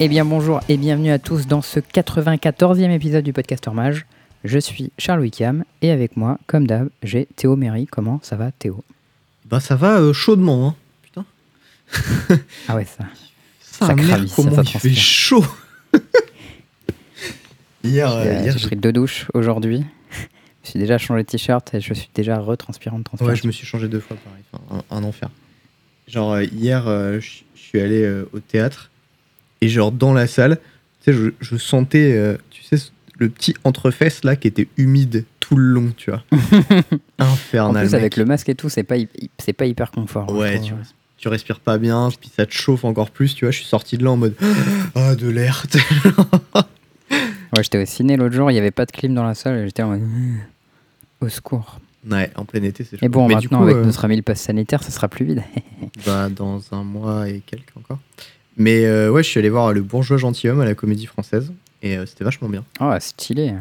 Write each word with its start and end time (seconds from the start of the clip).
Eh 0.00 0.08
bien 0.08 0.24
bonjour 0.24 0.60
et 0.68 0.76
bienvenue 0.76 1.10
à 1.10 1.18
tous 1.18 1.46
dans 1.46 1.62
ce 1.62 1.78
94e 1.80 2.90
épisode 2.90 3.24
du 3.24 3.32
podcast 3.32 3.66
Mage. 3.68 4.06
Je 4.42 4.58
suis 4.58 4.90
Charles 4.98 5.20
Wickham 5.20 5.64
et 5.82 5.90
avec 5.90 6.16
moi, 6.16 6.38
comme 6.46 6.66
d'hab, 6.66 6.88
j'ai 7.02 7.26
Théo 7.36 7.56
Méry. 7.56 7.86
Comment 7.86 8.20
ça 8.22 8.36
va 8.36 8.50
Théo? 8.52 8.84
Bah 9.46 9.60
ça 9.60 9.76
va 9.76 10.00
euh, 10.00 10.12
chaudement, 10.12 10.68
hein. 10.68 10.74
Putain. 11.02 11.24
Ah 12.68 12.76
ouais 12.76 12.84
ça. 12.84 13.04
Ça, 13.60 13.86
Ça 13.86 13.94
ici, 13.94 14.32
comment 14.34 14.54
ça 14.54 14.62
il 14.62 14.80
fait 14.80 14.94
chaud 14.94 15.44
Hier, 17.84 18.10
euh, 18.10 18.24
hier 18.42 18.56
j'ai 18.58 18.66
pris 18.66 18.76
deux 18.76 18.92
douches 18.92 19.26
aujourd'hui. 19.34 19.84
je 20.64 20.70
suis 20.70 20.78
déjà 20.78 20.96
changé 20.98 21.22
de 21.22 21.28
t-shirt 21.28 21.74
et 21.74 21.80
je 21.80 21.92
suis 21.94 22.08
déjà 22.14 22.38
retranspirant 22.38 22.96
de 22.96 23.00
ouais, 23.00 23.04
transpiration. 23.04 23.42
je 23.42 23.46
me 23.46 23.52
suis 23.52 23.66
changé 23.66 23.88
deux 23.88 24.00
fois 24.00 24.16
pareil, 24.16 24.42
enfin, 24.52 24.82
un, 24.90 24.96
un 24.96 25.04
enfer. 25.04 25.28
Genre 26.08 26.32
euh, 26.32 26.44
hier, 26.44 26.88
euh, 26.88 27.20
je 27.20 27.42
je 27.54 27.60
suis 27.62 27.80
allé 27.80 28.02
euh, 28.02 28.28
au 28.32 28.40
théâtre 28.40 28.90
et 29.64 29.68
genre 29.68 29.92
dans 29.92 30.12
la 30.12 30.26
salle, 30.26 30.58
tu 31.02 31.12
sais, 31.12 31.18
je, 31.18 31.30
je 31.40 31.56
sentais, 31.56 32.12
euh, 32.12 32.36
tu 32.50 32.62
sais, 32.62 32.76
le 33.18 33.28
petit 33.28 33.54
entrefesse 33.64 34.24
là 34.24 34.36
qui 34.36 34.48
était 34.48 34.68
humide 34.76 35.24
tout 35.40 35.56
le 35.56 35.64
long, 35.64 35.92
tu 35.96 36.10
vois. 36.10 36.22
en 37.18 37.24
Infernal. 37.24 37.86
plus 37.86 37.94
avec 37.94 38.16
le 38.16 38.24
masque 38.24 38.48
et 38.48 38.54
tout, 38.54 38.68
c'est 38.68 38.82
pas, 38.82 38.96
c'est 39.38 39.52
pas 39.52 39.66
hyper 39.66 39.90
confort. 39.90 40.26
hein, 40.30 40.34
Ouais, 40.34 40.60
tu, 41.16 41.28
respires 41.28 41.60
pas 41.60 41.78
bien, 41.78 42.10
puis 42.20 42.30
ça 42.34 42.44
te 42.44 42.52
chauffe 42.52 42.84
encore 42.84 43.10
plus, 43.10 43.34
tu 43.34 43.46
vois. 43.46 43.52
Je 43.52 43.58
suis 43.58 43.66
sorti 43.66 43.96
de 43.96 44.04
là 44.04 44.10
en 44.10 44.16
mode 44.18 44.34
Ah, 44.94 45.14
de 45.14 45.28
l'air. 45.28 45.64
Ouais, 47.56 47.62
j'étais 47.62 47.80
au 47.80 47.84
ciné 47.86 48.16
l'autre 48.16 48.34
jour, 48.34 48.50
il 48.50 48.54
y 48.54 48.58
avait 48.58 48.72
pas 48.72 48.84
de 48.84 48.90
clim 48.90 49.14
dans 49.14 49.22
la 49.22 49.34
salle 49.34 49.58
et 49.58 49.64
j'étais 49.66 49.84
en 49.84 49.90
mode 49.90 50.02
au 51.20 51.28
secours. 51.28 51.78
ouais, 52.10 52.28
en 52.34 52.44
plein 52.44 52.62
été, 52.64 52.82
c'est 52.82 52.98
chaud. 52.98 53.06
Et 53.06 53.08
bon, 53.08 53.28
Mais 53.28 53.34
maintenant 53.34 53.40
du 53.40 53.48
coup, 53.48 53.62
avec 53.62 53.76
euh, 53.76 53.84
notre 53.84 54.04
ami 54.04 54.16
le 54.16 54.22
pass 54.22 54.40
sanitaire, 54.40 54.82
ça 54.82 54.90
sera 54.90 55.06
plus 55.06 55.24
vide. 55.24 55.42
bah, 56.06 56.28
dans 56.28 56.60
un 56.72 56.82
mois 56.82 57.28
et 57.28 57.42
quelques 57.46 57.76
encore. 57.76 58.00
Mais 58.56 58.84
euh, 58.86 59.10
ouais, 59.10 59.22
je 59.22 59.28
suis 59.28 59.38
allé 59.38 59.48
voir 59.50 59.72
Le 59.72 59.82
Bourgeois 59.82 60.16
Gentilhomme 60.16 60.60
à 60.60 60.64
la 60.64 60.74
Comédie 60.74 61.06
Française 61.06 61.52
et 61.82 61.98
euh, 61.98 62.06
c'était 62.06 62.24
vachement 62.24 62.48
bien. 62.48 62.64
oh, 62.80 62.92
stylé. 63.00 63.54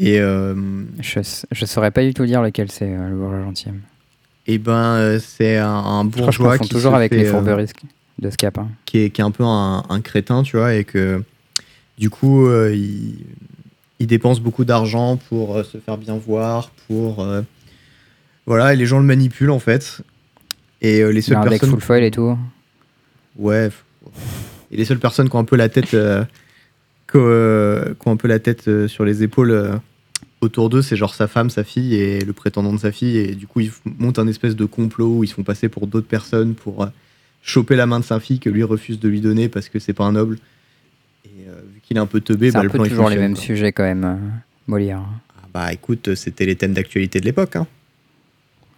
Et, 0.00 0.20
euh, 0.20 0.54
Je, 1.00 1.20
je 1.52 1.64
saurais 1.66 1.90
pas 1.92 2.02
du 2.02 2.12
tout 2.12 2.26
dire 2.26 2.42
lequel 2.42 2.70
c'est 2.70 2.88
le 2.88 3.14
bourgeois 3.14 3.42
gentilhomme. 3.44 3.80
et 4.46 4.58
ben, 4.58 4.72
euh, 4.96 5.20
c'est 5.20 5.56
un, 5.58 5.68
un 5.68 6.04
bourgeois 6.04 6.58
qui 6.58 6.68
toujours 6.68 6.92
se 6.92 6.96
avec 6.96 7.12
fait, 7.12 7.18
les 7.18 7.24
fourberies 7.26 7.66
de 8.18 8.30
Scapin. 8.30 8.68
qui, 8.84 8.98
est, 8.98 9.10
qui 9.10 9.20
est 9.20 9.24
un 9.24 9.30
peu 9.30 9.44
un, 9.44 9.84
un 9.88 10.00
crétin, 10.00 10.42
tu 10.42 10.56
vois, 10.56 10.74
et 10.74 10.84
que 10.84 11.22
du 11.98 12.10
coup, 12.10 12.50
il, 12.50 13.18
il 14.00 14.06
dépense 14.08 14.40
beaucoup 14.40 14.64
d'argent 14.64 15.16
pour 15.16 15.64
se 15.64 15.78
faire 15.78 15.96
bien 15.98 16.16
voir, 16.16 16.70
pour. 16.88 17.24
voilà, 18.46 18.74
et 18.74 18.76
les 18.76 18.86
gens 18.86 18.98
le 18.98 19.04
manipulent 19.06 19.50
en 19.50 19.58
fait. 19.60 20.00
Et 20.80 21.04
les 21.12 21.22
seules 21.22 21.36
avec 21.36 21.50
personnes. 21.50 21.70
full 21.70 21.80
foil 21.80 22.02
et 22.02 22.10
tout. 22.10 22.36
Ouais. 23.36 23.70
Et 24.70 24.76
les 24.76 24.84
seules 24.84 24.98
personnes 24.98 25.28
qui 25.28 25.36
ont 25.36 25.40
un 25.40 25.44
peu 25.44 25.56
la 25.56 25.68
tête, 25.68 25.94
euh, 25.94 26.24
qui, 27.10 27.16
ont, 27.16 27.24
euh, 27.24 27.94
qui 27.94 28.08
ont 28.08 28.12
un 28.12 28.16
peu 28.16 28.28
la 28.28 28.38
tête 28.38 28.68
euh, 28.68 28.88
sur 28.88 29.04
les 29.04 29.22
épaules 29.22 29.80
autour 30.40 30.70
d'eux, 30.70 30.82
c'est 30.82 30.96
genre 30.96 31.14
sa 31.14 31.28
femme, 31.28 31.50
sa 31.50 31.64
fille 31.64 31.94
et 31.94 32.20
le 32.20 32.32
prétendant 32.32 32.72
de 32.72 32.78
sa 32.78 32.92
fille. 32.92 33.16
Et 33.18 33.34
du 33.34 33.46
coup, 33.46 33.60
ils 33.60 33.70
montent 33.84 34.18
un 34.18 34.26
espèce 34.26 34.56
de 34.56 34.64
complot 34.64 35.18
où 35.18 35.24
ils 35.24 35.28
se 35.28 35.34
font 35.34 35.44
passer 35.44 35.68
pour 35.68 35.86
d'autres 35.86 36.08
personnes 36.08 36.54
pour 36.54 36.88
choper 37.42 37.76
la 37.76 37.86
main 37.86 38.00
de 38.00 38.04
sa 38.04 38.20
fille 38.20 38.38
que 38.38 38.48
lui 38.48 38.62
refuse 38.62 38.98
de 38.98 39.08
lui 39.08 39.20
donner 39.20 39.48
parce 39.48 39.68
que 39.68 39.78
c'est 39.78 39.92
pas 39.92 40.04
un 40.04 40.12
noble. 40.12 40.38
Et 41.24 41.48
euh, 41.48 41.60
vu 41.74 41.80
qu'il 41.82 41.96
est 41.96 42.00
un 42.00 42.06
peu 42.06 42.20
teubé, 42.20 42.50
bah, 42.50 42.60
un 42.60 42.62
le 42.62 42.68
peu 42.70 42.78
plan 42.78 42.86
toujours 42.86 43.10
les 43.10 43.16
mêmes 43.16 43.34
quoi. 43.34 43.42
sujets 43.42 43.72
quand 43.72 43.82
même, 43.82 44.18
Molière. 44.66 45.02
Ah 45.36 45.46
bah 45.52 45.72
écoute, 45.72 46.14
c'était 46.14 46.46
les 46.46 46.56
thèmes 46.56 46.72
d'actualité 46.72 47.20
de 47.20 47.26
l'époque. 47.26 47.56
Hein. 47.56 47.66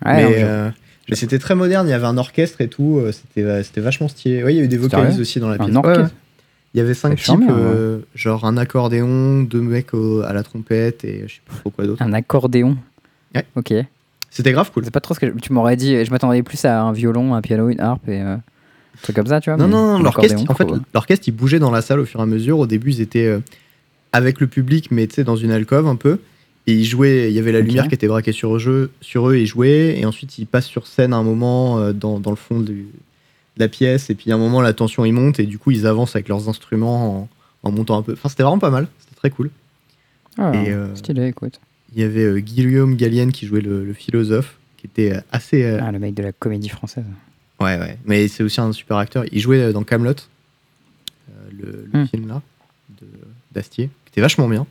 Ouais, 0.05 0.17
mais 0.17 0.43
euh, 0.43 0.71
mais 1.09 1.17
c'était 1.17 1.39
très 1.39 1.55
moderne, 1.55 1.87
il 1.87 1.91
y 1.91 1.95
avait 1.95 2.07
un 2.07 2.17
orchestre 2.19 2.61
et 2.61 2.69
tout, 2.69 2.99
euh, 2.99 3.13
c'était 3.13 3.43
euh, 3.43 3.63
c'était 3.63 3.81
vachement 3.81 4.09
stylé. 4.09 4.43
Ouais, 4.43 4.55
il 4.55 4.57
y 4.57 4.61
a 4.61 4.65
eu 4.65 4.69
des 4.69 4.77
vocalistes 4.79 5.19
aussi 5.21 5.41
dans 5.41 5.49
la 5.49 5.59
pièce. 5.59 5.75
Ouais, 5.85 5.99
ouais. 5.99 6.09
Il 6.75 6.79
y 6.79 6.81
avait 6.81 6.95
cinq 6.95 7.13
types, 7.39 7.51
euh, 7.51 7.99
genre 8.15 8.45
un 8.47 8.57
accordéon, 8.57 9.43
deux 9.43 9.61
mecs 9.61 9.95
au- 9.95 10.23
à 10.23 10.33
la 10.33 10.43
trompette 10.43 11.05
et 11.05 11.25
je 11.29 11.35
sais 11.35 11.41
pas 11.49 11.55
trop 11.61 11.71
quoi 11.71 11.87
d'autre. 11.87 12.03
Un 12.03 12.13
accordéon. 12.13 12.77
Ouais. 13.35 13.45
Ok. 13.55 13.73
C'était 14.31 14.51
grave 14.53 14.73
cool. 14.73 14.85
C'est 14.85 14.91
pas 14.91 15.01
trop 15.01 15.15
ce 15.15 15.21
que 15.21 15.27
je- 15.29 15.33
tu 15.41 15.53
m'aurais 15.53 15.77
dit. 15.77 16.05
Je 16.05 16.11
m'attendais 16.11 16.43
plus 16.43 16.65
à 16.65 16.83
un 16.83 16.93
violon, 16.93 17.35
un 17.35 17.41
piano, 17.43 17.69
une 17.69 17.79
harpe 17.81 18.09
et 18.09 18.21
euh, 18.21 18.35
un 18.35 18.43
truc 19.03 19.15
comme 19.15 19.27
ça, 19.29 19.41
tu 19.41 19.51
vois. 19.51 19.57
Non, 19.57 19.69
non, 19.69 19.97
un 19.97 20.03
l'orchestre, 20.03 20.43
en 20.51 20.55
fait, 20.55 20.67
l'orchestre, 20.93 21.29
il 21.29 21.33
bougeait 21.33 21.61
dans 21.61 21.71
la 21.71 21.83
salle 21.83 22.01
au 22.01 22.05
fur 22.05 22.19
et 22.19 22.23
à 22.25 22.27
mesure. 22.27 22.59
Au 22.59 22.67
début, 22.67 22.91
ils 22.91 23.01
étaient 23.01 23.39
avec 24.13 24.41
le 24.41 24.47
public, 24.49 24.89
mais 24.91 25.07
tu 25.07 25.15
sais, 25.17 25.25
dans 25.25 25.37
une 25.37 25.51
alcôve 25.53 25.87
un 25.87 25.97
peu. 25.97 26.19
Et 26.67 26.73
ils 26.75 26.85
jouaient, 26.87 27.31
il 27.31 27.35
y 27.35 27.39
avait 27.39 27.53
la 27.53 27.61
lumière 27.61 27.89
qui 27.89 27.95
était 27.95 28.07
braquée 28.09 28.33
sur 28.33 28.57
eux, 28.57 28.91
sur 29.03 29.29
eux 29.29 29.35
et 29.37 29.43
ils 29.43 29.47
jouaient. 29.47 29.99
Et 29.99 30.07
ensuite, 30.07 30.39
ils 30.39 30.47
passent 30.47 30.67
sur 30.67 30.87
scène 30.87 31.13
à 31.13 31.17
un 31.17 31.23
moment 31.23 31.79
euh, 31.79 31.93
dans, 31.93 32.19
dans 32.21 32.31
le 32.31 32.37
fond 32.37 32.59
du- 32.61 32.87
de 33.57 33.61
la 33.61 33.69
pièce. 33.69 34.09
Et 34.09 34.15
puis, 34.15 34.33
à 34.33 34.35
un 34.35 34.39
moment, 34.39 34.63
la 34.63 34.73
tension, 34.73 35.05
il 35.05 35.13
monte. 35.13 35.39
Et 35.41 35.45
du 35.47 35.59
coup, 35.59 35.73
ils 35.73 35.87
avancent 35.87 36.17
avec 36.17 36.29
leurs 36.29 36.49
instruments 36.49 37.21
en, 37.63 37.69
en 37.69 37.71
montant 37.71 37.99
un 37.99 38.03
peu. 38.03 38.13
Enfin, 38.15 38.29
c'était 38.31 38.43
vraiment 38.45 38.59
pas 38.59 38.71
mal. 38.71 38.89
C'était 39.01 39.17
très 39.17 39.31
cool. 39.31 39.51
Ah, 40.39 40.53
et, 40.65 40.71
euh, 40.73 40.95
Stylé, 40.97 41.27
écoute. 41.29 41.61
Il 41.95 42.01
y 42.01 42.05
avait 42.05 42.25
euh, 42.25 42.39
Guillaume 42.41 42.97
Gallienne 42.97 43.31
qui 43.31 43.47
jouait 43.47 43.61
le, 43.61 43.85
le 43.85 43.93
philosophe, 43.93 44.57
qui 44.79 44.87
était 44.87 45.13
assez. 45.31 45.65
euh, 45.65 45.79
Ah, 45.83 45.93
le 45.93 45.99
mec 45.99 46.15
de 46.15 46.23
la 46.23 46.33
comédie 46.33 46.71
française. 46.71 47.05
Ouais, 47.61 47.79
ouais. 47.79 47.99
Mais 48.07 48.27
c'est 48.27 48.43
aussi 48.43 48.61
un 48.61 48.73
super 48.73 48.97
acteur. 48.97 49.25
Il 49.31 49.39
jouait 49.41 49.73
dans 49.73 49.85
Camelot, 49.85 50.15
le, 51.53 51.87
le 51.93 52.01
Hmm. 52.01 52.07
film 52.07 52.27
là, 52.29 52.43
d'Astier, 53.53 53.91
qui 54.07 54.13
était 54.13 54.21
vachement 54.21 54.49
bien. 54.49 54.67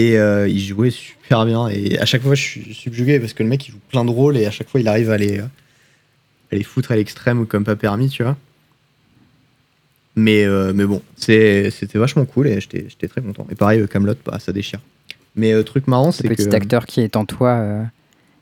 Et 0.00 0.16
euh, 0.16 0.48
il 0.48 0.60
jouait 0.60 0.90
super 0.90 1.44
bien. 1.44 1.68
Et 1.68 1.98
à 1.98 2.06
chaque 2.06 2.22
fois, 2.22 2.34
je 2.34 2.42
suis 2.42 2.74
subjugué 2.74 3.20
parce 3.20 3.34
que 3.34 3.42
le 3.42 3.48
mec, 3.50 3.68
il 3.68 3.72
joue 3.72 3.78
plein 3.90 4.04
de 4.04 4.10
rôles 4.10 4.38
et 4.38 4.46
à 4.46 4.50
chaque 4.50 4.68
fois, 4.68 4.80
il 4.80 4.88
arrive 4.88 5.10
à 5.10 5.18
les, 5.18 5.40
euh, 5.40 5.44
à 6.52 6.56
les 6.56 6.62
foutre 6.62 6.92
à 6.92 6.96
l'extrême 6.96 7.46
comme 7.46 7.64
pas 7.64 7.76
permis, 7.76 8.08
tu 8.08 8.22
vois. 8.22 8.36
Mais, 10.16 10.44
euh, 10.44 10.72
mais 10.74 10.86
bon, 10.86 11.02
c'était 11.16 11.70
vachement 11.94 12.24
cool 12.24 12.46
et 12.48 12.60
j'étais 12.60 12.86
j'étais 12.88 13.08
très 13.08 13.20
content. 13.20 13.46
Et 13.50 13.54
pareil, 13.54 13.86
Camelot, 13.88 14.14
bah, 14.24 14.38
ça 14.38 14.52
déchire. 14.52 14.80
Mais 15.36 15.52
euh, 15.52 15.62
truc 15.62 15.86
marrant, 15.86 16.12
Ce 16.12 16.22
c'est 16.22 16.28
que. 16.28 16.34
petit 16.34 16.54
acteur 16.54 16.86
qui 16.86 17.00
est 17.00 17.16
en 17.16 17.24
toi 17.24 17.50
euh, 17.50 17.84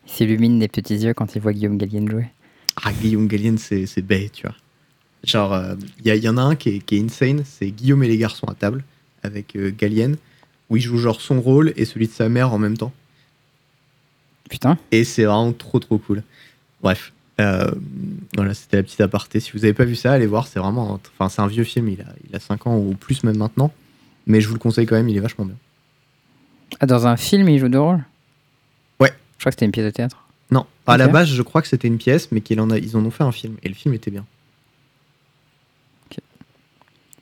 il 0.07 0.13
s'illumine 0.13 0.59
des 0.59 0.69
petits 0.69 0.97
yeux 0.97 1.13
quand 1.13 1.35
il 1.35 1.43
voit 1.43 1.53
Guillaume 1.53 1.77
Gallienne 1.77 2.09
jouer. 2.11 2.27
Ah, 2.83 2.93
Guillaume 2.93 3.27
Gallienne, 3.27 3.59
c'est 3.59 3.85
c'est 3.87 4.03
bête, 4.03 4.33
tu 4.33 4.47
vois. 4.47 4.57
Genre, 5.25 5.61
il 6.05 6.15
y, 6.15 6.19
y 6.19 6.29
en 6.29 6.37
a 6.37 6.43
un 6.43 6.55
qui 6.55 6.69
est, 6.77 6.79
qui 6.79 6.97
est 6.97 7.01
insane, 7.03 7.43
c'est 7.45 7.71
Guillaume 7.71 8.05
et 8.05 8.09
les 8.09 8.17
garçons 8.17 8.47
à 8.47 8.55
table, 8.55 8.85
avec 9.23 9.57
euh, 9.57 9.73
Gallienne, 9.77 10.17
où 10.71 10.77
il 10.77 10.83
joue 10.83 10.99
genre 10.99 11.21
son 11.21 11.41
rôle 11.41 11.73
et 11.77 11.85
celui 11.85 12.07
de 12.09 12.13
sa 12.13 12.29
mère 12.29 12.53
en 12.53 12.59
même 12.59 12.77
temps. 12.77 12.93
Putain. 14.51 14.79
Et 14.93 15.05
c'est 15.05 15.25
vraiment 15.25 15.53
trop 15.53 15.79
trop 15.79 15.99
cool. 15.99 16.23
Bref, 16.83 17.13
euh, 17.41 17.71
voilà, 18.35 18.55
c'était 18.55 18.79
la 18.79 18.83
petite 18.83 19.01
aparté. 19.01 19.41
Si 19.41 19.53
vous 19.53 19.65
avez 19.65 19.75
pas 19.75 19.85
vu 19.85 19.95
ça, 19.95 20.13
allez 20.13 20.27
voir, 20.27 20.47
c'est 20.47 20.59
vraiment. 20.59 20.99
Enfin, 21.19 21.29
c'est 21.29 21.43
un 21.43 21.47
vieux 21.47 21.65
film, 21.65 21.89
il 21.89 22.01
a, 22.01 22.07
il 22.29 22.35
a 22.35 22.41
5 22.41 22.67
ans 22.67 22.77
ou 22.79 22.95
plus 22.95 23.23
même 23.25 23.37
maintenant. 23.37 23.73
Mais 24.27 24.41
je 24.41 24.49
vous 24.49 24.55
le 24.55 24.61
conseille 24.61 24.87
quand 24.87 24.97
même, 24.97 25.09
il 25.09 25.17
est 25.17 25.21
vachement 25.21 25.45
bien. 25.45 25.57
Ah, 26.81 26.87
dans 26.87 27.07
un 27.07 27.17
film, 27.17 27.49
il 27.49 27.59
joue 27.59 27.69
deux 27.69 27.81
rôles? 27.81 28.05
Ouais. 29.01 29.13
Je 29.37 29.43
crois 29.43 29.51
que 29.51 29.55
c'était 29.55 29.65
une 29.67 29.73
pièce 29.73 29.87
de 29.87 29.91
théâtre. 29.91 30.25
Non, 30.51 30.67
à 30.87 30.97
la 30.97 31.07
Ok. 31.07 31.13
base, 31.13 31.29
je 31.29 31.43
crois 31.43 31.61
que 31.63 31.69
c'était 31.69 31.89
une 31.89 31.99
pièce, 31.99 32.31
mais 32.33 32.41
qu'ils 32.41 32.61
en, 32.61 32.71
a- 32.71 32.79
ils 32.79 32.97
en 32.97 33.05
ont 33.05 33.11
fait 33.11 33.25
un 33.25 33.33
film. 33.33 33.57
Et 33.63 33.69
le 33.69 33.75
film 33.75 33.95
était 33.95 34.11
bien. 34.11 34.25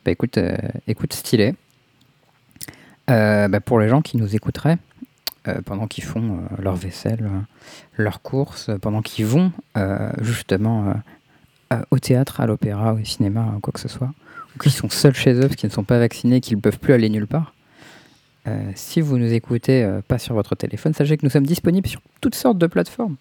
Bah 0.05 0.11
écoute, 0.11 0.37
euh, 0.37 0.55
écoute 0.87 1.11
stylé. 1.13 1.53
Euh, 3.09 3.47
bah, 3.47 3.61
pour 3.61 3.79
les 3.79 3.87
gens 3.87 4.01
qui 4.01 4.17
nous 4.17 4.35
écouteraient 4.35 4.77
euh, 5.47 5.61
pendant 5.63 5.87
qu'ils 5.87 6.03
font 6.03 6.39
euh, 6.39 6.61
leur 6.61 6.75
vaisselle, 6.75 7.23
leurs 7.97 8.21
courses, 8.21 8.69
pendant 8.81 9.01
qu'ils 9.01 9.25
vont 9.25 9.51
justement 10.19 10.93
au 11.91 11.99
théâtre, 11.99 12.41
à 12.41 12.47
l'opéra, 12.47 12.93
au 12.93 13.03
cinéma, 13.03 13.57
quoi 13.61 13.71
que 13.71 13.79
ce 13.79 13.87
soit, 13.87 14.11
ou 14.55 14.59
qu'ils 14.59 14.71
sont 14.71 14.89
seuls 14.89 15.15
chez 15.15 15.33
eux 15.33 15.41
parce 15.41 15.55
qu'ils 15.55 15.69
ne 15.69 15.73
sont 15.73 15.83
pas 15.83 15.99
vaccinés, 15.99 16.41
qu'ils 16.41 16.57
ne 16.57 16.61
peuvent 16.61 16.79
plus 16.79 16.93
aller 16.93 17.09
nulle 17.09 17.27
part. 17.27 17.53
si 18.75 19.01
vous 19.01 19.17
nous 19.17 19.31
écoutez 19.33 19.87
pas 20.07 20.17
sur 20.17 20.33
votre 20.33 20.55
téléphone, 20.55 20.93
sachez 20.93 21.17
que 21.17 21.25
nous 21.25 21.29
sommes 21.29 21.45
disponibles 21.45 21.87
sur 21.87 22.01
toutes 22.21 22.35
sortes 22.35 22.57
de 22.57 22.67
plateformes, 22.67 23.15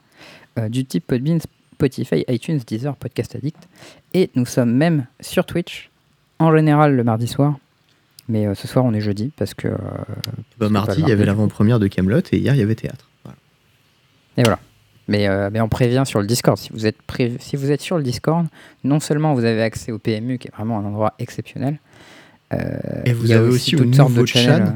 du 0.69 0.85
type 0.85 1.07
Podbean, 1.07 1.39
Spotify, 1.75 2.25
iTunes, 2.29 2.61
Deezer, 2.67 2.97
Podcast 2.97 3.35
Addict, 3.37 3.69
et 4.15 4.31
nous 4.35 4.47
sommes 4.47 4.73
même 4.73 5.07
sur 5.21 5.45
Twitch 5.45 5.91
en 6.39 6.55
général 6.55 6.97
le 6.97 7.05
mardi 7.05 7.27
soir. 7.27 7.59
Mais 8.29 8.47
euh, 8.47 8.55
ce 8.55 8.67
soir, 8.67 8.85
on 8.85 8.93
est 8.93 9.01
jeudi 9.01 9.33
parce 9.37 9.55
que. 9.55 9.69
Bah, 10.59 10.69
mardi, 10.69 11.01
il 11.01 11.09
y 11.09 11.13
avait 11.13 11.25
l'avant-première 11.25 11.79
de 11.79 11.87
Camelot 11.87 12.21
et 12.33 12.39
hier, 12.39 12.55
il 12.55 12.59
y 12.59 12.63
avait 12.63 12.75
théâtre. 12.75 13.09
Voilà. 13.25 13.37
et 14.37 14.43
voilà. 14.43 14.59
Mais, 15.09 15.29
euh, 15.29 15.51
mais 15.53 15.61
on 15.61 15.69
prévient 15.69 16.03
sur 16.05 16.21
le 16.21 16.27
Discord. 16.27 16.59
Si 16.59 16.71
vous, 16.73 16.85
êtes 16.87 17.01
pré- 17.03 17.37
si 17.39 17.55
vous 17.55 17.71
êtes 17.71 17.81
sur 17.81 17.97
le 17.97 18.03
Discord, 18.03 18.47
non 18.83 18.99
seulement 18.99 19.35
vous 19.35 19.45
avez 19.45 19.63
accès 19.63 19.93
au 19.93 19.99
PMU, 20.01 20.39
qui 20.39 20.49
est 20.49 20.55
vraiment 20.57 20.79
un 20.81 20.85
endroit 20.85 21.15
exceptionnel. 21.21 21.79
euh, 22.53 22.57
Et 23.05 23.13
vous 23.13 23.27
il 23.27 23.31
y 23.31 23.35
a 23.35 23.39
avez 23.39 23.49
aussi 23.49 23.77
au 23.77 23.79
toutes 23.79 23.95
sortes 23.95 24.15
de 24.15 24.27
chat. 24.27 24.59
euh, 24.59 24.67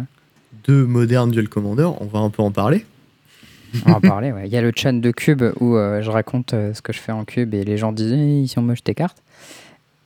Deux 0.69 0.85
modernes 0.87 1.33
Duel 1.33 1.49
Commander, 1.49 1.91
on 2.01 2.07
va 2.07 2.21
un 2.21 2.31
peu 2.31 2.43
en 2.43 2.53
parler. 2.53 2.87
On 3.87 3.91
va 3.91 3.97
en 3.97 4.01
parler, 4.01 4.31
ouais. 4.31 4.47
Il 4.47 4.53
y 4.53 4.57
a 4.57 4.63
le 4.63 4.73
chat 4.75 4.93
de 4.93 5.11
Cube 5.11 5.43
où 5.59 5.75
euh, 5.77 6.01
je 6.03 6.11
raconte 6.11 6.51
ce 6.53 6.81
que 6.81 6.93
je 6.93 6.99
fais 7.01 7.13
en 7.13 7.25
Cube 7.25 7.53
et 7.55 7.65
les 7.65 7.77
gens 7.77 7.91
disent 7.93 8.13
Eh, 8.13 8.43
ils 8.43 8.49
sont 8.49 8.63
moches 8.63 8.85
tes 8.85 8.95
cartes. 8.95 9.23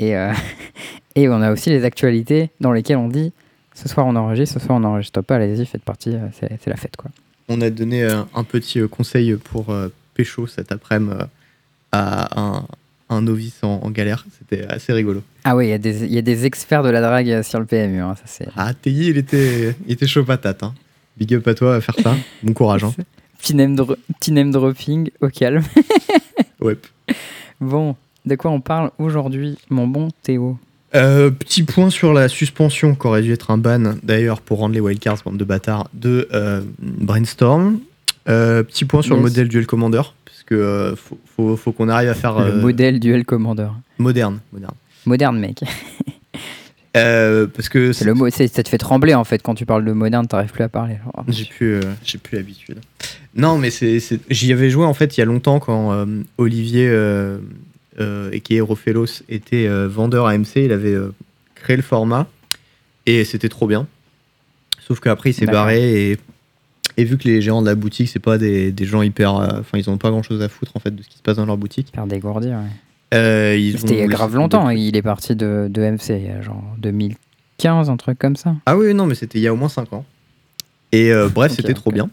Et, 0.00 0.17
euh, 0.17 0.32
et 1.14 1.29
on 1.29 1.41
a 1.43 1.52
aussi 1.52 1.70
les 1.70 1.85
actualités 1.85 2.50
dans 2.61 2.73
lesquelles 2.73 2.96
on 2.96 3.08
dit 3.08 3.32
ce 3.75 3.88
soir 3.88 4.06
on 4.06 4.14
enregistre, 4.17 4.61
ce 4.61 4.64
soir 4.67 4.76
on 4.79 4.81
n'enregistre 4.81 5.20
pas, 5.23 5.37
allez-y, 5.37 5.67
faites 5.67 5.82
partie, 5.82 6.14
euh, 6.14 6.29
c'est 6.41 6.67
la 6.70 6.76
fête 6.76 6.96
quoi. 6.96 7.11
On 7.49 7.61
a 7.61 7.70
donné 7.70 8.02
euh, 8.05 8.23
un 8.35 8.44
petit 8.44 8.81
conseil 8.88 9.35
pour 9.35 9.75
Pécho 10.14 10.46
cet 10.46 10.73
après-midi 10.73 11.17
à 11.93 12.41
un, 12.41 12.67
un 13.11 13.20
novice 13.23 13.58
en, 13.62 13.81
en 13.82 13.91
galère. 13.91 14.25
C'était 14.38 14.64
assez 14.67 14.93
rigolo. 14.93 15.23
Ah 15.44 15.55
oui, 15.55 15.67
il 15.67 15.70
y, 15.70 15.75
a 15.75 15.79
des- 15.79 16.05
il 16.05 16.12
y 16.12 16.19
a 16.19 16.23
des 16.23 16.47
experts 16.47 16.82
de 16.82 16.88
la 16.88 17.00
drague 17.02 17.43
sur 17.43 17.61
le 17.61 17.67
PMU. 17.67 18.00
hein, 18.00 18.14
ça, 18.17 18.23
c'est... 18.26 18.49
Ah, 18.56 18.73
TI, 18.75 19.08
il 19.11 19.19
était, 19.19 19.75
il 19.87 19.93
était 19.93 20.06
chaud 20.06 20.25
patate. 20.25 20.62
Hein. 20.62 20.73
Big 21.19 21.35
up 21.35 21.47
à 21.47 21.55
toi 21.55 21.76
à 21.76 21.81
faire 21.81 21.97
ça. 22.02 22.17
Bon 22.43 22.52
courage. 22.55 22.82
Hein. 22.85 22.94
Petit, 23.38 23.55
name 23.55 23.76
dro- 23.76 23.97
petit 24.19 24.32
name 24.32 24.50
dropping 24.50 25.11
au 25.20 25.29
calme. 25.29 25.62
Ouais. 26.61 26.79
Bon, 27.61 27.94
de 28.26 28.35
quoi 28.37 28.50
on 28.50 28.61
parle 28.61 28.91
aujourd'hui, 28.99 29.56
mon 29.71 29.87
bon 29.87 30.09
Théo 30.23 30.59
Euh, 30.94 31.31
petit 31.31 31.62
point 31.62 31.91
sur 31.91 32.12
la 32.12 32.29
suspension 32.29 32.94
qu'aurait 32.94 33.23
dû 33.23 33.32
être 33.32 33.50
un 33.50 33.59
ban, 33.59 33.94
d'ailleurs, 34.03 34.41
pour 34.41 34.59
rendre 34.59 34.75
les 34.75 34.81
wildcards, 34.81 35.19
bande 35.25 35.37
de 35.37 35.44
bâtards, 35.44 35.88
de 35.93 36.29
euh, 36.32 36.61
Brainstorm. 36.81 37.79
Euh, 38.29 38.62
petit 38.62 38.85
point 38.87 39.03
sur 39.03 39.17
le 39.17 39.23
modèle 39.23 39.49
Duel 39.49 39.67
Commander, 39.67 40.00
parce 40.25 40.43
que 40.47 40.94
faut, 40.97 41.19
faut- 41.37 41.56
faut 41.56 41.73
qu'on 41.73 41.88
arrive 41.91 42.09
à 42.09 42.15
faire 42.15 42.38
Le 42.41 42.55
modèle 42.55 42.99
Duel 43.00 43.25
Commander. 43.26 43.69
moderne. 43.99 44.41
moderne. 44.53 44.75
Moderne, 45.05 45.38
mec. 45.38 45.61
Parce 46.94 47.69
que 47.69 47.93
C'est 47.93 48.05
le 48.05 48.15
mot, 48.15 48.31
ça 48.31 48.47
te 48.49 48.69
fait 48.69 48.79
trembler 48.79 49.15
en 49.15 49.25
fait 49.25 49.43
quand 49.43 49.55
tu 49.56 49.67
parles 49.67 49.85
de 49.85 49.93
moderne, 49.93 50.26
t'arrives 50.29 50.53
plus 50.53 50.62
à 50.62 50.69
parler. 50.69 50.97
genre. 51.05 51.25
J'ai 51.29 51.44
plus, 51.44 51.81
j'ai 52.05 52.19
plus 52.19 52.37
l'habitude. 52.37 52.79
Non, 53.35 53.59
mais 53.59 53.71
c'est, 53.71 53.99
j'y 54.31 54.53
avais 54.53 54.71
joué 54.71 54.85
en 54.87 54.94
fait 54.94 55.17
il 55.17 55.21
y 55.21 55.23
a 55.23 55.26
longtemps 55.26 55.59
quand 55.59 56.06
Olivier 56.38 56.88
et 58.32 58.41
qui 58.41 58.56
est 58.56 58.61
Rofelos 58.61 59.23
était 59.29 59.67
euh, 59.67 59.88
vendeur 59.88 60.26
à 60.26 60.37
MC. 60.37 60.56
Il 60.56 60.73
avait 60.73 60.94
euh, 60.94 61.12
créé 61.55 61.76
le 61.76 61.82
format 61.82 62.26
et 63.06 63.25
c'était 63.25 63.49
trop 63.49 63.67
bien. 63.67 63.87
Sauf 64.81 65.00
qu'après 65.00 65.31
il 65.31 65.35
s'est 65.35 65.46
barré 65.46 66.11
et, 66.11 66.19
et 66.96 67.05
vu 67.05 67.17
que 67.17 67.25
les 67.29 67.41
gérants 67.41 67.62
de 67.62 67.67
la 67.67 67.75
boutique 67.75 68.08
c'est 68.08 68.19
pas 68.19 68.37
des, 68.38 68.70
des 68.73 68.85
gens 68.85 69.02
hyper, 69.02 69.37
euh, 69.37 69.61
enfin 69.61 69.79
ils 69.79 69.88
ont 69.88 69.96
pas 69.96 70.11
grand 70.11 70.23
chose 70.23 70.43
à 70.43 70.49
foutre 70.49 70.73
en 70.76 70.81
fait 70.81 70.94
de 70.94 71.02
ce 71.02 71.08
qui 71.08 71.17
se 71.17 71.23
passe 71.23 71.37
dans 71.37 71.46
leur 71.46 71.56
boutique. 71.56 71.88
Faire 71.94 72.06
dégourdir, 72.06 72.58
ouais. 72.58 72.70
Euh, 73.14 73.73
C'était 73.79 73.94
il 73.94 73.99
y 73.99 74.02
a 74.02 74.05
ont 74.06 74.08
grave 74.08 74.35
longtemps, 74.35 74.70
il 74.70 74.97
est 74.97 75.02
parti 75.02 75.37
de, 75.37 75.69
de 75.70 75.82
MC, 75.82 76.11
il 76.11 76.26
y 76.26 76.31
a 76.31 76.43
genre 76.43 76.62
2015, 76.79 77.88
un 77.88 77.97
truc 77.97 78.19
comme 78.19 78.35
ça. 78.35 78.56
Ah 78.67 78.76
oui, 78.76 78.93
non, 78.93 79.06
mais 79.06 79.14
c'était 79.14 79.38
il 79.38 79.43
y 79.43 79.47
a 79.47 79.52
au 79.52 79.56
moins 79.56 79.69
5 79.69 79.93
ans. 79.93 80.05
Et 80.90 81.12
euh, 81.12 81.29
bref, 81.29 81.52
c'était 81.52 81.75
trop 81.75 81.93
bien. 81.93 82.11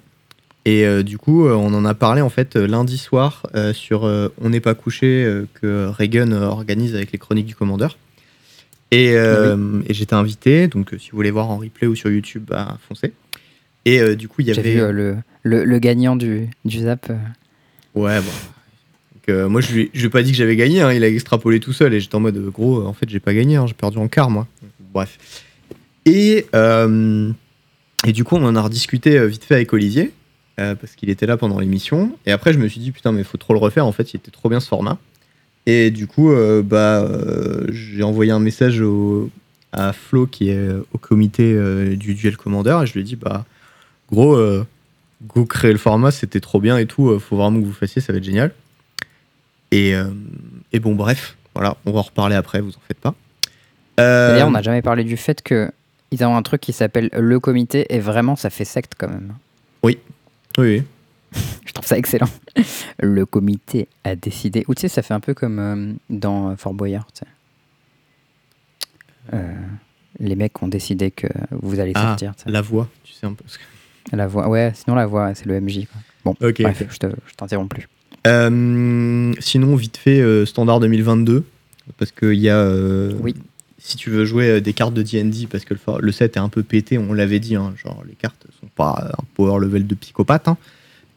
Et 0.65 0.85
euh, 0.85 1.01
du 1.01 1.17
coup, 1.17 1.47
euh, 1.47 1.53
on 1.53 1.73
en 1.73 1.85
a 1.85 1.93
parlé 1.93 2.21
en 2.21 2.29
fait 2.29 2.55
euh, 2.55 2.67
lundi 2.67 2.97
soir 2.97 3.47
euh, 3.55 3.73
sur 3.73 4.05
euh, 4.05 4.29
On 4.39 4.49
n'est 4.49 4.59
pas 4.59 4.75
couché 4.75 5.27
que 5.55 5.87
Reagan 5.87 6.31
organise 6.31 6.95
avec 6.95 7.11
les 7.11 7.17
chroniques 7.17 7.47
du 7.47 7.55
commandeur. 7.55 7.97
Et, 8.93 9.13
et 9.13 9.93
j'étais 9.93 10.15
invité, 10.15 10.67
donc 10.67 10.93
si 10.99 11.11
vous 11.11 11.15
voulez 11.15 11.31
voir 11.31 11.49
en 11.49 11.57
replay 11.57 11.87
ou 11.87 11.95
sur 11.95 12.09
YouTube, 12.09 12.43
bah, 12.49 12.77
foncez. 12.89 13.13
Et 13.85 14.17
du 14.17 14.27
coup, 14.27 14.41
il 14.41 14.47
y 14.47 14.51
avait. 14.51 14.73
vu 14.73 14.79
le, 14.79 15.15
le, 15.43 15.63
le 15.63 15.79
gagnant 15.79 16.17
du, 16.17 16.49
du 16.65 16.79
Zap. 16.79 17.09
Ouais, 17.95 18.19
bon. 18.19 18.31
Donc, 19.15 19.49
moi, 19.49 19.61
je 19.61 19.71
lui, 19.71 19.89
je 19.93 19.99
lui 20.01 20.07
ai 20.07 20.09
pas 20.09 20.23
dit 20.23 20.31
que 20.31 20.37
j'avais 20.37 20.57
gagné, 20.57 20.81
hein, 20.81 20.91
il 20.91 21.05
a 21.05 21.07
extrapolé 21.07 21.61
tout 21.61 21.71
seul 21.71 21.93
et 21.93 22.01
j'étais 22.01 22.15
en 22.15 22.19
mode 22.19 22.37
gros, 22.49 22.85
en 22.85 22.91
fait, 22.91 23.09
j'ai 23.09 23.21
pas 23.21 23.33
gagné, 23.33 23.55
hein, 23.55 23.65
j'ai 23.65 23.73
perdu 23.73 23.97
en 23.97 24.09
quart, 24.09 24.29
moi. 24.29 24.45
Bref. 24.93 25.17
Et, 26.05 26.47
et 28.05 28.11
du 28.11 28.23
coup, 28.25 28.35
on 28.35 28.43
en 28.43 28.57
a 28.57 28.61
rediscuté 28.61 29.25
vite 29.25 29.45
fait 29.45 29.55
avec 29.55 29.71
Olivier, 29.71 30.11
euh, 30.61 30.75
parce 30.75 30.93
qu'il 30.95 31.09
était 31.09 31.25
là 31.25 31.37
pendant 31.37 31.59
l'émission. 31.59 32.15
Et 32.25 32.31
après, 32.31 32.53
je 32.53 32.59
me 32.59 32.67
suis 32.67 32.79
dit, 32.79 32.91
putain, 32.91 33.11
mais 33.11 33.23
faut 33.23 33.37
trop 33.37 33.53
le 33.53 33.59
refaire, 33.59 33.85
en 33.85 33.91
fait, 33.91 34.13
il 34.13 34.17
était 34.17 34.31
trop 34.31 34.47
bien 34.49 34.59
ce 34.59 34.67
format. 34.67 34.97
Et 35.65 35.91
du 35.91 36.07
coup, 36.07 36.31
euh, 36.31 36.61
bah, 36.63 37.01
euh, 37.01 37.67
j'ai 37.69 38.03
envoyé 38.03 38.31
un 38.31 38.39
message 38.39 38.81
au- 38.81 39.29
à 39.73 39.93
Flo, 39.93 40.25
qui 40.27 40.49
est 40.49 40.69
au 40.93 40.97
comité 40.97 41.53
du 41.95 42.13
duel 42.13 42.35
commandeur, 42.35 42.83
et 42.83 42.87
je 42.87 42.93
lui 42.93 43.01
ai 43.01 43.03
dit, 43.03 43.15
bah, 43.15 43.45
gros, 44.11 44.37
go 45.33 45.45
créer 45.45 45.71
le 45.71 45.77
format, 45.77 46.11
c'était 46.11 46.41
trop 46.41 46.59
bien 46.59 46.77
et 46.77 46.85
tout, 46.85 47.17
faut 47.19 47.37
vraiment 47.37 47.59
que 47.61 47.65
vous 47.65 47.71
fassiez, 47.71 48.01
ça 48.01 48.11
va 48.11 48.17
être 48.17 48.23
génial. 48.25 48.51
Et, 49.71 49.93
et 50.73 50.79
bon, 50.79 50.93
bref, 50.95 51.37
voilà, 51.55 51.77
on 51.85 51.91
va 51.93 51.99
en 51.99 52.01
reparler 52.01 52.35
après, 52.35 52.59
vous 52.59 52.71
en 52.71 52.81
faites 52.85 52.99
pas. 52.99 53.15
D'ailleurs, 53.97 54.47
on 54.49 54.51
n'a 54.51 54.61
jamais 54.61 54.81
parlé 54.81 55.05
du 55.05 55.15
fait 55.15 55.41
que 55.41 55.71
ils 56.11 56.21
ont 56.25 56.35
un 56.35 56.41
truc 56.41 56.59
qui 56.59 56.73
s'appelle 56.73 57.09
le 57.17 57.39
comité 57.39 57.85
et 57.95 57.99
vraiment 57.99 58.35
ça 58.35 58.49
fait 58.49 58.65
secte 58.65 58.93
quand 58.97 59.07
même. 59.07 59.33
Oui, 59.83 59.99
oui. 60.57 60.83
Je 61.65 61.71
trouve 61.73 61.85
ça 61.85 61.97
excellent. 61.97 62.27
Le 62.99 63.25
comité 63.25 63.87
a 64.03 64.15
décidé. 64.15 64.65
Ou 64.67 64.75
tu 64.75 64.81
sais, 64.81 64.87
ça 64.89 65.01
fait 65.01 65.13
un 65.13 65.19
peu 65.21 65.33
comme 65.33 65.59
euh, 65.59 65.93
dans 66.09 66.55
Fort 66.57 66.73
Boyard. 66.73 67.07
Euh, 69.33 69.53
les 70.19 70.35
mecs 70.35 70.61
ont 70.61 70.67
décidé 70.67 71.11
que 71.11 71.27
vous 71.51 71.79
allez 71.79 71.93
Ah, 71.95 72.17
sortir. 72.17 72.33
la 72.45 72.61
voix, 72.61 72.89
tu 73.03 73.13
sais 73.13 73.25
un 73.25 73.33
peu. 73.33 73.43
ce 73.47 73.57
que- 73.57 74.15
La 74.15 74.27
voix, 74.27 74.49
ouais, 74.49 74.71
sinon 74.75 74.95
la 74.95 75.05
voix, 75.05 75.33
c'est 75.35 75.45
le 75.45 75.55
MJ. 75.61 75.85
Quoi. 75.85 76.01
Bon, 76.25 76.31
Ok, 76.47 76.61
bref, 76.61 76.81
ok. 76.81 76.87
je 76.91 76.97
te- 76.97 77.15
je 77.27 77.33
t'interromps 77.35 77.69
plus. 77.69 77.87
Euh, 78.27 79.33
sinon, 79.39 79.75
vite 79.75 79.97
fait, 79.97 80.45
standard 80.45 80.79
2022, 80.79 81.45
parce 81.97 82.11
qu'il 82.11 82.33
y 82.33 82.49
a. 82.49 82.67
Oui. 83.21 83.35
Si 83.83 83.97
tu 83.97 84.11
veux 84.11 84.25
jouer 84.25 84.47
euh, 84.49 84.61
des 84.61 84.73
cartes 84.73 84.93
de 84.93 85.01
DD, 85.01 85.47
parce 85.49 85.65
que 85.65 85.73
le, 85.99 86.11
set 86.11 86.35
est 86.37 86.39
un 86.39 86.49
peu 86.49 86.61
pété, 86.61 86.97
on 86.99 87.13
l'avait 87.13 87.39
dit, 87.39 87.55
hein, 87.55 87.73
genre 87.83 88.03
les 88.07 88.13
cartes 88.13 88.45
sont 88.59 88.67
pas 88.75 89.11
un 89.17 89.23
power 89.35 89.59
level 89.59 89.87
de 89.87 89.95
psychopathe. 89.95 90.47
hein. 90.47 90.57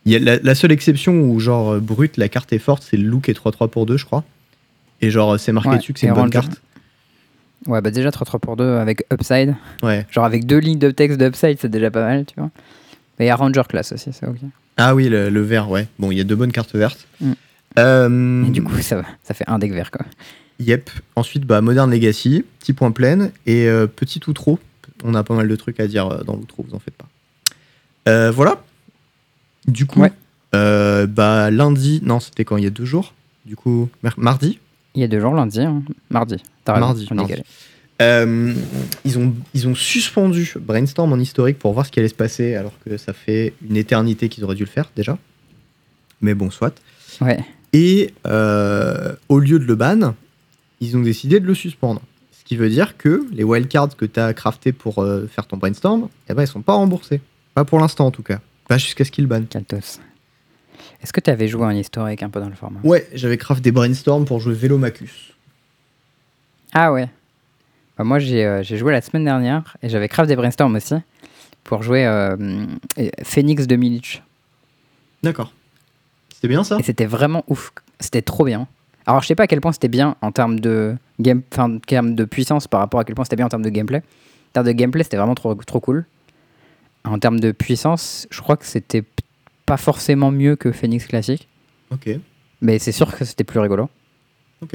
Il 0.06 0.12
y 0.12 0.16
a 0.16 0.19
la, 0.19 0.38
la 0.38 0.55
seule 0.55 0.72
exception 0.72 1.12
où, 1.20 1.38
genre, 1.40 1.75
euh, 1.75 1.81
brut, 1.81 2.16
la 2.16 2.28
carte 2.28 2.52
est 2.55 2.58
forte, 2.58 2.82
c'est 2.88 2.96
le 2.96 3.05
look 3.08 3.28
est 3.28 3.38
3-3 3.38 3.69
pour 3.69 3.84
2, 3.87 3.96
je 3.99 4.05
crois. 4.06 4.25
Et 5.02 5.11
genre, 5.11 5.38
c'est 5.38 5.52
marqué 5.52 5.70
Ouais, 5.70 5.76
dessus 5.78 5.93
que 5.93 5.99
c'est 6.00 6.06
et 6.06 6.08
une 6.08 6.14
bonne 6.14 6.31
carte. 6.31 6.61
Ouais, 7.66 7.81
bah 7.81 7.90
déjà 7.90 8.11
3 8.11 8.25
3 8.26 8.40
pour 8.40 8.56
2 8.56 8.76
avec 8.76 9.05
Upside. 9.12 9.55
Ouais. 9.82 10.06
Genre 10.10 10.25
avec 10.25 10.46
deux 10.46 10.58
lignes 10.58 10.78
de 10.78 10.90
texte 10.90 11.19
d'Upside, 11.19 11.58
c'est 11.60 11.70
déjà 11.70 11.90
pas 11.90 12.05
mal, 12.05 12.25
tu 12.26 12.34
vois. 12.38 12.50
Mais 13.19 13.25
il 13.26 13.28
y 13.28 13.31
a 13.31 13.37
Ranger 13.37 13.62
Class 13.69 13.93
aussi, 13.93 14.10
c'est 14.12 14.26
ok. 14.26 14.37
Ah 14.76 14.94
oui, 14.94 15.08
le, 15.08 15.31
le 15.31 15.40
vert, 15.43 15.70
ouais. 15.70 15.87
Bon, 15.99 16.10
il 16.10 16.19
y 16.19 16.20
a 16.20 16.25
deux 16.25 16.37
bonnes 16.37 16.52
cartes 16.52 16.75
vertes. 16.75 17.06
Mm. 17.20 17.32
Euh, 17.78 18.44
Et 18.46 18.50
du 18.50 18.62
coup, 18.62 18.76
ça, 18.82 18.96
va- 18.96 19.06
ça 19.22 19.32
fait 19.34 19.44
un 19.46 19.58
deck 19.58 19.72
vert, 19.72 19.90
quoi. 19.90 20.05
Yep. 20.60 20.90
Ensuite, 21.16 21.44
bah, 21.44 21.60
Modern 21.60 21.90
Legacy, 21.90 22.44
petit 22.60 22.72
point 22.72 22.90
plein 22.92 23.30
et 23.46 23.66
euh, 23.66 23.86
petit 23.86 24.20
outro. 24.28 24.58
On 25.02 25.14
a 25.14 25.22
pas 25.24 25.34
mal 25.34 25.48
de 25.48 25.56
trucs 25.56 25.80
à 25.80 25.86
dire 25.86 26.06
euh, 26.08 26.22
dans 26.22 26.34
l'outro, 26.36 26.64
vous 26.68 26.74
en 26.74 26.78
faites 26.78 26.94
pas. 26.96 27.06
Euh, 28.08 28.30
voilà. 28.30 28.62
Du 29.66 29.86
coup, 29.86 30.00
Ouais. 30.00 30.12
euh, 30.54 31.06
bah, 31.06 31.50
lundi, 31.50 32.00
non, 32.04 32.20
c'était 32.20 32.44
quand 32.44 32.56
il 32.56 32.64
y 32.64 32.66
a 32.66 32.70
deux 32.70 32.84
jours. 32.84 33.14
Du 33.46 33.56
coup, 33.56 33.88
mardi, 34.16 34.58
Il 34.94 35.00
y 35.00 35.04
a 35.04 35.08
deux 35.08 35.20
jours, 35.20 35.34
lundi, 35.34 35.60
hein. 35.60 35.82
mardi. 36.10 36.36
Mardi, 36.66 37.06
on 37.10 37.14
mardi. 37.16 37.34
ils, 39.04 39.18
ont, 39.18 39.34
ils 39.54 39.68
ont 39.68 39.74
suspendu 39.74 40.54
Brainstorm 40.60 41.12
en 41.12 41.18
historique 41.18 41.58
pour 41.58 41.72
voir 41.72 41.84
ce 41.84 41.90
qui 41.90 41.98
allait 41.98 42.08
se 42.08 42.14
passer, 42.14 42.55
alors 42.55 42.72
que 42.84 42.96
ça 42.96 43.12
fait 43.12 43.52
une 43.69 43.76
éternité 43.76 44.29
qu'ils 44.29 44.44
auraient 44.44 44.55
dû 44.55 44.64
le 44.64 44.69
faire 44.70 44.90
déjà. 44.96 45.19
Mais 46.20 46.34
bon, 46.34 46.50
soit. 46.50 46.81
Ouais. 47.20 47.44
Et 47.72 48.14
euh, 48.26 49.14
au 49.29 49.38
lieu 49.40 49.58
de 49.58 49.64
le 49.64 49.74
ban, 49.74 50.14
ils 50.81 50.96
ont 50.96 51.00
décidé 51.00 51.40
de 51.40 51.46
le 51.46 51.54
suspendre. 51.54 52.02
Ce 52.32 52.44
qui 52.44 52.56
veut 52.56 52.69
dire 52.69 52.96
que 52.96 53.26
les 53.32 53.44
wildcards 53.44 53.96
que 53.96 54.04
tu 54.04 54.20
as 54.20 54.34
craftés 54.34 54.72
pour 54.72 55.02
euh, 55.02 55.26
faire 55.26 55.46
ton 55.46 55.56
brainstorm, 55.56 56.08
eh 56.28 56.34
ben, 56.34 56.43
ils 56.43 56.46
sont 56.46 56.62
pas 56.62 56.74
remboursés. 56.74 57.20
Pas 57.54 57.64
pour 57.64 57.78
l'instant 57.81 58.06
en 58.06 58.10
tout 58.10 58.22
cas. 58.22 58.40
Pas 58.69 58.78
jusqu'à 58.78 59.04
ce 59.04 59.10
qu'ils 59.10 59.26
bannent. 59.26 59.46
Caltos. 59.46 60.00
Est-ce 61.02 61.12
que 61.12 61.20
tu 61.20 61.31
avais 61.31 61.48
joué 61.48 61.64
un 61.64 61.74
historique 61.74 62.22
un 62.22 62.31
peu 62.31 62.40
dans 62.40 62.48
le 62.48 62.54
format? 62.54 62.81
Ouais, 62.82 63.08
j'avais 63.14 63.36
craft 63.36 63.62
des 63.62 63.72
brainstorms 63.72 64.24
pour 64.24 64.40
jouer 64.40 64.54
Vélomacus. 64.54 65.32
Ah 66.72 66.93
ouais. 66.93 67.08
Bah, 67.96 68.04
moi, 68.04 68.19
j'ai 68.19 68.44
euh, 68.44 68.62
joué 68.62 68.93
la 68.93 69.00
semaine 69.00 69.24
dernière 69.24 69.76
et 69.82 69.88
j'avais 69.88 70.08
craft 70.08 70.28
des 70.28 70.36
brainstorms 70.36 70.74
aussi 70.74 70.94
pour 71.62 71.82
jouer 71.82 72.06
euh, 72.06 72.66
Phoenix 73.22 73.66
de 73.66 73.76
Milich. 73.76 74.22
D'accord. 75.22 75.52
C'était 76.34 76.48
bien 76.48 76.64
ça? 76.64 76.76
Et 76.78 76.82
c'était 76.82 77.06
vraiment 77.06 77.44
ouf. 77.48 77.72
C'était 78.00 78.22
trop 78.22 78.44
bien. 78.44 78.66
Alors, 79.06 79.23
je 79.23 79.27
sais 79.27 79.34
pas 79.34 79.44
à 79.44 79.46
quel 79.46 79.61
point 79.61 79.73
c'était 79.73 79.89
bien 79.89 80.17
en 80.23 80.32
termes 80.32 80.61
de 80.61 80.96
game, 81.20 81.43
enfin, 81.53 81.75
en 81.75 81.79
termes 81.79 82.15
de 82.15 82.25
puissance 82.25 82.67
par 82.69 82.81
rapport 82.81 83.01
à 83.01 83.05
quel 83.05 83.15
point 83.15 83.25
c'était 83.25 83.37
bien 83.37 83.46
en 83.46 83.51
termes 83.51 83.65
de 83.65 83.69
gameplay. 83.70 83.99
En 83.99 84.53
termes 84.55 84.67
de 84.67 84.73
gameplay, 84.73 85.03
c'était 85.03 85.17
vraiment 85.17 85.34
trop, 85.34 85.55
trop 85.55 85.81
cool. 85.81 86.06
En 87.05 87.19
termes 87.19 87.39
de 87.41 87.53
puissance, 87.53 88.27
je 88.31 88.41
crois 88.41 88.56
que 88.56 88.65
c'était 88.65 89.05
pas 89.67 89.77
forcément 89.77 90.31
mieux 90.31 90.56
que 90.56 90.73
Phoenix 90.73 91.06
classique, 91.06 91.49
Ok. 91.91 92.08
mais 92.63 92.79
c'est 92.79 92.93
sûr 92.93 93.15
que 93.15 93.25
c'était 93.25 93.44
plus 93.44 93.61
rigolo. 93.61 93.91
Ok. 94.63 94.75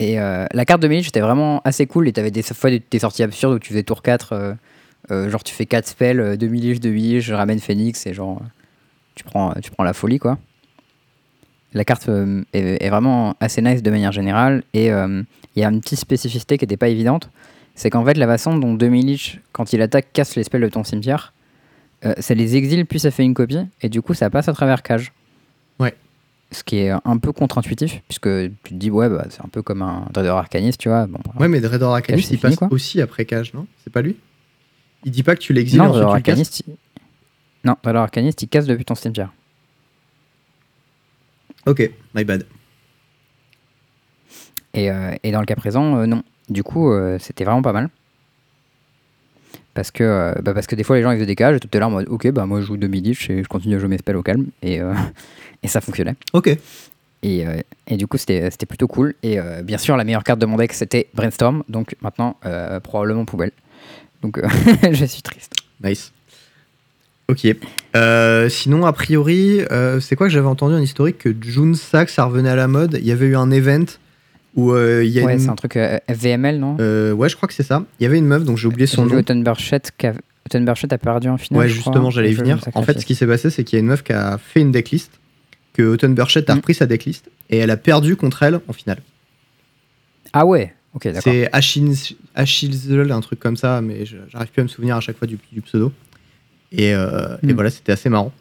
Et 0.00 0.20
euh, 0.20 0.46
la 0.52 0.64
carte 0.64 0.80
de 0.80 0.86
Milich 0.86 1.08
était 1.08 1.20
vraiment 1.20 1.60
assez 1.64 1.86
cool 1.86 2.06
et 2.06 2.12
t'avais 2.12 2.30
des 2.30 2.42
fois 2.42 2.70
des, 2.70 2.80
des 2.88 2.98
sorties 3.00 3.24
absurdes 3.24 3.54
où 3.54 3.58
tu 3.58 3.70
faisais 3.70 3.82
tour 3.82 4.02
4, 4.02 4.32
euh, 4.32 4.54
euh, 5.10 5.28
genre 5.28 5.42
tu 5.42 5.52
fais 5.52 5.66
4 5.66 5.88
spells, 5.88 6.20
euh, 6.20 6.36
2 6.36 6.46
Milich, 6.46 6.78
2 6.78 6.90
Milich, 6.90 7.24
je 7.24 7.34
ramène 7.34 7.58
Phoenix 7.58 8.06
et 8.06 8.14
genre 8.14 8.40
tu 9.16 9.24
prends, 9.24 9.52
tu 9.60 9.72
prends 9.72 9.82
la 9.82 9.92
folie 9.92 10.20
quoi. 10.20 10.38
La 11.74 11.84
carte 11.84 12.08
euh, 12.08 12.42
est, 12.52 12.82
est 12.82 12.88
vraiment 12.90 13.34
assez 13.40 13.60
nice 13.60 13.82
de 13.82 13.90
manière 13.90 14.12
générale 14.12 14.62
et 14.72 14.90
euh, 14.90 15.22
il 15.54 15.60
y 15.60 15.64
a 15.64 15.68
une 15.68 15.80
petite 15.80 15.98
spécificité 15.98 16.56
qui 16.56 16.64
n'était 16.64 16.76
pas 16.78 16.88
évidente, 16.88 17.30
c'est 17.74 17.90
qu'en 17.90 18.04
fait 18.04 18.14
la 18.14 18.26
façon 18.26 18.56
dont 18.56 18.74
2 18.74 18.88
Milich, 18.88 19.40
quand 19.52 19.72
il 19.72 19.82
attaque, 19.82 20.12
casse 20.12 20.34
les 20.36 20.44
spells 20.44 20.62
de 20.62 20.68
ton 20.68 20.82
cimetière, 20.84 21.34
euh, 22.04 22.14
ça 22.18 22.32
les 22.34 22.56
exile 22.56 22.86
puis 22.86 22.98
ça 23.00 23.10
fait 23.10 23.24
une 23.24 23.34
copie 23.34 23.58
et 23.82 23.88
du 23.88 24.00
coup 24.02 24.14
ça 24.14 24.30
passe 24.30 24.48
à 24.48 24.52
travers 24.52 24.82
cage. 24.82 25.12
Ouais. 25.78 25.94
Ce 26.50 26.64
qui 26.64 26.78
est 26.78 26.90
un 26.90 27.18
peu 27.18 27.32
contre-intuitif, 27.32 28.00
puisque 28.08 28.28
tu 28.62 28.70
te 28.70 28.74
dis, 28.74 28.90
ouais, 28.90 29.10
bah, 29.10 29.26
c'est 29.28 29.42
un 29.44 29.48
peu 29.48 29.60
comme 29.60 29.82
un 29.82 30.06
Trader 30.14 30.30
Arcanist, 30.30 30.80
tu 30.80 30.88
vois. 30.88 31.06
Bon, 31.06 31.18
Ouais, 31.38 31.46
mais 31.48 31.60
Dreador 31.60 31.92
Arcanist, 31.94 32.28
c'est 32.28 32.34
il 32.34 32.38
fini, 32.38 32.52
passe 32.52 32.58
quoi. 32.58 32.68
aussi 32.70 33.02
après 33.02 33.26
Cage, 33.26 33.52
non? 33.52 33.66
C'est 33.84 33.92
pas 33.92 34.00
lui? 34.00 34.16
Il 35.04 35.10
dit 35.10 35.22
pas 35.22 35.34
que 35.36 35.40
tu 35.42 35.52
l'exiles 35.52 35.82
ensuite 35.82 36.02
Trader 36.02 36.22
tu 36.22 36.30
le 36.30 36.36
casses? 36.36 36.60
Il... 36.66 36.74
non, 37.64 37.76
Trader 37.82 37.98
Arcanist, 37.98 38.40
il 38.42 38.48
casse 38.48 38.64
depuis 38.64 38.86
ton 38.86 38.94
cimetière. 38.94 39.30
Ok, 41.68 41.90
my 42.14 42.24
bad. 42.24 42.44
Et, 44.74 44.90
euh, 44.90 45.14
et 45.22 45.32
dans 45.32 45.40
le 45.40 45.46
cas 45.46 45.56
présent, 45.56 45.98
euh, 45.98 46.06
non. 46.06 46.22
Du 46.48 46.62
coup, 46.62 46.90
euh, 46.90 47.18
c'était 47.18 47.44
vraiment 47.44 47.62
pas 47.62 47.72
mal. 47.72 47.88
Parce 49.74 49.90
que, 49.90 50.34
bah, 50.42 50.54
parce 50.54 50.66
que 50.66 50.74
des 50.74 50.82
fois, 50.82 50.96
les 50.96 51.02
gens 51.02 51.12
ils 51.12 51.16
faisaient 51.16 51.26
des 51.26 51.36
cages 51.36 51.56
et 51.56 51.60
tout 51.60 51.68
à 51.72 51.78
l'heure 51.78 51.88
en 51.88 51.92
mode 51.92 52.08
Ok, 52.08 52.28
bah 52.32 52.46
moi 52.46 52.60
je 52.60 52.66
joue 52.66 52.76
2 52.76 52.88
midich 52.88 53.30
et 53.30 53.44
je 53.44 53.48
continue 53.48 53.76
à 53.76 53.78
jouer 53.78 53.88
mes 53.88 53.98
spells 53.98 54.16
au 54.16 54.24
calme. 54.24 54.46
Et, 54.62 54.80
et 55.62 55.68
ça 55.68 55.80
fonctionnait. 55.80 56.16
Ok. 56.32 56.56
Et, 57.22 57.46
euh, 57.46 57.60
et 57.86 57.96
du 57.96 58.06
coup, 58.06 58.16
c'était 58.16 58.50
c'était 58.50 58.66
plutôt 58.66 58.86
cool. 58.86 59.14
Et 59.22 59.38
euh, 59.38 59.62
bien 59.62 59.78
sûr, 59.78 59.96
la 59.96 60.04
meilleure 60.04 60.24
carte 60.24 60.38
de 60.38 60.46
mon 60.46 60.56
deck, 60.56 60.72
c'était 60.72 61.08
Brainstorm. 61.14 61.64
Donc 61.68 61.96
maintenant, 62.00 62.36
euh, 62.44 62.80
probablement 62.80 63.24
poubelle. 63.24 63.52
Donc 64.22 64.40
je 64.90 65.04
suis 65.04 65.22
triste. 65.22 65.52
Nice. 65.82 66.12
Ok. 67.30 67.46
Euh, 67.94 68.48
sinon, 68.48 68.86
a 68.86 68.92
priori, 68.94 69.60
euh, 69.70 70.00
c'est 70.00 70.16
quoi 70.16 70.28
que 70.28 70.32
j'avais 70.32 70.46
entendu 70.46 70.74
en 70.74 70.78
historique 70.80 71.18
que 71.18 71.34
June 71.42 71.74
Sack, 71.74 72.08
ça 72.08 72.24
revenait 72.24 72.48
à 72.48 72.56
la 72.56 72.68
mode? 72.68 72.96
Il 73.00 73.06
y 73.06 73.12
avait 73.12 73.26
eu 73.26 73.36
un 73.36 73.50
event 73.50 73.84
où 74.54 74.72
euh, 74.72 75.04
il 75.04 75.10
y 75.10 75.20
a 75.20 75.24
Ouais, 75.24 75.34
une. 75.34 75.38
c'est 75.40 75.50
un 75.50 75.54
truc 75.54 75.76
FVML, 76.08 76.58
non? 76.58 76.76
Ouais, 77.14 77.28
je 77.28 77.36
crois 77.36 77.46
que 77.46 77.52
c'est 77.54 77.62
ça. 77.62 77.84
Il 78.00 78.04
y 78.04 78.06
avait 78.06 78.16
une 78.16 78.26
meuf, 78.26 78.44
donc 78.44 78.56
j'ai 78.56 78.66
oublié 78.66 78.86
son 78.86 79.02
nom. 79.04 79.08
Qui 79.10 79.16
a- 79.16 79.18
Autumn 80.46 80.64
Burchett 80.64 80.92
a 80.94 80.98
perdu 80.98 81.28
en 81.28 81.36
finale. 81.36 81.64
Ouais, 81.64 81.68
justement, 81.68 82.10
j'allais 82.10 82.32
venir. 82.32 82.58
En 82.74 82.82
fait, 82.82 82.98
ce 82.98 83.04
qui 83.04 83.14
s'est 83.14 83.26
passé, 83.26 83.50
c'est 83.50 83.62
qu'il 83.62 83.76
y 83.76 83.78
a 83.78 83.80
une 83.80 83.88
meuf 83.88 84.02
qui 84.02 84.14
a 84.14 84.38
fait 84.38 84.60
une 84.62 84.72
decklist, 84.72 85.12
que 85.74 85.82
Autumn 85.82 86.14
Burchett 86.14 86.48
a 86.48 86.54
Mm. 86.54 86.56
repris 86.56 86.74
sa 86.74 86.86
decklist, 86.86 87.30
et 87.50 87.58
elle 87.58 87.70
a 87.70 87.76
perdu 87.76 88.16
contre 88.16 88.42
elle 88.42 88.60
en 88.68 88.72
finale. 88.72 89.00
Ah 90.32 90.46
ouais, 90.46 90.72
ok, 90.94 91.04
d'accord. 91.04 91.22
C'est 91.24 91.50
Achilles, 91.52 91.94
Achilles, 92.34 93.10
un 93.10 93.20
truc 93.20 93.38
comme 93.38 93.56
ça, 93.58 93.82
mais 93.82 94.06
j'arrive 94.06 94.48
plus 94.50 94.60
à 94.60 94.62
me 94.62 94.68
souvenir 94.68 94.96
à 94.96 95.00
chaque 95.00 95.18
fois 95.18 95.26
du, 95.28 95.38
du 95.52 95.60
pseudo. 95.60 95.92
Et, 96.72 96.94
euh, 96.94 97.36
et 97.42 97.46
Mm. 97.46 97.52
voilà, 97.52 97.70
c'était 97.70 97.92
assez 97.92 98.08
marrant. 98.08 98.32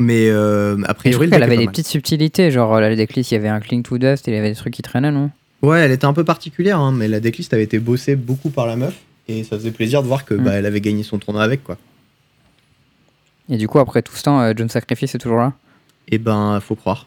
Mais 0.00 0.28
euh, 0.28 0.76
a 0.86 0.94
priori, 0.94 1.12
trouve 1.14 1.24
le 1.26 1.30
qu'elle 1.30 1.40
deck 1.40 1.48
est 1.48 1.52
avait 1.54 1.56
des 1.64 1.70
petites 1.70 1.86
subtilités, 1.86 2.50
genre 2.50 2.80
la 2.80 2.94
decklist, 2.96 3.30
il 3.30 3.34
y 3.34 3.38
avait 3.38 3.48
un 3.48 3.60
cling 3.60 3.82
to 3.82 3.96
dust, 3.98 4.26
il 4.26 4.34
y 4.34 4.36
avait 4.36 4.50
des 4.50 4.56
trucs 4.56 4.74
qui 4.74 4.82
traînaient, 4.82 5.12
non? 5.12 5.30
Ouais, 5.62 5.80
elle 5.80 5.92
était 5.92 6.04
un 6.04 6.12
peu 6.12 6.24
particulière, 6.24 6.78
hein, 6.80 6.92
mais 6.92 7.06
la 7.08 7.20
decklist 7.20 7.54
avait 7.54 7.62
été 7.62 7.78
bossée 7.78 8.16
beaucoup 8.16 8.50
par 8.50 8.66
la 8.66 8.76
meuf, 8.76 8.94
et 9.28 9.44
ça 9.44 9.56
faisait 9.56 9.70
plaisir 9.70 10.02
de 10.02 10.08
voir 10.08 10.24
que 10.24 10.34
Mm. 10.34 10.44
bah, 10.44 10.52
elle 10.54 10.66
avait 10.66 10.80
gagné 10.80 11.04
son 11.04 11.18
tournoi 11.18 11.42
avec, 11.44 11.62
quoi. 11.62 11.78
Et 13.48 13.56
du 13.56 13.68
coup, 13.68 13.78
après 13.78 14.02
tout 14.02 14.14
ce 14.16 14.22
temps, 14.24 14.40
euh, 14.40 14.52
John 14.56 14.68
Sacrifice 14.68 15.14
est 15.14 15.18
toujours 15.18 15.38
là? 15.38 15.52
Et 16.08 16.18
ben, 16.18 16.58
faut 16.60 16.74
croire. 16.74 17.06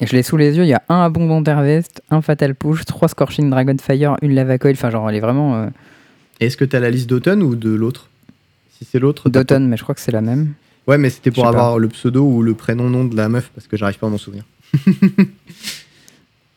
Et 0.00 0.06
je 0.06 0.12
l'ai 0.14 0.22
sous 0.22 0.36
les 0.36 0.56
yeux, 0.56 0.64
il 0.64 0.68
y 0.68 0.74
a 0.74 0.82
un 0.88 1.00
Abondant 1.02 1.42
Harvest, 1.50 2.02
un 2.10 2.20
Fatal 2.20 2.54
Push, 2.54 2.84
trois 2.84 3.08
Scorching 3.08 3.48
Dragonfire, 3.48 4.16
une 4.22 4.34
Lava 4.34 4.58
Coil, 4.58 4.72
enfin 4.74 4.90
genre 4.90 5.08
elle 5.08 5.16
est 5.16 5.20
vraiment 5.20 5.54
euh, 5.56 5.66
Est-ce 6.40 6.56
que 6.56 6.64
t'as 6.64 6.80
la 6.80 6.90
liste 6.90 7.08
d'automne 7.08 7.42
ou 7.42 7.54
de 7.56 7.70
l'autre? 7.70 8.08
Si 8.78 8.84
c'est 8.84 8.98
l'autre. 8.98 9.28
d'automne, 9.30 9.68
mais 9.68 9.76
je 9.76 9.82
crois 9.82 9.94
que 9.94 10.00
c'est 10.00 10.10
la 10.12 10.20
même. 10.20 10.54
Ouais, 10.86 10.98
mais 10.98 11.08
c'était 11.10 11.30
pour 11.30 11.44
pas. 11.44 11.48
avoir 11.50 11.78
le 11.78 11.88
pseudo 11.88 12.24
ou 12.24 12.42
le 12.42 12.54
prénom 12.54 12.90
nom 12.90 13.04
de 13.04 13.16
la 13.16 13.28
meuf, 13.28 13.50
parce 13.54 13.66
que 13.66 13.76
j'arrive 13.76 13.98
pas 13.98 14.06
à 14.06 14.10
m'en 14.10 14.18
souvenir. 14.18 14.44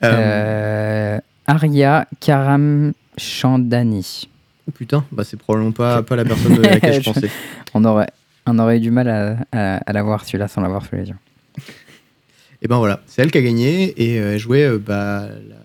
Euh, 0.03 1.17
Euh, 1.17 1.19
Aria 1.48 2.07
Karam 2.19 2.93
Chandani. 3.17 4.27
oh 4.67 4.72
putain, 4.72 5.03
bah 5.12 5.24
c'est 5.24 5.38
probablement 5.38 5.72
pas, 5.72 6.03
pas 6.03 6.15
la 6.15 6.24
personne 6.24 6.55
de 6.55 6.62
laquelle 6.62 6.93
je 7.01 7.10
pensais. 7.10 7.29
On 7.74 7.84
aurait, 7.84 8.05
on 8.46 8.60
aurait 8.60 8.77
eu 8.77 8.79
du 8.79 8.91
mal 8.91 9.07
à, 9.10 9.38
à, 9.51 9.77
à 9.77 9.93
l'avoir 9.93 10.24
celui-là 10.24 10.48
sans 10.48 10.62
l'avoir 10.62 10.86
sous 10.86 10.96
les 10.96 11.10
yeux. 11.10 11.15
Et 12.62 12.67
ben 12.67 12.77
voilà, 12.77 13.01
c'est 13.07 13.22
elle 13.24 13.31
qui 13.31 13.38
a 13.39 13.41
gagné 13.41 13.93
et 14.01 14.19
euh, 14.19 14.34
elle 14.34 14.39
jouait 14.39 14.65
euh, 14.65 14.77
bah, 14.79 15.27
la- 15.48 15.55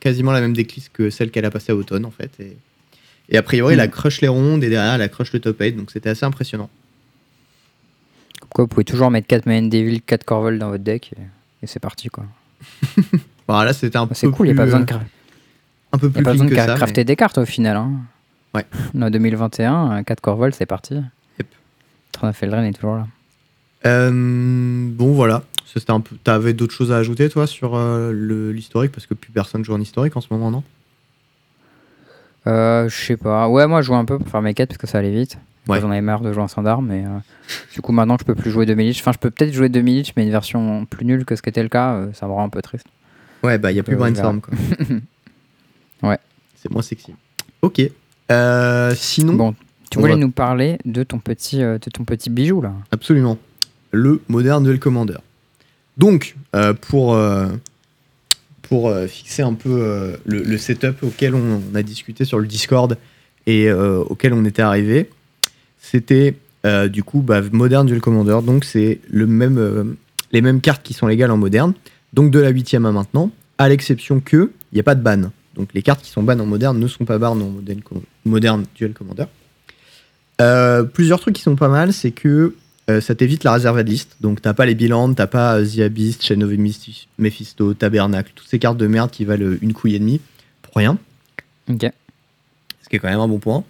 quasiment 0.00 0.30
la 0.32 0.40
même 0.40 0.54
decklist 0.54 0.90
que 0.92 1.10
celle 1.10 1.30
qu'elle 1.32 1.44
a 1.44 1.50
passée 1.50 1.72
à 1.72 1.76
automne 1.76 2.04
en 2.04 2.10
fait. 2.12 2.30
Et, 2.40 2.56
et 3.28 3.36
a 3.36 3.42
priori, 3.42 3.74
elle 3.74 3.80
a 3.80 3.86
Mm. 3.86 3.90
crush 3.90 4.20
les 4.20 4.28
rondes 4.28 4.64
et 4.64 4.68
derrière, 4.70 4.94
elle 4.94 5.02
a 5.02 5.08
crush 5.08 5.32
le 5.32 5.40
top 5.40 5.56
8, 5.60 5.72
donc 5.72 5.90
c'était 5.90 6.08
assez 6.10 6.24
impressionnant. 6.24 6.70
Comme 8.40 8.48
quoi, 8.50 8.64
vous 8.64 8.68
pouvez 8.68 8.84
toujours 8.84 9.10
mettre 9.10 9.26
4 9.26 9.46
Main 9.46 9.62
Devil, 9.62 10.00
4 10.02 10.24
Corvol 10.24 10.58
dans 10.58 10.70
votre 10.70 10.84
deck, 10.84 11.12
et, 11.16 11.22
et 11.62 11.66
c'est 11.66 11.80
parti 11.80 12.08
quoi. 12.08 12.24
Voilà, 13.48 13.66
là 13.66 13.72
c'était 13.72 13.96
un 13.96 14.06
peu 14.06 14.14
C'est 14.14 14.28
cool, 14.30 14.48
il 14.48 14.52
n'y 14.52 14.58
a 14.58 14.60
pas 14.60 14.64
besoin 14.66 14.80
de, 14.80 14.84
cra- 14.84 15.00
un 15.92 15.98
peu 15.98 16.06
y 16.06 16.10
a 16.10 16.12
plus 16.12 16.22
pas 16.22 16.32
besoin 16.32 16.46
de 16.46 16.54
ça. 16.54 16.74
crafter 16.74 17.00
mais- 17.00 17.04
des 17.06 17.16
cartes 17.16 17.38
au 17.38 17.46
final. 17.46 17.76
Hein. 17.78 17.92
Ouais. 18.54 18.64
En 19.00 19.08
2021, 19.10 20.02
4 20.04 20.20
Corvol, 20.20 20.52
c'est 20.52 20.66
parti. 20.66 20.94
Yep. 21.38 21.46
Est 22.24 22.72
toujours 22.74 22.96
là. 22.96 23.06
Euh, 23.86 24.10
bon 24.90 25.12
voilà. 25.14 25.44
T'avais 26.24 26.52
d'autres 26.54 26.74
choses 26.74 26.92
à 26.92 26.96
ajouter 26.96 27.28
toi 27.28 27.46
sur 27.46 27.76
euh, 27.76 28.12
l'historique? 28.52 28.90
Parce 28.92 29.06
que 29.06 29.14
plus 29.14 29.30
personne 29.30 29.64
joue 29.64 29.72
en 29.74 29.80
historique 29.80 30.16
en 30.16 30.20
ce 30.20 30.28
moment, 30.30 30.50
non? 30.50 30.62
Euh, 32.48 32.88
je 32.88 32.96
sais 32.96 33.16
pas. 33.16 33.48
Ouais, 33.48 33.66
moi 33.66 33.82
je 33.82 33.86
joue 33.86 33.94
un 33.94 34.04
peu 34.04 34.18
pour 34.18 34.28
faire 34.28 34.42
mes 34.42 34.54
quêtes 34.54 34.70
parce 34.70 34.78
que 34.78 34.86
ça 34.86 34.98
allait 34.98 35.12
vite. 35.12 35.38
Ouais. 35.68 35.80
J'en 35.80 35.90
avais 35.90 36.00
marre 36.00 36.22
de 36.22 36.32
jouer 36.32 36.42
en 36.42 36.48
standard, 36.48 36.80
mais 36.80 37.04
euh, 37.04 37.08
du 37.74 37.82
coup 37.82 37.92
maintenant 37.92 38.16
que 38.16 38.22
je 38.22 38.26
peux 38.26 38.34
plus 38.34 38.50
jouer 38.50 38.64
2 38.64 38.72
Lich. 38.74 39.00
Enfin, 39.00 39.12
je 39.12 39.18
peux 39.18 39.30
peut-être 39.30 39.52
jouer 39.52 39.68
2 39.68 39.80
Lich, 39.80 40.14
mais 40.16 40.24
une 40.24 40.30
version 40.30 40.86
plus 40.86 41.04
nulle 41.04 41.24
que 41.26 41.36
ce 41.36 41.42
qu'était 41.42 41.62
le 41.62 41.68
cas, 41.68 41.92
euh, 41.94 42.12
ça 42.14 42.26
me 42.26 42.32
rend 42.32 42.44
un 42.44 42.48
peu 42.48 42.62
triste. 42.62 42.86
Ouais, 43.44 43.58
bah 43.58 43.70
il 43.70 43.76
y 43.76 43.80
a 43.80 43.82
plus 43.82 43.94
Euh, 43.94 43.98
brainstorm 43.98 44.40
quoi. 44.40 44.54
Ouais. 46.02 46.18
C'est 46.56 46.70
moins 46.70 46.82
sexy. 46.82 47.12
Ok. 47.62 47.82
Euh, 48.30 48.94
sinon, 48.96 49.34
Bon, 49.34 49.54
tu 49.90 49.98
voulais 49.98 50.12
va- 50.14 50.18
nous 50.18 50.30
parler 50.30 50.78
de 50.84 51.02
ton 51.02 51.18
petit, 51.18 51.58
de 51.58 51.78
ton 51.92 52.04
petit 52.04 52.30
bijou 52.30 52.60
là. 52.62 52.72
Absolument. 52.92 53.36
Le 53.90 54.20
Modern 54.28 54.62
Duel 54.64 54.78
Commander. 54.78 55.16
Donc, 55.96 56.36
pour, 56.82 57.18
pour 58.68 58.88
euh, 58.88 59.06
fixer 59.06 59.42
un 59.42 59.54
peu 59.54 59.80
euh, 59.80 60.16
le, 60.26 60.58
setup 60.58 61.02
auquel 61.02 61.34
on, 61.34 61.60
a 61.74 61.82
discuté 61.82 62.24
sur 62.24 62.38
le 62.38 62.46
Discord 62.46 62.98
et 63.46 63.68
euh, 63.68 64.00
auquel 64.00 64.34
on 64.34 64.44
était 64.44 64.62
arrivé, 64.62 65.10
c'était 65.80 66.36
du 66.90 67.02
coup 67.02 67.22
bah, 67.22 67.40
Modern 67.50 67.86
Duel 67.86 68.00
Commander. 68.00 68.40
Donc, 68.44 68.64
c'est 68.64 69.00
le 69.08 69.26
même, 69.26 69.96
les 70.32 70.42
mêmes 70.42 70.60
cartes 70.60 70.82
qui 70.82 70.92
sont 70.92 71.06
légales 71.06 71.30
en 71.30 71.38
moderne. 71.38 71.72
Donc, 72.12 72.30
de 72.30 72.38
la 72.40 72.50
8 72.50 72.74
à 72.74 72.80
maintenant, 72.80 73.30
à 73.56 73.70
l'exception 73.70 74.20
que 74.20 74.50
il 74.70 74.74
n'y 74.74 74.80
a 74.80 74.82
pas 74.82 74.94
de 74.94 75.00
ban. 75.00 75.30
Donc, 75.54 75.70
les 75.72 75.80
cartes 75.80 76.02
qui 76.02 76.10
sont 76.10 76.22
ban 76.22 76.38
en 76.38 76.44
moderne 76.44 76.78
ne 76.78 76.86
sont 76.86 77.06
pas 77.06 77.16
ban 77.16 77.30
en 77.30 77.36
modern, 77.36 77.80
modern 78.26 78.64
Duel 78.74 78.92
Commander. 78.92 79.24
Plusieurs 80.92 81.20
trucs 81.20 81.36
qui 81.36 81.42
sont 81.42 81.56
pas 81.56 81.68
mal, 81.68 81.94
c'est 81.94 82.10
que 82.10 82.54
euh, 82.88 83.00
ça 83.00 83.14
t'évite 83.14 83.44
la 83.44 83.52
réserve 83.52 83.82
de 83.82 83.88
liste. 83.90 84.16
Donc 84.20 84.40
t'as 84.40 84.54
pas 84.54 84.64
les 84.66 84.74
bilans, 84.74 85.12
t'as 85.12 85.26
pas 85.26 85.58
euh, 85.58 85.66
The 85.66 85.80
Abyss, 85.80 86.18
Chain 86.22 86.40
of 86.40 86.50
Mephisto, 87.18 87.74
Tabernacle, 87.74 88.32
toutes 88.34 88.48
ces 88.48 88.58
cartes 88.58 88.78
de 88.78 88.86
merde 88.86 89.10
qui 89.10 89.24
valent 89.24 89.44
euh, 89.44 89.58
une 89.60 89.74
couille 89.74 89.94
et 89.94 89.98
demie 89.98 90.20
pour 90.62 90.74
rien. 90.76 90.96
Ok. 91.68 91.90
Ce 92.82 92.88
qui 92.88 92.96
est 92.96 92.98
quand 92.98 93.10
même 93.10 93.20
un 93.20 93.28
bon 93.28 93.38
point. 93.38 93.64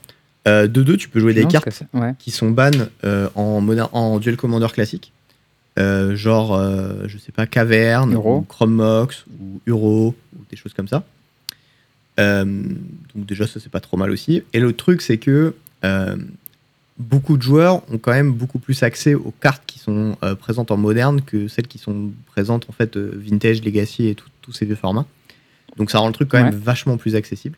Euh, 0.46 0.68
de 0.68 0.82
deux, 0.82 0.96
tu 0.96 1.08
peux 1.08 1.18
jouer 1.18 1.34
des 1.34 1.42
Non, 1.42 1.48
cartes 1.48 1.82
ouais. 1.94 2.14
qui 2.18 2.30
sont 2.30 2.50
ban 2.50 2.70
euh, 3.04 3.28
en, 3.34 4.18
Duel 4.20 4.36
Commander 4.36 4.68
classique. 4.72 5.12
Genre, 5.76 6.60
je 7.06 7.18
sais 7.18 7.30
pas, 7.30 7.46
Caverne, 7.46 8.12
Uro. 8.12 8.38
ou 8.38 8.42
Chrome 8.42 8.74
Mox, 8.74 9.24
ou 9.40 9.60
Uro, 9.66 10.14
ou 10.36 10.40
des 10.50 10.56
choses 10.56 10.74
comme 10.74 10.88
ça. 10.88 11.04
Donc 12.16 13.26
déjà, 13.26 13.46
ça 13.46 13.60
c'est 13.60 13.70
pas 13.70 13.78
trop 13.78 13.96
mal 13.96 14.10
aussi. 14.10 14.42
Et 14.52 14.58
l'autre 14.58 14.76
truc, 14.76 15.02
c'est 15.02 15.18
que 15.18 15.54
beaucoup 16.98 17.36
de 17.36 17.42
joueurs 17.42 17.82
ont 17.92 17.98
quand 17.98 18.12
même 18.12 18.32
beaucoup 18.32 18.58
plus 18.58 18.82
accès 18.82 19.14
aux 19.14 19.32
cartes 19.40 19.62
qui 19.66 19.78
sont 19.78 20.16
euh, 20.22 20.34
présentes 20.34 20.70
en 20.70 20.76
moderne 20.76 21.22
que 21.22 21.48
celles 21.48 21.68
qui 21.68 21.78
sont 21.78 22.10
présentes 22.26 22.66
en 22.68 22.72
fait 22.72 22.96
euh, 22.96 23.12
vintage, 23.14 23.62
legacy 23.62 24.08
et 24.08 24.16
tous 24.42 24.52
ces 24.52 24.66
vieux 24.66 24.74
formats. 24.74 25.06
Donc 25.76 25.90
ça 25.90 25.98
rend 25.98 26.08
le 26.08 26.12
truc 26.12 26.28
quand 26.28 26.42
même 26.42 26.54
vachement 26.54 26.96
plus 26.96 27.14
accessible. 27.14 27.56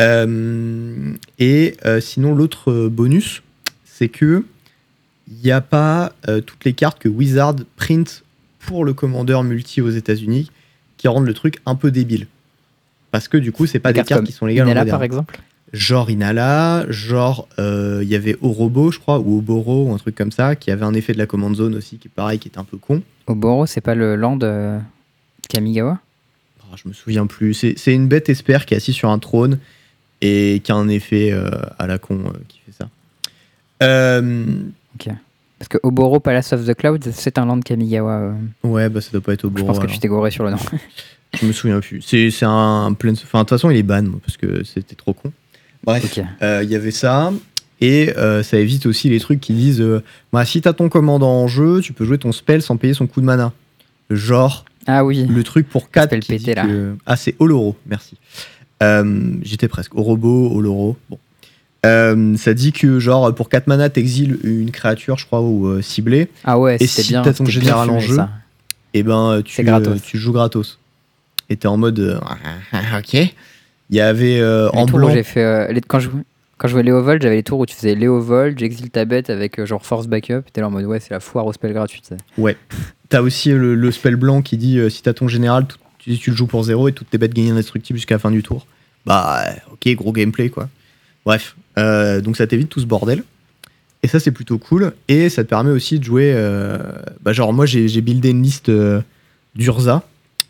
Euh, 0.00 1.12
et 1.38 1.76
sinon 2.00 2.34
l'autre 2.34 2.88
bonus, 2.88 3.42
c'est 3.84 4.08
que 4.08 4.44
il 5.28 5.44
n'y 5.44 5.50
a 5.50 5.60
pas 5.60 6.12
toutes 6.46 6.64
les 6.64 6.72
cartes 6.72 6.98
que 6.98 7.08
Wizard 7.08 7.56
print 7.76 8.24
pour 8.60 8.84
le 8.84 8.94
commandeur 8.94 9.42
multi 9.42 9.80
aux 9.80 9.90
États-Unis 9.90 10.50
qui 10.96 11.08
rendent 11.08 11.26
le 11.26 11.34
truc 11.34 11.58
un 11.66 11.74
peu 11.74 11.90
débile. 11.90 12.26
Parce 13.10 13.28
que 13.28 13.36
du 13.36 13.52
coup, 13.52 13.66
c'est 13.66 13.80
pas 13.80 13.92
Des 13.92 14.00
des 14.00 14.06
cartes 14.06 14.24
qui 14.24 14.32
sont 14.32 14.46
légales 14.46 14.66
en 14.66 14.70
moderne 14.70 14.88
par 14.88 15.02
exemple. 15.02 15.40
Genre 15.72 16.10
Inala, 16.10 16.84
genre 16.90 17.46
euh, 17.58 18.00
il 18.02 18.08
y 18.08 18.14
avait 18.16 18.36
Orobo, 18.42 18.90
je 18.90 18.98
crois, 18.98 19.18
ou 19.20 19.38
Oboro, 19.38 19.86
ou 19.88 19.92
un 19.94 19.98
truc 19.98 20.14
comme 20.16 20.32
ça, 20.32 20.56
qui 20.56 20.70
avait 20.70 20.84
un 20.84 20.94
effet 20.94 21.12
de 21.12 21.18
la 21.18 21.26
command 21.26 21.54
zone 21.54 21.74
aussi, 21.76 21.98
qui 21.98 22.08
est 22.08 22.14
pareil, 22.14 22.38
qui 22.38 22.48
était 22.48 22.58
un 22.58 22.64
peu 22.64 22.76
con. 22.76 23.02
Oboro, 23.26 23.66
c'est 23.66 23.80
pas 23.80 23.94
le 23.94 24.16
land 24.16 24.38
euh, 24.42 24.78
Kamigawa? 25.48 25.98
Ah, 26.62 26.76
je 26.76 26.88
me 26.88 26.92
souviens 26.92 27.26
plus. 27.26 27.54
C'est 27.54 27.94
une 27.94 28.08
bête 28.08 28.28
espère 28.28 28.66
qui 28.66 28.74
est 28.74 28.76
assise 28.76 28.94
sur 28.94 29.10
un 29.10 29.18
trône 29.18 29.58
et 30.20 30.60
qui 30.64 30.72
a 30.72 30.74
un 30.76 30.88
effet 30.88 31.30
euh, 31.32 31.50
à 31.78 31.86
la 31.86 31.98
con 31.98 32.18
qui 32.48 32.60
fait 32.66 32.72
ça. 32.72 32.88
Euh, 33.82 34.44
Parce 35.58 35.68
que 35.68 35.78
Oboro 35.82 36.20
Palace 36.20 36.52
of 36.52 36.66
the 36.66 36.74
Clouds, 36.74 37.10
c'est 37.12 37.38
un 37.38 37.46
land 37.46 37.60
Kamigawa. 37.60 38.34
ouais, 38.64 38.88
bah 38.88 39.00
ça 39.00 39.10
doit 39.12 39.20
pas 39.20 39.32
être 39.34 39.42
je 39.42 39.46
Oboro. 39.46 39.66
pense 39.66 39.78
que 39.78 39.82
alors. 39.84 39.92
tu 39.94 39.98
t'es 40.00 40.08
goré 40.08 40.30
sur 40.30 40.44
le 40.44 40.50
nom. 40.52 40.58
Je 41.40 41.46
me 41.46 41.52
souviens 41.52 41.80
plus. 41.80 42.02
C'est 42.02 42.30
un 42.42 42.92
plein. 42.92 43.12
Enfin, 43.12 43.38
de 43.38 43.42
toute 43.44 43.50
façon, 43.50 43.70
il 43.70 43.76
est 43.76 43.82
ban, 43.84 44.04
parce 44.24 44.36
que 44.36 44.64
c'était 44.64 44.96
trop 44.96 45.12
con. 45.12 45.32
Bref. 45.84 46.18
Euh, 46.42 46.60
Il 46.62 46.70
y 46.70 46.74
avait 46.74 46.90
ça. 46.90 47.32
Et 47.82 48.14
euh, 48.18 48.42
ça 48.42 48.58
évite 48.58 48.84
aussi 48.84 49.08
les 49.08 49.20
trucs 49.20 49.40
qui 49.40 49.54
disent 49.54 49.80
euh, 49.80 50.02
bah, 50.32 50.44
si 50.44 50.60
t'as 50.60 50.74
ton 50.74 50.88
commandant 50.90 51.30
en 51.42 51.48
jeu, 51.48 51.80
tu 51.80 51.94
peux 51.94 52.04
jouer 52.04 52.18
ton 52.18 52.30
spell 52.32 52.60
sans 52.60 52.76
payer 52.76 52.92
son 52.92 53.06
coup 53.06 53.20
de 53.22 53.26
mana. 53.26 53.52
Genre 54.10 54.64
Ah 54.86 55.02
oui. 55.04 55.24
le 55.26 55.42
truc 55.42 55.66
pour 55.68 55.90
4 55.90 56.08
Spell 56.08 56.20
qui 56.20 56.32
pété, 56.32 56.54
là. 56.54 56.66
que- 56.66 56.94
Ah, 57.06 57.16
c'est 57.16 57.34
Oloro, 57.38 57.76
merci. 57.86 58.16
J'étais 59.42 59.68
presque. 59.68 59.94
Orobo, 59.94 60.50
Oloro. 60.54 60.96
Bon. 61.08 61.18
Ça 62.36 62.52
dit 62.54 62.72
que, 62.72 62.98
genre, 62.98 63.34
pour 63.34 63.48
4 63.48 63.66
mana, 63.66 63.88
t'exiles 63.88 64.38
une 64.44 64.70
créature, 64.70 65.16
je 65.16 65.24
crois, 65.26 65.40
ou 65.40 65.80
ciblée. 65.80 66.28
Ah 66.44 66.58
ouais, 66.58 66.76
Et 66.80 66.86
si 66.86 67.12
t'as 67.12 67.32
ton 67.32 67.46
général 67.46 67.88
en 67.90 68.00
jeu. 68.00 68.18
Et 68.92 69.02
ben, 69.02 69.40
tu, 69.44 69.64
tu 70.04 70.18
joues 70.18 70.32
gratos. 70.32 70.78
était 71.48 71.68
en 71.68 71.76
mode 71.78 72.20
ok. 72.98 73.34
Il 73.90 73.96
y 73.96 74.00
avait 74.00 74.40
euh, 74.40 74.68
en 74.70 74.86
blanc. 74.86 75.10
j'ai 75.10 75.22
fait, 75.22 75.42
euh, 75.44 75.72
les- 75.72 75.80
quand 75.80 75.98
je 76.00 76.08
quand 76.58 76.68
je 76.68 76.72
jouais 76.72 76.82
Léovold, 76.82 77.22
j'avais 77.22 77.36
les 77.36 77.42
tours 77.42 77.58
où 77.58 77.66
tu 77.66 77.74
faisais 77.74 77.94
Léovold, 77.94 78.58
j'exile 78.58 78.90
ta 78.90 79.04
bête 79.06 79.30
avec 79.30 79.58
euh, 79.58 79.66
genre 79.66 79.84
force 79.84 80.06
backup. 80.06 80.42
T'es 80.52 80.60
là 80.60 80.68
en 80.68 80.70
mode 80.70 80.84
ouais, 80.84 81.00
c'est 81.00 81.10
la 81.12 81.20
foire 81.20 81.46
au 81.46 81.52
spell 81.52 81.72
gratuit. 81.72 82.00
tu 82.02 82.08
sais. 82.08 82.56
T'as 83.08 83.22
aussi 83.22 83.50
le, 83.50 83.74
le 83.74 83.90
spell 83.90 84.16
blanc 84.16 84.42
qui 84.42 84.56
dit 84.58 84.78
si 84.90 85.02
t'as 85.02 85.12
ton 85.14 85.26
général, 85.26 85.66
tout- 85.66 85.78
tu, 85.98 86.16
tu 86.18 86.30
le 86.30 86.36
joues 86.36 86.46
pour 86.46 86.62
zéro 86.64 86.88
et 86.88 86.92
toutes 86.92 87.10
tes 87.10 87.18
bêtes 87.18 87.34
gagnent 87.34 87.52
indestructibles 87.52 87.98
jusqu'à 87.98 88.14
la 88.16 88.18
fin 88.20 88.30
du 88.30 88.42
tour. 88.42 88.66
Bah, 89.06 89.42
ok, 89.72 89.94
gros 89.94 90.12
gameplay 90.12 90.50
quoi. 90.50 90.68
Bref, 91.26 91.56
donc 91.76 92.36
ça 92.36 92.46
t'évite 92.46 92.68
tout 92.68 92.80
ce 92.80 92.86
bordel. 92.86 93.24
Et 94.02 94.08
ça, 94.08 94.18
c'est 94.18 94.30
plutôt 94.30 94.56
cool. 94.56 94.92
Et 95.08 95.28
ça 95.28 95.44
te 95.44 95.48
permet 95.50 95.70
aussi 95.70 95.98
de 95.98 96.04
jouer. 96.04 96.32
euh, 96.34 96.78
bah, 97.22 97.34
genre, 97.34 97.52
moi, 97.52 97.66
j'ai 97.66 97.86
j'ai 97.88 98.00
buildé 98.00 98.30
une 98.30 98.42
liste 98.42 98.70
euh, 98.70 99.02
d'Urza 99.54 100.02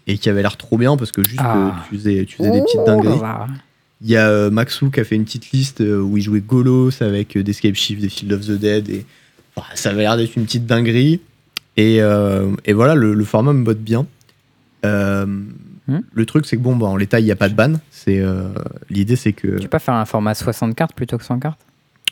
et 0.06 0.18
qui 0.18 0.28
avait 0.28 0.42
l'air 0.42 0.56
trop 0.56 0.78
bien 0.78 0.96
parce 0.96 1.12
que 1.12 1.22
juste 1.22 1.40
Ah. 1.44 1.56
euh, 1.56 1.70
tu 1.88 1.96
faisais, 1.96 2.24
tu 2.24 2.36
faisais 2.36 2.50
des 2.50 2.60
petites 2.62 2.80
Oh 2.82 2.86
dingueries. 2.86 3.20
là. 3.20 3.46
Il 4.02 4.08
y 4.10 4.16
a 4.16 4.28
euh, 4.28 4.50
Maxou 4.50 4.90
qui 4.90 5.00
a 5.00 5.04
fait 5.04 5.14
une 5.16 5.24
petite 5.24 5.50
liste 5.52 5.80
euh, 5.82 6.00
où 6.00 6.16
il 6.16 6.22
jouait 6.22 6.40
Golos 6.40 7.02
avec 7.02 7.36
des 7.36 7.50
Escape 7.50 7.74
Shift, 7.74 8.00
des 8.00 8.08
Field 8.08 8.32
of 8.32 8.46
the 8.46 8.52
Dead. 8.52 8.88
Et 8.88 9.04
enfin, 9.56 9.68
ça 9.74 9.90
avait 9.90 10.02
l'air 10.02 10.16
d'être 10.16 10.36
une 10.36 10.44
petite 10.46 10.64
dinguerie. 10.66 11.20
Et, 11.76 12.00
euh, 12.00 12.50
et 12.64 12.72
voilà, 12.72 12.94
le, 12.94 13.12
le 13.14 13.24
format 13.24 13.52
me 13.52 13.62
botte 13.64 13.80
bien. 13.80 14.06
Euh, 14.84 15.26
Hmm. 15.88 16.00
Le 16.12 16.24
truc, 16.26 16.46
c'est 16.46 16.56
que 16.56 16.60
bon, 16.62 16.76
bah, 16.76 16.86
en 16.86 16.94
l'état, 16.96 17.18
il 17.18 17.24
n'y 17.24 17.32
a 17.32 17.36
pas 17.36 17.48
de 17.48 17.54
ban. 17.54 17.72
C'est 17.90 18.20
euh, 18.20 18.50
L'idée, 18.90 19.16
c'est 19.16 19.32
que. 19.32 19.56
Tu 19.56 19.62
peux 19.62 19.68
pas 19.68 19.78
faire 19.80 19.94
un 19.94 20.04
format 20.04 20.34
60 20.34 20.76
cartes 20.76 20.94
plutôt 20.94 21.18
que 21.18 21.24
100 21.24 21.40
cartes? 21.40 21.58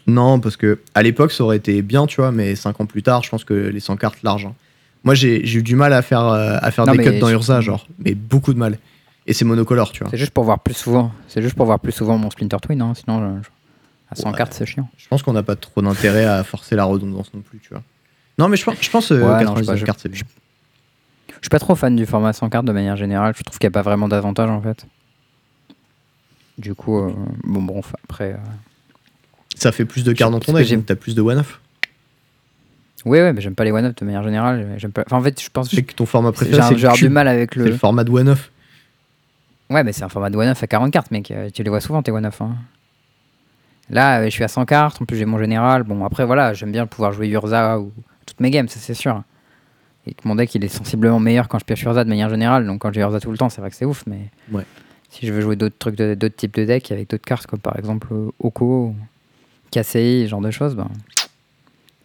Non, 0.08 0.40
parce 0.40 0.56
que 0.56 0.80
à 0.96 1.02
l'époque, 1.04 1.30
ça 1.30 1.44
aurait 1.44 1.58
été 1.58 1.80
bien, 1.82 2.06
tu 2.06 2.16
vois, 2.20 2.32
mais 2.32 2.56
5 2.56 2.80
ans 2.80 2.86
plus 2.86 3.04
tard, 3.04 3.22
je 3.22 3.30
pense 3.30 3.44
que 3.44 3.54
les 3.54 3.78
100 3.78 3.96
cartes 3.96 4.20
larges. 4.24 4.46
hein. 4.46 4.54
Moi, 5.04 5.14
j'ai 5.14 5.40
eu 5.56 5.62
du 5.62 5.76
mal 5.76 5.92
à 5.92 6.02
faire, 6.02 6.24
euh, 6.26 6.58
à 6.60 6.70
faire 6.70 6.86
Non, 6.86 6.92
des 6.94 7.02
cuts 7.04 7.18
dans 7.18 7.30
Urza, 7.30 7.60
genre, 7.60 7.86
mais 7.98 8.14
beaucoup 8.14 8.52
de 8.52 8.58
mal. 8.58 8.78
Et 9.26 9.32
c'est 9.32 9.44
monocolore, 9.44 9.92
tu 9.92 10.00
vois. 10.02 10.10
C'est 10.10 10.16
juste 10.18 10.32
pour 10.32 10.44
voir 10.44 10.58
plus 10.60 10.74
souvent. 10.74 11.12
C'est 11.28 11.42
juste 11.42 11.54
pour 11.54 11.66
voir 11.66 11.78
plus 11.80 11.92
souvent 11.92 12.16
mon 12.18 12.30
Splinter 12.30 12.56
Twin, 12.62 12.80
hein, 12.82 12.92
sinon 12.94 13.40
je- 13.42 13.48
à 14.10 14.14
100 14.14 14.30
Ouais. 14.30 14.36
cartes 14.38 14.54
c'est 14.54 14.64
chiant. 14.66 14.88
Je 14.96 15.06
pense 15.08 15.22
qu'on 15.22 15.34
n'a 15.34 15.42
pas 15.42 15.54
trop 15.56 15.82
d'intérêt 15.82 16.24
à 16.24 16.42
forcer 16.44 16.76
la 16.76 16.84
redondance 16.84 17.32
non 17.34 17.40
plus, 17.40 17.58
tu 17.58 17.68
vois. 17.70 17.82
Non, 18.38 18.48
mais 18.48 18.56
je 18.56 18.64
pense, 18.64 18.76
je 18.80 18.88
pense 18.90 19.12
euh, 19.12 19.16
Ouais, 19.20 19.44
non, 19.44 19.56
je 19.56 19.64
sais 19.64 19.66
99 19.66 19.66
pas, 19.66 19.76
je- 19.76 19.84
cartes, 19.84 20.00
c'est 20.02 20.08
bien. 20.08 20.22
Je 21.28 21.34
suis 21.42 21.50
pas 21.50 21.58
trop 21.58 21.74
fan 21.74 21.94
du 21.94 22.06
format 22.06 22.32
100 22.32 22.48
cartes 22.48 22.64
de 22.64 22.72
manière 22.72 22.96
générale. 22.96 23.34
Je 23.36 23.42
trouve 23.42 23.58
qu'il 23.58 23.66
n'y 23.68 23.72
a 23.72 23.74
pas 23.74 23.82
vraiment 23.82 24.08
d'avantage 24.08 24.48
en 24.50 24.60
fait. 24.62 24.86
Du 26.56 26.74
coup, 26.74 26.98
euh, 26.98 27.12
bon, 27.44 27.62
bon, 27.62 27.82
après. 28.04 28.32
euh, 28.32 28.36
Ça 29.56 29.70
fait 29.72 29.84
plus 29.84 30.04
de 30.04 30.12
cartes 30.12 30.32
dans 30.32 30.40
ton 30.40 30.52
deck, 30.52 30.86
t'as 30.86 30.94
plus 30.96 31.14
de 31.14 31.20
one-off. 31.22 31.60
Ouais, 33.04 33.20
ouais, 33.22 33.32
mais 33.32 33.40
j'aime 33.40 33.54
pas 33.54 33.64
les 33.64 33.70
one-up 33.72 33.96
de 33.98 34.04
manière 34.04 34.22
générale. 34.24 34.74
J'aime 34.76 34.90
pas... 34.92 35.02
enfin, 35.06 35.18
en 35.18 35.22
fait, 35.22 35.40
je 35.40 35.48
pense 35.50 35.68
que 35.68 35.80
que 35.80 35.92
ton 35.94 36.04
format 36.06 36.32
préféré, 36.32 36.60
c'est 36.62 36.74
le, 36.74 36.80
du 36.92 36.98
cube. 36.98 37.12
mal 37.12 37.28
avec 37.28 37.50
C'est 37.54 37.60
le 37.60 37.64
le. 37.66 37.72
format 37.76 38.04
de 38.04 38.10
one-off. 38.10 38.50
Ouais, 39.70 39.84
mais 39.84 39.92
c'est 39.92 40.02
un 40.02 40.08
format 40.08 40.30
de 40.30 40.36
one-up 40.36 40.56
à 40.60 40.66
40 40.66 40.90
cartes, 40.92 41.10
mec. 41.10 41.30
Euh, 41.30 41.48
Tu 41.52 41.62
les 41.62 41.70
vois 41.70 41.80
souvent 41.80 42.02
tes 42.02 42.10
one-up. 42.10 42.34
hein. 42.40 42.56
Là, 43.90 44.20
euh, 44.20 44.24
je 44.24 44.30
suis 44.30 44.44
à 44.44 44.48
100 44.48 44.64
cartes. 44.66 45.00
En 45.00 45.04
plus, 45.04 45.16
j'ai 45.16 45.24
mon 45.24 45.38
général. 45.38 45.82
Bon, 45.84 46.04
après, 46.04 46.24
voilà, 46.24 46.52
j'aime 46.54 46.72
bien 46.72 46.86
pouvoir 46.86 47.12
jouer 47.12 47.28
Urza 47.28 47.78
ou 47.78 47.92
toutes 48.26 48.40
mes 48.40 48.50
games, 48.50 48.68
ça 48.68 48.78
c'est 48.80 48.94
sûr. 48.94 49.22
Et 50.06 50.14
que 50.14 50.26
mon 50.26 50.34
deck, 50.34 50.54
il 50.54 50.64
est 50.64 50.68
sensiblement 50.68 51.20
meilleur 51.20 51.48
quand 51.48 51.58
je 51.58 51.64
pioche 51.64 51.82
Urza 51.84 52.04
de 52.04 52.08
manière 52.08 52.28
générale. 52.30 52.66
Donc, 52.66 52.80
quand 52.80 52.92
j'ai 52.92 53.00
Urza 53.00 53.20
tout 53.20 53.30
le 53.30 53.38
temps, 53.38 53.48
c'est 53.48 53.60
vrai 53.60 53.70
que 53.70 53.76
c'est 53.76 53.84
ouf. 53.84 54.04
Mais 54.06 54.18
Ouais. 54.52 54.64
si 55.10 55.26
je 55.26 55.32
veux 55.32 55.40
jouer 55.40 55.56
d'autres 55.56 55.76
trucs, 55.78 55.96
d'autres 55.96 56.36
types 56.36 56.54
de 56.54 56.64
decks 56.64 56.90
avec 56.90 57.08
d'autres 57.10 57.24
cartes, 57.24 57.46
comme 57.46 57.60
par 57.60 57.76
exemple 57.78 58.08
euh, 58.12 58.30
Oko, 58.40 58.94
KCI, 59.70 60.24
ce 60.24 60.28
genre 60.30 60.40
de 60.40 60.50
choses, 60.50 60.74
ben, 60.74 60.88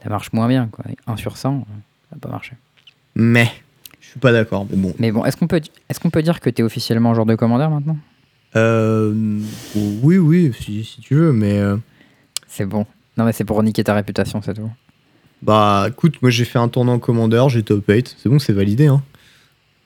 ça 0.03 0.09
marche 0.09 0.31
moins 0.33 0.47
bien. 0.47 0.67
Quoi. 0.71 0.85
1 1.07 1.17
sur 1.17 1.37
100, 1.37 1.53
euh, 1.55 1.59
ça 2.09 2.15
va 2.15 2.17
pas 2.19 2.29
marcher. 2.29 2.53
Mais, 3.15 3.49
je 4.01 4.07
suis 4.09 4.19
pas 4.19 4.31
d'accord, 4.31 4.65
mais 4.69 4.75
bon. 4.77 4.93
Mais 4.99 5.11
bon, 5.11 5.23
est-ce 5.25 5.37
qu'on 5.37 5.47
peut, 5.47 5.61
est 5.89 5.99
qu'on 5.99 6.09
peut 6.09 6.21
dire 6.23 6.39
que 6.39 6.49
tu 6.49 6.61
es 6.61 6.65
officiellement 6.65 7.13
joueur 7.13 7.25
de 7.25 7.35
commandeur 7.35 7.69
maintenant? 7.69 7.97
Euh, 8.55 9.13
oui, 9.75 10.17
oui, 10.17 10.51
si, 10.59 10.83
si 10.83 11.01
tu 11.01 11.15
veux, 11.15 11.33
mais. 11.33 11.57
euh, 11.59 11.77
C'est 12.47 12.65
bon. 12.65 12.85
Non, 13.17 13.25
mais 13.25 13.31
c'est 13.33 13.45
pour 13.45 13.61
niquer 13.63 13.83
ta 13.83 13.93
réputation, 13.93 14.41
c'est 14.43 14.53
tout. 14.55 14.69
bah, 15.41 15.85
écoute, 15.89 16.21
moi 16.21 16.31
j'ai 16.31 16.45
fait 16.45 16.59
un 16.59 16.67
tournant 16.67 16.93
en 16.93 16.99
commandeur, 16.99 17.49
j'ai 17.49 17.63
top 17.63 17.83
8. 17.87 18.15
C'est 18.19 18.29
bon, 18.29 18.39
c'est 18.39 18.53
validé, 18.53 18.87
hein. 18.87 19.01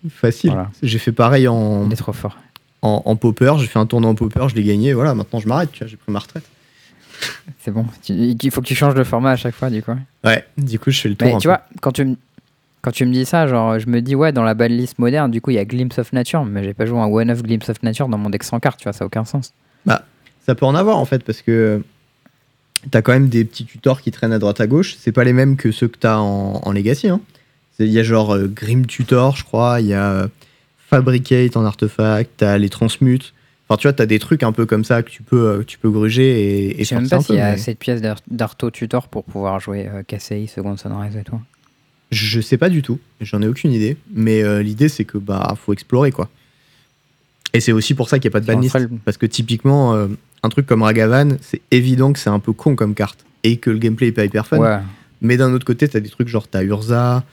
Facile. 0.09 0.51
Voilà. 0.51 0.69
J'ai 0.83 0.99
fait 0.99 1.11
pareil 1.11 1.47
en, 1.47 1.85
Il 1.87 1.93
est 1.93 1.95
trop 1.97 2.13
fort. 2.13 2.37
en, 2.81 3.01
en 3.05 3.15
popper, 3.15 3.53
j'ai 3.57 3.67
fait 3.67 3.79
un 3.79 3.85
tournant 3.85 4.09
en 4.09 4.15
popper, 4.15 4.47
je 4.49 4.55
l'ai 4.55 4.63
gagné, 4.63 4.93
voilà, 4.93 5.13
maintenant 5.15 5.39
je 5.39 5.47
m'arrête, 5.47 5.71
tu 5.71 5.79
vois, 5.79 5.87
j'ai 5.87 5.97
pris 5.97 6.11
ma 6.11 6.19
retraite. 6.19 6.43
C'est 7.59 7.71
bon. 7.71 7.85
Il 8.09 8.51
faut 8.51 8.61
que 8.61 8.67
tu 8.67 8.75
changes 8.75 8.95
de 8.95 9.03
format 9.03 9.31
à 9.31 9.35
chaque 9.35 9.55
fois, 9.55 9.69
du 9.69 9.81
coup. 9.83 9.91
Ouais, 10.23 10.45
du 10.57 10.79
coup, 10.79 10.91
je 10.91 10.99
fais 11.01 11.09
le 11.09 11.15
tour. 11.15 11.27
Mais 11.27 11.33
tu 11.37 11.47
peu. 11.47 11.49
vois, 11.49 11.61
quand 11.81 11.91
tu, 11.91 12.05
me, 12.05 12.15
quand 12.81 12.91
tu 12.91 13.05
me 13.05 13.11
dis 13.13 13.25
ça, 13.25 13.47
genre, 13.47 13.79
je 13.79 13.87
me 13.87 14.01
dis, 14.01 14.15
ouais, 14.15 14.31
dans 14.31 14.43
la 14.43 14.53
bad 14.53 14.71
list 14.71 14.99
moderne, 14.99 15.31
du 15.31 15.41
coup, 15.41 15.51
il 15.51 15.55
y 15.55 15.59
a 15.59 15.65
Glimpse 15.65 15.97
of 15.99 16.13
Nature, 16.13 16.45
mais 16.45 16.63
j'ai 16.63 16.73
pas 16.73 16.85
joué 16.85 16.99
un 16.99 17.05
one-off 17.07 17.41
Glimpse 17.43 17.69
of 17.69 17.81
Nature 17.83 18.07
dans 18.07 18.17
mon 18.17 18.29
deck 18.29 18.43
sans 18.43 18.59
carte, 18.59 18.79
tu 18.79 18.83
vois, 18.83 18.93
ça 18.93 19.03
a 19.03 19.07
aucun 19.07 19.25
sens. 19.25 19.53
Ça 20.45 20.55
peut 20.55 20.65
en 20.65 20.75
avoir 20.75 20.95
en 20.97 21.03
fait 21.03 21.25
parce 21.25 21.41
que 21.41 21.83
t'as 22.89 23.01
quand 23.01 23.11
même 23.11 23.27
des 23.27 23.43
petits 23.43 23.65
tutors 23.65 23.99
qui 23.99 24.11
traînent 24.11 24.31
à 24.31 24.39
droite 24.39 24.61
à 24.61 24.67
gauche. 24.67 24.95
C'est 24.97 25.11
pas 25.11 25.25
les 25.25 25.33
mêmes 25.33 25.57
que 25.57 25.71
ceux 25.73 25.89
que 25.89 25.97
t'as 25.97 26.19
en, 26.19 26.61
en 26.63 26.71
Legacy. 26.71 27.09
hein. 27.09 27.19
C'est- 27.75 27.85
Il 27.85 27.91
y 27.91 27.99
a 27.99 28.03
genre 28.03 28.33
euh, 28.33 28.47
Grim 28.47 28.85
Tutor, 28.85 29.35
je 29.35 29.43
crois. 29.43 29.81
Il 29.81 29.87
y 29.87 29.93
a 29.93 30.09
euh, 30.09 30.27
Fabricate 30.89 31.57
en 31.57 31.65
artefact. 31.65 32.31
T'as 32.37 32.57
les 32.57 32.69
Transmute. 32.69 33.33
Enfin, 33.69 33.77
tu 33.77 33.87
vois, 33.87 33.93
t'as 33.93 34.05
des 34.05 34.19
trucs 34.19 34.43
un 34.43 34.53
peu 34.53 34.65
comme 34.65 34.85
ça 34.85 35.03
que 35.03 35.09
tu 35.09 35.23
peux, 35.23 35.47
euh, 35.49 35.57
que 35.59 35.63
tu 35.63 35.77
peux 35.77 35.89
gruger 35.89 36.69
et, 36.69 36.79
et 36.81 36.83
Je 36.83 36.89
sais 36.89 36.95
même 36.95 37.09
pas 37.09 37.19
s'il 37.21 37.35
y 37.35 37.39
a 37.39 37.45
mais 37.47 37.51
assez 37.51 37.73
de 37.73 37.77
pièces 37.77 38.01
d'Ar- 38.01 38.21
d'Arto 38.31 38.71
Tutor 38.71 39.09
pour 39.09 39.25
pouvoir 39.25 39.59
jouer 39.59 39.89
euh, 39.93 40.03
KCI, 40.03 40.47
Second 40.47 40.77
Sunrise 40.77 41.17
et 41.17 41.23
tout. 41.23 41.39
Je 42.11 42.39
sais 42.39 42.57
pas 42.57 42.69
du 42.69 42.81
tout. 42.81 42.99
J'en 43.19 43.41
ai 43.41 43.47
aucune 43.47 43.73
idée. 43.73 43.97
Mais 44.13 44.41
euh, 44.41 44.61
l'idée, 44.63 44.87
c'est 44.87 45.03
que 45.03 45.17
bah 45.17 45.53
faut 45.61 45.73
explorer 45.73 46.11
quoi. 46.13 46.29
Et 47.53 47.59
c'est 47.59 47.73
aussi 47.73 47.93
pour 47.93 48.07
ça 48.07 48.19
qu'il 48.19 48.29
n'y 48.29 48.33
a 48.33 48.39
pas 48.39 48.39
de 48.39 48.45
banlist. 48.45 48.77
Parce 49.03 49.17
que 49.17 49.25
typiquement, 49.25 49.93
euh, 49.95 50.07
un 50.43 50.49
truc 50.49 50.65
comme 50.65 50.83
Ragavan, 50.83 51.37
c'est 51.41 51.61
évident 51.71 52.13
que 52.13 52.19
c'est 52.19 52.29
un 52.29 52.39
peu 52.39 52.53
con 52.53 52.75
comme 52.75 52.93
carte. 52.93 53.25
Et 53.43 53.57
que 53.57 53.69
le 53.69 53.77
gameplay 53.77 54.07
est 54.07 54.11
pas 54.13 54.23
hyper 54.25 54.47
fun. 54.47 54.57
Ouais, 54.59 54.77
Mais 55.21 55.35
d'un 55.35 55.51
autre 55.53 55.65
côté, 55.65 55.87
t'as 55.89 55.99
des 55.99 56.09
trucs 56.09 56.29
genre 56.29 56.47
t'as 56.47 56.63
Urza, 56.63 57.23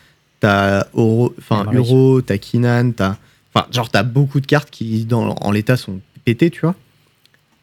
t'as 0.41 0.87
Oro, 0.95 1.33
enfin. 1.39 1.67
Uro, 1.73 2.21
t'as 2.23 2.39
Kinan, 2.39 2.91
t'as, 2.93 3.17
enfin 3.55 3.67
genre 3.71 3.89
t'as 3.91 4.03
beaucoup 4.03 4.41
de 4.41 4.47
cartes 4.47 4.71
qui 4.71 5.05
dans 5.05 5.35
en 5.41 5.51
l'état 5.53 5.77
sont 5.77 6.01
pétées, 6.25 6.51
tu 6.51 6.61
vois. 6.63 6.75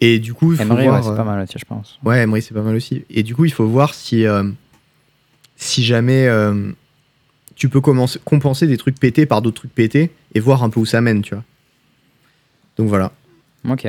Et 0.01 0.17
du 0.17 0.33
coup, 0.33 0.53
il 0.53 0.57
faut 0.57 0.63
Emery, 0.63 0.89
ouais, 0.89 1.01
c'est 1.03 1.09
euh, 1.09 1.15
pas 1.15 1.23
mal 1.23 1.43
aussi, 1.43 1.59
je 1.59 1.65
pense. 1.65 1.99
Ouais, 2.03 2.23
Emery 2.23 2.41
c'est 2.41 2.55
pas 2.55 2.63
mal 2.63 2.75
aussi. 2.75 3.05
Et 3.11 3.21
du 3.21 3.35
coup, 3.35 3.45
il 3.45 3.53
faut 3.53 3.67
voir 3.67 3.93
si 3.93 4.25
euh, 4.25 4.43
si 5.57 5.83
jamais 5.83 6.27
euh, 6.27 6.71
tu 7.55 7.69
peux 7.69 7.81
commencer 7.81 8.19
compenser 8.25 8.65
des 8.65 8.77
trucs 8.77 8.99
pétés 8.99 9.27
par 9.27 9.43
d'autres 9.43 9.57
trucs 9.57 9.75
pétés 9.75 10.11
et 10.33 10.39
voir 10.39 10.63
un 10.63 10.71
peu 10.71 10.79
où 10.79 10.85
ça 10.85 11.01
mène, 11.01 11.21
tu 11.21 11.35
vois. 11.35 11.43
Donc 12.77 12.87
voilà. 12.87 13.11
Ok. 13.69 13.87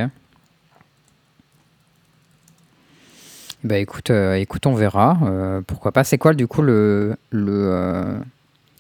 Bah 3.65 3.79
écoute, 3.79 4.11
euh, 4.11 4.35
écoute, 4.35 4.67
on 4.67 4.75
verra. 4.75 5.19
pourquoi 5.67 5.93
pas. 5.93 6.05
C'est 6.05 6.19
quoi 6.19 6.35
du 6.35 6.47
coup 6.47 6.61
le 6.61 7.17
le 7.31 8.21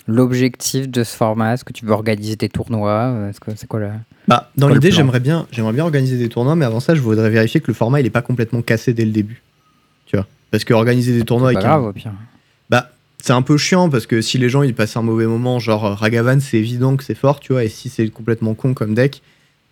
l'objectif 0.06 0.88
de 0.88 1.04
ce 1.04 1.16
format? 1.16 1.54
Est-ce 1.54 1.64
que 1.64 1.72
tu 1.72 1.84
veux 1.84 1.92
organiser 1.92 2.36
des 2.36 2.48
tournois? 2.48 3.28
Est-ce 3.30 3.40
que 3.40 3.50
c'est 3.56 3.66
quoi 3.66 3.80
la 3.80 3.92
Bah, 4.28 4.50
dans 4.56 4.68
l'idée, 4.68 4.90
j'aimerais 4.90 5.20
bien, 5.20 5.46
j'aimerais 5.52 5.72
bien 5.72 5.84
organiser 5.84 6.16
des 6.18 6.28
tournois, 6.28 6.56
mais 6.56 6.64
avant 6.64 6.80
ça, 6.80 6.94
je 6.94 7.00
voudrais 7.00 7.30
vérifier 7.30 7.60
que 7.60 7.68
le 7.68 7.74
format 7.74 8.00
il 8.00 8.06
est 8.06 8.10
pas 8.10 8.22
complètement 8.22 8.62
cassé 8.62 8.92
dès 8.92 9.04
le 9.04 9.10
début. 9.12 9.42
Tu 10.06 10.16
vois? 10.16 10.26
Parce 10.50 10.64
que 10.64 10.74
organiser 10.74 11.12
des 11.16 11.24
tournois 11.24 11.50
C'est 11.50 11.54
pas 11.54 11.60
un- 11.60 11.62
grave 11.62 11.84
au 11.84 11.92
pire. 11.92 12.12
Bah, 12.70 12.90
c'est 13.22 13.32
un 13.32 13.42
peu 13.42 13.56
chiant 13.56 13.88
parce 13.88 14.06
que 14.06 14.20
si 14.20 14.36
les 14.38 14.48
gens 14.48 14.62
ils 14.62 14.74
passent 14.74 14.96
un 14.96 15.02
mauvais 15.02 15.26
moment, 15.26 15.58
genre 15.60 15.84
euh, 15.86 15.94
Ragavan, 15.94 16.40
c'est 16.40 16.58
évident 16.58 16.96
que 16.96 17.04
c'est 17.04 17.14
fort, 17.14 17.40
tu 17.40 17.52
vois, 17.52 17.64
et 17.64 17.68
si 17.68 17.88
c'est 17.88 18.08
complètement 18.08 18.54
con 18.54 18.74
comme 18.74 18.94
deck 18.94 19.22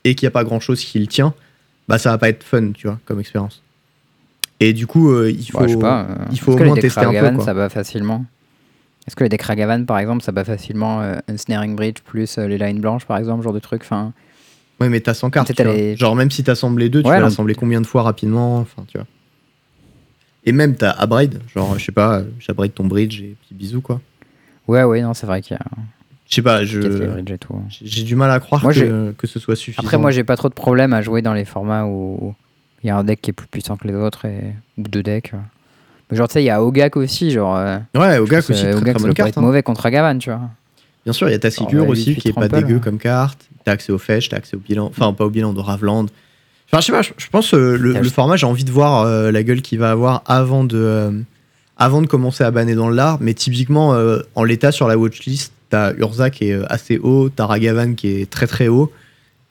et 0.05 0.15
qu'il 0.15 0.27
n'y 0.27 0.29
a 0.29 0.33
pas 0.33 0.45
grand 0.45 0.61
chose 0.61 0.83
qui 0.85 0.99
le 1.01 1.07
tient, 1.07 1.35
bah 1.89 1.99
ça 1.99 2.11
va 2.11 2.19
pas 2.19 2.29
être 2.29 2.45
fun, 2.45 2.71
tu 2.73 2.87
vois, 2.87 2.99
comme 3.05 3.19
expérience. 3.21 3.63
Et 4.61 4.73
du 4.73 4.87
coup, 4.87 5.11
euh, 5.11 5.31
il 5.31 5.45
faut. 5.51 5.59
Ouais, 5.59 5.69
je 5.69 5.73
sais 5.75 5.79
pas. 5.81 6.03
euh, 6.03 6.15
il 6.31 6.39
faut 6.39 6.53
est-ce 6.53 6.57
au 6.57 6.59
que 6.61 6.65
moins 6.67 6.77
tester 6.77 7.01
un 7.01 7.13
peu, 7.31 7.37
quoi. 7.37 7.45
ça 7.45 7.55
va 7.55 7.69
facilement. 7.69 8.25
Est-ce 9.11 9.17
que 9.17 9.25
les 9.25 9.29
decks 9.29 9.43
Ragavan, 9.43 9.87
par 9.87 9.99
exemple, 9.99 10.23
ça 10.23 10.31
bat 10.31 10.45
facilement 10.45 11.01
euh, 11.03 11.17
un 11.27 11.37
Snaring 11.37 11.75
Bridge 11.75 11.97
plus 12.05 12.39
euh, 12.39 12.47
les 12.47 12.59
lines 12.59 12.79
blanches, 12.79 13.05
par 13.07 13.19
exemple, 13.19 13.43
genre 13.43 13.53
de 13.53 13.59
truc 13.59 13.83
Enfin, 13.83 14.13
Ouais, 14.81 14.89
mais 14.89 15.01
t'as 15.01 15.15
100 15.15 15.31
cartes. 15.31 15.53
Tu 15.53 15.65
vois. 15.65 15.95
Genre, 15.97 16.15
même 16.15 16.31
si 16.31 16.45
t'assembles 16.45 16.81
les 16.81 16.89
deux, 16.91 17.03
tu 17.03 17.09
Ouais, 17.09 17.17
vas 17.17 17.23
l'assembler 17.23 17.57
combien 17.57 17.81
de 17.81 17.89
fois 17.89 18.05
rapidement 18.05 18.59
Enfin, 18.59 18.85
tu 18.87 18.99
vois. 18.99 19.09
Et 20.45 20.53
même, 20.53 20.77
t'as 20.77 20.93
Abraid, 20.93 21.41
genre, 21.53 21.77
je 21.77 21.87
sais 21.87 21.91
pas, 21.91 22.23
j'abride 22.39 22.73
ton 22.73 22.87
bridge 22.87 23.21
et 23.21 23.35
puis 23.43 23.53
bisous, 23.57 23.81
quoi. 23.81 24.01
ouais, 24.69 24.85
ouais, 24.85 25.03
non, 25.03 25.13
c'est 25.13 25.27
vrai 25.27 25.43
qu'il 25.43 25.57
y 25.57 25.61
a, 25.61 25.67
Je 26.29 26.35
sais 26.37 26.43
pas, 26.43 26.65
je. 26.65 26.79
tout. 27.37 27.61
J'ai 27.83 28.05
du 28.05 28.15
mal 28.15 28.31
à 28.31 28.39
croire 28.39 28.63
Moi, 28.63 28.73
que, 28.73 29.11
que 29.19 29.27
ce 29.27 29.41
soit 29.41 29.57
suffisant. 29.57 29.83
Après, 29.83 29.99
moi, 29.99 30.13
j'ai 30.13 30.23
pas 30.23 30.37
trop 30.37 30.49
de 30.49 30.55
problème 30.55 30.93
à 30.93 31.03
jouer 31.03 31.21
dans 31.21 31.35
les 31.35 31.45
formats 31.45 31.85
où 31.85 32.33
il 32.85 32.87
y 32.87 32.91
a 32.91 32.97
un 32.97 33.03
deck 33.03 33.21
qui 33.21 33.31
est 33.31 33.35
plus 33.35 33.49
puissant 33.49 33.77
que 33.77 33.89
les 33.89 33.95
autres 33.95 34.25
et... 34.27 34.55
ou 34.79 34.83
deux 34.83 35.03
decks. 35.03 35.33
Mais 36.11 36.17
genre, 36.17 36.29
tu 36.29 36.35
sais, 36.35 36.43
il 36.43 36.47
y 36.47 36.51
a 36.51 36.63
Ogak 36.63 36.97
aussi. 36.97 37.31
Genre, 37.31 37.57
euh, 37.57 37.79
Ouais, 37.95 38.19
Ogak 38.19 38.49
aussi, 38.51 38.67
euh, 38.67 38.73
très, 38.73 38.81
Ogak, 38.81 38.97
très 38.97 39.09
ça 39.09 39.15
carte. 39.15 39.29
être 39.31 39.39
hein. 39.39 39.43
mauvais 39.43 39.63
contre 39.63 39.87
Agavan, 39.87 40.19
tu 40.19 40.31
vois. 40.31 40.41
Bien 41.05 41.13
sûr, 41.13 41.29
il 41.29 41.33
y 41.33 41.35
a 41.35 41.39
ta 41.39 41.49
ouais, 41.49 41.87
aussi 41.87 42.13
8-8 42.13 42.17
qui 42.17 42.29
est 42.29 42.33
pas 42.33 42.49
dégueu 42.49 42.79
comme 42.79 42.99
carte. 42.99 43.39
T'as 43.65 43.73
accès 43.73 43.93
aux 43.93 43.99
fèches, 43.99 44.29
t'as 44.29 44.37
accès 44.37 44.57
au 44.57 44.61
bilan. 44.61 44.87
Enfin, 44.87 45.13
pas 45.13 45.25
au 45.25 45.31
bilan 45.31 45.53
de 45.53 45.61
Ravland. 45.61 46.07
Enfin, 46.73 46.81
je 46.81 46.87
sais 46.87 46.93
pas, 46.93 47.03
je, 47.03 47.29
pense 47.33 47.53
euh, 47.53 47.77
le, 47.77 48.03
format, 48.05 48.37
j'ai 48.37 48.47
envie 48.47 48.65
de 48.65 48.71
voir 48.71 49.03
euh, 49.03 49.33
la 49.33 49.43
gueule 49.43 49.61
qu'il 49.61 49.81
va 49.81 49.91
avoir 49.91 50.23
avant 50.27 50.63
de, 50.63 50.79
euh, 50.79 51.11
avant 51.79 52.01
de 52.01 52.07
commencer 52.07 52.45
à 52.45 52.51
banner 52.53 52.75
dans 52.77 52.89
le 52.89 52.95
lard. 52.95 53.19
Mais 53.21 53.35
typiquement, 53.35 53.97
en 54.35 54.45
l'état 54.45 54.73
sur 54.73 54.87
la 54.87 54.97
watchlist, 54.97 55.53
t'as 55.69 55.95
Urza 55.95 56.31
qui 56.31 56.51
est 56.51 56.61
assez 56.71 56.99
haut, 56.99 57.29
t'as 57.29 57.47
Ragavan 57.47 57.95
qui 57.95 58.09
est 58.21 58.31
très 58.31 58.47
très 58.47 58.69
haut. 58.69 58.93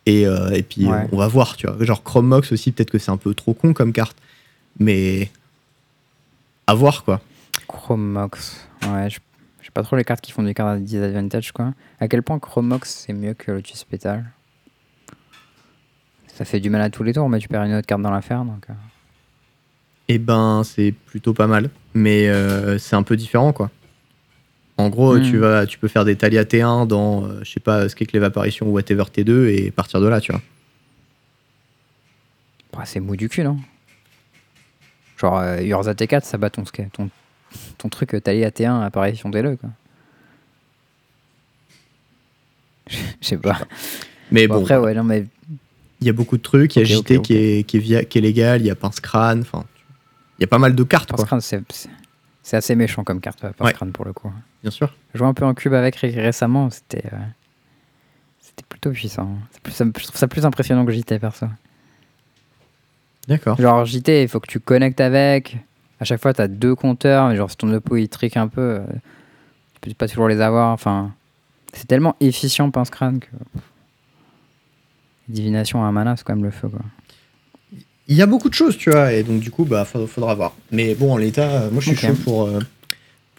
Et, 0.05 0.21
et 0.23 0.63
puis, 0.63 0.85
Ouais. 0.85 1.07
on 1.11 1.17
va 1.17 1.27
voir, 1.27 1.57
tu 1.57 1.67
vois. 1.67 1.75
Genre, 1.83 2.03
Chrome 2.03 2.27
Mox 2.27 2.51
aussi, 2.51 2.71
peut-être 2.71 2.89
que 2.89 2.97
c'est 2.99 3.11
un 3.11 3.17
peu 3.17 3.33
trop 3.33 3.53
con 3.53 3.73
comme 3.73 3.91
carte. 3.91 4.15
Mais. 4.79 5.29
À 6.69 6.73
voir, 6.75 7.03
quoi. 7.03 7.19
Chromox. 7.67 8.67
Ouais, 8.83 9.09
je 9.09 9.15
sais 9.15 9.71
pas 9.73 9.81
trop 9.81 9.95
les 9.95 10.03
cartes 10.03 10.21
qui 10.21 10.31
font 10.31 10.43
des 10.43 10.53
cartes 10.53 10.69
à 10.69 10.79
disadvantage, 10.79 11.51
quoi. 11.51 11.73
À 11.99 12.07
quel 12.07 12.21
point 12.21 12.37
Chromox 12.37 12.89
c'est 13.07 13.13
mieux 13.13 13.33
que 13.33 13.51
Lotus 13.51 13.83
Petal? 13.85 14.25
Ça 16.27 16.45
fait 16.45 16.59
du 16.59 16.69
mal 16.69 16.81
à 16.81 16.89
tous 16.91 17.01
les 17.01 17.11
tours, 17.13 17.27
mais 17.27 17.39
tu 17.39 17.47
perds 17.47 17.63
une 17.63 17.73
autre 17.73 17.87
carte 17.87 18.01
dans 18.03 18.11
l'affaire, 18.11 18.45
donc. 18.45 18.69
euh, 18.69 18.73
Et 20.09 20.19
ben, 20.19 20.61
c'est 20.63 20.91
plutôt 20.91 21.33
pas 21.33 21.47
mal. 21.47 21.71
Mais 21.95 22.29
euh, 22.29 22.77
c'est 22.77 22.95
un 22.95 23.01
peu 23.03 23.15
différent, 23.17 23.51
quoi. 23.51 23.71
En 24.77 24.89
gros, 24.89 25.17
Hmm. 25.17 25.23
tu, 25.23 25.37
vas, 25.37 25.65
tu 25.65 25.79
peux 25.79 25.87
faire 25.87 26.05
des 26.05 26.15
Talia 26.15 26.43
T1 26.45 26.85
dans, 26.87 27.25
euh, 27.25 27.39
je 27.43 27.51
sais 27.51 27.59
pas, 27.59 27.89
ce 27.89 27.95
qu'est 27.95 28.05
que 28.05 28.13
l'évaporation 28.13 28.67
ou 28.67 28.73
whatever 28.73 29.03
T2 29.05 29.47
et 29.49 29.71
partir 29.71 29.99
de 30.01 30.07
là, 30.07 30.21
tu 30.21 30.31
vois. 30.31 30.41
bah, 32.71 32.83
c'est 32.85 32.99
mou 32.99 33.15
du 33.15 33.27
cul, 33.27 33.43
non? 33.43 33.57
Genre, 35.19 35.37
euh, 35.39 35.61
Urza 35.61 35.93
T4, 35.93 36.23
ça 36.23 36.37
bat 36.37 36.49
ton, 36.49 36.63
ton, 36.93 37.09
ton 37.77 37.89
truc 37.89 38.13
euh, 38.15 38.21
Thalia 38.21 38.49
T1, 38.51 38.81
apparition 38.83 39.29
T2, 39.29 39.57
quoi. 39.57 39.69
Je 43.21 43.27
sais 43.27 43.37
pas. 43.37 43.59
Mais 44.31 44.47
Bon, 44.47 44.55
bon, 44.55 44.61
après, 44.61 44.77
ouais, 44.77 44.93
non, 44.93 45.03
mais 45.03 45.25
il 46.01 46.07
y 46.07 46.09
a 46.09 46.13
beaucoup 46.13 46.37
de 46.37 46.41
trucs. 46.41 46.75
Il 46.75 46.79
y 46.79 46.81
a 46.81 46.85
JT 46.85 47.21
Qui, 47.21 47.33
est, 47.35 47.63
qui, 47.63 47.77
est 47.77 47.79
via- 47.79 48.05
qui 48.05 48.17
est 48.17 48.21
légal, 48.21 48.61
il 48.61 48.67
y 48.67 48.71
a 48.71 48.75
Pince 48.75 48.99
Crâne, 48.99 49.41
enfin, 49.41 49.65
il 50.37 50.41
y 50.41 50.45
a 50.45 50.47
pas 50.47 50.57
mal 50.59 50.75
de 50.75 50.83
cartes, 50.83 51.11
quoi. 51.11 51.25
Pince-Crâne, 51.25 51.63
c'est 52.43 52.55
assez 52.57 52.75
méchant 52.75 53.03
comme 53.03 53.19
carte, 53.19 53.43
Ouais. 53.43 53.51
Pince-Crâne, 53.57 53.91
pour 53.91 54.05
le 54.05 54.13
coup. 54.13 54.31
Bien 54.63 54.71
sûr. 54.71 54.93
J'ai 55.13 55.19
joué 55.19 55.27
un 55.27 55.33
peu 55.33 55.45
en 55.45 55.53
cube 55.53 55.73
avec 55.73 55.95
ré- 55.97 56.09
récemment, 56.11 56.69
c'était 56.69 57.03
euh, 57.13 57.17
c'était 58.41 58.63
plutôt 58.67 58.91
puissant. 58.91 59.37
Plus- 59.63 59.73
ça 59.73 59.85
je 59.85 60.03
trouve 60.03 60.15
ça 60.17 60.27
plus 60.27 60.45
impressionnant 60.45 60.85
que 60.85 60.91
JT 60.91 61.19
perso. 61.19 61.47
D'accord. 63.27 63.59
Genre 63.61 63.85
JT, 63.85 64.23
il 64.23 64.27
faut 64.27 64.39
que 64.39 64.47
tu 64.47 64.59
connectes 64.59 65.01
avec. 65.01 65.57
À 65.99 66.05
chaque 66.05 66.21
fois, 66.21 66.33
tu 66.33 66.41
as 66.41 66.47
deux 66.47 66.75
compteurs, 66.75 67.27
mais 67.29 67.35
genre 67.35 67.49
si 67.51 67.57
ton 67.57 67.71
oppo 67.73 67.95
il 67.97 68.07
trick 68.09 68.37
un 68.37 68.47
peu, 68.47 68.61
euh, 68.61 68.79
tu 69.81 69.89
peux 69.89 69.93
pas 69.93 70.07
toujours 70.07 70.27
les 70.27 70.41
avoir. 70.41 70.71
Enfin, 70.73 71.11
c'est 71.73 71.87
tellement 71.87 72.15
efficient 72.21 72.69
pince 72.71 72.89
crâne 72.89 73.19
que. 73.19 73.27
Divination 75.27 75.83
à 75.83 75.87
un 75.87 75.91
mana, 75.91 76.15
c'est 76.17 76.23
quand 76.23 76.35
même 76.35 76.45
le 76.45 76.51
feu 76.51 76.67
quoi. 76.69 76.79
Il 78.07 78.15
y 78.15 78.23
a 78.23 78.25
beaucoup 78.25 78.49
de 78.49 78.55
choses, 78.55 78.75
tu 78.75 78.89
vois, 78.89 79.13
et 79.13 79.21
donc 79.21 79.39
du 79.39 79.51
coup, 79.51 79.65
bah, 79.65 79.85
faudra, 79.85 80.07
faudra 80.07 80.33
voir. 80.33 80.53
Mais 80.71 80.95
bon, 80.95 81.13
en 81.13 81.17
l'état, 81.17 81.47
euh, 81.63 81.69
moi, 81.69 81.79
je 81.81 81.93
suis 81.93 82.07
Ok. 82.09 82.15
chaud 82.15 82.21
pour, 82.23 82.43
euh, 82.47 82.59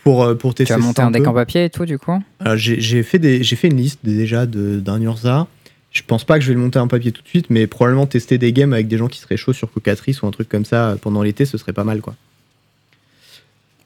pour, 0.05 0.39
pour 0.39 0.55
Tu 0.55 0.59
tester 0.59 0.75
as 0.75 0.79
monté 0.79 1.03
un 1.03 1.11
deck 1.11 1.25
peu. 1.25 1.29
en 1.31 1.35
papier 1.35 1.65
et 1.65 1.71
tout 1.71 1.85
du 1.87 1.99
coup? 1.99 2.23
Alors, 2.39 2.57
J'ai 2.57 2.81
j'ai 2.81 3.03
fait, 3.03 3.19
des- 3.19 3.43
j'ai 3.43 3.57
fait 3.57 3.67
une 3.67 3.77
liste 3.79 3.99
déjà 4.05 4.47
de- 4.47 4.79
d'un 4.79 5.01
Urza. 5.01 5.49
Je 5.93 6.03
pense 6.03 6.23
pas 6.25 6.39
que 6.39 6.45
je 6.45 6.49
vais 6.49 6.55
le 6.55 6.61
monter 6.61 6.79
en 6.79 6.87
papier 6.87 7.11
tout 7.11 7.23
de 7.23 7.29
suite, 7.29 7.51
mais 7.51 7.67
probablement 7.67 8.07
tester 8.07 8.39
des 8.39 8.53
games 8.53 8.73
avec 8.73 8.87
des 8.87 8.97
gens 8.97 9.09
qui 9.09 9.19
seraient 9.19 9.37
chauds 9.37 9.53
sur 9.53 9.73
Cocatrice 9.73 10.23
ou 10.23 10.27
un 10.27 10.31
truc 10.31 10.49
comme 10.49 10.65
ça 10.65 10.97
pendant 11.03 11.23
l'été, 11.23 11.45
ce 11.47 11.59
serait 11.59 11.73
pas 11.73 11.83
mal, 11.85 12.01
quoi. 12.01 12.15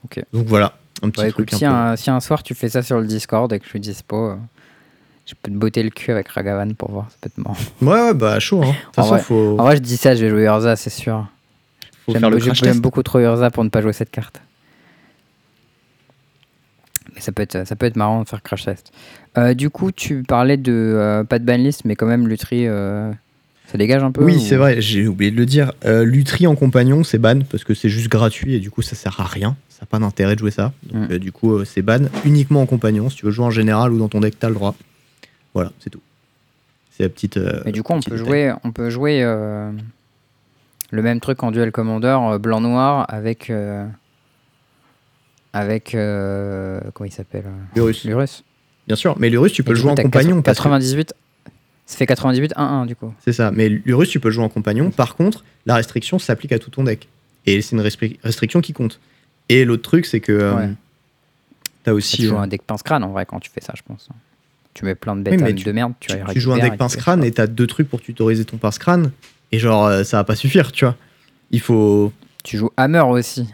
Ok. 0.04 0.22
Donc 0.34 0.46
voilà, 0.46 0.76
un 1.02 1.08
petit 1.08 1.22
truc 1.30 1.48
écoute, 1.48 1.54
un 1.54 1.56
si 1.58 1.64
peu. 1.64 1.70
un, 1.70 1.96
si 1.96 2.10
un 2.10 2.20
soir 2.20 2.42
tu 2.42 2.54
fais 2.54 2.68
ça 2.68 2.82
sur 2.82 3.00
le 3.00 3.06
Discord 3.06 3.50
et 3.54 3.58
que 3.58 3.64
je 3.64 3.70
suis 3.70 3.80
dispo, 3.80 4.16
euh, 4.32 4.36
je 5.24 5.32
peux 5.40 5.50
te 5.50 5.56
botter 5.56 5.82
le 5.82 5.88
cul 5.88 6.10
avec 6.10 6.28
Ragavan 6.28 6.74
pour 6.74 6.90
voir, 6.90 7.10
ça 7.10 7.16
peut 7.22 7.28
être 7.28 7.38
marrant. 7.38 7.56
Ouais, 7.80 8.08
ouais, 8.08 8.14
bah 8.14 8.38
chaud, 8.38 8.62
hein. 8.62 8.74
En 8.90 8.92
façon, 8.92 9.08
vrai- 9.14 9.22
faut, 9.22 9.56
En 9.58 9.64
vrai, 9.64 9.76
je 9.76 9.80
dis 9.80 9.96
ça, 9.96 10.14
je 10.14 10.24
vais 10.26 10.30
jouer 10.30 10.44
Urza, 10.44 10.76
c'est 10.76 10.90
sûr. 10.90 11.26
J'aime 12.06 12.80
beaucoup 12.80 13.02
trop 13.02 13.18
Urza 13.20 13.50
pour 13.50 13.64
ne 13.64 13.70
pas 13.70 13.80
jouer 13.80 13.94
cette 13.94 14.10
carte. 14.10 14.42
Mais 17.14 17.20
ça 17.22 17.32
peut 17.32 17.42
être, 17.42 17.66
ça 17.66 17.76
peut 17.76 17.86
être 17.86 17.96
marrant 17.96 18.22
de 18.24 18.28
faire 18.28 18.42
crash 18.42 18.64
test. 18.66 18.92
Euh, 19.36 19.54
du 19.54 19.68
coup, 19.70 19.90
tu 19.92 20.22
parlais 20.22 20.56
de 20.56 20.72
euh, 20.72 21.24
pas 21.24 21.38
de 21.38 21.44
banlist, 21.44 21.84
mais 21.84 21.96
quand 21.96 22.06
même 22.06 22.28
Lutri, 22.28 22.66
euh, 22.68 23.10
ça 23.66 23.76
dégage 23.78 24.02
un 24.02 24.12
peu 24.12 24.22
Oui, 24.24 24.36
ou- 24.36 24.40
c'est 24.40 24.56
vrai, 24.56 24.80
j'ai 24.80 25.08
oublié 25.08 25.30
de 25.32 25.36
le 25.36 25.46
dire. 25.46 25.72
Lutri 25.84 26.46
en 26.46 26.54
compagnon, 26.54 27.02
c'est 27.04 27.18
ban 27.18 27.40
parce 27.50 27.64
que 27.64 27.74
c'est 27.74 27.88
juste 27.88 28.08
gratuit 28.08 28.54
et 28.54 28.60
du 28.60 28.70
coup, 28.70 28.82
ça 28.82 28.94
sert 28.94 29.20
à 29.20 29.24
rien. 29.24 29.56
Ça 29.68 29.78
n'a 29.82 29.86
pas 29.86 29.98
d'intérêt 29.98 30.34
de 30.34 30.40
jouer 30.40 30.52
ça. 30.52 30.72
Donc, 30.84 31.10
Mm. 31.10 31.18
du 31.18 31.32
coup, 31.32 31.64
c'est 31.64 31.82
ban 31.82 32.02
uniquement 32.24 32.62
en 32.62 32.66
compagnon. 32.66 33.10
Si 33.10 33.16
tu 33.16 33.26
veux 33.26 33.32
jouer 33.32 33.46
en 33.46 33.50
général 33.50 33.92
ou 33.92 33.98
dans 33.98 34.08
ton 34.08 34.20
deck, 34.20 34.38
t'as 34.38 34.48
le 34.48 34.54
droit. 34.54 34.76
Voilà, 35.52 35.72
c'est 35.80 35.90
tout. 35.90 36.00
C'est 36.96 37.02
la 37.02 37.08
petite. 37.08 37.38
Mais 37.64 37.72
du 37.72 37.82
coup, 37.82 37.92
on 37.92 38.00
peut 38.00 38.16
jouer, 38.16 38.52
on 38.62 38.70
peut 38.70 38.88
jouer 38.88 39.22
le 39.24 41.02
même 41.02 41.18
truc 41.18 41.42
en 41.42 41.50
duel 41.50 41.72
commander 41.72 42.16
euh, 42.20 42.38
blanc-noir 42.38 43.04
avec. 43.08 43.50
avec. 45.52 45.90
comment 45.92 47.06
il 47.06 47.12
s'appelle 47.12 47.44
Lurus. 47.74 48.04
Lurus. 48.04 48.44
Bien 48.86 48.96
sûr, 48.96 49.16
mais 49.18 49.30
Lurus, 49.30 49.52
tu 49.52 49.62
peux 49.62 49.72
le 49.72 49.76
jouer 49.78 49.94
coup, 49.94 50.00
en 50.00 50.02
compagnon. 50.02 50.42
parce 50.42 50.58
que- 50.58 50.62
98. 50.64 51.14
Ça 51.86 51.96
fait 51.98 52.06
98-1-1 52.06 52.86
du 52.86 52.96
coup. 52.96 53.12
C'est 53.24 53.32
ça, 53.34 53.50
mais 53.50 53.68
Lurus, 53.68 54.08
tu 54.08 54.18
peux 54.20 54.28
le 54.28 54.32
jouer 54.34 54.44
en 54.44 54.48
compagnon. 54.48 54.90
Par 54.90 55.16
contre, 55.16 55.44
la 55.66 55.74
restriction 55.76 56.18
s'applique 56.18 56.52
à 56.52 56.58
tout 56.58 56.70
ton 56.70 56.84
deck. 56.84 57.08
Et 57.46 57.60
c'est 57.60 57.76
une 57.76 57.82
restri- 57.82 58.18
restriction 58.24 58.60
qui 58.62 58.72
compte. 58.72 59.00
Et 59.50 59.64
l'autre 59.66 59.82
truc, 59.82 60.06
c'est 60.06 60.20
que. 60.20 60.32
euh, 60.32 60.54
Ouais. 60.54 60.68
T'as 61.82 61.90
Tu 61.92 61.96
aussi. 61.96 62.24
joues 62.26 62.36
euh, 62.36 62.38
un 62.38 62.46
deck 62.46 62.62
pince-crâne 62.62 63.04
en 63.04 63.10
vrai 63.10 63.26
quand 63.26 63.38
tu 63.40 63.50
fais 63.50 63.60
ça, 63.60 63.74
je 63.76 63.82
pense. 63.86 64.08
Tu 64.72 64.86
mets 64.86 64.94
plein 64.94 65.14
de 65.14 65.30
Oui, 65.30 65.36
bêtes 65.36 65.54
tu- 65.56 65.64
de 65.64 65.72
merde, 65.72 65.92
tu, 66.00 66.08
tu, 66.08 66.16
tu 66.32 66.40
joues 66.40 66.52
un 66.52 66.56
deck 66.56 66.64
et 66.68 66.70
tu 66.70 66.76
pince 66.78 66.94
fais 66.94 67.00
crâne 67.00 67.20
ça. 67.20 67.26
et 67.26 67.30
t'as 67.32 67.46
deux 67.46 67.66
trucs 67.66 67.88
pour 67.90 68.00
tutoriser 68.00 68.46
ton 68.46 68.56
pince 68.56 68.78
crâne. 68.78 69.10
Et 69.52 69.58
genre, 69.58 69.84
euh, 69.86 70.02
ça 70.04 70.16
va 70.16 70.24
pas 70.24 70.34
suffire, 70.36 70.72
tu 70.72 70.86
vois. 70.86 70.96
Il 71.50 71.60
faut. 71.60 72.10
Tu 72.42 72.56
joues 72.56 72.70
Hammer 72.78 73.00
aussi, 73.00 73.46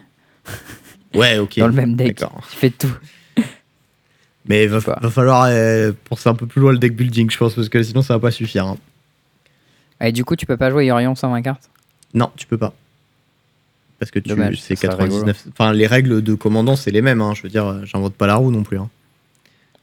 Ouais, 1.14 1.38
ok. 1.38 1.59
dans 1.59 1.66
le 1.66 1.73
même 1.73 1.97
deck. 1.97 2.19
Tu 2.19 2.57
fais 2.57 2.71
tout. 2.71 2.93
Mais 4.46 4.66
va, 4.66 4.81
Quoi. 4.81 4.98
va 5.00 5.11
falloir 5.11 5.44
euh, 5.50 5.92
penser 6.09 6.29
un 6.29 6.35
peu 6.35 6.46
plus 6.46 6.61
loin 6.61 6.72
le 6.72 6.79
deck 6.79 6.94
building, 6.96 7.31
je 7.31 7.37
pense, 7.37 7.55
parce 7.55 7.68
que 7.68 7.83
sinon 7.83 8.03
ça 8.03 8.14
va 8.14 8.20
pas 8.20 8.31
suffire. 8.31 8.66
hein. 8.66 8.76
Et 10.00 10.12
du 10.12 10.24
coup, 10.24 10.35
tu 10.37 10.46
peux 10.46 10.57
pas 10.57 10.70
jouer 10.70 10.87
Yorion 10.87 11.14
sans 11.14 11.31
20 11.31 11.42
cartes 11.42 11.68
Non, 12.14 12.31
tu 12.37 12.46
peux 12.46 12.57
pas. 12.57 12.72
Parce 13.98 14.11
que 14.11 14.18
tu, 14.18 14.31
c'est 14.57 14.76
ça 14.76 14.92
serait 14.92 14.96
99. 15.09 15.46
Enfin, 15.53 15.72
les 15.74 15.87
règles 15.87 16.22
de 16.22 16.35
commandant, 16.35 16.74
c'est 16.74 16.90
les 16.90 17.03
mêmes. 17.03 17.20
hein. 17.20 17.35
Je 17.35 17.42
veux 17.42 17.50
dire, 17.50 17.66
euh, 17.66 17.85
j'invente 17.85 18.14
pas 18.14 18.26
la 18.26 18.37
roue 18.37 18.50
non 18.50 18.62
plus. 18.62 18.79
hein. 18.79 18.88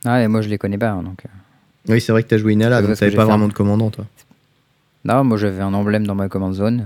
Ah, 0.06 0.24
et 0.24 0.28
moi 0.28 0.42
je 0.42 0.50
les 0.50 0.58
connais 0.58 0.78
pas, 0.80 0.90
hein, 0.90 1.04
donc. 1.04 1.24
euh. 1.26 1.94
Oui, 1.94 2.02
c'est 2.02 2.12
vrai 2.12 2.24
que 2.24 2.28
t'as 2.28 2.38
joué 2.38 2.54
Inala, 2.54 2.82
donc 2.82 2.96
t'avais 2.98 3.16
pas 3.16 3.24
un- 3.24 3.26
vraiment 3.26 3.48
de 3.48 3.54
commandant, 3.54 3.92
toi. 3.92 4.06
Non, 5.06 5.24
moi 5.24 5.38
j'avais 5.38 5.62
un 5.62 5.74
emblème 5.74 6.06
dans 6.08 6.16
ma 6.16 6.30
command 6.30 6.54
zone. 6.54 6.86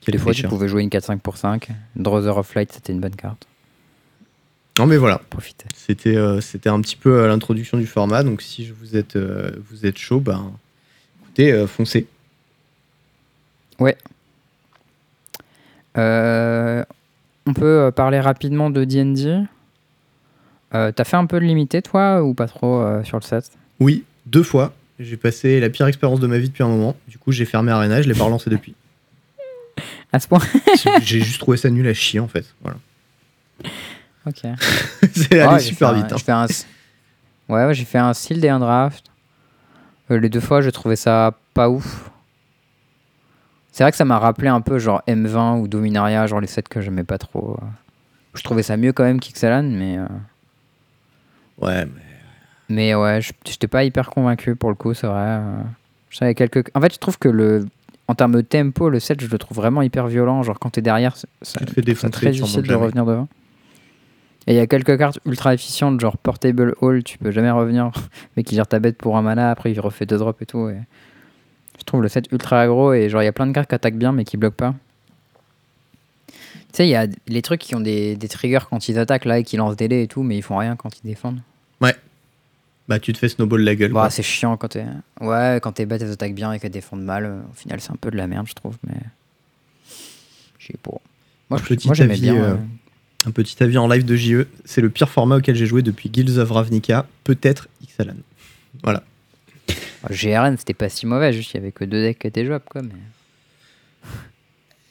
Quel 0.00 0.12
Des 0.12 0.18
fois, 0.18 0.32
tu 0.32 0.44
pouvais 0.46 0.68
jouer 0.68 0.82
une 0.82 0.88
4-5 0.88 1.18
pour 1.18 1.36
5. 1.36 1.68
Drother 1.96 2.36
of 2.38 2.54
Light, 2.54 2.72
c'était 2.72 2.92
une 2.92 3.00
bonne 3.00 3.14
carte. 3.16 3.46
Non, 4.78 4.86
mais 4.86 4.96
voilà. 4.96 5.20
Profitez. 5.30 5.66
C'était 5.76 6.16
euh, 6.16 6.40
c'était 6.40 6.68
un 6.70 6.80
petit 6.80 6.96
peu 6.96 7.20
euh, 7.20 7.28
l'introduction 7.28 7.76
du 7.76 7.86
format. 7.86 8.22
Donc, 8.22 8.40
si 8.42 8.70
vous 8.70 8.96
êtes, 8.96 9.16
euh, 9.16 9.50
vous 9.68 9.84
êtes 9.84 9.98
chaud, 9.98 10.20
ben, 10.20 10.52
écoutez, 11.22 11.52
euh, 11.52 11.66
foncez. 11.66 12.06
Euh, 15.98 16.84
on 17.46 17.52
peut 17.52 17.90
parler 17.94 18.20
rapidement 18.20 18.70
de 18.70 18.84
D&D. 18.84 19.42
T'as 20.72 21.04
fait 21.04 21.16
un 21.16 21.26
peu 21.26 21.40
de 21.40 21.44
limité, 21.44 21.82
toi, 21.82 22.22
ou 22.22 22.32
pas 22.34 22.46
trop 22.46 22.84
sur 23.04 23.18
le 23.18 23.22
set? 23.24 23.50
Oui, 23.80 24.04
deux 24.26 24.42
fois. 24.44 24.72
J'ai 25.00 25.16
passé 25.16 25.58
la 25.60 25.68
pire 25.70 25.86
expérience 25.86 26.20
de 26.20 26.26
ma 26.26 26.38
vie 26.38 26.48
depuis 26.48 26.62
un 26.62 26.68
moment. 26.68 26.94
Du 27.08 27.18
coup, 27.18 27.32
j'ai 27.32 27.44
fermé 27.46 27.72
Arena 27.72 28.02
je 28.02 28.08
l'ai 28.08 28.14
pas 28.14 28.24
relancé 28.24 28.50
depuis. 28.50 28.74
À 30.12 30.20
ce 30.20 30.28
point 30.28 30.40
J'ai- 30.82 30.90
j'ai 31.04 31.20
juste 31.20 31.40
trouvé 31.40 31.56
ça 31.56 31.70
nul 31.70 31.86
à 31.88 31.94
chier, 31.94 32.20
en 32.20 32.28
fait. 32.28 32.44
Voilà. 32.62 32.78
Ok. 34.30 34.42
c'est 35.14 35.40
allé 35.40 35.58
j'ai 35.62 35.68
super 35.68 35.90
un- 35.90 35.94
vite. 35.94 36.12
hein. 36.12 36.16
j'ai 36.16 36.24
fait 36.24 36.32
un 36.32 36.44
s- 36.44 36.66
Ouais, 37.48 37.66
ouais, 37.66 37.74
j'ai 37.74 37.84
fait 37.84 37.98
un 37.98 38.14
style 38.14 38.44
et 38.44 38.48
un 38.48 38.58
draft. 38.60 39.06
Euh, 40.10 40.18
les 40.18 40.28
deux 40.28 40.40
fois, 40.40 40.60
j'ai 40.60 40.72
trouvé 40.72 40.96
ça 40.96 41.34
pas 41.54 41.68
ouf. 41.68 42.10
C'est 43.72 43.84
vrai 43.84 43.90
que 43.90 43.96
ça 43.96 44.04
m'a 44.04 44.18
rappelé 44.18 44.48
un 44.48 44.60
peu 44.60 44.78
genre 44.78 45.02
M20 45.06 45.60
ou 45.60 45.68
Dominaria, 45.68 46.26
genre 46.26 46.40
les 46.40 46.46
sets 46.46 46.62
que 46.62 46.80
j'aimais 46.80 47.04
pas 47.04 47.18
trop. 47.18 47.58
Je 48.34 48.42
trouvais 48.42 48.62
ça 48.62 48.76
mieux 48.76 48.92
quand 48.92 49.04
même 49.04 49.20
qu'Ixalan, 49.20 49.62
mais, 49.64 49.98
euh, 49.98 50.06
Ouais, 51.58 51.84
mais 51.86 52.00
mais 52.68 52.94
ouais, 52.94 53.20
je- 53.20 53.32
j'étais 53.44 53.66
pas 53.66 53.82
hyper 53.84 54.10
convaincu 54.10 54.54
pour 54.54 54.70
le 54.70 54.76
coup, 54.76 54.94
c'est 54.94 55.06
vrai. 55.08 55.18
euh. 55.40 55.60
J'avais 56.10 56.34
quelques... 56.34 56.70
En 56.74 56.80
fait, 56.80 56.92
je 56.94 56.98
trouve 56.98 57.18
que 57.18 57.28
le... 57.28 57.66
en 58.08 58.14
termes 58.14 58.32
de 58.34 58.40
tempo, 58.40 58.88
le 58.88 59.00
set, 59.00 59.20
je 59.20 59.26
le 59.28 59.38
trouve 59.38 59.56
vraiment 59.56 59.82
hyper 59.82 60.06
violent. 60.06 60.42
Genre 60.44 60.58
quand 60.58 60.70
t'es 60.70 60.82
derrière, 60.82 61.16
c'est- 61.16 61.28
ça, 61.42 61.60
je 61.76 61.80
défoncer, 61.80 62.10
très 62.12 62.30
difficile 62.30 62.62
de 62.62 62.66
jamais. 62.68 62.84
revenir 62.84 63.04
devant. 63.06 63.28
Et 64.46 64.54
il 64.54 64.56
y 64.56 64.60
a 64.60 64.66
quelques 64.66 64.96
cartes 64.98 65.20
ultra 65.26 65.54
efficientes, 65.54 66.00
genre 66.00 66.16
Portable 66.16 66.74
Hall, 66.80 67.02
tu 67.04 67.18
peux 67.18 67.30
jamais 67.30 67.50
revenir, 67.50 67.90
mais 68.36 68.42
qui 68.42 68.54
gère 68.54 68.66
ta 68.66 68.78
bête 68.78 68.96
pour 68.96 69.16
un 69.16 69.22
mana, 69.22 69.50
après 69.50 69.70
il 69.72 69.80
refait 69.80 70.06
deux 70.06 70.18
drops 70.18 70.40
et 70.42 70.46
tout. 70.46 70.68
Et... 70.68 70.78
Je 71.78 71.84
trouve 71.84 72.02
le 72.02 72.08
set 72.08 72.26
ultra 72.32 72.60
aggro 72.60 72.92
et 72.92 73.08
genre 73.08 73.22
il 73.22 73.26
y 73.26 73.28
a 73.28 73.32
plein 73.32 73.46
de 73.46 73.52
cartes 73.52 73.68
qui 73.68 73.74
attaquent 73.74 73.98
bien 73.98 74.12
mais 74.12 74.24
qui 74.24 74.36
bloquent 74.36 74.56
pas. 74.56 74.74
Tu 76.28 76.76
sais, 76.76 76.86
il 76.86 76.90
y 76.90 76.94
a 76.96 77.06
les 77.26 77.42
trucs 77.42 77.60
qui 77.60 77.74
ont 77.74 77.80
des, 77.80 78.16
des 78.16 78.28
triggers 78.28 78.60
quand 78.68 78.88
ils 78.88 78.98
attaquent 78.98 79.24
là 79.24 79.38
et 79.38 79.44
qui 79.44 79.56
lancent 79.56 79.76
des 79.76 79.88
dés 79.88 80.02
et 80.02 80.06
tout, 80.06 80.22
mais 80.22 80.36
ils 80.36 80.42
font 80.42 80.56
rien 80.56 80.76
quand 80.76 80.90
ils 80.98 81.06
défendent. 81.06 81.40
bah, 82.90 82.98
tu 82.98 83.12
te 83.12 83.18
fais 83.18 83.28
snowball 83.28 83.60
la 83.60 83.76
gueule. 83.76 83.92
Bah, 83.92 84.10
c'est 84.10 84.24
chiant 84.24 84.56
quand 84.56 84.66
t'es. 84.66 84.84
Ouais, 85.20 85.60
quand 85.62 85.70
tes 85.70 85.86
bêtes 85.86 86.02
elles 86.02 86.10
attaquent 86.10 86.34
bien 86.34 86.52
et 86.52 86.58
qu'elles 86.58 86.72
défendent 86.72 87.04
mal, 87.04 87.44
au 87.48 87.54
final 87.54 87.80
c'est 87.80 87.92
un 87.92 87.96
peu 87.96 88.10
de 88.10 88.16
la 88.16 88.26
merde, 88.26 88.48
je 88.48 88.54
trouve, 88.54 88.76
mais. 88.84 88.96
Je 90.58 90.66
sais 90.66 90.78
pas. 90.82 90.98
Moi, 91.50 91.60
j'aimais 91.94 92.16
bien. 92.16 92.34
euh, 92.34 92.54
euh, 92.54 92.56
Un 93.26 93.30
petit 93.32 93.62
avis 93.62 93.76
en 93.78 93.86
live 93.88 94.04
de 94.04 94.16
JE. 94.16 94.46
C'est 94.64 94.80
le 94.80 94.88
pire 94.90 95.08
format 95.10 95.36
auquel 95.36 95.54
j'ai 95.54 95.66
joué 95.66 95.82
depuis 95.82 96.08
Guilds 96.08 96.38
of 96.38 96.50
Ravnica, 96.50 97.06
peut-être 97.24 97.68
Ixalan. 97.82 98.14
Voilà. 98.82 99.02
GRN, 100.10 100.56
c'était 100.56 100.72
pas 100.74 100.88
si 100.88 101.04
mauvais, 101.06 101.32
juste 101.32 101.52
il 101.52 101.58
y 101.58 101.60
avait 101.60 101.72
que 101.72 101.84
deux 101.84 102.00
decks 102.02 102.18
qui 102.18 102.26
étaient 102.26 102.46
jouables, 102.46 102.64
quoi. 102.70 102.80
Mais 102.82 102.90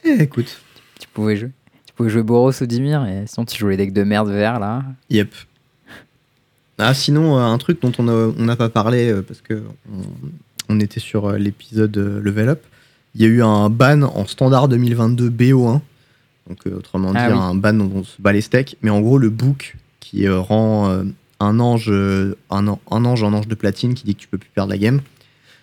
Eh, 0.04 0.22
écoute. 0.22 0.60
tu 1.00 1.08
pouvais 1.12 1.36
jouer. 1.36 1.50
Tu 1.86 1.92
pouvais 1.94 2.10
jouer 2.10 2.22
Boros 2.22 2.52
ou 2.62 2.66
Dimir, 2.66 3.04
et 3.06 3.24
sinon 3.26 3.44
tu 3.44 3.58
jouais 3.58 3.72
les 3.72 3.76
decks 3.86 3.92
de 3.92 4.04
merde 4.04 4.30
vert, 4.30 4.60
là. 4.60 4.84
Yep. 5.10 5.34
Ah, 6.78 6.94
sinon, 6.94 7.36
euh, 7.36 7.42
un 7.42 7.58
truc 7.58 7.82
dont 7.82 7.92
on 7.98 8.04
n'a 8.32 8.56
pas 8.56 8.68
parlé, 8.70 9.10
euh, 9.10 9.22
parce 9.22 9.40
que 9.42 9.62
on, 9.92 10.02
on 10.68 10.80
était 10.80 11.00
sur 11.00 11.26
euh, 11.26 11.36
l'épisode 11.36 11.96
Level 11.96 12.48
Up, 12.48 12.62
il 13.16 13.22
y 13.22 13.24
a 13.24 13.28
eu 13.28 13.42
un 13.42 13.68
ban 13.68 14.02
en 14.02 14.24
standard 14.26 14.68
2022 14.68 15.28
BO1. 15.28 15.80
Donc, 16.50 16.58
euh, 16.66 16.76
autrement 16.76 17.12
Ah 17.14 17.28
dit, 17.28 17.32
oui. 17.32 17.40
un 17.40 17.54
ban 17.54 17.72
dont 17.72 17.90
on 17.94 18.04
se 18.04 18.20
bat 18.20 18.32
les 18.32 18.42
steaks. 18.42 18.76
Mais 18.82 18.90
en 18.90 19.00
gros, 19.00 19.16
le 19.16 19.30
book 19.30 19.76
qui 20.00 20.26
euh, 20.26 20.38
rend 20.38 20.90
euh, 20.90 21.04
un, 21.38 21.58
ange, 21.60 21.90
un, 21.90 22.66
an- 22.68 22.80
un 22.90 23.04
ange 23.06 23.22
en 23.22 23.32
ange 23.32 23.48
de 23.48 23.54
platine 23.54 23.94
qui 23.94 24.04
dit 24.04 24.14
que 24.14 24.20
tu 24.20 24.28
peux 24.28 24.36
plus 24.38 24.50
perdre 24.54 24.70
la 24.70 24.78
game. 24.78 25.00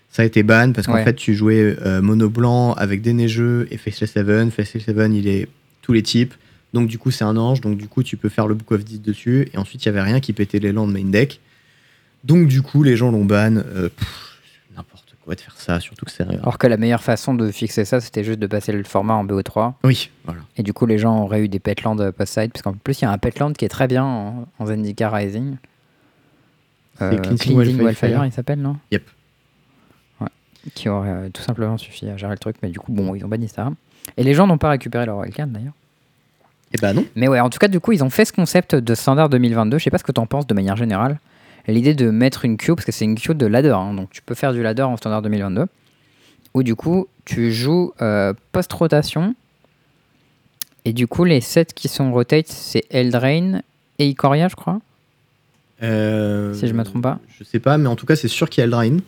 Ça 0.10 0.24
a 0.24 0.26
été 0.26 0.42
ban 0.42 0.72
parce 0.72 0.88
qu'en 0.88 0.94
Ouais. 0.96 1.04
fait, 1.04 1.14
tu 1.14 1.36
jouais 1.36 1.76
euh, 1.86 2.02
mono 2.02 2.30
blanc 2.30 2.74
avec 2.74 3.02
des 3.04 3.14
neigeux 3.14 3.68
et 3.70 3.78
Faceless 3.78 4.12
Seven. 4.14 4.50
Faceless 4.50 4.86
Seven, 4.86 5.14
il 5.14 5.28
est 5.28 5.48
tous 5.84 5.92
les 5.94 6.02
types. 6.02 6.34
Donc 6.74 6.88
du 6.88 6.98
coup 6.98 7.12
c'est 7.12 7.24
un 7.24 7.38
ange, 7.38 7.62
donc 7.62 7.78
du 7.78 7.88
coup 7.88 8.04
tu 8.04 8.18
peux 8.18 8.28
faire 8.30 8.46
le 8.48 8.54
Book 8.54 8.72
of 8.74 8.84
Deed 8.84 9.02
dessus, 9.02 9.48
et 9.54 9.58
ensuite 9.58 9.84
il 9.84 9.86
y 9.86 9.90
avait 9.90 10.02
rien 10.02 10.20
qui 10.20 10.34
pétait 10.34 10.60
les 10.60 10.74
lands 10.74 10.86
de 10.86 10.92
main 10.92 11.06
deck. 11.06 11.40
Donc 12.26 12.48
du 12.48 12.62
coup 12.62 12.84
les 12.84 12.98
gens 12.98 13.10
l'ont 13.10 13.24
ban, 13.24 13.56
euh, 13.56 13.88
pff, 13.90 14.27
quoi 15.28 15.36
de 15.36 15.42
faire 15.42 15.56
ça, 15.58 15.80
surtout 15.80 16.06
que 16.06 16.12
c'est. 16.12 16.24
Alors 16.24 16.58
que 16.58 16.66
la 16.68 16.78
meilleure 16.78 17.04
façon 17.04 17.34
de 17.36 17.52
fixer 17.52 17.86
ça, 17.86 18.00
c'était 18.02 18.24
juste 18.24 18.40
de 18.40 18.48
passer 18.48 18.72
le 18.72 18.84
format 18.84 19.14
en 19.14 19.26
BO3. 19.26 19.74
Oui, 19.84 20.10
voilà. 20.26 20.40
Et 20.56 20.64
du 20.64 20.74
coup, 20.74 20.86
les 20.86 20.98
gens 20.98 21.22
auraient 21.24 21.42
eu 21.44 21.50
des 21.50 21.60
petlands 21.60 21.98
euh, 22.00 22.12
post-side. 22.12 22.52
Parce 22.52 22.64
qu'en 22.64 22.74
plus, 22.74 23.02
il 23.02 23.04
y 23.04 23.06
a 23.06 23.12
un 23.12 23.18
petland 23.18 23.54
qui 23.54 23.66
est 23.66 23.70
très 23.70 23.88
bien 23.88 24.04
en, 24.06 24.48
en 24.58 24.66
Zendikar 24.66 25.12
Rising. 25.14 25.58
Euh, 27.02 27.12
C'est 27.12 27.22
Cleansing 27.22 27.38
Cleansing 27.38 27.58
Wildfire. 27.58 27.84
Wildfire, 28.10 28.26
il 28.26 28.32
s'appelle, 28.32 28.60
non? 28.60 28.78
Yep. 28.92 29.04
Ouais. 30.22 30.28
Qui 30.74 30.90
aurait 30.90 31.10
euh, 31.10 31.30
tout 31.30 31.42
simplement 31.44 31.78
suffi 31.78 32.10
à 32.10 32.18
gérer 32.18 32.32
le 32.32 32.40
truc. 32.40 32.56
Mais 32.64 32.70
du 32.70 32.80
coup, 32.80 32.92
bon, 32.92 33.14
ils 33.14 33.24
ont 33.24 33.28
banni 33.28 33.48
ça. 33.50 33.70
Et 34.16 34.24
les 34.24 34.34
gens 34.34 34.48
n'ont 34.48 34.58
pas 34.58 34.70
récupéré 34.70 35.06
leur 35.06 35.18
wildcard 35.18 35.48
d'ailleurs. 35.48 35.74
Et 36.74 36.78
bah 36.82 36.94
non. 36.94 37.06
Mais 37.16 37.28
ouais, 37.28 37.40
en 37.40 37.50
tout 37.50 37.60
cas, 37.60 37.68
du 37.68 37.80
coup, 37.80 37.92
ils 37.92 38.04
ont 38.04 38.10
fait 38.10 38.26
ce 38.26 38.34
concept 38.34 38.76
de 38.76 38.96
standard 38.96 39.30
2022. 39.30 39.78
Je 39.78 39.84
sais 39.84 39.90
pas 39.90 39.98
ce 39.98 40.04
que 40.04 40.12
tu 40.12 40.20
en 40.20 40.26
penses 40.26 40.48
de 40.48 40.54
manière 40.54 40.76
générale. 40.76 41.20
L'idée 41.68 41.94
de 41.94 42.10
mettre 42.10 42.46
une 42.46 42.56
queue, 42.58 42.76
parce 42.76 42.86
que 42.86 42.92
c'est 42.92 43.06
une 43.06 43.16
queue 43.20 43.34
de 43.34 43.46
ladder. 43.46 43.70
hein, 43.78 43.94
donc 43.94 44.10
tu 44.12 44.22
peux 44.22 44.36
faire 44.36 44.54
du 44.54 44.64
ladder 44.64 44.84
en 44.84 44.96
standard 44.98 45.22
2022. 45.22 45.66
Où 46.54 46.64
du 46.64 46.76
coup, 46.76 47.08
tu 47.26 47.52
joues 47.52 47.94
euh, 48.02 48.34
post-rotation. 48.52 49.36
Et 50.86 50.94
du 50.94 51.08
coup, 51.08 51.26
les 51.26 51.42
sets 51.42 51.66
qui 51.76 51.88
sont 51.90 52.12
rotate, 52.14 52.48
c'est 52.48 52.86
Eldraine 52.90 53.62
et 54.00 54.08
Ikoria, 54.08 54.48
je 54.48 54.56
crois. 54.56 54.80
Euh, 55.84 56.54
Si 56.54 56.68
je 56.68 56.74
me 56.74 56.84
trompe 56.84 57.04
pas. 57.04 57.20
Je 57.38 57.44
sais 57.44 57.60
pas, 57.60 57.78
mais 57.78 57.88
en 57.88 57.96
tout 57.96 58.06
cas 58.06 58.16
c'est 58.16 58.28
sûr 58.30 58.50
qu'il 58.50 58.62
y 58.62 58.64
a 58.64 58.66
Eldraine. 58.66 59.02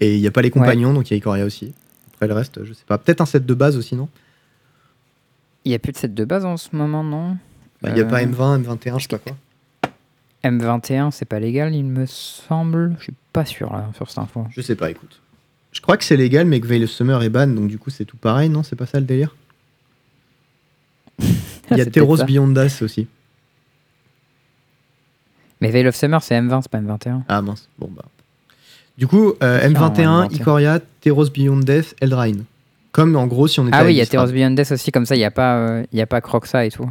Et 0.00 0.14
il 0.14 0.20
n'y 0.20 0.26
a 0.26 0.30
pas 0.30 0.42
les 0.42 0.50
compagnons, 0.50 0.92
donc 0.92 1.08
il 1.10 1.14
y 1.14 1.16
a 1.16 1.16
Ikoria 1.16 1.44
aussi. 1.46 1.72
Après 2.14 2.28
le 2.28 2.34
reste, 2.34 2.62
je 2.64 2.72
sais 2.74 2.84
pas. 2.86 2.98
Peut-être 2.98 3.22
un 3.22 3.26
set 3.26 3.46
de 3.46 3.54
base 3.54 3.76
aussi, 3.78 3.96
non? 3.96 4.08
Il 5.64 5.70
n'y 5.70 5.74
a 5.74 5.78
plus 5.78 5.92
de 5.92 5.96
set 5.96 6.14
de 6.14 6.24
base 6.24 6.44
en 6.44 6.56
ce 6.58 6.68
moment, 6.76 7.02
non? 7.02 7.36
Bah, 7.82 7.88
Il 7.88 7.94
n'y 7.94 8.00
a 8.00 8.04
Euh, 8.04 8.08
pas 8.08 8.22
M20, 8.22 8.62
M21, 8.62 8.98
je 8.98 9.02
sais 9.02 9.08
pas 9.08 9.18
quoi. 9.18 9.36
M21, 10.50 11.10
c'est 11.10 11.24
pas 11.24 11.40
légal, 11.40 11.74
il 11.74 11.84
me 11.84 12.06
semble. 12.06 12.94
Je 12.98 13.04
suis 13.04 13.14
pas 13.32 13.44
sûr 13.44 13.72
là, 13.72 13.90
sur 13.96 14.08
cette 14.08 14.18
info. 14.18 14.46
Je 14.50 14.60
sais 14.60 14.76
pas, 14.76 14.90
écoute. 14.90 15.20
Je 15.72 15.80
crois 15.80 15.96
que 15.96 16.04
c'est 16.04 16.16
légal, 16.16 16.46
mais 16.46 16.60
que 16.60 16.66
Veil 16.66 16.84
of 16.84 16.90
Summer 16.90 17.22
est 17.22 17.28
ban, 17.28 17.46
donc 17.46 17.68
du 17.68 17.78
coup 17.78 17.90
c'est 17.90 18.06
tout 18.06 18.16
pareil, 18.16 18.48
non? 18.48 18.62
C'est 18.62 18.76
pas 18.76 18.86
ça 18.86 18.98
le 18.98 19.04
délire? 19.04 19.36
Il 21.70 21.76
y 21.76 21.80
a 21.80 21.86
Teros 21.86 22.18
ça. 22.18 22.24
Beyond 22.24 22.48
Das 22.48 22.80
aussi. 22.82 23.06
Mais 25.60 25.70
Veil 25.70 25.86
of 25.86 25.94
Summer, 25.94 26.22
c'est 26.22 26.34
M20, 26.38 26.62
c'est 26.62 26.70
pas 26.70 26.80
M21. 26.80 27.22
Ah 27.28 27.42
mince, 27.42 27.68
bon 27.78 27.90
bah. 27.94 28.04
Du 28.96 29.06
coup, 29.06 29.34
euh, 29.42 29.60
Tiens, 29.60 29.70
M21, 29.70 30.28
M21. 30.28 30.34
Ikoria, 30.34 30.80
Teros 31.00 31.28
Beyond 31.30 31.58
Death, 31.58 31.94
Eldraine. 32.00 32.44
Comme 32.92 33.14
en 33.14 33.26
gros 33.26 33.46
si 33.46 33.60
on 33.60 33.66
était 33.66 33.76
Ah 33.76 33.84
oui, 33.84 33.92
il 33.92 33.96
y 33.96 34.00
a. 34.00 34.06
Teros 34.06 34.32
Beyond 34.32 34.52
Death 34.52 34.72
aussi, 34.72 34.90
comme 34.90 35.04
ça, 35.04 35.14
il 35.14 35.18
n'y 35.18 35.24
a 35.24 35.30
pas, 35.30 35.56
euh, 35.58 35.84
y 35.92 36.00
a 36.00 36.06
pas 36.06 36.20
Croxa 36.20 36.64
et 36.64 36.70
tout. 36.70 36.90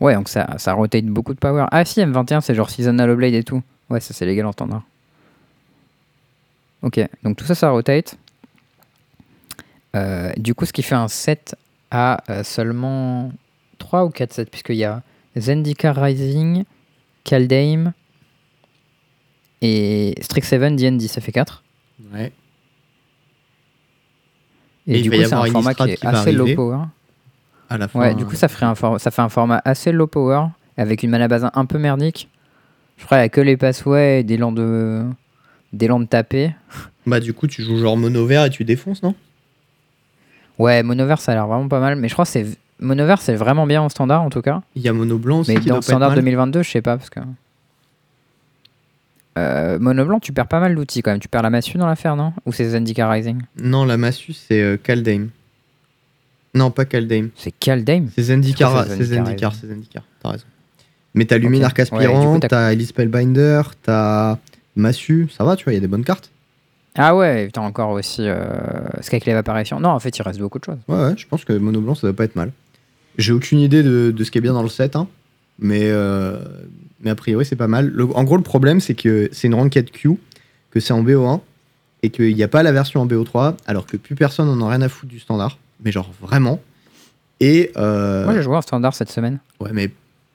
Ouais, 0.00 0.14
donc 0.14 0.28
ça, 0.28 0.58
ça 0.58 0.74
rotate 0.74 1.06
beaucoup 1.06 1.32
de 1.34 1.38
power. 1.38 1.66
Ah 1.70 1.84
si, 1.84 2.00
M21, 2.00 2.40
c'est 2.40 2.54
genre 2.54 2.70
Seasonal 2.70 3.14
Blade 3.16 3.34
et 3.34 3.44
tout. 3.44 3.62
Ouais, 3.88 4.00
ça 4.00 4.12
c'est 4.12 4.26
légal 4.26 4.46
en 4.46 4.52
standard. 4.52 4.82
Ok, 6.82 7.00
donc 7.22 7.36
tout 7.36 7.44
ça, 7.44 7.54
ça 7.54 7.70
rotate. 7.70 8.16
Euh, 9.94 10.32
du 10.36 10.54
coup, 10.54 10.66
ce 10.66 10.72
qui 10.72 10.82
fait 10.82 10.94
un 10.94 11.08
set 11.08 11.56
à 11.90 12.22
euh, 12.30 12.44
seulement 12.44 13.32
3 13.78 14.04
ou 14.04 14.10
4 14.10 14.32
sets, 14.32 14.44
puisqu'il 14.46 14.76
y 14.76 14.84
a 14.84 15.02
Zendikar 15.38 15.96
Rising, 15.96 16.64
Kaldheim 17.24 17.92
et 19.62 20.14
Strixhaven 20.20 20.76
D&D, 20.76 21.08
ça 21.08 21.20
fait 21.20 21.32
4. 21.32 21.62
Ouais. 22.12 22.32
Et, 24.86 24.98
Et 24.98 25.02
du 25.02 25.10
coup, 25.10 25.16
c'est 25.16 25.32
un 25.32 25.44
format 25.46 25.74
qui 25.74 25.90
est 25.90 25.96
qui 25.96 26.06
assez 26.06 26.32
low 26.32 26.54
power. 26.54 26.84
À 27.68 27.78
la 27.78 27.88
fin. 27.88 27.98
Ouais, 28.00 28.14
du 28.14 28.24
coup, 28.24 28.36
ça, 28.36 28.48
ferait 28.48 28.66
un 28.66 28.74
ça 28.98 29.10
fait 29.10 29.22
un 29.22 29.28
format 29.28 29.60
assez 29.64 29.92
low 29.92 30.06
power, 30.06 30.46
avec 30.76 31.02
une 31.02 31.10
mana 31.10 31.28
base 31.28 31.48
un 31.52 31.64
peu 31.66 31.78
merdique. 31.78 32.28
Je 32.98 33.04
crois 33.04 33.18
qu'il 33.18 33.22
n'y 33.22 33.26
a 33.26 33.28
que 33.30 33.40
les 33.40 33.56
passways 33.56 34.20
et 34.20 34.22
des 34.24 34.36
lands 34.36 34.52
de, 34.52 35.02
des 35.72 35.86
lands 35.88 36.00
de 36.00 36.06
taper. 36.06 36.54
Bah 37.06 37.20
du 37.20 37.32
coup 37.34 37.46
tu 37.46 37.62
joues 37.62 37.76
genre 37.78 37.96
mono 37.96 38.24
vert 38.26 38.44
et 38.44 38.50
tu 38.50 38.64
défonces, 38.64 39.02
non? 39.02 39.14
Ouais, 40.58 40.82
Monover, 40.82 41.16
ça 41.18 41.32
a 41.32 41.34
l'air 41.34 41.46
vraiment 41.46 41.68
pas 41.68 41.80
mal. 41.80 41.96
Mais 41.96 42.08
je 42.08 42.14
crois 42.14 42.24
que 42.24 42.30
c'est. 42.30 42.46
Monover, 42.80 43.16
c'est 43.20 43.34
vraiment 43.34 43.66
bien 43.66 43.82
en 43.82 43.88
standard, 43.88 44.22
en 44.22 44.30
tout 44.30 44.42
cas. 44.42 44.62
Il 44.74 44.82
y 44.82 44.88
a 44.88 44.92
mono 44.92 45.18
blanc 45.18 45.40
aussi 45.40 45.52
Mais 45.52 45.60
qui 45.60 45.66
dans 45.68 45.74
doit 45.74 45.76
le 45.76 45.80
pas 45.80 45.84
être 45.84 45.84
standard 45.84 46.08
mal. 46.10 46.18
2022, 46.18 46.62
je 46.62 46.70
sais 46.70 46.82
pas, 46.82 46.96
parce 46.96 47.10
que. 47.10 47.20
Euh, 49.38 49.78
Mono 49.78 50.04
blanc, 50.06 50.18
tu 50.18 50.32
perds 50.32 50.48
pas 50.48 50.60
mal 50.60 50.74
d'outils 50.74 51.02
quand 51.02 51.10
même. 51.10 51.20
Tu 51.20 51.28
perds 51.28 51.42
la 51.42 51.50
massue 51.50 51.76
dans 51.76 51.86
l'affaire, 51.86 52.16
non? 52.16 52.32
Ou 52.46 52.52
c'est 52.52 52.70
Zendikar 52.70 53.10
Rising? 53.10 53.42
Non, 53.60 53.84
la 53.84 53.98
massue 53.98 54.32
c'est 54.32 54.62
euh, 54.62 54.76
Kaldheim. 54.82 55.28
Non, 56.56 56.70
pas 56.70 56.84
Kaldheim. 56.84 57.28
C'est 57.36 57.52
Kaldheim 57.52 58.08
C'est 58.14 58.22
Zendikar, 58.24 58.86
c'est 58.88 59.04
Zendikar, 59.04 59.54
c'est 59.54 59.68
Zendikar, 59.68 60.02
t'as 60.22 60.30
raison. 60.30 60.44
Mais 61.14 61.24
t'as 61.24 61.38
Lumine 61.38 61.64
Ok. 61.64 61.66
Arc 61.66 61.78
Ouais, 61.78 61.84
du 61.84 61.90
coup, 61.90 61.96
Aspirant, 61.96 62.40
t'as- 62.40 62.72
Elise 62.72 62.88
Spellbinder, 62.88 63.62
t'as 63.82 64.38
Massu, 64.74 65.28
ça 65.36 65.44
va, 65.44 65.56
tu 65.56 65.64
vois, 65.64 65.72
il 65.72 65.76
y 65.76 65.78
a 65.78 65.80
des 65.80 65.86
bonnes 65.86 66.04
cartes. 66.04 66.30
Ah 66.94 67.14
ouais, 67.14 67.48
t'as 67.52 67.60
encore 67.60 67.90
aussi 67.90 68.22
euh, 68.26 68.46
Skyclave 69.02 69.36
Apparition. 69.36 69.80
Non, 69.80 69.90
en 69.90 70.00
fait, 70.00 70.16
il 70.18 70.22
reste 70.22 70.38
beaucoup 70.40 70.58
de 70.58 70.64
choses. 70.64 70.78
Ouais, 70.88 70.96
ouais, 70.96 71.14
je 71.16 71.26
pense 71.26 71.44
que 71.44 71.52
Mono 71.52 71.80
Blanc, 71.80 71.94
ça 71.94 72.06
doit 72.06 72.16
pas 72.16 72.24
être 72.24 72.36
mal. 72.36 72.52
J'ai 73.18 73.32
aucune 73.32 73.58
idée 73.60 73.82
de, 73.82 74.10
de 74.16 74.24
ce 74.24 74.30
qui 74.30 74.38
est 74.38 74.40
bien 74.42 74.52
dans 74.54 74.62
le 74.62 74.68
set, 74.70 74.96
hein, 74.96 75.06
mais, 75.58 75.82
euh, 75.84 76.38
mais 77.02 77.10
a 77.10 77.14
priori, 77.14 77.44
c'est 77.44 77.56
pas 77.56 77.68
mal. 77.68 77.88
Le- 77.88 78.04
en 78.16 78.24
gros, 78.24 78.36
le 78.36 78.42
problème, 78.42 78.80
c'est 78.80 78.94
que 78.94 79.28
c'est 79.32 79.46
une 79.48 79.54
ranked 79.54 79.90
Q, 79.90 80.10
que 80.70 80.80
c'est 80.80 80.92
en 80.92 81.02
BO1, 81.02 81.40
et 82.02 82.10
qu'il 82.10 82.34
n'y 82.34 82.42
a 82.42 82.48
pas 82.48 82.62
la 82.62 82.72
version 82.72 83.00
en 83.02 83.06
BO3, 83.06 83.56
alors 83.66 83.86
que 83.86 83.96
plus 83.96 84.14
personne 84.14 84.48
en 84.48 84.66
a 84.66 84.70
rien 84.70 84.82
à 84.82 84.88
foutre 84.88 85.10
du 85.12 85.18
standard, 85.18 85.58
mais 85.82 85.92
genre 85.92 86.10
vraiment. 86.20 86.60
Et. 87.40 87.70
euh, 87.76 88.24
Moi, 88.24 88.34
j'ai 88.34 88.42
joué 88.42 88.56
en 88.56 88.62
standard 88.62 88.94
cette 88.94 89.10
semaine. 89.10 89.38
ouais, 89.60 89.70
mais 89.72 89.90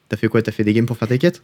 t'as 0.09 0.17
fait 0.17 0.27
quoi? 0.27 0.41
T'as 0.41 0.51
fait 0.51 0.63
des 0.63 0.73
games 0.73 0.85
pour 0.85 0.97
faire 0.97 1.07
tes 1.07 1.17
quêtes? 1.17 1.41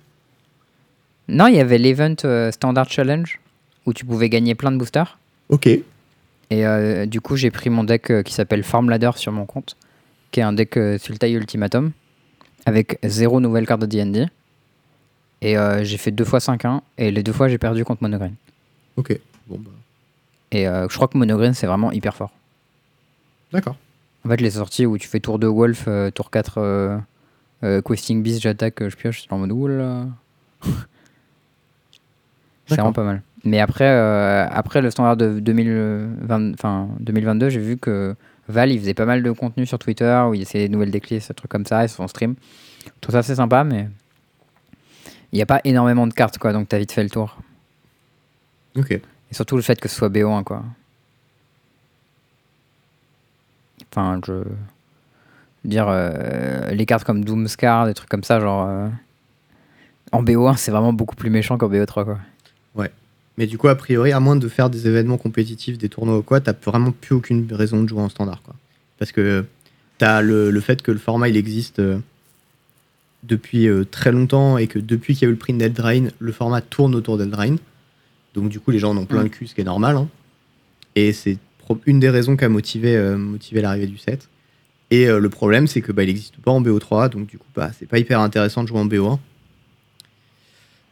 Non, 1.28 1.48
il 1.48 1.56
y 1.56 1.60
avait 1.60 1.78
l'event 1.78 2.16
euh, 2.26 2.52
Standard 2.52 2.90
Challenge 2.90 3.40
où 3.86 3.94
tu 3.94 4.06
pouvais 4.06 4.30
gagner 4.30 4.56
plein 4.56 4.72
de 4.72 4.78
boosters. 4.78 5.18
Ok. 5.50 5.68
Et 5.68 5.84
euh, 6.52 7.06
du 7.06 7.20
coup, 7.22 7.36
j'ai 7.36 7.52
pris 7.52 7.70
mon 7.70 7.84
deck 7.84 8.24
qui 8.24 8.34
s'appelle 8.34 8.64
Farm 8.64 8.90
Ladder 8.90 9.12
sur 9.16 9.32
mon 9.32 9.46
compte, 9.46 9.76
qui 10.32 10.40
est 10.40 10.44
un 10.44 10.54
deck 10.54 10.78
Sultai 11.00 11.32
Ultimatum, 11.32 11.92
avec 12.66 13.00
zéro 13.04 13.40
nouvelle 13.42 13.66
carte 13.66 13.82
de 13.82 13.86
D&D. 13.86 14.28
Et 15.42 15.56
j'ai 15.84 15.98
fait 15.98 16.12
deux 16.12 16.24
fois 16.26 16.40
5-1, 16.40 16.82
et 16.98 17.12
les 17.12 17.22
deux 17.24 17.34
fois, 17.34 17.48
j'ai 17.50 17.58
perdu 17.58 17.84
contre 17.86 18.02
Monogreen. 18.04 18.36
Ok. 18.96 19.18
Bon, 19.48 19.58
bah. 19.60 19.72
Et 20.52 20.64
je 20.66 20.96
crois 20.96 21.08
que 21.10 21.18
Monogreen, 21.18 21.54
c'est 21.54 21.68
vraiment 21.68 21.92
hyper 21.92 22.16
fort. 22.16 22.32
D'accord. 23.52 23.76
En 24.28 24.30
fait, 24.30 24.42
les 24.42 24.52
sorties 24.52 24.86
où 24.86 24.98
tu 24.98 25.08
fais 25.08 25.22
tour 25.22 25.40
2 25.40 25.48
Wolf, 25.48 25.86
euh, 25.88 26.12
tour 26.12 26.30
4 26.30 26.58
euh, 26.58 26.98
euh, 27.64 27.82
Questing 27.82 28.22
Beast, 28.22 28.42
j'attaque, 28.42 28.86
je 28.86 28.94
pioche, 28.94 29.22
c'est 29.22 29.32
en 29.32 29.38
mode 29.38 29.54
oula. 29.54 30.06
c'est 32.66 32.76
vraiment 32.76 32.92
pas 32.92 33.06
mal. 33.06 33.22
Mais 33.46 33.62
après, 33.62 33.88
après 33.88 34.82
le 34.82 34.92
standard 34.92 35.16
de 35.16 35.40
2020, 35.40 36.54
enfin, 36.56 36.90
2022, 37.00 37.48
j'ai 37.48 37.62
vu 37.62 37.78
que 37.78 38.16
Val, 38.50 38.70
il 38.70 38.80
faisait 38.82 38.94
pas 38.94 39.06
mal 39.06 39.24
de 39.24 39.32
contenu 39.32 39.66
sur 39.66 39.80
Twitter 39.80 40.22
où 40.28 40.34
il 40.34 40.42
essayait 40.42 40.68
des 40.68 40.74
nouvelles 40.74 40.92
decklists, 40.92 41.30
des 41.30 41.34
trucs 41.34 41.50
comme 41.50 41.66
ça, 41.66 41.86
et 41.86 41.88
son 41.88 42.06
stream. 42.10 42.36
Tout 43.00 43.12
ça, 43.12 43.24
c'est 43.24 43.36
sympa, 43.36 43.64
mais 43.64 43.88
il 45.32 45.38
n'y 45.38 45.42
a 45.42 45.46
pas 45.46 45.62
énormément 45.64 46.06
de 46.06 46.14
cartes, 46.14 46.38
quoi, 46.38 46.52
donc 46.52 46.68
t'as 46.68 46.80
vite 46.80 46.92
fait 46.92 47.04
le 47.04 47.10
tour. 47.10 47.38
Ok. 48.76 48.92
Et 48.92 49.02
surtout 49.32 49.56
le 49.56 49.62
fait 49.62 49.80
que 49.80 49.88
ce 49.88 49.96
soit 49.96 50.10
BO1, 50.10 50.44
quoi. 50.44 50.66
Enfin, 53.98 54.22
je. 54.28 54.44
dire, 55.66 55.88
euh, 55.90 56.70
les 56.72 56.86
cartes 56.86 57.04
comme 57.04 57.26
Doomscar, 57.26 57.88
des 57.88 57.94
trucs 57.96 58.10
comme 58.10 58.24
ça, 58.24 58.40
genre. 58.40 58.68
euh, 58.70 58.88
En 60.12 60.24
BO1, 60.24 60.56
c'est 60.58 60.72
vraiment 60.72 60.94
beaucoup 60.94 61.16
plus 61.16 61.30
méchant 61.32 61.58
qu'en 61.58 61.68
BO3, 61.70 62.06
quoi. 62.06 62.20
Mais 63.40 63.46
du 63.46 63.60
coup, 63.60 63.68
a 63.68 63.76
priori, 63.76 64.12
à 64.14 64.20
moins 64.20 64.36
de 64.36 64.48
faire 64.48 64.70
des 64.72 64.88
événements 64.88 65.20
compétitifs, 65.20 65.78
des 65.78 65.90
tournois 65.90 66.18
ou 66.18 66.24
quoi, 66.24 66.42
t'as 66.42 66.54
vraiment 66.66 66.92
plus 66.92 67.14
aucune 67.14 67.48
raison 67.54 67.84
de 67.84 67.88
jouer 67.88 68.02
en 68.02 68.10
standard. 68.10 68.42
Quoi. 68.42 68.56
Parce 68.98 69.12
que 69.12 69.46
t'as 70.00 70.22
le, 70.22 70.50
le 70.50 70.60
fait 70.60 70.82
que 70.82 70.90
le 70.92 70.98
format 70.98 71.30
il 71.30 71.38
existe 71.38 71.78
euh, 71.78 72.00
depuis 73.24 73.68
très 73.92 74.12
longtemps 74.12 74.58
et 74.58 74.66
que 74.66 74.80
depuis 74.80 75.14
qu'il 75.14 75.24
y 75.24 75.26
a 75.26 75.30
eu 75.30 75.34
le 75.34 75.38
print 75.38 75.58
d'Eldraine, 75.60 76.12
le 76.18 76.32
format 76.32 76.62
tourne 76.62 76.96
autour 76.96 77.20
d'Eldraine. 77.20 77.60
Donc 78.34 78.50
du 78.50 78.60
coup, 78.60 78.72
les 78.72 78.80
gens 78.80 78.92
en 78.92 78.98
ont 78.98 79.06
plein 79.06 79.22
le 79.22 79.30
cul, 79.30 79.46
ce 79.46 79.54
qui 79.54 79.62
est 79.62 79.66
normal. 79.66 79.98
hein. 79.98 80.08
Et 80.96 81.14
c'est 81.14 81.38
une 81.86 82.00
des 82.00 82.10
raisons 82.10 82.38
qui 82.38 82.46
a 82.46 82.50
motivé, 82.50 82.96
euh, 82.96 83.18
motivé 83.18 83.62
l'arrivée 83.62 83.88
du 83.88 83.98
set. 83.98 84.30
Et 84.90 85.08
euh, 85.08 85.20
le 85.20 85.30
problème, 85.30 85.68
c'est 85.68 85.82
que 85.82 85.92
bah, 85.92 86.04
il 86.04 86.08
n'existe 86.08 86.38
pas 86.38 86.52
en 86.52 86.62
BO3, 86.62 87.10
donc 87.10 87.28
du 87.28 87.38
coup, 87.38 87.48
bah, 87.56 87.72
c'est 87.78 87.86
pas 87.88 88.00
hyper 88.00 88.20
intéressant 88.22 88.64
de 88.64 88.68
jouer 88.70 88.80
en 88.80 88.86
BO1. 88.86 89.20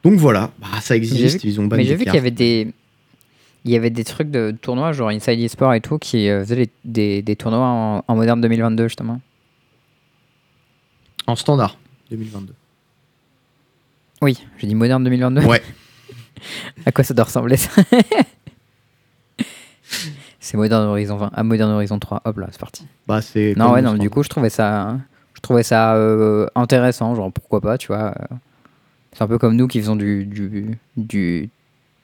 Donc 0.04 0.14
voilà, 0.20 0.52
bah, 0.60 0.68
ça 0.82 0.96
existe, 0.96 1.42
vu- 1.44 1.50
ils 1.50 1.60
ont 1.62 1.66
banni 1.66 1.84
Mais 1.84 1.88
j'ai 1.88 1.94
des 1.94 2.00
vu 2.00 2.04
qu'il 2.06 2.14
y 2.14 2.18
avait 2.18 2.32
des. 2.32 2.74
Il 3.64 3.72
y 3.72 3.76
avait 3.76 3.90
des 3.90 4.04
trucs 4.04 4.30
de 4.30 4.54
tournois, 4.62 4.92
genre 4.92 5.10
Inside 5.10 5.40
eSport 5.40 5.74
et 5.74 5.82
tout, 5.82 5.98
qui 5.98 6.30
euh, 6.30 6.44
faisaient 6.44 6.56
les- 6.56 6.70
des, 6.84 7.22
des 7.24 7.36
tournois 7.36 7.66
en, 7.66 8.04
en 8.08 8.16
moderne 8.16 8.40
2022, 8.42 8.84
justement. 8.90 9.20
En 11.26 11.36
standard, 11.36 11.78
2022. 12.12 12.54
Oui, 14.22 14.38
j'ai 14.60 14.68
dit 14.68 14.76
moderne 14.76 15.04
2022. 15.04 15.42
Ouais. 15.46 15.62
à 16.86 16.92
quoi 16.92 17.04
ça 17.04 17.14
doit 17.16 17.26
ressembler 17.26 17.58
ça? 17.58 17.72
C'est 20.46 20.58
Modern 20.58 20.84
Horizon 20.84 21.18
20. 21.18 21.32
Ah, 21.34 21.42
Modern 21.42 21.72
Horizon 21.72 21.98
3. 21.98 22.22
Hop 22.24 22.38
là, 22.38 22.48
c'est 22.52 22.60
parti. 22.60 22.86
Bah, 23.08 23.20
c'est 23.20 23.56
Non, 23.58 23.72
ouais, 23.72 23.82
non, 23.82 23.96
du 23.96 24.12
coup, 24.12 24.22
je 24.22 24.30
trouvais 24.30 24.52
ça, 24.52 24.96
je 25.34 25.42
trouvais 25.42 25.64
ça 25.64 25.96
euh, 25.96 26.46
intéressant. 26.54 27.16
Genre, 27.16 27.32
pourquoi 27.32 27.62
pas, 27.62 27.80
tu 27.80 27.88
vois. 27.88 28.14
C'est 29.12 29.24
un 29.24 29.28
peu 29.28 29.40
comme 29.40 29.56
nous 29.56 29.68
qui 29.68 29.80
faisons 29.80 29.96
du, 29.96 30.24
du, 30.24 30.78
du 30.98 31.50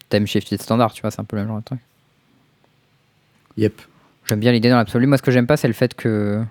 time 0.10 0.26
shifted 0.26 0.60
standard, 0.60 0.92
tu 0.92 1.02
vois. 1.04 1.12
C'est 1.12 1.20
un 1.22 1.24
peu 1.24 1.38
le 1.38 1.46
genre 1.46 1.60
de 1.60 1.64
truc. 1.64 1.80
Yep. 3.58 3.80
J'aime 4.26 4.40
bien 4.40 4.52
l'idée 4.52 4.72
dans 4.72 4.78
l'absolu. 4.78 5.06
Moi, 5.06 5.18
ce 5.18 5.22
que 5.22 5.30
j'aime 5.30 5.46
pas, 5.46 5.56
c'est 5.58 5.68
le 5.68 5.76
fait 5.76 5.94
que 5.94 6.44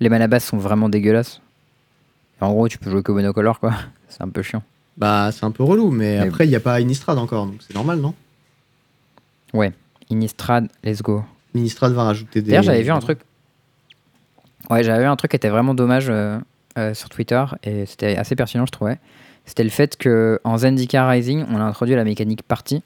les 0.00 0.10
manabas 0.10 0.40
sont 0.40 0.58
vraiment 0.58 0.90
dégueulasses. 0.90 1.40
En 2.42 2.52
gros, 2.52 2.68
tu 2.68 2.76
peux 2.76 2.90
jouer 2.90 3.02
que 3.02 3.12
monocolore, 3.12 3.58
quoi. 3.58 3.72
C'est 4.10 4.22
un 4.22 4.28
peu 4.28 4.42
chiant. 4.42 4.62
Bah, 4.98 5.30
c'est 5.32 5.44
un 5.44 5.50
peu 5.50 5.62
relou, 5.62 5.90
mais, 5.90 6.18
Mais- 6.20 6.28
après, 6.28 6.46
il 6.46 6.50
n'y 6.50 6.56
a 6.56 6.60
pas 6.60 6.80
Innistrad 6.80 7.18
encore, 7.18 7.46
donc 7.46 7.56
c'est 7.60 7.74
normal, 7.74 8.00
non? 8.00 8.14
Ouais. 9.52 9.72
Innistrad, 10.10 10.68
let's 10.84 11.02
go. 11.02 11.24
Innistrad 11.54 11.92
va 11.92 12.04
rajouter 12.04 12.42
des. 12.42 12.50
D'ailleurs, 12.50 12.64
j'avais 12.64 12.82
vu 12.82 12.90
un 12.90 13.00
truc. 13.00 13.20
Ouais, 14.70 14.82
j'avais 14.82 15.02
vu 15.02 15.08
un 15.08 15.16
truc 15.16 15.30
qui 15.30 15.36
était 15.36 15.48
vraiment 15.48 15.74
dommage 15.74 16.06
euh, 16.08 16.38
euh, 16.78 16.94
sur 16.94 17.08
Twitter 17.08 17.44
et 17.62 17.86
c'était 17.86 18.16
assez 18.16 18.34
pertinent, 18.34 18.66
je 18.66 18.72
trouvais. 18.72 18.98
C'était 19.44 19.64
le 19.64 19.70
fait 19.70 19.96
que 19.96 20.40
en 20.42 20.58
Zendika 20.58 21.08
Rising, 21.08 21.44
on 21.50 21.56
a 21.56 21.62
introduit 21.62 21.94
la 21.94 22.04
mécanique 22.04 22.42
partie 22.42 22.82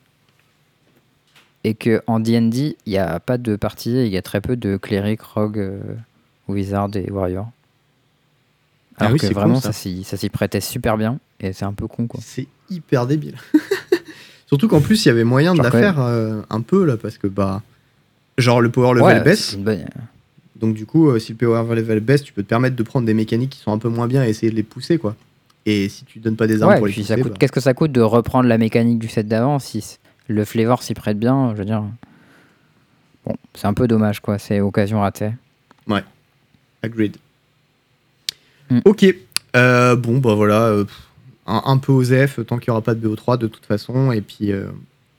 et 1.65 1.75
que 1.75 2.03
en 2.07 2.21
D&D, 2.21 2.77
il 2.85 2.91
n'y 2.91 2.99
a 2.99 3.21
pas 3.21 3.39
de 3.39 3.57
partie, 3.57 3.97
et 3.97 4.07
il 4.07 4.13
y 4.13 4.17
a 4.17 4.23
très 4.23 4.41
peu 4.41 4.57
de 4.57 4.77
cléric, 4.77 5.21
rogue, 5.21 5.59
euh, 5.59 5.81
wizard 6.49 6.91
et 6.95 7.11
warrior. 7.11 7.51
Ah 8.97 9.05
Alors 9.05 9.13
oui, 9.13 9.19
que 9.19 9.27
c'est 9.27 9.35
con, 9.35 9.41
vraiment, 9.41 9.61
ça 9.61 9.73
s'y 9.73 10.29
prêtait 10.31 10.61
super 10.61 10.97
bien 10.97 11.19
et 11.39 11.53
c'est 11.53 11.65
un 11.65 11.73
peu 11.73 11.87
con 11.87 12.07
quoi. 12.07 12.21
C'est 12.23 12.47
hyper 12.69 13.07
débile. 13.07 13.37
Surtout 14.51 14.67
qu'en 14.67 14.81
plus, 14.81 15.05
il 15.05 15.09
y 15.09 15.11
avait 15.13 15.23
moyen 15.23 15.55
de 15.55 15.63
la 15.63 15.71
faire 15.71 16.01
euh, 16.01 16.43
un 16.51 16.61
peu, 16.61 16.85
là, 16.85 16.97
parce 16.97 17.19
que, 17.19 17.29
bah. 17.29 17.63
Genre, 18.37 18.61
le 18.61 18.69
power 18.69 18.95
level 18.95 19.19
Ouais, 19.19 19.23
baisse. 19.23 19.55
bonne- 19.57 19.87
Donc 20.57 20.75
du 20.75 20.87
coup, 20.87 21.09
euh, 21.09 21.21
si 21.21 21.33
le 21.33 21.39
power 21.39 21.73
level 21.73 22.01
baisse, 22.01 22.25
tu 22.25 22.33
peux 22.33 22.43
te 22.43 22.49
permettre 22.49 22.75
de 22.75 22.83
prendre 22.83 23.07
des 23.07 23.15
mécaniques 23.15 23.51
qui 23.51 23.61
sont 23.61 23.71
un 23.73 23.79
peu 23.79 23.89
moins 23.89 24.09
bien 24.09 24.25
et 24.25 24.29
essayer 24.29 24.51
de 24.51 24.57
les 24.57 24.65
pousser, 24.65 24.99
quoi. 24.99 25.15
Et 25.67 25.89
si 25.89 26.05
tu 26.05 26.19
donnes 26.19 26.35
pas 26.35 26.49
des 26.49 26.63
armes 26.63 26.73
Ouais, 26.73 26.79
pour 26.79 26.89
les 26.89 26.93
pousser, 26.93 27.17
bah, 27.23 27.31
Qu'est-ce 27.39 27.53
que 27.53 27.61
ça 27.61 27.75
coûte 27.75 27.93
de 27.93 28.01
reprendre 28.01 28.49
la 28.49 28.59
mécanique 28.59 28.99
du 28.99 29.07
set 29.09 29.29
d'avant 29.29 29.61
si 29.61 29.99
le 30.27 30.45
flavor 30.45 30.83
s'y 30.83 30.95
prête 30.95 31.17
bien 31.19 31.53
Je 31.53 31.59
veux 31.59 31.65
dire. 31.65 31.85
Bon, 33.25 33.37
c'est 33.55 33.69
un 33.69 33.75
peu 33.75 33.87
dommage, 33.87 34.19
quoi. 34.21 34.39
C'est 34.39 34.61
occasion 34.61 35.01
ratée. 35.01 35.31
agreed. 36.83 37.17
Mm. 38.71 38.81
Ok. 38.85 39.07
Euh, 39.57 39.97
bon, 39.97 40.19
bah 40.19 40.35
voilà. 40.35 40.73
Un, 41.51 41.63
un 41.73 41.79
peu 41.79 41.93
OZEF 41.93 42.41
tant 42.47 42.59
qu'il 42.59 42.71
n'y 42.71 42.73
aura 42.73 42.83
pas 42.83 42.95
de 42.95 43.07
BO3 43.09 43.39
de 43.39 43.47
toute 43.47 43.67
façon. 43.67 44.13
Et 44.13 44.21
puis, 44.21 44.53
euh, 44.53 44.67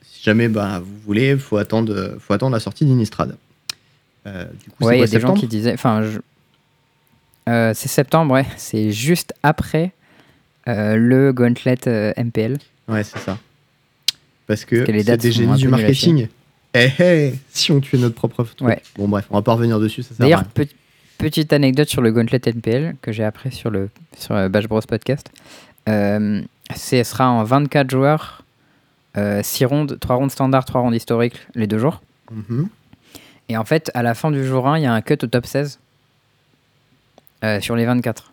si 0.02 0.22
jamais 0.24 0.48
bah, 0.48 0.80
vous 0.84 0.98
voulez, 1.04 1.36
faut 1.36 1.56
attendre, 1.56 2.16
faut 2.18 2.32
attendre 2.32 2.52
la 2.54 2.60
sortie 2.60 2.84
d'Innistrad. 2.86 3.36
Euh, 4.26 4.44
du 4.44 4.70
coup, 4.70 4.84
Ouais, 4.84 4.98
il 4.98 5.00
y 5.00 5.04
a 5.04 5.06
des 5.06 5.20
gens 5.20 5.34
qui 5.34 5.46
disaient. 5.46 5.72
Enfin, 5.74 6.02
je- 6.02 6.18
euh, 7.48 7.72
c'est 7.74 7.88
septembre, 7.88 8.32
ouais. 8.34 8.46
C'est 8.56 8.92
juste 8.92 9.34
après 9.42 9.92
le 10.66 11.32
Gauntlet 11.32 11.76
MPL. 12.16 12.58
Ouais, 12.88 13.02
c'est 13.04 13.18
ça. 13.18 13.38
Parce 14.46 14.64
que, 14.64 14.84
que 14.84 14.92
les 14.92 15.02
c'est 15.04 15.16
des 15.16 15.32
génies 15.32 15.56
du 15.56 15.68
marketing. 15.68 16.28
Eh, 16.74 16.88
eh, 17.00 17.32
si 17.50 17.70
on 17.72 17.80
tuait 17.80 17.98
notre 17.98 18.14
propre 18.14 18.44
truc. 18.44 18.60
Ouais. 18.60 18.80
Bon, 18.96 19.08
bref, 19.08 19.26
on 19.30 19.34
va 19.34 19.42
pas 19.42 19.52
revenir 19.54 19.78
dessus, 19.78 20.02
ça 20.02 20.14
D'ailleurs, 20.18 20.44
petite 21.18 21.52
anecdote 21.52 21.88
sur 21.88 22.00
le 22.02 22.10
Gauntlet 22.12 22.40
MPL 22.46 22.96
que 23.02 23.12
j'ai 23.12 23.24
appris 23.24 23.52
sur 23.52 23.70
le 23.70 23.90
sur 24.18 24.48
Bash 24.48 24.66
Bros 24.68 24.80
Podcast. 24.80 25.30
Euh, 25.88 26.42
ce 26.74 27.02
sera 27.02 27.30
en 27.30 27.44
24 27.44 27.90
joueurs, 27.90 28.44
6 29.16 29.64
rondes, 29.64 29.98
3 30.00 30.16
rondes 30.16 30.30
standard, 30.30 30.64
3 30.64 30.80
rondes 30.80 30.94
historiques 30.94 31.40
les 31.54 31.66
deux 31.66 31.78
jours. 31.78 32.00
Mhm. 32.30 32.68
Et 33.48 33.56
en 33.56 33.64
fait, 33.64 33.90
à 33.94 34.02
la 34.02 34.14
fin 34.14 34.30
du 34.30 34.46
jour 34.46 34.66
1, 34.66 34.78
il 34.78 34.84
y 34.84 34.86
a 34.86 34.92
un 34.92 35.02
cut 35.02 35.18
au 35.22 35.26
top 35.26 35.46
16 35.46 35.78
euh, 37.44 37.60
sur 37.60 37.76
les 37.76 37.84
24. 37.84 38.32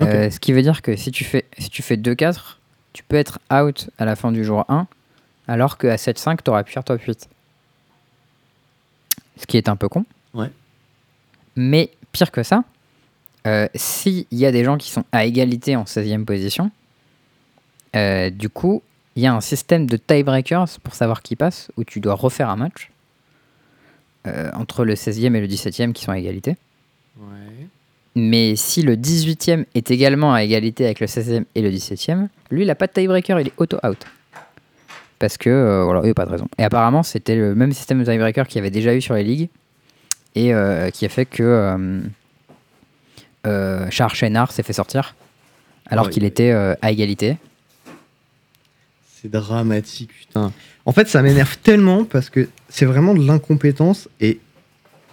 Ok. 0.00 0.08
Euh, 0.08 0.30
ce 0.30 0.40
qui 0.40 0.52
veut 0.52 0.62
dire 0.62 0.82
que 0.82 0.96
si 0.96 1.12
tu 1.12 1.24
fais, 1.24 1.44
si 1.58 1.70
tu 1.70 1.82
fais 1.82 1.96
2-4, 1.96 2.58
tu 2.92 3.02
peux 3.04 3.16
être 3.16 3.38
out 3.52 3.90
à 3.98 4.04
la 4.04 4.16
fin 4.16 4.32
du 4.32 4.44
jour 4.44 4.64
1, 4.68 4.86
alors 5.46 5.78
qu'à 5.78 5.96
7-5, 5.96 6.38
tu 6.42 6.50
aurais 6.50 6.64
pu 6.64 6.72
faire 6.72 6.84
top 6.84 7.00
8. 7.00 7.28
Ce 9.36 9.46
qui 9.46 9.56
est 9.56 9.68
un 9.68 9.76
peu 9.76 9.88
con. 9.88 10.04
Ouais. 10.34 10.50
Mais 11.56 11.90
pire 12.12 12.30
que 12.30 12.42
ça, 12.42 12.64
euh, 13.46 13.66
s'il 13.74 14.26
y 14.30 14.46
a 14.46 14.52
des 14.52 14.64
gens 14.64 14.76
qui 14.76 14.90
sont 14.90 15.04
à 15.12 15.24
égalité 15.24 15.74
en 15.76 15.84
16e 15.84 16.24
position, 16.24 16.70
euh, 17.96 18.30
du 18.30 18.48
coup, 18.48 18.82
il 19.16 19.22
y 19.22 19.26
a 19.26 19.34
un 19.34 19.40
système 19.40 19.86
de 19.86 19.96
tiebreakers 19.96 20.78
pour 20.82 20.94
savoir 20.94 21.22
qui 21.22 21.36
passe, 21.36 21.70
où 21.76 21.84
tu 21.84 22.00
dois 22.00 22.14
refaire 22.14 22.48
un 22.48 22.56
match 22.56 22.90
euh, 24.26 24.50
entre 24.54 24.84
le 24.84 24.94
16e 24.94 25.34
et 25.34 25.40
le 25.40 25.46
17e 25.46 25.92
qui 25.92 26.04
sont 26.04 26.12
à 26.12 26.18
égalité. 26.18 26.56
Ouais. 27.18 27.66
Mais 28.14 28.56
si 28.56 28.82
le 28.82 28.94
18e 28.94 29.64
est 29.74 29.90
également 29.90 30.32
à 30.32 30.42
égalité 30.42 30.84
avec 30.84 31.00
le 31.00 31.06
16e 31.06 31.44
et 31.54 31.62
le 31.62 31.70
17e, 31.70 32.28
lui, 32.50 32.62
il 32.62 32.66
n'a 32.66 32.74
pas 32.74 32.86
de 32.86 32.92
tiebreaker, 32.92 33.40
il 33.40 33.48
est 33.48 33.54
auto-out. 33.56 33.98
Parce 35.18 35.36
que, 35.36 35.82
voilà, 35.84 36.00
il 36.00 36.04
n'y 36.04 36.10
a 36.10 36.14
pas 36.14 36.26
de 36.26 36.30
raison. 36.30 36.48
Et 36.58 36.64
apparemment, 36.64 37.02
c'était 37.02 37.36
le 37.36 37.54
même 37.54 37.72
système 37.72 37.98
de 37.98 38.04
tiebreaker 38.04 38.46
qu'il 38.46 38.56
y 38.56 38.58
avait 38.58 38.70
déjà 38.70 38.94
eu 38.94 39.00
sur 39.00 39.14
les 39.14 39.24
ligues 39.24 39.48
et 40.34 40.52
qui 40.92 41.06
a 41.06 41.08
fait 41.08 41.26
que 41.26 42.02
euh, 43.46 43.86
euh, 43.86 43.90
Char 43.90 44.14
Chénard 44.14 44.52
s'est 44.52 44.62
fait 44.62 44.72
sortir 44.72 45.14
alors 45.86 46.06
Ouais. 46.06 46.12
qu'il 46.12 46.24
était 46.24 46.50
euh, 46.52 46.74
à 46.82 46.90
égalité. 46.92 47.36
C'est 49.20 49.30
dramatique, 49.30 50.10
putain. 50.18 50.52
En 50.84 50.92
fait, 50.92 51.08
ça 51.08 51.22
m'énerve 51.22 51.56
tellement 51.58 52.04
parce 52.04 52.28
que 52.30 52.48
c'est 52.68 52.86
vraiment 52.86 53.14
de 53.14 53.24
l'incompétence 53.24 54.08
et 54.20 54.40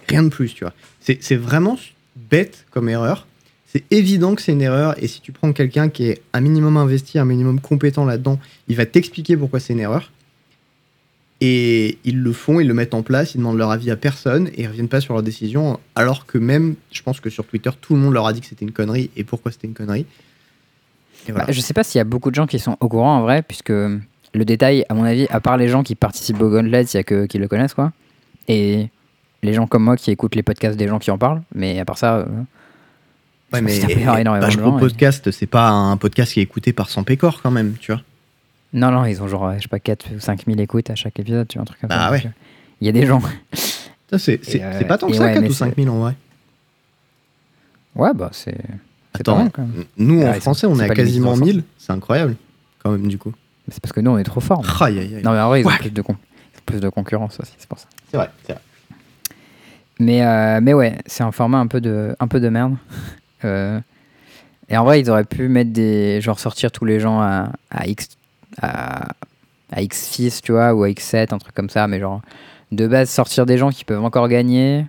rien 0.08 0.22
de 0.24 0.28
plus, 0.28 0.54
tu 0.54 0.64
vois. 0.64 0.72
C'est 1.00 1.22
c'est 1.22 1.36
vraiment 1.36 1.78
bête 2.16 2.66
comme 2.70 2.88
erreur. 2.88 3.26
C'est 3.72 3.84
évident 3.92 4.34
que 4.34 4.42
c'est 4.42 4.50
une 4.52 4.62
erreur 4.62 5.00
et 5.02 5.06
si 5.06 5.20
tu 5.20 5.30
prends 5.30 5.52
quelqu'un 5.52 5.88
qui 5.88 6.06
est 6.06 6.22
un 6.32 6.40
minimum 6.40 6.76
investi, 6.76 7.20
un 7.20 7.24
minimum 7.24 7.60
compétent 7.60 8.04
là-dedans, 8.04 8.40
il 8.66 8.74
va 8.74 8.84
t'expliquer 8.84 9.36
pourquoi 9.36 9.60
c'est 9.60 9.74
une 9.74 9.80
erreur. 9.80 10.10
Et 11.42 11.98
ils 12.04 12.20
le 12.20 12.32
font, 12.32 12.60
ils 12.60 12.66
le 12.68 12.74
mettent 12.74 12.92
en 12.92 13.02
place, 13.02 13.34
ils 13.34 13.38
demandent 13.38 13.56
leur 13.56 13.70
avis 13.70 13.90
à 13.90 13.96
personne 13.96 14.48
et 14.48 14.62
ils 14.62 14.66
reviennent 14.68 14.88
pas 14.88 15.00
sur 15.00 15.14
leur 15.14 15.22
décision. 15.22 15.80
Alors 15.94 16.26
que 16.26 16.36
même, 16.36 16.74
je 16.92 17.02
pense 17.02 17.18
que 17.20 17.30
sur 17.30 17.46
Twitter, 17.46 17.70
tout 17.80 17.94
le 17.94 18.00
monde 18.00 18.12
leur 18.12 18.26
a 18.26 18.32
dit 18.34 18.40
que 18.42 18.46
c'était 18.46 18.64
une 18.66 18.72
connerie 18.72 19.10
et 19.16 19.24
pourquoi 19.24 19.50
c'était 19.50 19.66
une 19.66 19.72
connerie. 19.74 20.04
Et 21.26 21.32
voilà. 21.32 21.46
Bah, 21.46 21.52
je 21.52 21.60
sais 21.60 21.72
pas 21.72 21.82
s'il 21.82 21.98
y 21.98 22.02
a 22.02 22.04
beaucoup 22.04 22.30
de 22.30 22.34
gens 22.34 22.46
qui 22.46 22.58
sont 22.58 22.76
au 22.80 22.88
courant 22.88 23.16
en 23.16 23.22
vrai, 23.22 23.42
puisque 23.42 23.70
le 23.70 24.44
détail, 24.44 24.84
à 24.90 24.94
mon 24.94 25.04
avis, 25.04 25.26
à 25.30 25.40
part 25.40 25.56
les 25.56 25.68
gens 25.68 25.82
qui 25.82 25.94
participent 25.94 26.40
au 26.42 26.50
Gauntlet, 26.50 26.82
il 26.84 26.96
y 26.96 27.00
a 27.00 27.02
que 27.04 27.24
qui 27.26 27.38
le 27.38 27.48
connaissent, 27.48 27.74
quoi. 27.74 27.92
Et 28.48 28.88
les 29.42 29.54
gens 29.54 29.66
comme 29.66 29.84
moi 29.84 29.96
qui 29.96 30.10
écoutent 30.10 30.34
les 30.34 30.42
podcasts 30.42 30.76
des 30.78 30.88
gens 30.88 30.98
qui 30.98 31.10
en 31.10 31.16
parlent, 31.18 31.40
mais 31.54 31.78
à 31.80 31.84
part 31.86 31.96
ça. 31.98 32.16
euh, 32.18 32.24
Ouais, 33.52 33.58
je 33.58 33.64
mais 33.64 33.70
Bro 34.62 34.70
gens, 34.72 34.76
et- 34.76 34.80
Podcast, 34.80 35.30
c'est 35.32 35.46
pas 35.46 35.68
un 35.70 35.96
podcast 35.96 36.32
qui 36.34 36.40
est 36.40 36.42
écouté 36.44 36.72
par 36.72 36.88
100 36.88 37.02
pécores 37.02 37.42
quand 37.42 37.50
même, 37.50 37.74
tu 37.80 37.90
vois. 37.92 38.02
Non, 38.72 38.90
non, 38.90 39.04
ils 39.04 39.20
ont 39.22 39.26
genre, 39.28 39.54
je 39.56 39.62
sais 39.62 39.68
pas, 39.68 39.80
4 39.80 40.14
ou 40.16 40.20
5 40.20 40.44
000 40.46 40.58
écoutes 40.60 40.90
à 40.90 40.94
chaque 40.94 41.18
épisode, 41.18 41.48
tu 41.48 41.58
vois, 41.58 41.62
un 41.62 41.64
truc 41.66 41.80
comme 41.80 41.88
Bah 41.88 41.96
ça. 42.06 42.10
ouais. 42.12 42.18
Donc, 42.18 42.26
euh, 42.26 42.34
Il 42.80 42.86
y 42.86 42.88
a 42.88 42.92
des 42.92 43.06
gens. 43.06 43.20
C'est 44.16 44.40
euh, 44.62 44.84
pas 44.84 44.98
tant 44.98 45.08
que 45.08 45.14
ça, 45.14 45.24
ouais, 45.24 45.32
4 45.34 45.42
mais 45.42 45.48
ou 45.50 45.52
5 45.52 45.76
000 45.76 45.88
en 45.94 46.00
vrai. 46.00 46.14
Ouais, 47.96 48.12
bah 48.14 48.30
c'est. 48.32 48.52
pas 49.12 49.18
Attends, 49.20 49.36
mal, 49.38 49.50
quand 49.52 49.62
même. 49.62 49.84
nous 49.96 50.22
Ah, 50.24 50.30
en 50.30 50.34
ils 50.34 50.40
français, 50.40 50.66
on 50.66 50.74
c'est 50.76 50.86
est 50.86 50.90
à 50.90 50.94
quasiment 50.94 51.32
dans 51.34 51.44
le 51.44 51.52
1000. 51.52 51.64
C'est 51.78 51.92
incroyable, 51.92 52.36
quand 52.82 52.90
même, 52.92 53.08
du 53.08 53.18
coup. 53.18 53.32
C'est 53.68 53.80
parce 53.80 53.92
que 53.92 54.00
nous, 54.00 54.10
on 54.12 54.18
est 54.18 54.24
trop 54.24 54.40
forts. 54.40 54.62
mais- 54.62 54.86
Aïe, 54.86 54.98
aïe, 55.00 55.14
aïe. 55.16 55.22
Non, 55.22 55.32
mais 55.32 55.40
en 55.40 55.48
vrai, 55.48 55.60
ils 55.60 55.66
ont 55.66 55.70
Ouais. 55.70 55.78
plus 55.78 55.90
de, 55.90 56.02
con- 56.02 56.16
ils 56.54 56.58
ont 56.58 56.62
plus 56.66 56.80
de 56.80 56.88
concurrence 56.88 57.38
aussi, 57.40 57.52
c'est 57.58 57.68
pour 57.68 57.78
ça. 57.78 57.86
C'est 58.10 58.16
vrai, 58.16 58.30
c'est 58.46 58.52
vrai. 58.52 58.62
Mais, 59.98 60.24
euh, 60.24 60.60
mais 60.62 60.72
ouais, 60.74 60.96
c'est 61.06 61.22
un 61.22 61.32
format 61.32 61.58
un 61.58 61.66
peu 61.66 61.80
de, 61.80 62.16
un 62.20 62.26
peu 62.28 62.40
de 62.40 62.48
merde. 62.48 62.76
Euh, 63.44 63.80
et 64.68 64.76
en 64.76 64.84
vrai, 64.84 65.00
ils 65.00 65.10
auraient 65.10 65.24
pu 65.24 65.48
mettre 65.48 65.72
des. 65.72 66.20
genre 66.20 66.38
sortir 66.40 66.70
tous 66.72 66.84
les 66.84 67.00
gens 67.00 67.20
à, 67.20 67.52
à 67.70 67.86
X. 67.86 68.08
à, 68.60 69.08
à 69.72 69.82
X6, 69.82 70.40
tu 70.42 70.52
vois, 70.52 70.74
ou 70.74 70.84
à 70.84 70.88
X7, 70.88 71.34
un 71.34 71.38
truc 71.38 71.54
comme 71.54 71.70
ça, 71.70 71.86
mais 71.86 72.00
genre, 72.00 72.22
de 72.72 72.86
base, 72.86 73.10
sortir 73.10 73.46
des 73.46 73.58
gens 73.58 73.70
qui 73.70 73.84
peuvent 73.84 74.04
encore 74.04 74.28
gagner, 74.28 74.86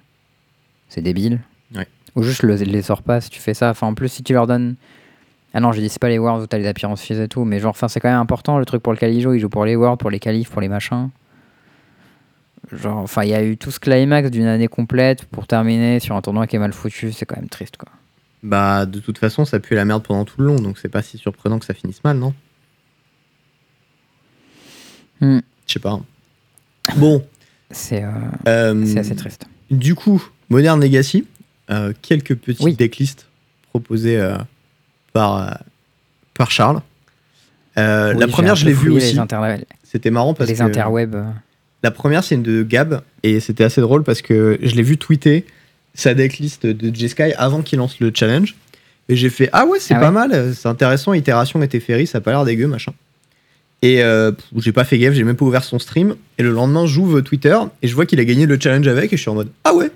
c'est 0.89 1.01
débile. 1.01 1.39
Ouais. 1.75 1.87
Ou 2.15 2.23
juste 2.23 2.43
le, 2.43 2.55
les 2.55 2.81
sors 2.81 3.01
pas 3.01 3.21
si 3.21 3.29
tu 3.29 3.39
fais 3.39 3.53
ça. 3.53 3.69
Enfin, 3.69 3.87
en 3.87 3.93
plus, 3.93 4.09
si 4.09 4.23
tu 4.23 4.33
leur 4.33 4.47
donnes. 4.47 4.75
Ah 5.53 5.59
non, 5.59 5.71
j'ai 5.73 5.81
dit 5.81 5.89
c'est 5.89 5.99
pas 5.99 6.09
les 6.09 6.19
Worlds 6.19 6.43
où 6.43 6.47
t'as 6.47 6.57
les 6.57 6.67
appearances 6.67 7.09
et 7.11 7.27
tout, 7.27 7.43
mais 7.43 7.59
genre, 7.59 7.71
enfin, 7.71 7.87
c'est 7.87 7.99
quand 7.99 8.09
même 8.09 8.19
important 8.19 8.57
le 8.57 8.65
truc 8.65 8.81
pour 8.81 8.93
lequel 8.93 9.13
il 9.13 9.21
joue. 9.21 9.33
Il 9.33 9.39
joue 9.39 9.49
pour 9.49 9.65
les 9.65 9.75
Worlds, 9.75 9.97
pour 9.97 10.09
les 10.09 10.19
qualifs, 10.19 10.49
pour 10.49 10.61
les 10.61 10.69
machins. 10.69 11.09
Genre, 12.71 12.97
enfin, 12.97 13.23
il 13.23 13.29
y 13.29 13.33
a 13.33 13.43
eu 13.43 13.57
tout 13.57 13.71
ce 13.71 13.79
climax 13.79 14.31
d'une 14.31 14.45
année 14.45 14.67
complète 14.67 15.25
pour 15.25 15.47
terminer 15.47 15.99
sur 15.99 16.15
un 16.15 16.21
tournoi 16.21 16.47
qui 16.47 16.55
est 16.55 16.59
mal 16.59 16.71
foutu, 16.71 17.11
c'est 17.11 17.25
quand 17.25 17.35
même 17.35 17.49
triste 17.49 17.75
quoi. 17.75 17.89
Bah, 18.43 18.85
de 18.85 18.99
toute 18.99 19.17
façon, 19.17 19.45
ça 19.45 19.59
pue 19.59 19.75
la 19.75 19.83
merde 19.83 20.03
pendant 20.03 20.25
tout 20.25 20.39
le 20.39 20.47
long, 20.47 20.55
donc 20.55 20.77
c'est 20.77 20.89
pas 20.89 21.01
si 21.01 21.17
surprenant 21.17 21.59
que 21.59 21.65
ça 21.65 21.73
finisse 21.73 22.03
mal, 22.03 22.17
non? 22.17 22.33
Hmm. 25.21 25.39
Je 25.67 25.73
sais 25.73 25.79
pas. 25.79 25.99
Bon, 26.97 27.23
C'est 27.69 28.03
euh, 28.03 28.09
euh, 28.47 28.85
c'est 28.85 28.99
assez 28.99 29.15
triste. 29.15 29.45
du 29.69 29.95
coup, 29.95 30.21
Modern 30.49 30.81
Legacy, 30.81 31.25
euh, 31.69 31.93
quelques 32.01 32.35
petites 32.35 32.61
Oui. 32.63 32.73
decklists 32.75 33.27
proposées 33.69 34.19
par, 35.13 35.59
par 36.33 36.51
Charles. 36.51 36.81
Oui, 37.77 37.83
la 38.19 38.27
première, 38.27 38.55
je 38.55 38.65
l'ai 38.65 38.73
vue 38.73 38.89
aussi. 38.89 39.15
Les, 39.15 39.65
C'était 39.83 40.11
marrant 40.11 40.33
parce 40.33 40.49
les 40.49 40.57
que 40.57 40.61
interwebs. 40.63 41.15
euh. 41.15 41.23
la 41.83 41.91
première, 41.91 42.23
c'est 42.23 42.35
une 42.35 42.43
de 42.43 42.63
Gab 42.63 43.01
et 43.23 43.39
c'était 43.39 43.63
assez 43.63 43.79
drôle 43.79 44.03
parce 44.03 44.21
que 44.21 44.59
je 44.61 44.75
l'ai 44.75 44.83
vu 44.83 44.97
tweeter 44.97 45.45
sa 45.93 46.13
decklist 46.13 46.65
de 46.65 46.93
J-Sky 46.93 47.33
avant 47.37 47.61
qu'il 47.61 47.79
lance 47.79 47.99
le 48.01 48.11
challenge. 48.13 48.55
Et 49.07 49.15
j'ai 49.15 49.29
fait 49.29 49.49
Ah 49.53 49.65
ouais, 49.65 49.79
c'est 49.79 49.93
Ah 49.93 49.99
pas 49.99 50.07
ouais 50.07 50.27
mal, 50.27 50.53
c'est 50.53 50.67
intéressant, 50.67 51.13
itération 51.13 51.61
et 51.63 51.67
Teferi, 51.67 52.07
ça 52.07 52.17
a 52.17 52.21
pas 52.21 52.31
l'air 52.31 52.43
dégueu, 52.45 52.67
machin. 52.67 52.93
Et 53.83 54.03
euh, 54.03 54.31
j'ai 54.57 54.71
pas 54.71 54.83
fait 54.83 54.97
gaffe, 54.99 55.13
j'ai 55.13 55.23
même 55.23 55.35
pas 55.35 55.45
ouvert 55.45 55.63
son 55.63 55.79
stream. 55.79 56.15
Et 56.37 56.43
le 56.43 56.51
lendemain, 56.51 56.85
j'ouvre 56.85 57.21
Twitter 57.21 57.57
et 57.81 57.87
je 57.87 57.95
vois 57.95 58.05
qu'il 58.05 58.19
a 58.19 58.25
gagné 58.25 58.45
le 58.45 58.59
challenge 58.59 58.87
avec 58.87 59.11
et 59.11 59.17
je 59.17 59.21
suis 59.21 59.29
en 59.29 59.33
mode 59.35 59.49
Ah 59.63 59.73
ouais, 59.73 59.89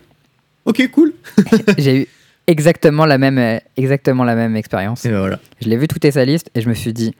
ok, 0.66 0.90
cool. 0.92 1.14
J'ai 1.78 2.02
eu 2.02 2.08
exactement 2.48 3.06
la 3.06 3.18
même, 3.20 3.38
euh, 3.38 3.60
exactement 3.78 4.24
la 4.24 4.34
même 4.36 4.56
expérience. 4.56 5.06
Et 5.06 5.10
ben 5.10 5.20
voilà. 5.20 5.40
Je 5.62 5.70
l'ai 5.70 5.78
vu 5.78 5.88
tweeter 5.88 6.10
sa 6.12 6.26
liste 6.26 6.50
et 6.56 6.62
je 6.62 6.70
me 6.70 6.74
suis 6.74 6.94
dit, 6.94 7.14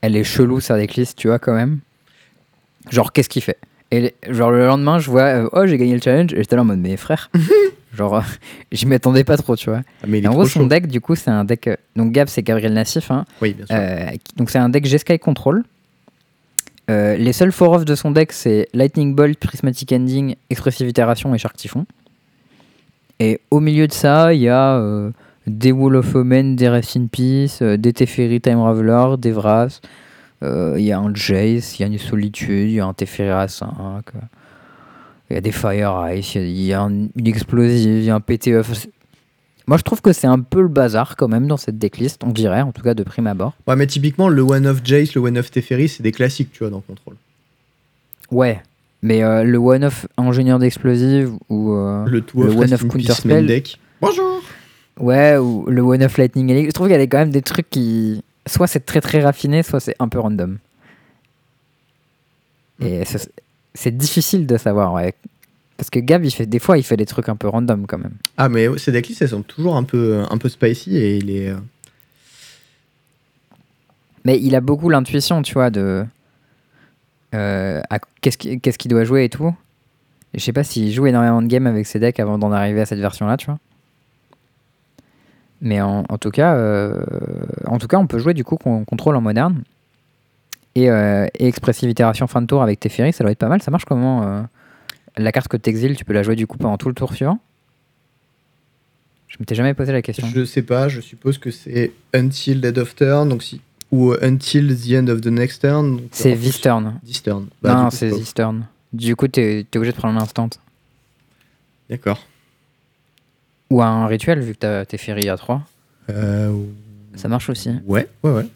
elle 0.00 0.16
est 0.16 0.24
chelou 0.24 0.60
sa 0.60 0.78
decklist, 0.78 1.18
tu 1.18 1.28
vois, 1.28 1.38
quand 1.38 1.54
même. 1.54 1.80
Genre, 2.90 3.12
qu'est-ce 3.12 3.28
qu'il 3.28 3.42
fait? 3.42 3.58
Et 3.90 4.14
genre, 4.28 4.50
le 4.52 4.66
lendemain, 4.66 4.98
je 5.00 5.10
vois, 5.10 5.22
euh, 5.24 5.48
oh, 5.52 5.66
j'ai 5.66 5.76
gagné 5.76 5.94
le 5.94 6.00
challenge. 6.00 6.32
Et 6.32 6.36
j'étais 6.36 6.56
là 6.56 6.62
en 6.62 6.64
mode, 6.64 6.78
mais 6.78 6.96
frère, 6.96 7.30
genre, 7.94 8.14
euh, 8.16 8.20
j'y 8.72 8.86
m'attendais 8.86 9.24
pas 9.24 9.36
trop, 9.36 9.54
tu 9.56 9.68
vois. 9.68 9.82
Ah, 10.02 10.06
mais 10.08 10.18
il 10.18 10.22
Et 10.22 10.24
est 10.24 10.28
en 10.28 10.32
gros, 10.32 10.46
son 10.46 10.60
chaud. 10.60 10.66
deck, 10.66 10.86
du 10.86 11.02
coup, 11.02 11.14
c'est 11.14 11.30
un 11.30 11.44
deck. 11.44 11.68
Donc, 11.96 12.12
Gab, 12.12 12.28
c'est 12.28 12.42
Gabriel 12.42 12.72
Nassif. 12.72 13.10
Hein, 13.10 13.26
Oui, 13.42 13.52
bien 13.54 13.66
sûr. 13.66 14.18
donc, 14.36 14.48
c'est 14.48 14.58
un 14.58 14.70
deck 14.70 14.86
G-Sky 14.86 15.18
Control. 15.18 15.62
Euh, 16.90 17.16
les 17.16 17.32
seuls 17.32 17.52
four-off 17.52 17.84
de 17.84 17.94
son 17.94 18.10
deck, 18.10 18.32
c'est 18.32 18.68
Lightning 18.74 19.14
Bolt, 19.14 19.38
Prismatic 19.38 19.92
Ending, 19.92 20.34
Expressive 20.50 20.88
Itération 20.88 21.32
et 21.34 21.38
Shark 21.38 21.56
Typhon. 21.56 21.86
Et 23.20 23.40
au 23.50 23.60
milieu 23.60 23.86
de 23.86 23.92
ça, 23.92 24.34
il 24.34 24.40
y 24.40 24.48
a 24.48 24.74
euh, 24.76 25.10
des 25.46 25.72
Wall 25.72 25.96
of 25.96 26.14
Omen, 26.14 26.56
des 26.56 26.68
Rest 26.68 26.96
in 26.96 27.06
Peace, 27.06 27.58
euh, 27.62 27.76
des 27.76 27.92
Teferi 27.92 28.40
Time 28.40 28.60
Raveler, 28.60 29.16
des 29.18 29.30
Vras. 29.30 29.80
euh, 30.42 30.74
Il 30.78 30.84
y 30.84 30.90
a 30.92 30.98
un 30.98 31.14
Jace, 31.14 31.78
il 31.78 31.82
y 31.82 31.84
a 31.84 31.86
une 31.86 31.98
Solitude, 31.98 32.70
il 32.70 32.74
y 32.74 32.80
a 32.80 32.86
un 32.86 32.94
Teferi 32.94 33.28
A5. 33.28 33.62
euh, 33.68 34.00
Il 35.30 35.34
y 35.34 35.36
a 35.36 35.40
des 35.40 35.52
Fire 35.52 36.08
Ice, 36.12 36.34
il 36.34 36.60
y 36.60 36.72
a- 36.72 36.80
une 36.80 37.10
Explosive, 37.24 37.98
il 37.98 38.04
y 38.04 38.10
a 38.10 38.14
un 38.16 38.20
PTE. 38.20 38.62
Moi, 39.70 39.76
je 39.78 39.84
trouve 39.84 40.00
que 40.02 40.12
c'est 40.12 40.26
un 40.26 40.40
peu 40.40 40.62
le 40.62 40.66
bazar 40.68 41.14
quand 41.14 41.28
même 41.28 41.46
dans 41.46 41.56
cette 41.56 41.78
decklist, 41.78 42.24
on 42.24 42.30
dirait, 42.32 42.60
en 42.62 42.72
tout 42.72 42.82
cas 42.82 42.92
de 42.94 43.04
prime 43.04 43.28
abord. 43.28 43.54
Ouais, 43.68 43.76
mais 43.76 43.86
typiquement, 43.86 44.28
le 44.28 44.42
One 44.42 44.66
of 44.66 44.80
Jace, 44.82 45.14
le 45.14 45.20
One 45.20 45.38
of 45.38 45.48
Teferi, 45.52 45.88
c'est 45.88 46.02
des 46.02 46.10
classiques, 46.10 46.50
tu 46.50 46.58
vois, 46.58 46.70
dans 46.70 46.80
Control. 46.80 47.14
Ouais, 48.32 48.60
mais 49.00 49.22
euh, 49.22 49.44
le 49.44 49.58
one-off 49.58 50.08
ingénieur 50.16 50.58
d'explosive 50.58 51.30
ou 51.48 51.72
euh, 51.74 52.04
Le 52.04 52.20
Two 52.20 52.42
le 52.42 52.48
of 52.50 52.56
One 52.56 52.72
of 52.74 52.88
Counterspell. 52.88 53.46
deck. 53.46 53.78
Bonjour 54.00 54.42
ouais 54.98 55.36
ou 55.36 55.64
le 55.68 55.82
one-off 55.82 56.18
lightning 56.18 56.50
Elixir, 56.50 56.70
je 56.70 56.74
trouve 56.74 56.88
qu'il 56.88 56.96
y 56.98 57.00
a 57.00 57.06
quand 57.06 57.18
même 57.18 57.30
des 57.30 57.40
trucs 57.40 57.70
qui 57.70 58.24
soit 58.48 58.66
c'est 58.66 58.80
très 58.84 59.00
très 59.00 59.20
raffiné, 59.22 59.62
soit 59.62 59.78
c'est 59.78 59.94
un 60.00 60.08
peu 60.08 60.18
random. 60.18 60.58
Et 62.80 63.04
c'est- 63.04 63.30
c'est 63.72 63.96
difficile 63.96 64.46
de 64.48 64.56
savoir, 64.56 64.92
ouais. 64.94 65.14
Parce 65.80 65.88
que 65.88 65.98
Gab, 65.98 66.22
il 66.26 66.30
fait, 66.30 66.44
des 66.44 66.58
fois, 66.58 66.76
il 66.76 66.82
fait 66.82 66.98
des 66.98 67.06
trucs 67.06 67.30
un 67.30 67.36
peu 67.36 67.48
random 67.48 67.86
quand 67.86 67.96
même. 67.96 68.12
Ah, 68.36 68.50
mais 68.50 68.68
ces 68.76 68.92
decklists, 68.92 69.22
elles 69.22 69.30
sont 69.30 69.40
toujours 69.40 69.76
un 69.78 69.82
peu, 69.82 70.22
un 70.28 70.36
peu 70.36 70.50
spicy 70.50 70.94
et 70.98 71.16
il 71.16 71.30
est. 71.30 71.48
euh, 71.48 71.56
Mais 74.26 74.38
il 74.38 74.54
a 74.54 74.60
beaucoup 74.60 74.90
l'intuition, 74.90 75.40
tu 75.40 75.54
vois, 75.54 75.70
de. 75.70 76.04
euh, 77.34 77.80
qu'est-ce 78.20 78.36
qui- 78.36 78.60
qu'est-ce 78.60 78.76
qu'il 78.76 78.90
doit 78.90 79.04
jouer 79.04 79.24
et 79.24 79.28
tout. 79.30 79.54
Et 80.34 80.38
je 80.38 80.44
sais 80.44 80.52
pas 80.52 80.64
s'il 80.64 80.92
joue 80.92 81.06
énormément 81.06 81.40
de 81.40 81.46
games 81.46 81.66
avec 81.66 81.86
ses 81.86 81.98
decks 81.98 82.20
avant 82.20 82.36
d'en 82.38 82.52
arriver 82.52 82.82
à 82.82 82.86
cette 82.86 82.98
version-là, 83.00 83.38
tu 83.38 83.46
vois. 83.46 83.58
Mais 85.62 85.80
en, 85.80 86.04
en 86.08 86.18
tout 86.18 86.30
cas, 86.30 86.54
euh, 86.56 87.02
en 87.66 87.78
tout 87.78 87.86
cas, 87.88 87.96
on 87.96 88.06
peut 88.06 88.18
jouer 88.18 88.34
du 88.34 88.44
coup 88.44 88.56
con- 88.56 88.84
contrôle 88.84 89.16
en 89.16 89.22
moderne. 89.22 89.62
Et, 90.74 90.90
euh, 90.90 91.26
et 91.38 91.46
expressive 91.48 91.88
itération 91.88 92.26
fin 92.26 92.42
de 92.42 92.46
tour 92.46 92.62
avec 92.62 92.78
Teferi, 92.80 93.14
ça 93.14 93.24
doit 93.24 93.30
être 93.32 93.38
pas 93.38 93.48
mal. 93.48 93.62
Ça 93.62 93.70
marche 93.70 93.86
comment 93.86 94.44
La 95.16 95.32
carte 95.32 95.48
que 95.48 95.56
t'exiles, 95.56 95.96
tu 95.96 96.04
peux 96.04 96.12
la 96.12 96.22
jouer 96.22 96.36
du 96.36 96.46
coup 96.46 96.58
pendant 96.58 96.76
tout 96.78 96.88
le 96.88 96.94
tour 96.94 97.14
suivant 97.14 97.38
Je 99.28 99.36
m'étais 99.40 99.54
jamais 99.54 99.74
posé 99.74 99.92
la 99.92 100.02
question. 100.02 100.26
Je 100.32 100.44
sais 100.44 100.62
pas, 100.62 100.88
je 100.88 101.00
suppose 101.00 101.38
que 101.38 101.50
c'est 101.50 101.92
Until 102.14 102.60
Dead 102.60 102.78
of 102.78 102.94
Turn, 102.94 103.28
donc 103.28 103.42
si. 103.42 103.60
Ou 103.90 104.12
euh, 104.12 104.18
Until 104.22 104.76
the 104.76 104.92
End 104.94 105.08
of 105.08 105.20
the 105.20 105.26
Next 105.26 105.62
Turn. 105.62 106.00
C'est 106.12 106.36
this 106.36 106.60
turn. 106.60 107.00
This 107.04 107.22
Turn. 107.22 107.48
Bah, 107.60 107.74
non, 107.74 107.90
c'est 107.90 108.10
this 108.10 108.32
turn. 108.34 108.66
Du 108.92 109.16
coup, 109.16 109.28
t'es 109.28 109.60
es 109.60 109.76
obligé 109.76 109.92
de 109.92 109.96
prendre 109.96 110.18
l'instant. 110.18 110.48
D'accord. 111.88 112.24
Ou 113.70 113.82
un 113.82 114.06
rituel, 114.06 114.40
vu 114.40 114.54
que 114.54 114.84
tes 114.84 114.98
ferries 114.98 115.28
à 115.28 115.36
3. 115.36 115.62
Euh, 116.10 116.52
Ça 117.14 117.28
marche 117.28 117.50
aussi. 117.50 117.70
Ouais, 117.84 118.08
ouais, 118.22 118.30
ouais. 118.32 118.46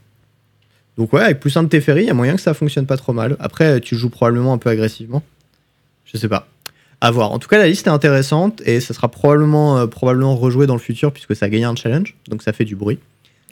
Donc 0.96 1.12
ouais, 1.12 1.22
avec 1.22 1.40
plus 1.40 1.56
un 1.56 1.64
de 1.64 1.68
Teferi, 1.68 2.02
il 2.02 2.06
y 2.06 2.10
a 2.10 2.14
moyen 2.14 2.36
que 2.36 2.40
ça 2.40 2.54
fonctionne 2.54 2.86
pas 2.86 2.96
trop 2.96 3.12
mal. 3.12 3.36
Après, 3.40 3.80
tu 3.80 3.96
joues 3.96 4.10
probablement 4.10 4.52
un 4.52 4.58
peu 4.58 4.70
agressivement. 4.70 5.22
Je 6.14 6.18
sais 6.18 6.28
pas. 6.28 6.46
À 7.00 7.10
voir. 7.10 7.32
En 7.32 7.38
tout 7.38 7.48
cas, 7.48 7.58
la 7.58 7.66
liste 7.66 7.86
est 7.86 7.90
intéressante 7.90 8.62
et 8.64 8.80
ça 8.80 8.94
sera 8.94 9.08
probablement, 9.08 9.76
euh, 9.76 9.86
probablement 9.86 10.36
rejoué 10.36 10.66
dans 10.66 10.74
le 10.74 10.80
futur 10.80 11.12
puisque 11.12 11.36
ça 11.36 11.46
a 11.46 11.48
gagné 11.48 11.64
un 11.64 11.74
challenge. 11.74 12.16
Donc 12.28 12.42
ça 12.42 12.52
fait 12.52 12.64
du 12.64 12.76
bruit. 12.76 12.98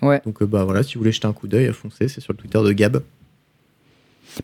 Ouais. 0.00 0.22
Donc 0.24 0.40
euh, 0.42 0.46
bah 0.46 0.64
voilà, 0.64 0.82
si 0.82 0.94
vous 0.94 1.00
voulez 1.00 1.12
jeter 1.12 1.26
un 1.26 1.32
coup 1.32 1.48
d'œil, 1.48 1.72
foncez, 1.72 2.08
c'est 2.08 2.20
sur 2.20 2.32
le 2.32 2.38
Twitter 2.38 2.60
de 2.62 2.72
Gab. 2.72 3.02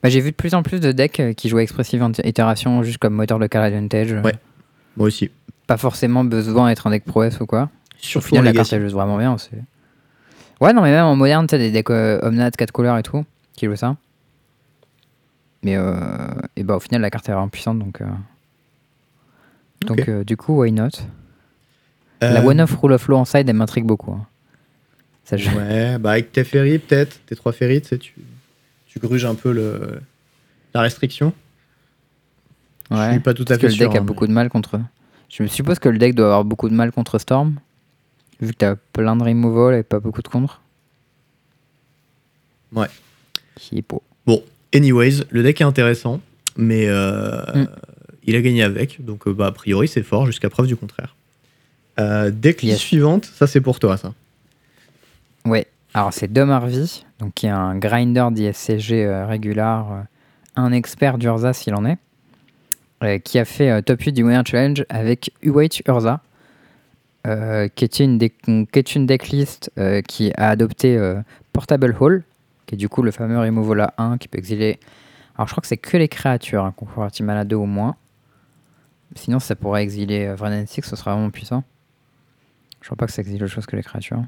Bah, 0.03 0.09
J'ai 0.09 0.21
vu 0.21 0.31
de 0.31 0.37
plus 0.37 0.55
en 0.55 0.63
plus 0.63 0.81
de 0.81 0.93
decks 0.93 1.21
euh, 1.21 1.33
qui 1.33 1.49
jouent 1.49 1.59
Expressive 1.61 2.05
Itération 2.25 2.83
juste 2.83 2.99
comme 2.99 3.15
moteur 3.15 3.39
de 3.39 3.49
advantage. 3.51 4.13
Ouais. 4.13 4.35
Moi 4.97 5.07
aussi. 5.07 5.31
Pas 5.67 5.77
forcément 5.77 6.25
besoin 6.25 6.69
d'être 6.69 6.87
un 6.87 6.91
deck 6.91 7.05
pro 7.05 7.23
S 7.23 7.41
ou 7.41 7.47
quoi. 7.47 7.71
Surtout 7.99 8.29
final, 8.29 8.45
la 8.45 8.53
carte 8.53 8.73
elle 8.73 8.89
joue 8.89 8.97
vraiment 8.97 9.19
bien. 9.19 9.37
Ouais, 10.61 10.73
non, 10.73 10.83
mais 10.83 10.91
même 10.91 11.05
en 11.05 11.17
moderne, 11.17 11.47
tu 11.47 11.57
des 11.57 11.71
decks 11.71 11.91
euh, 11.91 12.19
Omnat, 12.23 12.51
4 12.51 12.73
couleurs 12.73 12.99
et 12.99 13.03
tout 13.03 13.25
qui 13.55 13.67
jouent 13.67 13.77
ça. 13.77 13.97
Mais 15.63 15.77
euh, 15.77 15.95
et 16.57 16.63
bah, 16.63 16.77
au 16.77 16.81
final, 16.81 17.01
la 17.01 17.11
carte 17.11 17.29
est 17.29 17.51
puissante 17.51 17.79
donc. 17.79 18.01
euh, 18.01 18.07
Donc, 19.83 20.09
euh, 20.09 20.25
du 20.25 20.37
coup, 20.37 20.61
why 20.63 20.73
not? 20.73 20.91
La 22.21 22.45
One 22.45 22.61
of 22.61 22.75
Rule 22.77 22.93
of 22.93 23.07
Law 23.09 23.17
en 23.19 23.25
side, 23.25 23.49
elle 23.49 23.57
m'intrigue 23.57 23.85
beaucoup. 23.85 24.13
hein. 24.13 24.27
Ça, 25.25 25.37
je- 25.37 25.51
Ouais, 25.51 25.99
bah 25.99 26.13
avec 26.13 26.33
Teferi 26.33 26.79
peut-être, 26.79 27.21
tes 27.27 27.37
trois 27.37 27.53
ferries, 27.53 27.83
tu 27.83 27.99
tu, 27.99 28.99
gruges 28.99 29.25
un 29.27 29.35
peu 29.37 29.53
le, 29.53 30.01
la 30.75 30.81
restriction. 30.81 31.33
Je 32.91 32.97
Ouais. 32.97 33.11
suis 33.13 33.21
pas 33.21 33.35
tout 33.35 33.43
à 33.43 33.47
Parce 33.47 33.59
que 33.61 33.69
fait 33.69 33.73
le 33.75 33.79
deck 33.79 33.95
a 33.95 33.99
hein, 33.99 34.03
beaucoup 34.03 34.27
de 34.27 34.33
mal 34.33 34.49
contre. 34.49 34.81
Je 35.29 35.43
me 35.43 35.49
suppose 35.49 35.79
que 35.79 35.89
le 35.89 35.99
deck 35.99 36.15
doit 36.15 36.27
avoir 36.27 36.45
beaucoup 36.45 36.69
de 36.69 36.75
mal 36.75 36.91
contre 36.91 37.19
Storm. 37.19 37.61
Vu 38.41 38.53
que 38.53 38.57
t'as 38.57 38.75
plein 38.75 39.15
de 39.15 39.23
removal 39.23 39.75
et 39.75 39.83
pas 39.83 40.01
beaucoup 40.01 40.23
de 40.23 40.29
contre. 40.29 40.61
Ouais. 42.73 42.89
Qui 43.57 43.79
est 43.79 43.89
beau. 43.89 44.03
Bon, 44.27 44.43
anyways, 44.75 45.25
le 45.31 45.43
deck 45.43 45.61
est 45.61 45.65
intéressant, 45.65 46.21
mais 46.57 46.87
euh, 46.89 47.43
Mm. 47.55 47.67
il 48.25 48.37
a 48.37 48.41
gagné 48.43 48.63
avec, 48.63 49.05
donc 49.05 49.27
euh, 49.27 49.33
bah, 49.33 49.47
a 49.47 49.53
priori 49.53 49.89
c'est 49.89 50.03
fort 50.03 50.27
jusqu'à 50.27 50.51
preuve 50.51 50.67
du 50.67 50.77
contraire. 50.77 51.15
Euh, 51.99 52.31
deck 52.31 52.63
list 52.63 52.73
Yes. 52.75 52.81
suivante, 52.81 53.25
ça 53.25 53.47
c'est 53.47 53.61
pour 53.61 53.79
toi 53.81 53.97
ça. 53.97 54.13
Ouais. 55.45 55.67
Alors 55.95 56.13
c'est 56.13 56.31
Dom 56.33 56.51
Harvey, 56.51 56.85
donc 57.19 57.33
qui 57.35 57.47
est 57.47 57.51
un 57.51 57.77
grinder 57.77 58.27
d'ISCG 58.31 59.05
euh, 59.05 59.27
régular, 59.27 59.93
euh, 59.93 60.01
un 60.57 60.73
expert 60.73 61.19
d'Urza 61.19 61.53
s'il 61.53 61.75
en 61.75 61.85
est, 61.87 61.99
qui 63.25 63.39
a 63.39 63.45
fait 63.45 63.81
top 63.83 64.01
8 64.03 64.13
du 64.13 64.25
Winner 64.25 64.43
Challenge 64.45 64.85
avec 64.89 65.31
Uwait 65.43 65.69
Urza, 65.87 66.21
qui, 67.25 67.85
est 67.85 68.01
une 68.01 68.19
deck, 68.19 68.35
qui 68.45 68.67
est 68.79 68.95
une 68.97 69.07
decklist 69.07 69.71
qui 70.09 70.33
a 70.37 70.49
adopté 70.49 70.99
Portable 71.53 71.95
Hall, 72.01 72.25
qui 72.69 72.75
est 72.75 72.79
du 72.79 72.89
coup 72.89 73.03
le 73.03 73.11
fameux 73.11 73.39
removal 73.41 73.81
à 73.81 73.95
1 73.99 74.19
qui 74.19 74.29
peut 74.29 74.39
exiler. 74.39 74.79
Alors 75.37 75.49
je 75.49 75.53
crois 75.55 75.63
que 75.63 75.67
c'est 75.67 75.77
que 75.79 75.97
les 75.97 76.09
créatures 76.09 76.65
hein, 76.65 76.73
convertit 76.77 77.23
mana 77.23 77.45
2 77.45 77.57
au 77.57 77.65
moins. 77.67 77.97
Sinon 79.17 79.39
ça 79.41 79.57
pourrait 79.57 79.83
exiler 79.83 80.27
euh, 80.27 80.35
Vrennen 80.37 80.67
Six, 80.67 80.83
ce 80.83 80.95
serait 80.95 81.11
vraiment 81.13 81.31
puissant. 81.31 81.65
Je 82.83 82.87
crois 82.87 82.97
pas 82.97 83.07
que 83.07 83.13
ça 83.13 83.23
exile 83.23 83.43
autre 83.43 83.53
chose 83.53 83.67
que 83.67 83.75
les 83.75 83.83
créatures. 83.83 84.23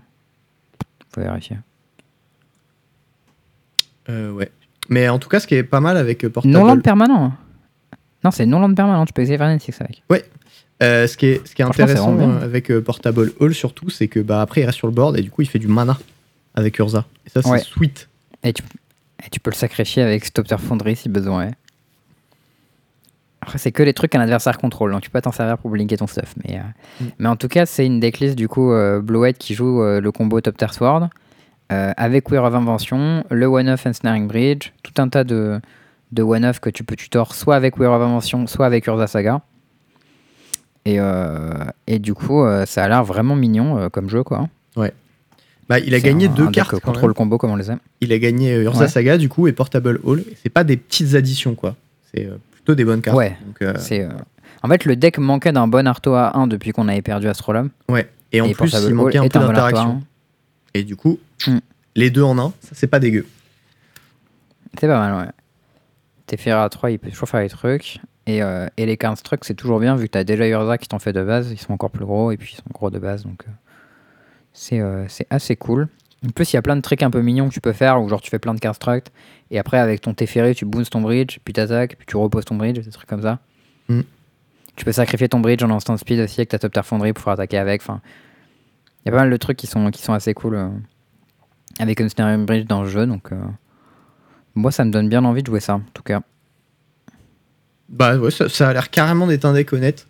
Faut 1.14 1.20
vérifier. 1.20 1.59
Euh, 4.09 4.32
ouais. 4.32 4.51
Mais 4.88 5.09
en 5.09 5.18
tout 5.18 5.28
cas, 5.28 5.38
ce 5.41 5.47
qui 5.47 5.55
est 5.55 5.62
pas 5.62 5.80
mal 5.80 5.97
avec 5.97 6.24
euh, 6.24 6.30
Portable, 6.30 6.53
Non 6.53 6.64
land 6.64 6.80
permanent. 6.80 7.24
hein. 7.26 7.36
Non, 8.24 8.30
c'est 8.30 8.47
non 8.47 8.59
land 8.61 8.74
permanent. 8.74 9.05
Tu 9.07 9.12
peux 9.12 9.22
exiler 9.22 9.36
Vrennen 9.38 9.61
Six 9.61 9.80
avec. 9.80 10.03
euh, 10.82 11.07
ce 11.07 11.16
qui 11.16 11.26
est, 11.26 11.47
ce 11.47 11.55
qui 11.55 11.62
est 11.62 11.64
intéressant 11.64 12.18
euh, 12.18 12.41
avec 12.43 12.70
euh, 12.70 12.80
Portable 12.80 13.32
Hall 13.38 13.55
surtout, 13.55 13.91
c'est 13.91 14.09
que 14.09 14.20
bah 14.20 14.41
après 14.41 14.62
il 14.62 14.64
reste 14.64 14.78
sur 14.78 14.86
le 14.88 14.93
board 14.95 15.16
et 15.18 15.22
du 15.22 15.30
coup 15.30 15.43
il 15.43 15.49
fait 15.49 15.59
du 15.59 15.68
mana. 15.68 15.99
avec 16.55 16.78
Urza. 16.78 17.05
Et 17.26 17.30
ça, 17.30 17.43
c'est 17.43 17.49
Ouais. 17.51 17.59
sweet. 17.61 18.09
Et 18.43 18.53
tu, 18.53 18.62
et 19.24 19.28
tu 19.30 19.41
peux 19.41 19.51
le 19.51 19.57
sacrifier 19.57 20.03
avec 20.03 20.24
Stop 20.24 20.47
Their 20.49 20.61
Foundry 20.61 20.97
si 20.97 21.09
besoin 21.09 21.49
est. 21.49 21.55
Après, 23.43 23.59
c'est 23.59 23.72
que 23.72 23.82
les 23.82 23.95
trucs 23.95 24.11
qu'un 24.12 24.20
adversaire 24.20 24.59
contrôle, 24.59 24.93
donc 24.93 25.01
tu 25.01 25.09
peux 25.11 25.20
t'en 25.20 25.32
servir 25.32 25.57
pour 25.59 25.70
blinker 25.70 25.97
ton 25.97 26.07
stuff. 26.07 26.34
Mais, 26.45 26.59
euh, 26.59 26.62
Mm. 27.01 27.05
mais 27.18 27.28
en 27.28 27.36
tout 27.36 27.49
cas, 27.49 27.64
c'est 27.66 27.86
une 27.86 27.99
decklist 28.01 28.36
du 28.36 28.49
coup 28.49 28.70
euh, 28.72 29.01
Blue 29.01 29.18
White 29.18 29.38
qui 29.38 29.55
joue 29.55 29.82
euh, 29.82 30.01
le 30.01 30.12
combo 30.12 30.41
Top 30.43 30.57
Tier 30.59 30.72
Sword 30.72 31.09
euh, 31.72 31.93
avec 31.97 32.30
Weir 32.30 32.45
of 32.45 32.55
Invention, 32.55 33.24
le 33.30 33.47
One-Off 33.47 33.86
Ensnaring 33.86 34.26
Bridge, 34.28 34.72
tout 34.82 34.93
un 34.99 35.09
tas 35.09 35.24
de, 35.24 35.59
de 36.12 36.22
One-Off 36.22 36.61
que 36.61 36.68
tu 36.68 36.84
peux 36.84 36.97
tutor 36.97 37.34
soit 37.34 37.57
avec 37.57 37.78
Weir 37.78 37.91
of 37.93 38.03
Invention, 38.03 38.47
soit 38.47 38.66
avec 38.66 38.86
Urza 38.86 39.07
Saga. 39.07 39.41
Et, 40.86 40.99
et 41.86 41.99
du 41.99 42.14
coup, 42.14 42.43
ça 42.66 42.84
a 42.84 42.88
l'air 42.88 43.05
vraiment 43.05 43.36
mignon 43.36 43.91
comme 43.91 44.09
jeu 44.09 44.24
quoi. 44.24 44.49
Bah, 45.70 45.78
il 45.78 45.94
a 45.94 46.00
gagné 46.00 46.26
un- 46.26 46.30
deux 46.34 46.46
un 46.48 46.50
cartes. 46.50 46.78
contrôle 46.80 47.14
combo 47.14 47.38
comme 47.38 47.50
on 47.52 47.56
les 47.56 47.70
aime. 47.70 47.78
Il 48.02 48.12
a 48.12 48.18
gagné 48.18 48.52
euh, 48.52 48.64
Urza 48.64 48.80
Ouais. 48.82 48.88
Saga, 48.88 49.16
du 49.16 49.28
coup, 49.30 49.46
et 49.48 49.52
Portable 49.52 50.00
Hall. 50.04 50.22
C'est 50.42 50.50
pas 50.50 50.64
des 50.64 50.76
petites 50.76 51.14
additions, 51.14 51.54
quoi. 51.54 51.76
C'est 52.12 52.26
euh, 52.26 52.36
plutôt 52.52 52.74
des 52.74 52.84
bonnes 52.84 53.00
cartes. 53.00 53.16
Ouais. 53.16 53.36
Donc, 53.46 53.62
euh, 53.62 53.72
C'est, 53.78 54.06
En 54.62 54.68
fait, 54.68 54.84
le 54.84 54.96
deck 54.96 55.16
manquait 55.18 55.52
d'un 55.52 55.66
bon 55.68 55.86
Arto 55.86 56.12
à 56.14 56.36
1 56.36 56.46
depuis 56.48 56.72
qu'on 56.72 56.88
avait 56.88 57.00
perdu 57.02 57.26
Astrolabe. 57.28 57.68
ouais. 57.88 58.10
Et 58.32 58.40
en 58.40 58.44
Et 58.44 58.48
plus, 58.52 58.70
Portable 58.70 58.86
il 58.90 58.94
manquait 58.94 59.18
Hall 59.18 59.24
un 59.26 59.28
peu 59.28 59.38
d'interaction. 59.40 59.88
1. 59.90 60.00
Et 60.74 60.84
du 60.84 60.94
coup, 60.96 61.18
Mm. 61.48 61.58
les 61.96 62.10
deux 62.10 62.22
en 62.22 62.38
un, 62.38 62.52
ça, 62.60 62.70
c'est 62.74 62.86
pas 62.86 63.00
dégueu. 63.00 63.26
C'est 64.78 64.86
pas 64.86 64.98
mal, 64.98 65.26
ouais. 65.26 65.32
Teferi 66.26 66.50
à 66.52 66.68
3, 66.68 66.90
il 66.92 66.98
peut 66.98 67.10
toujours 67.10 67.28
faire 67.28 67.40
les 67.40 67.48
trucs. 67.48 67.98
Et, 68.26 68.42
euh, 68.42 68.66
et 68.76 68.86
les 68.86 68.96
15 68.96 69.22
trucs, 69.22 69.44
c'est 69.44 69.54
toujours 69.54 69.80
bien 69.80 69.96
vu 69.96 70.06
que 70.06 70.12
t'as 70.12 70.22
déjà 70.24 70.46
Urza 70.46 70.78
qui 70.78 70.86
t'en 70.86 70.98
fait 71.00 71.12
de 71.12 71.24
base. 71.24 71.50
Ils 71.50 71.58
sont 71.58 71.72
encore 71.72 71.90
plus 71.90 72.04
gros 72.04 72.30
et 72.30 72.36
puis 72.36 72.52
ils 72.52 72.56
sont 72.56 72.62
gros 72.72 72.90
de 72.90 72.98
base. 73.00 73.24
Donc 73.24 73.44
c'est 74.61 74.78
euh, 74.78 75.06
c'est 75.08 75.26
assez 75.30 75.56
cool. 75.56 75.88
En 76.22 76.28
plus, 76.28 76.52
il 76.52 76.56
y 76.56 76.58
a 76.58 76.62
plein 76.62 76.76
de 76.76 76.82
trucs 76.82 77.02
un 77.02 77.11
peu 77.11 77.22
mignons 77.22 77.48
que 77.48 77.54
tu 77.54 77.62
peux 77.62 77.72
faire 77.72 78.00
où 78.00 78.06
genre 78.11 78.20
tu 78.20 78.28
fais 78.28 78.38
plein 78.38 78.52
de 78.52 78.61
constructs. 78.61 79.11
Et 79.50 79.58
après, 79.58 79.78
avec 79.78 80.02
ton 80.02 80.12
Teferi, 80.12 80.54
tu 80.54 80.66
boostes 80.66 80.92
ton 80.92 81.00
bridge, 81.00 81.38
puis 81.42 81.54
t'attaques, 81.54 81.96
puis 81.96 82.06
tu 82.06 82.18
reposes 82.18 82.44
ton 82.44 82.56
bridge, 82.56 82.78
des 82.78 82.90
trucs 82.90 83.08
comme 83.08 83.22
ça. 83.22 83.38
Mm. 83.88 84.02
Tu 84.76 84.84
peux 84.84 84.92
sacrifier 84.92 85.30
ton 85.30 85.40
bridge 85.40 85.62
en 85.62 85.70
instant 85.70 85.96
speed 85.96 86.20
aussi 86.20 86.40
avec 86.40 86.50
ta 86.50 86.58
top 86.58 86.76
fonderie 86.84 87.14
pour 87.14 87.22
pouvoir 87.22 87.34
attaquer 87.34 87.56
avec. 87.56 87.80
Enfin, 87.80 88.02
il 89.02 89.06
y 89.06 89.08
a 89.08 89.12
pas 89.12 89.22
mal 89.22 89.30
de 89.30 89.36
trucs 89.38 89.56
qui 89.56 89.66
sont, 89.66 89.90
qui 89.90 90.02
sont 90.02 90.12
assez 90.12 90.34
cool 90.34 90.56
euh, 90.56 90.68
avec 91.78 91.98
Ensnaring 92.02 92.44
Bridge 92.44 92.66
dans 92.66 92.82
le 92.82 92.88
jeu. 92.90 93.06
Donc, 93.06 93.32
euh, 93.32 93.40
moi, 94.54 94.70
ça 94.70 94.84
me 94.84 94.90
donne 94.90 95.08
bien 95.08 95.24
envie 95.24 95.42
de 95.42 95.46
jouer 95.46 95.61
ça, 95.61 95.76
en 95.76 95.82
tout 95.94 96.02
cas. 96.02 96.20
Bah 97.88 98.18
ouais, 98.18 98.30
ça, 98.30 98.50
ça 98.50 98.68
a 98.68 98.72
l'air 98.74 98.90
carrément 98.90 99.26
d'être 99.26 99.46
un 99.46 99.54
deck 99.54 99.72
honnête. 99.72 100.06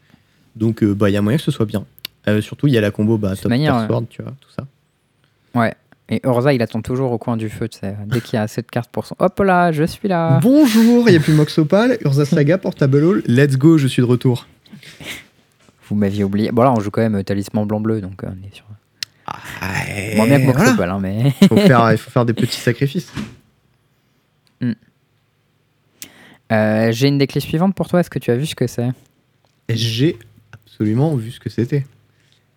Donc, 0.57 0.83
euh, 0.83 0.93
bah, 0.93 1.09
il 1.09 1.13
y 1.13 1.17
a 1.17 1.23
moyen 1.23 1.39
que 1.39 1.45
ce 1.45 1.53
soit 1.53 1.67
bien. 1.67 1.87
Euh, 2.29 2.41
surtout, 2.41 2.67
il 2.67 2.75
y 2.75 2.79
a 2.79 2.81
la 2.81 2.91
combo 2.91 3.19
bah, 3.19 3.31
toute 3.31 3.43
Top 3.43 3.51
manière. 3.51 3.87
Sword, 3.87 4.05
tu 4.11 4.23
vois, 4.23 4.33
tout 4.41 4.51
ça. 4.51 4.67
Ouais. 5.55 5.75
Et 6.09 6.21
Urza, 6.25 6.53
il 6.53 6.61
attend 6.61 6.83
toujours 6.83 7.13
au 7.13 7.19
coin 7.19 7.37
du 7.37 7.49
feu, 7.49 7.69
tu 7.69 7.79
sais. 7.79 7.97
Dès 8.07 8.21
qu'il 8.21 8.35
y 8.35 8.37
a 8.37 8.43
assez 8.43 8.63
de 8.63 8.67
cartes 8.67 8.91
pour 8.91 9.07
son. 9.07 9.15
Hop 9.21 9.39
là, 9.41 9.71
je 9.71 9.85
suis 9.85 10.09
là. 10.09 10.41
Bonjour, 10.43 11.09
il 11.09 11.13
n'y 11.13 11.17
a 11.17 11.21
plus 11.21 11.33
Moxopal, 11.33 11.99
Urza 12.05 12.25
Saga, 12.25 12.59
Portable 12.59 13.05
Hall. 13.05 13.23
Let's 13.27 13.57
go, 13.57 13.79
je 13.79 13.87
suis 13.87 14.03
de 14.03 14.07
retour. 14.07 14.47
Vous 15.89 15.95
m'aviez 15.95 16.25
oublié. 16.25 16.51
Bon, 16.51 16.63
là, 16.63 16.73
on 16.73 16.81
joue 16.81 16.91
quand 16.91 17.01
même 17.01 17.15
euh, 17.15 17.23
Talisman 17.23 17.65
blanc-bleu, 17.65 18.01
donc 18.01 18.25
euh, 18.25 18.29
on 18.29 18.47
est 18.47 18.55
sur. 18.55 18.65
Ah, 19.27 19.37
Moins 20.17 20.27
bien 20.27 20.41
que 20.41 20.45
voilà. 20.47 20.61
Moxopal, 20.61 20.91
hein, 20.91 20.99
mais. 21.01 21.31
faut 21.49 21.57
faire, 21.57 21.93
il 21.93 21.99
faut 21.99 22.11
faire 22.11 22.25
des 22.25 22.33
petits 22.35 22.59
sacrifices. 22.61 23.13
Euh, 26.53 26.91
J'ai 26.91 27.09
une 27.09 27.19
déclé 27.19 27.41
suivante 27.41 27.75
pour 27.77 27.89
toi. 27.89 28.01
Est-ce 28.01 28.11
que 28.11 28.19
tu 28.19 28.31
as 28.33 28.37
vu 28.37 28.47
ce 28.47 28.57
que 28.57 28.67
c'est? 28.67 28.89
J'ai 29.69 30.19
absolument 30.53 31.15
vu 31.15 31.31
ce 31.31 31.39
que 31.39 31.49
c'était. 31.49 31.87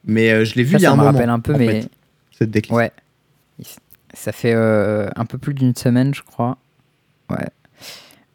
Mais 0.05 0.31
euh, 0.31 0.45
je 0.45 0.55
l'ai 0.55 0.63
vu 0.63 0.71
Ça, 0.73 0.77
il 0.77 0.81
y 0.81 0.85
a 0.85 0.89
ça 0.89 0.93
un 0.93 0.97
me 0.97 1.01
moment. 1.03 1.11
rappelle 1.13 1.29
un 1.29 1.39
peu, 1.39 1.53
mais. 1.57 1.81
fait, 1.83 1.89
cette 2.31 2.51
decklist. 2.51 2.75
Ouais. 2.75 2.91
Ça 4.13 4.31
fait 4.31 4.53
euh, 4.53 5.09
un 5.15 5.25
peu 5.25 5.37
plus 5.37 5.53
d'une 5.53 5.75
semaine, 5.75 6.13
je 6.13 6.21
crois. 6.21 6.57
Ouais. 7.29 7.47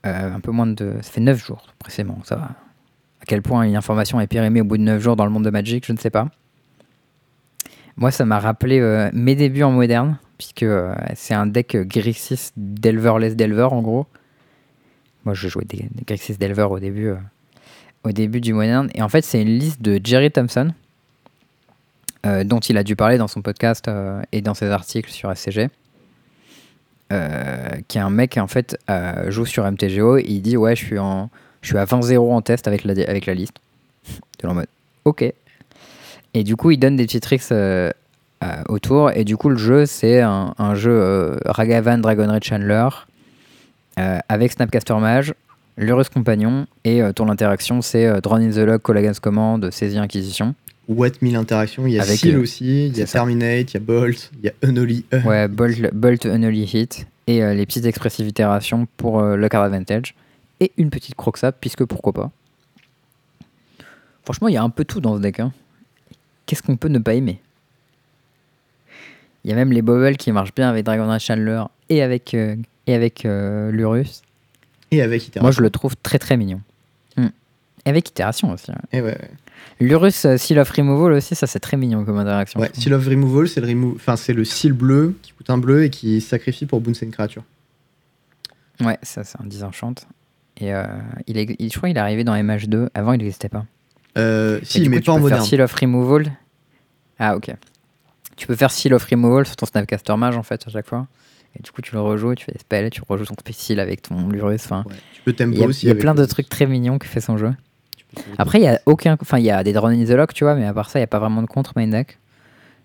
Euh, 0.07 0.35
un 0.35 0.41
peu 0.41 0.51
moins 0.51 0.67
de. 0.67 0.95
Ça 1.03 1.11
fait 1.13 1.21
9 1.21 1.45
jours, 1.45 1.67
précisément. 1.79 2.19
Ça 2.25 2.37
va. 2.37 2.51
À 3.21 3.25
quel 3.27 3.43
point 3.43 3.63
une 3.65 3.77
information 3.77 4.21
est 4.21 4.27
périmée 4.27 4.61
au 4.61 4.65
bout 4.65 4.77
de 4.79 4.83
9 4.83 5.01
jours 5.03 5.17
dans 5.17 5.25
le 5.25 5.31
monde 5.31 5.45
de 5.45 5.51
Magic, 5.51 5.85
je 5.87 5.93
ne 5.93 5.99
sais 5.99 6.11
pas. 6.11 6.29
Moi, 7.97 8.11
ça 8.13 8.25
m'a 8.25 8.39
rappelé 8.39 8.79
euh, 8.79 9.11
mes 9.13 9.35
débuts 9.35 9.65
en 9.65 9.73
moderne, 9.73 10.19
puisque 10.39 10.63
euh, 10.63 10.95
c'est 11.17 11.35
un 11.35 11.47
deck 11.47 11.75
euh, 11.75 11.85
Grixis 11.85 12.51
Delver-less 12.57 13.35
Delver, 13.35 13.69
en 13.73 13.83
gros. 13.83 14.07
Moi, 15.25 15.35
je 15.35 15.49
jouais 15.49 15.65
des, 15.65 15.89
des 15.91 16.05
Grixis 16.07 16.37
Delver 16.39 16.69
au 16.71 16.79
début, 16.79 17.11
au 18.05 18.13
début 18.13 18.41
du 18.41 18.53
moderne. 18.53 18.89
Et 18.95 19.03
en 19.03 19.09
fait, 19.09 19.23
c'est 19.23 19.43
une 19.43 19.49
liste 19.59 19.83
de 19.83 20.01
Jerry 20.03 20.31
Thompson, 20.31 20.73
euh, 22.27 22.45
dont 22.45 22.61
il 22.61 22.77
a 22.77 22.83
dû 22.83 22.97
parler 22.97 23.19
dans 23.19 23.29
son 23.29 23.43
podcast 23.43 23.89
euh, 23.89 24.23
et 24.33 24.41
dans 24.41 24.55
ses 24.55 24.67
articles 24.67 25.11
sur 25.11 25.35
SCG. 25.37 25.69
euh, 27.13 27.69
qui 27.89 27.99
est 27.99 28.01
un 28.01 28.11
mec 28.11 28.33
qui 28.33 28.41
en 28.41 28.49
fait 28.49 28.77
joue 29.29 29.47
sur 29.47 29.71
MTGO 29.71 30.19
et 30.19 30.25
il 30.27 30.43
dit 30.43 30.57
ouais 30.57 30.77
je 30.77 30.85
suis 30.85 30.99
en 30.99 31.31
je 31.63 31.69
suis 31.69 31.79
à 31.79 31.85
20-0 31.85 32.19
en 32.19 32.43
test 32.43 32.69
avec 32.69 32.85
la, 32.85 32.93
avec 33.09 33.27
la 33.27 33.35
liste. 33.35 33.57
De 34.43 34.49
en 34.49 34.55
mode 34.55 34.67
ok. 35.05 35.25
Et 36.35 36.45
du 36.45 36.57
coup 36.57 36.71
il 36.71 36.79
donne 36.79 36.97
des 36.97 37.07
petits 37.07 37.21
tricks 37.21 37.53
autour 38.69 39.11
et 39.13 39.25
du 39.25 39.37
coup 39.37 39.49
le 39.49 39.57
jeu 39.57 39.87
c'est 39.87 40.21
un, 40.21 40.55
un 40.59 40.75
jeu 40.75 41.39
Ragavan 41.47 41.99
Dragon 41.99 42.31
Red 42.31 42.45
Chandler 42.45 42.89
avec 44.29 44.53
Snapcaster 44.53 44.95
Mage, 44.95 45.35
Lurus 45.79 46.09
Compagnon 46.09 46.67
et 46.85 47.01
euh, 47.01 47.13
ton 47.13 47.29
interaction 47.29 47.81
c'est 47.83 48.05
euh, 48.05 48.21
Drone 48.21 48.43
in 48.43 48.51
the 48.51 48.59
Log, 48.59 48.83
Call 48.83 48.99
Against 48.99 49.21
Command, 49.21 49.71
Saisie 49.71 49.99
Inquisition. 49.99 50.55
What 50.89 51.11
1000 51.21 51.37
interactions, 51.37 51.87
il 51.87 51.93
y 51.93 51.99
a 51.99 52.03
Avec, 52.03 52.19
Seal 52.19 52.37
euh, 52.37 52.41
aussi, 52.41 52.87
il 52.87 52.97
y 52.97 53.03
a 53.03 53.07
ça. 53.07 53.19
Terminate, 53.19 53.73
il 53.73 53.75
y 53.75 53.77
a 53.77 53.81
Bolt, 53.81 54.31
il 54.43 54.47
y 54.47 54.49
a 54.49 54.53
Unholy. 54.63 55.05
E. 55.13 55.21
Ouais, 55.27 55.47
Bolt, 55.49 55.95
Bolt 55.95 56.25
Unholy 56.25 56.63
Hit 56.65 57.07
et 57.27 57.43
euh, 57.43 57.53
les 57.53 57.67
petites 57.67 57.85
expressive 57.85 58.27
itérations 58.27 58.89
pour 58.97 59.21
euh, 59.21 59.37
le 59.37 59.49
card 59.51 59.63
advantage 59.65 60.15
et 60.61 60.73
une 60.79 60.89
petite 60.89 61.15
croxap 61.15 61.57
puisque 61.61 61.85
pourquoi 61.85 62.13
pas. 62.15 62.31
Franchement, 64.25 64.49
il 64.49 64.55
y 64.55 64.57
a 64.57 64.63
un 64.63 64.71
peu 64.71 64.85
tout 64.85 65.01
dans 65.01 65.17
ce 65.17 65.21
deck. 65.23 65.41
hein. 65.41 65.53
Qu'est-ce 66.47 66.63
qu'on 66.63 66.77
peut 66.77 66.89
ne 66.89 66.99
pas 66.99 67.15
aimer? 67.15 67.41
Il 69.45 69.51
y 69.51 69.53
a 69.53 69.57
même 69.57 69.73
les 69.73 69.83
bubbles 69.83 70.17
qui 70.17 70.33
marchent 70.33 70.55
bien 70.55 70.69
avec 70.69 70.85
Dragon 70.85 71.19
Chandler 71.19 71.63
et 71.89 72.03
avec, 72.03 72.35
euh, 72.35 72.57
et 72.87 72.95
avec 72.95 73.25
euh, 73.25 73.71
Lurus. 73.71 74.23
Et 74.91 75.03
avec 75.03 75.27
Iteration. 75.29 75.43
Moi, 75.43 75.51
je 75.53 75.61
le 75.61 75.71
trouve 75.71 75.97
très 76.03 76.19
très 76.19 76.37
mignon. 76.37 76.61
Hmm. 77.17 77.29
Et 77.85 77.91
avec 77.91 78.09
itération 78.09 78.51
aussi. 78.53 78.71
ouais. 78.71 78.77
Et 78.93 79.01
ouais, 79.03 79.13
ouais. 79.13 79.31
Lurus 79.81 80.25
euh, 80.25 80.37
Seal 80.37 80.59
of 80.59 80.71
Removal 80.71 81.13
aussi, 81.13 81.35
ça 81.35 81.47
c'est 81.47 81.61
très 81.61 81.77
mignon 81.77 82.05
comme 82.05 82.19
interaction. 82.19 82.61
Ouais. 82.61 82.71
Seal 82.75 82.93
of 82.95 83.07
Removal, 83.07 83.49
c'est 83.49 83.61
le, 83.61 83.67
remo- 83.69 83.95
enfin, 83.95 84.17
c'est 84.17 84.33
le 84.33 84.45
seal 84.45 84.73
bleu 84.73 85.15
qui 85.23 85.33
coûte 85.33 85.51
un 85.51 85.59
bleu 85.59 85.85
et 85.85 85.91
qui 85.91 86.21
sacrifie 86.21 86.67
pour 86.67 86.81
bouncer 86.81 87.07
une 87.07 87.13
créature. 87.13 87.45
Ouais, 88.81 88.99
ça 89.03 89.25
c'est 89.25 89.41
un 89.41 89.47
disenchant. 89.47 89.95
Et 90.57 90.75
euh, 90.75 90.85
il 91.27 91.39
est, 91.39 91.55
il- 91.59 91.71
je 91.73 91.77
crois 91.77 91.89
qu'il 91.89 91.97
est 91.97 92.01
arrivé 92.01 92.25
dans 92.25 92.35
MH2. 92.35 92.89
Avant, 92.95 93.13
il 93.13 93.19
n'existait 93.19 93.49
pas. 93.49 93.65
Euh, 94.17 94.59
si, 94.65 94.81
du 94.81 94.89
mais 94.89 94.99
coup, 94.99 95.05
pas 95.05 95.13
en 95.13 95.17
peux 95.17 95.23
moderne. 95.23 95.41
Faire 95.43 95.49
Seal 95.49 95.61
of 95.61 95.73
Removal. 95.75 96.33
Ah, 97.19 97.37
ok. 97.37 97.55
Tu 98.37 98.47
peux 98.47 98.57
faire 98.57 98.71
Seal 98.71 98.95
of 98.95 99.05
Removal 99.05 99.47
sur 99.47 99.57
ton 99.57 99.67
Snapcaster 99.67 100.17
Mage 100.17 100.37
en 100.37 100.43
fait 100.43 100.63
à 100.67 100.71
chaque 100.71 100.87
fois. 100.89 101.07
Et 101.59 101.63
du 101.63 101.71
coup, 101.71 101.83
tu 101.83 101.93
le 101.95 102.01
rejoues, 102.01 102.35
tu 102.35 102.45
fais 102.45 102.53
des 102.53 102.59
spells, 102.59 102.91
tu 102.91 103.01
rejoues 103.09 103.25
ton 103.25 103.35
Seal 103.53 103.81
avec 103.81 104.03
ton 104.03 104.29
Lurus. 104.29 104.65
Enfin, 104.65 104.85
Ouais, 104.89 104.95
Tu 105.15 105.23
peux 105.23 105.33
tempo 105.33 105.53
il 105.53 105.59
y 105.61 105.65
a, 105.65 105.67
aussi. 105.67 105.87
il 105.87 105.89
y 105.89 105.93
a 105.93 105.95
plein 105.95 106.15
de 106.15 106.25
trucs 106.25 106.49
très 106.49 106.67
mignons 106.67 106.99
que 106.99 107.07
fait 107.07 107.21
son 107.21 107.37
jeu. 107.37 107.53
Après, 108.39 108.59
il 108.59 108.65
y 108.65 108.69
a 108.69 108.81
aucun, 108.87 109.17
enfin, 109.21 109.39
il 109.39 109.45
y 109.45 109.51
a 109.51 109.63
des 109.63 109.73
Drone 109.73 109.93
in 109.93 110.05
the 110.05 110.11
Lock, 110.11 110.33
tu 110.33 110.45
vois, 110.45 110.55
mais 110.55 110.65
à 110.65 110.73
part 110.73 110.91
ça, 110.91 110.99
il 110.99 111.03
n'y 111.03 111.05
a 111.05 111.09
pas 111.09 111.19
vraiment 111.19 111.43
de 111.43 111.47
contre 111.47 111.73
main 111.77 111.89
deck, 111.89 112.19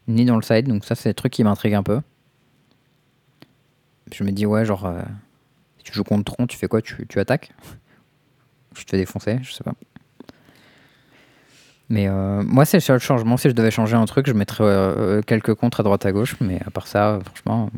ni 0.07 0.26
dans 0.26 0.36
le 0.36 0.41
side. 0.41 0.67
Donc 0.67 0.86
ça, 0.86 0.95
c'est 0.95 1.09
des 1.09 1.13
trucs 1.13 1.34
qui 1.34 1.43
m'intriguent 1.43 1.76
un 1.76 1.84
peu. 1.84 2.01
Je 4.11 4.24
me 4.24 4.32
dis 4.32 4.45
ouais, 4.45 4.65
genre, 4.65 4.86
euh, 4.86 5.01
si 5.78 5.86
tu 5.86 5.93
joues 5.93 6.03
contre 6.03 6.34
Tron, 6.34 6.47
tu 6.47 6.57
fais 6.57 6.67
quoi? 6.67 6.82
Tu, 6.82 7.07
tu 7.07 7.19
attaques? 7.19 7.51
Tu 8.76 8.86
te 8.86 8.91
fais 8.91 8.97
défoncer, 8.97 9.39
je 9.41 9.53
sais 9.53 9.63
pas. 9.63 9.74
Mais 11.89 12.07
euh, 12.07 12.43
moi, 12.43 12.65
c'est 12.65 12.78
le 12.78 12.82
seul 12.82 12.99
changement. 12.99 13.38
Si 13.38 13.49
je 13.49 13.53
devais 13.53 13.71
changer 13.71 13.95
un 13.95 14.05
truc, 14.05 14.28
je 14.28 14.34
mettrais 14.34 14.63
euh, 14.63 15.21
quelques 15.21 15.53
contres 15.53 15.80
à 15.80 15.84
droite 15.84 16.05
à 16.05 16.11
gauche. 16.11 16.36
Mais 16.41 16.59
à 16.65 16.71
part 16.71 16.88
ça, 16.88 17.19
franchement, 17.26 17.69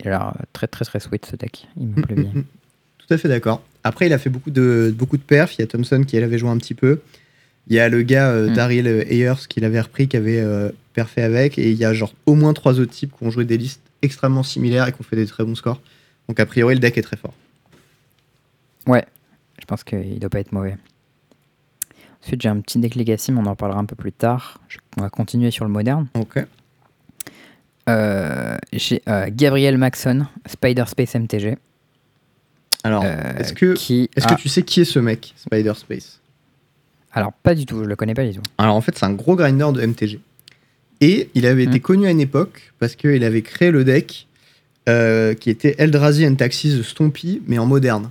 il 0.00 0.08
a 0.08 0.10
l'air 0.10 0.32
très 0.52 0.66
très 0.66 0.84
très 0.84 1.00
sweet 1.00 1.26
ce 1.26 1.36
deck. 1.36 1.68
Il 1.76 1.88
me 1.88 2.02
plaît 2.02 2.16
bien. 2.16 2.30
Tout 2.98 3.12
à 3.12 3.18
fait 3.18 3.28
d'accord. 3.28 3.60
Après, 3.84 4.06
il 4.06 4.12
a 4.12 4.18
fait 4.18 4.30
beaucoup 4.30 4.50
de, 4.50 4.92
beaucoup 4.96 5.16
de 5.18 5.22
perfs. 5.22 5.54
Il 5.56 5.60
y 5.60 5.64
a 5.64 5.66
Thompson 5.66 6.02
qui 6.06 6.16
elle, 6.16 6.24
avait 6.24 6.38
joué 6.38 6.48
un 6.50 6.56
petit 6.58 6.74
peu. 6.74 7.00
Il 7.68 7.76
y 7.76 7.80
a 7.80 7.88
le 7.88 8.02
gars 8.02 8.30
euh, 8.30 8.50
Mm. 8.50 8.54
Daryl 8.54 8.86
Ayers 8.86 9.46
qui 9.48 9.60
l'avait 9.60 9.80
repris, 9.80 10.08
qui 10.08 10.16
avait 10.16 10.40
euh, 10.40 10.70
perfé 10.94 11.22
avec. 11.22 11.58
Et 11.58 11.70
il 11.70 11.76
y 11.76 11.84
a 11.84 11.92
genre 11.94 12.12
au 12.26 12.34
moins 12.34 12.52
trois 12.54 12.80
autres 12.80 12.92
types 12.92 13.12
qui 13.16 13.24
ont 13.24 13.30
joué 13.30 13.44
des 13.44 13.56
listes 13.58 13.80
extrêmement 14.02 14.42
similaires 14.42 14.88
et 14.88 14.92
qui 14.92 15.00
ont 15.00 15.04
fait 15.04 15.16
des 15.16 15.26
très 15.26 15.44
bons 15.44 15.54
scores. 15.54 15.80
Donc 16.28 16.40
a 16.40 16.46
priori, 16.46 16.74
le 16.74 16.80
deck 16.80 16.96
est 16.98 17.02
très 17.02 17.16
fort. 17.16 17.34
Ouais, 18.86 19.04
je 19.60 19.64
pense 19.66 19.84
qu'il 19.84 20.18
doit 20.18 20.30
pas 20.30 20.40
être 20.40 20.52
mauvais. 20.52 20.76
Ensuite, 22.22 22.40
j'ai 22.42 22.48
un 22.48 22.60
petit 22.60 22.78
deck 22.78 22.94
Legacy, 22.94 23.32
mais 23.32 23.40
on 23.40 23.46
en 23.46 23.54
parlera 23.56 23.78
un 23.80 23.84
peu 23.84 23.96
plus 23.96 24.12
tard. 24.12 24.60
Je- 24.68 24.78
on 24.96 25.02
va 25.02 25.10
continuer 25.10 25.50
sur 25.50 25.64
le 25.66 25.70
moderne. 25.70 26.06
Ok. 26.14 26.38
Euh, 27.88 28.56
j'ai 28.72 29.02
Gabriel 29.28 29.76
Maxon, 29.76 30.26
Spider 30.46 30.84
Space 30.86 31.14
MTG. 31.14 31.56
Alors, 32.84 33.02
euh, 33.04 33.14
est-ce 33.38 33.52
que, 33.52 33.72
qui 33.74 34.08
est-ce 34.14 34.26
a- 34.26 34.34
que 34.36 34.40
tu 34.40 34.48
sais 34.48 34.62
qui 34.62 34.80
est 34.82 34.84
ce 34.84 34.98
mec, 35.00 35.32
Spider 35.36 35.72
Space? 35.74 36.20
Alors, 37.12 37.32
pas 37.32 37.54
du 37.54 37.64
tout, 37.66 37.82
je 37.82 37.88
le 37.88 37.96
connais 37.96 38.14
pas 38.14 38.24
du 38.24 38.34
tout. 38.34 38.42
Alors 38.58 38.74
en 38.76 38.80
fait, 38.80 38.96
c'est 38.96 39.06
un 39.06 39.12
gros 39.12 39.34
grinder 39.36 39.68
de 39.72 39.80
MTG. 39.86 40.20
Et 41.00 41.28
il 41.34 41.46
avait 41.46 41.64
été 41.64 41.78
Mm. 41.78 41.82
connu 41.82 42.06
à 42.06 42.10
une 42.10 42.20
époque 42.20 42.72
parce 42.78 42.94
qu'il 42.94 43.24
avait 43.24 43.42
créé 43.42 43.70
le 43.70 43.84
deck 43.84 44.26
euh, 44.88 45.32
qui 45.34 45.48
était 45.50 45.74
Eldrazi 45.78 46.26
and 46.26 46.34
Taxis 46.34 46.82
Stompy, 46.84 47.40
mais 47.46 47.58
en 47.58 47.66
moderne. 47.66 48.10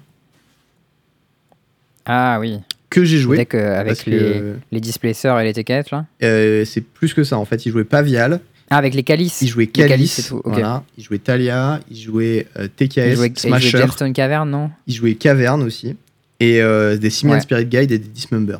Ah 2.05 2.37
oui. 2.39 2.59
Que 2.89 3.03
j'ai 3.05 3.17
joué. 3.17 3.37
Deck, 3.37 3.55
euh, 3.55 3.79
avec 3.79 4.03
que, 4.03 4.09
les, 4.09 4.41
les 4.71 4.79
displacers 4.79 5.39
et 5.39 5.43
les 5.45 5.53
TKF 5.53 5.91
là? 5.91 6.05
Euh, 6.21 6.63
c'est 6.65 6.81
plus 6.81 7.13
que 7.13 7.23
ça. 7.23 7.37
En 7.37 7.45
fait, 7.45 7.65
il 7.65 7.71
jouait 7.71 7.83
Pavial, 7.85 8.39
Ah, 8.69 8.77
avec 8.77 8.93
les 8.95 9.03
calices. 9.03 9.41
il 9.41 9.47
jouait 9.49 9.67
Calice, 9.67 10.19
et 10.19 10.23
tout, 10.23 10.41
voilà, 10.45 10.83
il 10.97 11.03
jouait 11.03 11.19
Talia, 11.19 11.79
il 11.91 11.97
jouait 11.97 12.47
euh, 12.57 12.67
TKS, 12.67 12.97
Il 12.97 13.15
jouait, 13.15 13.27
il 13.27 13.59
jouait 13.59 13.59
Smasher, 13.59 14.13
Cavern, 14.13 14.49
non? 14.49 14.71
Il 14.87 14.95
jouait 14.95 15.13
Caverne 15.15 15.61
aussi, 15.63 15.95
et 16.39 16.61
euh, 16.61 16.97
des 16.97 17.09
Simian 17.09 17.35
Ouais. 17.35 17.41
Spirit 17.41 17.65
Guide 17.65 17.91
et 17.91 17.97
des 17.99 18.07
Dismember. 18.07 18.57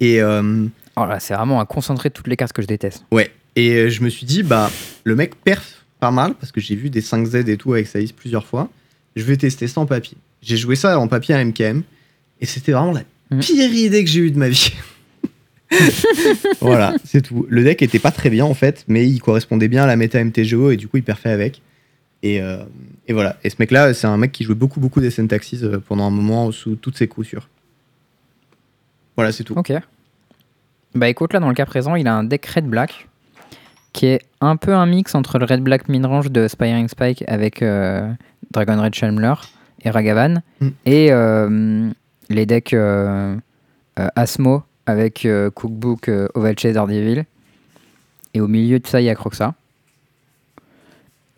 Et, 0.00 0.20
euh, 0.22 0.66
Oh 0.96 1.06
là, 1.06 1.20
c'est 1.20 1.34
vraiment 1.34 1.60
un 1.60 1.64
concentré 1.64 2.08
de 2.10 2.14
toutes 2.14 2.28
les 2.28 2.36
cartes 2.36 2.52
que 2.52 2.62
je 2.62 2.66
déteste. 2.66 3.04
ouais. 3.10 3.30
et 3.56 3.70
euh, 3.74 3.88
je 3.90 4.02
me 4.02 4.08
suis 4.08 4.26
dit, 4.26 4.42
bah, 4.42 4.70
le 5.04 5.14
mec 5.16 5.34
perf 5.42 5.84
pas 6.00 6.10
mal, 6.10 6.34
parce 6.34 6.52
que 6.52 6.60
j'ai 6.60 6.74
vu 6.76 6.88
des 6.90 7.00
5Z 7.02 7.48
et 7.48 7.56
tout 7.56 7.72
avec 7.74 7.86
Saïs 7.86 8.12
plusieurs 8.12 8.46
fois. 8.46 8.68
Je 9.16 9.22
vais 9.24 9.36
tester 9.36 9.68
ça 9.68 9.80
en 9.80 9.86
papier. 9.86 10.16
J'ai 10.42 10.56
joué 10.56 10.74
ça 10.76 10.98
en 10.98 11.06
papier 11.08 11.34
à 11.34 11.44
MKM, 11.44 11.82
et 12.40 12.46
c'était 12.46 12.72
vraiment 12.72 12.92
la 12.92 13.02
Mhm. 13.30 13.40
pire 13.40 13.72
idée 13.72 14.04
que 14.04 14.10
j'ai 14.10 14.20
eue 14.20 14.30
de 14.30 14.38
ma 14.38 14.48
vie. 14.48 14.72
voilà, 16.60 16.94
c'est 17.04 17.22
tout. 17.22 17.46
Le 17.48 17.64
deck 17.64 17.82
était 17.82 17.98
pas 17.98 18.10
très 18.10 18.30
bien 18.30 18.44
en 18.44 18.54
fait, 18.54 18.84
mais 18.88 19.06
il 19.08 19.20
correspondait 19.20 19.68
bien 19.68 19.84
à 19.84 19.86
la 19.86 19.96
méta 19.96 20.22
MTGO 20.22 20.70
et 20.70 20.76
du 20.76 20.88
coup 20.88 20.96
il 20.98 21.02
perfait 21.02 21.30
avec. 21.30 21.62
Et, 22.22 22.40
euh, 22.40 22.62
et 23.08 23.12
voilà. 23.12 23.36
Et 23.42 23.50
ce 23.50 23.56
mec-là, 23.58 23.94
c'est 23.94 24.06
un 24.06 24.16
mec 24.16 24.30
qui 24.32 24.44
jouait 24.44 24.54
beaucoup 24.54 24.78
beaucoup 24.80 25.00
des 25.00 25.10
Syntaxis 25.10 25.60
euh, 25.64 25.78
pendant 25.78 26.06
un 26.06 26.10
moment 26.10 26.52
sous 26.52 26.76
toutes 26.76 26.96
ses 26.96 27.08
coutures. 27.08 27.48
Voilà, 29.16 29.32
c'est 29.32 29.44
tout. 29.44 29.54
Ok. 29.56 29.72
Bah 30.94 31.08
écoute, 31.08 31.32
là 31.32 31.40
dans 31.40 31.48
le 31.48 31.54
cas 31.54 31.66
présent, 31.66 31.94
il 31.96 32.06
a 32.06 32.14
un 32.14 32.24
deck 32.24 32.44
Red 32.46 32.66
Black 32.66 33.08
qui 33.92 34.06
est 34.06 34.22
un 34.40 34.56
peu 34.56 34.72
un 34.74 34.86
mix 34.86 35.14
entre 35.14 35.38
le 35.38 35.44
Red 35.46 35.60
Black 35.62 35.88
Midrange 35.88 36.30
de 36.30 36.48
Spiring 36.48 36.88
Spike 36.88 37.24
avec 37.26 37.62
euh, 37.62 38.10
Dragon 38.50 38.80
Red 38.80 38.94
Chandler 38.94 39.34
et 39.84 39.90
Ragavan 39.90 40.42
Mm. 40.60 40.68
et 40.86 41.08
euh, 41.10 41.90
les 42.30 42.46
decks 42.46 42.74
Asmo 43.96 44.62
avec 44.86 45.24
euh, 45.26 45.50
Cookbook 45.50 46.08
euh, 46.08 46.28
Ovalchase 46.34 46.74
Daredevil. 46.74 47.24
Et 48.34 48.40
au 48.40 48.48
milieu 48.48 48.78
de 48.78 48.86
ça, 48.86 49.00
il 49.00 49.04
y 49.04 49.10
a 49.10 49.14
Croxa. 49.14 49.54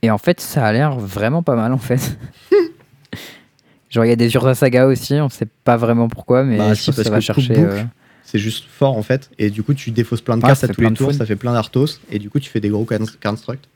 Et 0.03 0.11
en 0.11 0.19
fait, 0.19 0.41
ça 0.41 0.67
a 0.67 0.73
l'air 0.73 0.99
vraiment 0.99 1.43
pas 1.43 1.57
mal 1.57 1.73
en 1.73 1.79
fait. 1.79 2.17
Genre, 3.91 4.05
il 4.05 4.09
y 4.09 4.13
a 4.13 4.17
des 4.17 4.35
Urza 4.35 4.55
Saga 4.55 4.87
aussi, 4.87 5.15
on 5.15 5.29
sait 5.29 5.47
pas 5.65 5.77
vraiment 5.77 6.09
pourquoi, 6.09 6.43
mais 6.45 6.59
Bah, 6.59 6.75
je 6.75 6.81
si, 6.81 6.87
pense 6.91 6.97
que 6.97 7.03
parce 7.03 7.05
ça 7.09 7.11
va 7.11 7.17
que 7.19 7.43
chercher. 7.43 7.55
Cookbook, 7.55 7.73
euh, 7.73 7.85
C'est 8.25 8.39
juste 8.39 8.65
fort 8.67 8.97
en 8.97 9.03
fait. 9.03 9.31
Et 9.39 9.51
du 9.51 9.63
coup, 9.63 9.73
tu 9.75 9.91
défausses 9.93 10.21
plein 10.21 10.37
de 10.37 10.43
Ouais, 10.43 10.49
cartes 10.49 10.61
ça 10.61 10.67
à 10.67 10.75
tous 10.75 10.81
les 10.81 10.93
tours, 10.93 11.13
ça 11.13 11.25
fait 11.25 11.37
plein 11.37 11.53
d'artos. 11.53 11.87
Et 12.11 12.19
du 12.19 12.29
coup, 12.29 12.41
tu 12.41 12.51
fais 12.51 12.61
des 12.61 12.69
gros 12.71 12.85
constructs. 13.23 13.69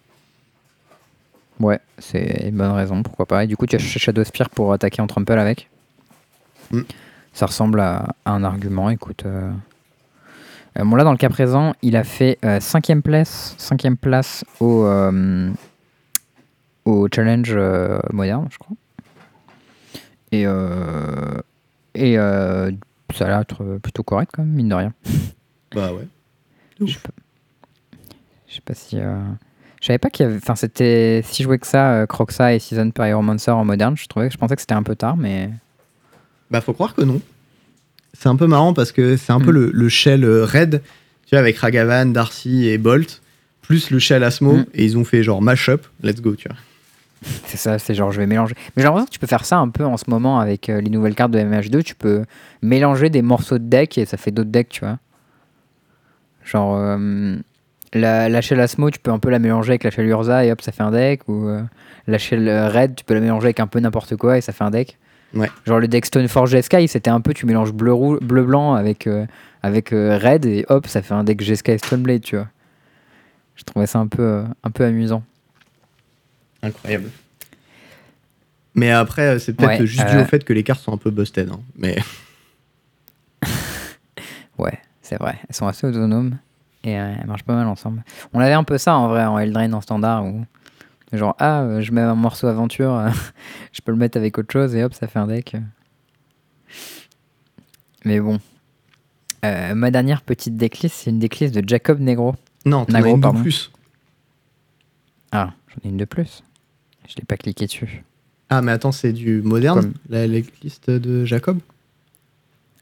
Ouais, 1.60 1.80
c'est 1.98 2.46
une 2.48 2.56
bonne 2.56 2.70
raison, 2.72 3.02
pourquoi 3.02 3.26
pas. 3.26 3.44
Et 3.44 3.46
du 3.46 3.56
coup, 3.56 3.66
tu 3.66 3.76
as 3.76 3.78
Shadow 3.80 4.22
Spear 4.22 4.48
pour 4.50 4.72
attaquer 4.72 5.02
en 5.02 5.06
trample 5.06 5.32
avec. 5.32 5.68
Mm. 6.70 6.82
Ça 7.38 7.46
ressemble 7.46 7.78
à, 7.78 8.16
à 8.24 8.32
un 8.32 8.42
argument, 8.42 8.90
écoute. 8.90 9.22
euh. 9.24 9.48
Euh, 10.76 10.84
bon, 10.84 10.96
là, 10.96 11.04
dans 11.04 11.12
le 11.12 11.16
cas 11.18 11.28
présent, 11.28 11.72
il 11.82 11.94
a 11.96 12.02
fait 12.02 12.36
5ème 12.42 13.00
place, 13.00 13.54
cinquième 13.58 13.96
place 13.96 14.44
au, 14.58 14.82
euh, 14.84 15.48
au 16.84 17.06
challenge 17.14 17.52
euh, 17.52 18.00
moderne, 18.12 18.48
je 18.50 18.58
crois. 18.58 18.76
Et, 20.32 20.46
euh, 20.48 21.40
et 21.94 22.18
euh, 22.18 22.72
ça 23.14 23.26
a 23.26 23.28
l'air 23.28 23.44
plutôt 23.80 24.02
correct, 24.02 24.32
quand 24.34 24.42
même, 24.42 24.52
mine 24.54 24.68
de 24.70 24.74
rien. 24.74 24.92
Bah 25.76 25.92
ouais. 25.92 26.08
Je 28.48 28.54
sais 28.54 28.60
pas, 28.64 28.74
si. 28.74 28.98
euh, 28.98 29.16
Je 29.80 29.86
savais 29.86 29.98
pas 29.98 30.10
qu'il 30.10 30.24
y 30.24 30.28
avait. 30.28 30.38
Enfin, 30.38 30.56
c'était. 30.56 31.20
Si 31.24 31.42
je 31.42 31.46
jouais 31.46 31.58
que 31.58 31.66
ça, 31.68 31.92
euh, 31.92 32.06
Croxa 32.06 32.52
et 32.54 32.58
Season 32.58 32.90
Pyromancer 32.90 33.50
en 33.52 33.64
moderne, 33.64 33.96
je 33.96 34.06
trouvais 34.08 34.26
que 34.28 34.32
je 34.32 34.38
pensais 34.38 34.56
que 34.56 34.62
c'était 34.62 34.74
un 34.74 34.82
peu 34.82 34.96
tard, 34.96 35.16
mais. 35.16 35.50
Bah, 36.50 36.60
faut 36.60 36.72
croire 36.72 36.94
que 36.94 37.02
non. 37.02 37.20
C'est 38.14 38.28
un 38.28 38.36
peu 38.36 38.46
marrant 38.46 38.72
parce 38.74 38.90
que 38.92 39.16
c'est 39.16 39.32
un 39.32 39.40
peu 39.40 39.50
Mm. 39.52 39.54
le, 39.54 39.70
le 39.72 39.88
shell 39.88 40.24
euh, 40.24 40.44
Red, 40.44 40.82
tu 41.26 41.30
vois, 41.34 41.40
avec 41.40 41.56
Ragavan, 41.58 42.06
Darcy 42.06 42.66
et 42.68 42.78
Bolt, 42.78 43.20
plus 43.62 43.90
le 43.90 43.98
shell 43.98 44.24
Asmo, 44.24 44.54
Mm. 44.58 44.66
et 44.74 44.84
ils 44.84 44.96
ont 44.98 45.04
fait 45.04 45.22
genre 45.22 45.42
mashup, 45.42 45.86
let's 46.02 46.20
go, 46.20 46.34
tu 46.34 46.48
vois. 46.48 46.56
C'est 47.46 47.56
ça, 47.56 47.78
c'est 47.80 47.94
genre 47.94 48.12
je 48.12 48.18
vais 48.18 48.26
mélanger. 48.26 48.54
Mais 48.76 48.82
j'ai 48.82 48.84
l'impression 48.84 49.06
que 49.06 49.10
tu 49.10 49.18
peux 49.18 49.26
faire 49.26 49.44
ça 49.44 49.58
un 49.58 49.68
peu 49.68 49.84
en 49.84 49.96
ce 49.96 50.04
moment 50.08 50.38
avec 50.38 50.68
euh, 50.68 50.80
les 50.80 50.88
nouvelles 50.88 51.16
cartes 51.16 51.32
de 51.32 51.38
MH2. 51.40 51.82
Tu 51.82 51.94
peux 51.96 52.24
mélanger 52.62 53.10
des 53.10 53.22
morceaux 53.22 53.58
de 53.58 53.64
deck 53.64 53.98
et 53.98 54.04
ça 54.06 54.16
fait 54.16 54.30
d'autres 54.30 54.50
decks, 54.50 54.68
tu 54.68 54.80
vois. 54.80 54.98
Genre, 56.44 56.76
euh, 56.76 57.36
la, 57.92 58.28
la 58.28 58.40
shell 58.40 58.60
Asmo, 58.60 58.90
tu 58.90 58.98
peux 59.00 59.10
un 59.10 59.18
peu 59.18 59.30
la 59.30 59.38
mélanger 59.40 59.70
avec 59.72 59.84
la 59.84 59.90
shell 59.90 60.06
Urza 60.06 60.44
et 60.44 60.52
hop, 60.52 60.60
ça 60.62 60.72
fait 60.72 60.82
un 60.84 60.90
deck. 60.92 61.28
Ou 61.28 61.48
euh, 61.48 61.60
la 62.06 62.18
shell 62.18 62.48
Red, 62.48 62.94
tu 62.96 63.04
peux 63.04 63.14
la 63.14 63.20
mélanger 63.20 63.46
avec 63.46 63.60
un 63.60 63.66
peu 63.66 63.80
n'importe 63.80 64.16
quoi 64.16 64.38
et 64.38 64.40
ça 64.40 64.52
fait 64.52 64.64
un 64.64 64.70
deck. 64.70 64.96
Ouais. 65.34 65.50
Genre 65.66 65.78
le 65.78 65.88
deck 65.88 66.06
Stoneforge 66.06 66.58
Sky, 66.60 66.88
c'était 66.88 67.10
un 67.10 67.20
peu 67.20 67.34
tu 67.34 67.44
mélanges 67.46 67.72
bleu 67.72 67.94
bleu 68.20 68.44
blanc 68.44 68.74
avec 68.74 69.06
euh, 69.06 69.26
avec 69.62 69.92
euh, 69.92 70.18
Red 70.18 70.46
et 70.46 70.64
hop, 70.68 70.86
ça 70.86 71.02
fait 71.02 71.14
un 71.14 71.24
deck 71.24 71.40
G-Sky 71.42 71.78
Stoneblade, 71.78 72.22
tu 72.22 72.36
vois. 72.36 72.48
Je 73.56 73.64
trouvais 73.64 73.86
ça 73.86 73.98
un 73.98 74.06
peu 74.06 74.22
euh, 74.22 74.44
un 74.64 74.70
peu 74.70 74.84
amusant. 74.84 75.22
Incroyable. 76.62 77.10
Mais 78.74 78.90
après, 78.90 79.38
c'est 79.38 79.54
peut-être 79.54 79.80
Ouais, 79.80 79.86
juste 79.86 80.06
dû 80.08 80.16
au 80.18 80.24
fait 80.24 80.44
que 80.44 80.52
les 80.52 80.62
cartes 80.62 80.80
sont 80.80 80.92
un 80.92 80.98
peu 80.98 81.10
busted. 81.10 81.50
hein. 81.50 81.60
Mais 81.76 81.96
Ouais, 84.58 84.78
c'est 85.02 85.16
vrai. 85.18 85.38
Elles 85.48 85.54
sont 85.54 85.66
assez 85.66 85.86
autonomes 85.86 86.38
et 86.84 86.92
elles 86.92 87.26
marchent 87.26 87.44
pas 87.44 87.54
mal 87.54 87.66
ensemble. 87.66 88.02
On 88.32 88.40
avait 88.40 88.52
un 88.54 88.64
peu 88.64 88.78
ça 88.78 88.96
en 88.96 89.08
vrai 89.08 89.24
en 89.24 89.38
Eldraine 89.38 89.74
en 89.74 89.80
standard 89.80 90.24
où 90.24 90.44
genre 91.12 91.34
ah 91.38 91.62
euh, 91.62 91.80
je 91.80 91.92
mets 91.92 92.00
un 92.00 92.14
morceau 92.14 92.46
aventure, 92.48 92.94
euh, 92.94 93.10
je 93.72 93.80
peux 93.80 93.92
le 93.92 93.98
mettre 93.98 94.18
avec 94.18 94.36
autre 94.38 94.52
chose 94.52 94.74
et 94.74 94.84
hop 94.84 94.92
ça 94.94 95.06
fait 95.06 95.18
un 95.18 95.26
deck. 95.26 95.56
Mais 98.04 98.20
bon. 98.20 98.38
Euh, 99.44 99.74
ma 99.74 99.90
dernière 99.90 100.22
petite 100.22 100.56
decklist, 100.56 100.94
c'est 100.96 101.10
une 101.10 101.18
decklist 101.18 101.54
de 101.54 101.66
Jacob 101.66 102.00
Negro. 102.00 102.34
non, 102.64 102.84
t'en 102.84 102.94
as 102.94 103.08
une 103.08 103.20
de 103.20 103.40
plus. 103.42 103.70
Ah, 105.30 105.52
j'en 105.68 105.88
ai 105.88 105.92
une 105.92 105.96
de 105.96 106.04
plus. 106.04 106.42
Je 107.08 107.14
l'ai 107.16 107.24
pas 107.24 107.36
cliqué 107.36 107.66
dessus. 107.66 108.04
Ah, 108.50 108.62
mais 108.62 108.72
attends, 108.72 108.92
c'est 108.92 109.12
du 109.12 109.42
moderne, 109.42 109.80
Comme- 109.80 109.94
la 110.08 110.26
liste 110.26 110.90
de 110.90 111.24
Jacob? 111.24 111.58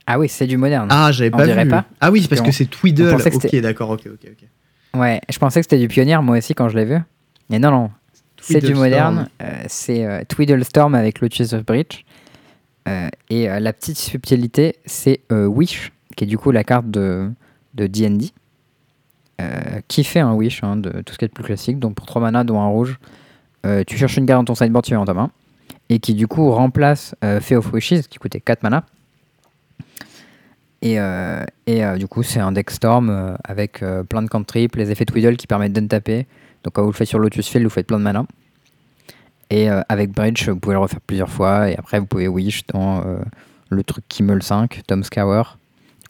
Ah 0.05 0.17
oui, 0.17 0.29
c'est 0.29 0.47
du 0.47 0.55
moderne. 0.57 0.87
Ah, 0.89 1.11
j'avais 1.11 1.29
pas 1.29 1.45
dirait 1.45 1.65
vu. 1.65 1.69
pas 1.69 1.85
Ah 1.99 2.09
oui, 2.11 2.21
c'est 2.21 2.29
parce 2.29 2.41
On- 2.41 2.45
que 2.45 2.51
c'est 2.51 2.65
Twiddle. 2.65 3.15
Ok, 3.33 3.55
d'accord, 3.57 3.89
ok, 3.89 4.07
ok, 4.07 4.27
ok. 4.31 4.99
Ouais, 4.99 5.19
je 5.29 5.37
pensais 5.37 5.59
que 5.59 5.65
c'était 5.65 5.77
du 5.79 5.89
pionnier 5.89 6.17
moi 6.21 6.37
aussi 6.37 6.53
quand 6.55 6.69
je 6.69 6.77
l'ai 6.77 6.85
vu. 6.85 6.97
Mais 7.49 7.59
non, 7.59 7.71
non. 7.71 7.91
C'est 8.53 8.61
du 8.61 8.73
moderne. 8.73 9.29
euh, 9.41 9.63
c'est 9.67 10.05
euh, 10.05 10.21
Tweedle 10.27 10.63
Storm 10.63 10.95
avec 10.95 11.21
Lotus 11.21 11.53
of 11.53 11.65
Bridge. 11.65 12.03
Euh, 12.87 13.09
et 13.29 13.47
la 13.47 13.73
petite 13.73 13.97
subtilité, 13.97 14.75
c'est 14.85 15.19
Wish, 15.31 15.91
qui 16.15 16.23
est 16.23 16.27
du 16.27 16.37
coup 16.37 16.51
la 16.51 16.63
carte 16.63 16.89
de 16.89 17.29
de 17.73 17.85
D&D. 17.87 18.31
euh, 19.39 19.81
qui 19.87 20.03
fait 20.03 20.19
un 20.21 20.33
Wish, 20.33 20.63
hein, 20.63 20.77
de 20.77 21.01
tout 21.01 21.13
ce 21.13 21.17
qui 21.19 21.25
est 21.25 21.27
plus 21.27 21.43
classique. 21.43 21.77
Donc 21.79 21.95
pour 21.95 22.05
3 22.07 22.21
mana, 22.21 22.43
dont 22.43 22.59
un 22.59 22.67
rouge, 22.67 22.97
euh, 23.65 23.83
tu 23.85 23.97
cherches 23.97 24.17
une 24.17 24.25
carte 24.25 24.39
dans 24.45 24.53
ton 24.53 24.55
sideboard, 24.55 24.83
tu 24.85 24.91
l'as 24.93 24.97
dans 24.97 25.05
ta 25.05 25.13
main. 25.13 25.29
Et 25.89 25.99
qui 25.99 26.13
du 26.15 26.27
coup 26.27 26.49
remplace 26.51 27.13
euh, 27.23 27.39
Fey 27.39 27.55
of 27.55 27.71
Wishes, 27.71 28.07
qui 28.09 28.17
coûtait 28.17 28.39
4 28.41 28.63
mana. 28.63 28.85
Et, 30.81 30.97
et 31.65 31.83
du 31.97 32.07
coup, 32.07 32.21
c'est 32.23 32.39
un 32.39 32.51
deck 32.51 32.69
Storm 32.69 33.35
avec 33.43 33.83
plein 34.09 34.21
de 34.21 34.27
cantrips, 34.29 34.75
les 34.75 34.91
effets 34.91 35.05
Twiddle 35.05 35.35
qui 35.35 35.47
permettent 35.47 35.73
de 35.73 35.81
taper. 35.81 36.27
Donc 36.67 36.73
quand 36.73 36.81
vous 36.81 36.91
le 36.91 36.93
faites 36.93 37.07
sur 37.07 37.17
Lotus 37.17 37.47
Field, 37.47 37.63
vous 37.63 37.69
faites 37.69 37.87
plein 37.87 37.97
de 37.97 38.03
mana. 38.03 38.25
Et 39.49 39.71
euh, 39.71 39.79
avec 39.87 40.11
Bridge, 40.11 40.49
vous 40.49 40.59
pouvez 40.59 40.73
le 40.73 40.81
refaire 40.81 40.99
plusieurs 40.99 41.29
fois. 41.29 41.69
Et 41.69 41.77
après, 41.77 41.97
vous 41.97 42.05
pouvez 42.05 42.27
Wish 42.27 42.67
dans 42.67 42.97
euh, 43.05 43.19
le 43.69 43.83
truc 43.83 44.03
Kimmel 44.09 44.43
5, 44.43 44.81
Tom 44.85 45.01
Scour. 45.01 45.57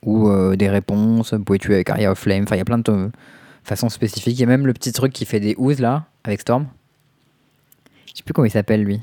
Ou 0.04 0.30
euh, 0.30 0.56
des 0.56 0.68
réponses. 0.68 1.36
Vous 1.36 1.44
pouvez 1.44 1.60
tuer 1.60 1.76
avec 1.76 1.92
Aria 1.92 2.12
of 2.12 2.18
Flame. 2.18 2.42
Enfin, 2.42 2.56
il 2.56 2.58
y 2.58 2.62
a 2.64 2.66
plein 2.66 2.80
de 2.80 3.12
façons 3.64 3.90
spécifiques. 3.90 4.36
Il 4.36 4.42
y 4.42 4.46
a 4.46 4.48
même 4.48 4.66
le 4.66 4.74
petit 4.74 4.92
truc 4.92 5.14
qui 5.14 5.26
fait 5.26 5.40
des 5.40 5.54
oozes 5.60 5.80
là, 5.80 6.06
avec 6.24 6.42
Storm. 6.42 6.66
Je 8.08 8.14
sais 8.16 8.24
plus 8.24 8.34
comment 8.34 8.48
il 8.48 8.52
s'appelle 8.52 8.84
lui. 8.84 9.00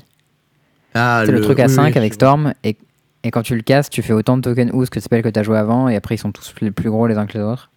Ah, 0.93 1.23
C'est 1.25 1.31
le, 1.31 1.39
truc 1.39 1.61
à 1.61 1.67
oui, 1.67 1.73
5 1.73 1.85
oui, 1.93 1.97
avec. 1.97 2.15
Storm. 2.15 2.53
Et, 2.65 2.75
et 3.23 3.31
quand 3.31 3.43
tu 3.43 3.55
le 3.55 3.61
casses, 3.61 3.89
tu 3.89 4.01
fais 4.01 4.11
autant 4.11 4.35
de 4.35 4.41
tokens 4.41 4.73
ooze 4.73 4.89
que 4.89 4.99
de 4.99 5.03
spells 5.05 5.23
que 5.23 5.29
tu 5.29 5.39
as 5.39 5.43
joué 5.43 5.57
avant. 5.57 5.87
Et 5.87 5.95
après, 5.95 6.15
ils 6.15 6.17
sont 6.17 6.33
tous 6.33 6.51
plus, 6.51 6.73
plus 6.73 6.89
gros 6.89 7.07
les 7.07 7.15
uns 7.15 7.25
que 7.25 7.37
les 7.37 7.43
autres. 7.45 7.69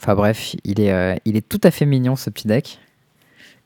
Enfin 0.00 0.14
bref, 0.14 0.54
il 0.64 0.80
est, 0.80 0.92
euh, 0.92 1.16
il 1.24 1.36
est 1.36 1.48
tout 1.48 1.60
à 1.62 1.70
fait 1.70 1.86
mignon 1.86 2.16
ce 2.16 2.30
petit 2.30 2.46
deck. 2.46 2.78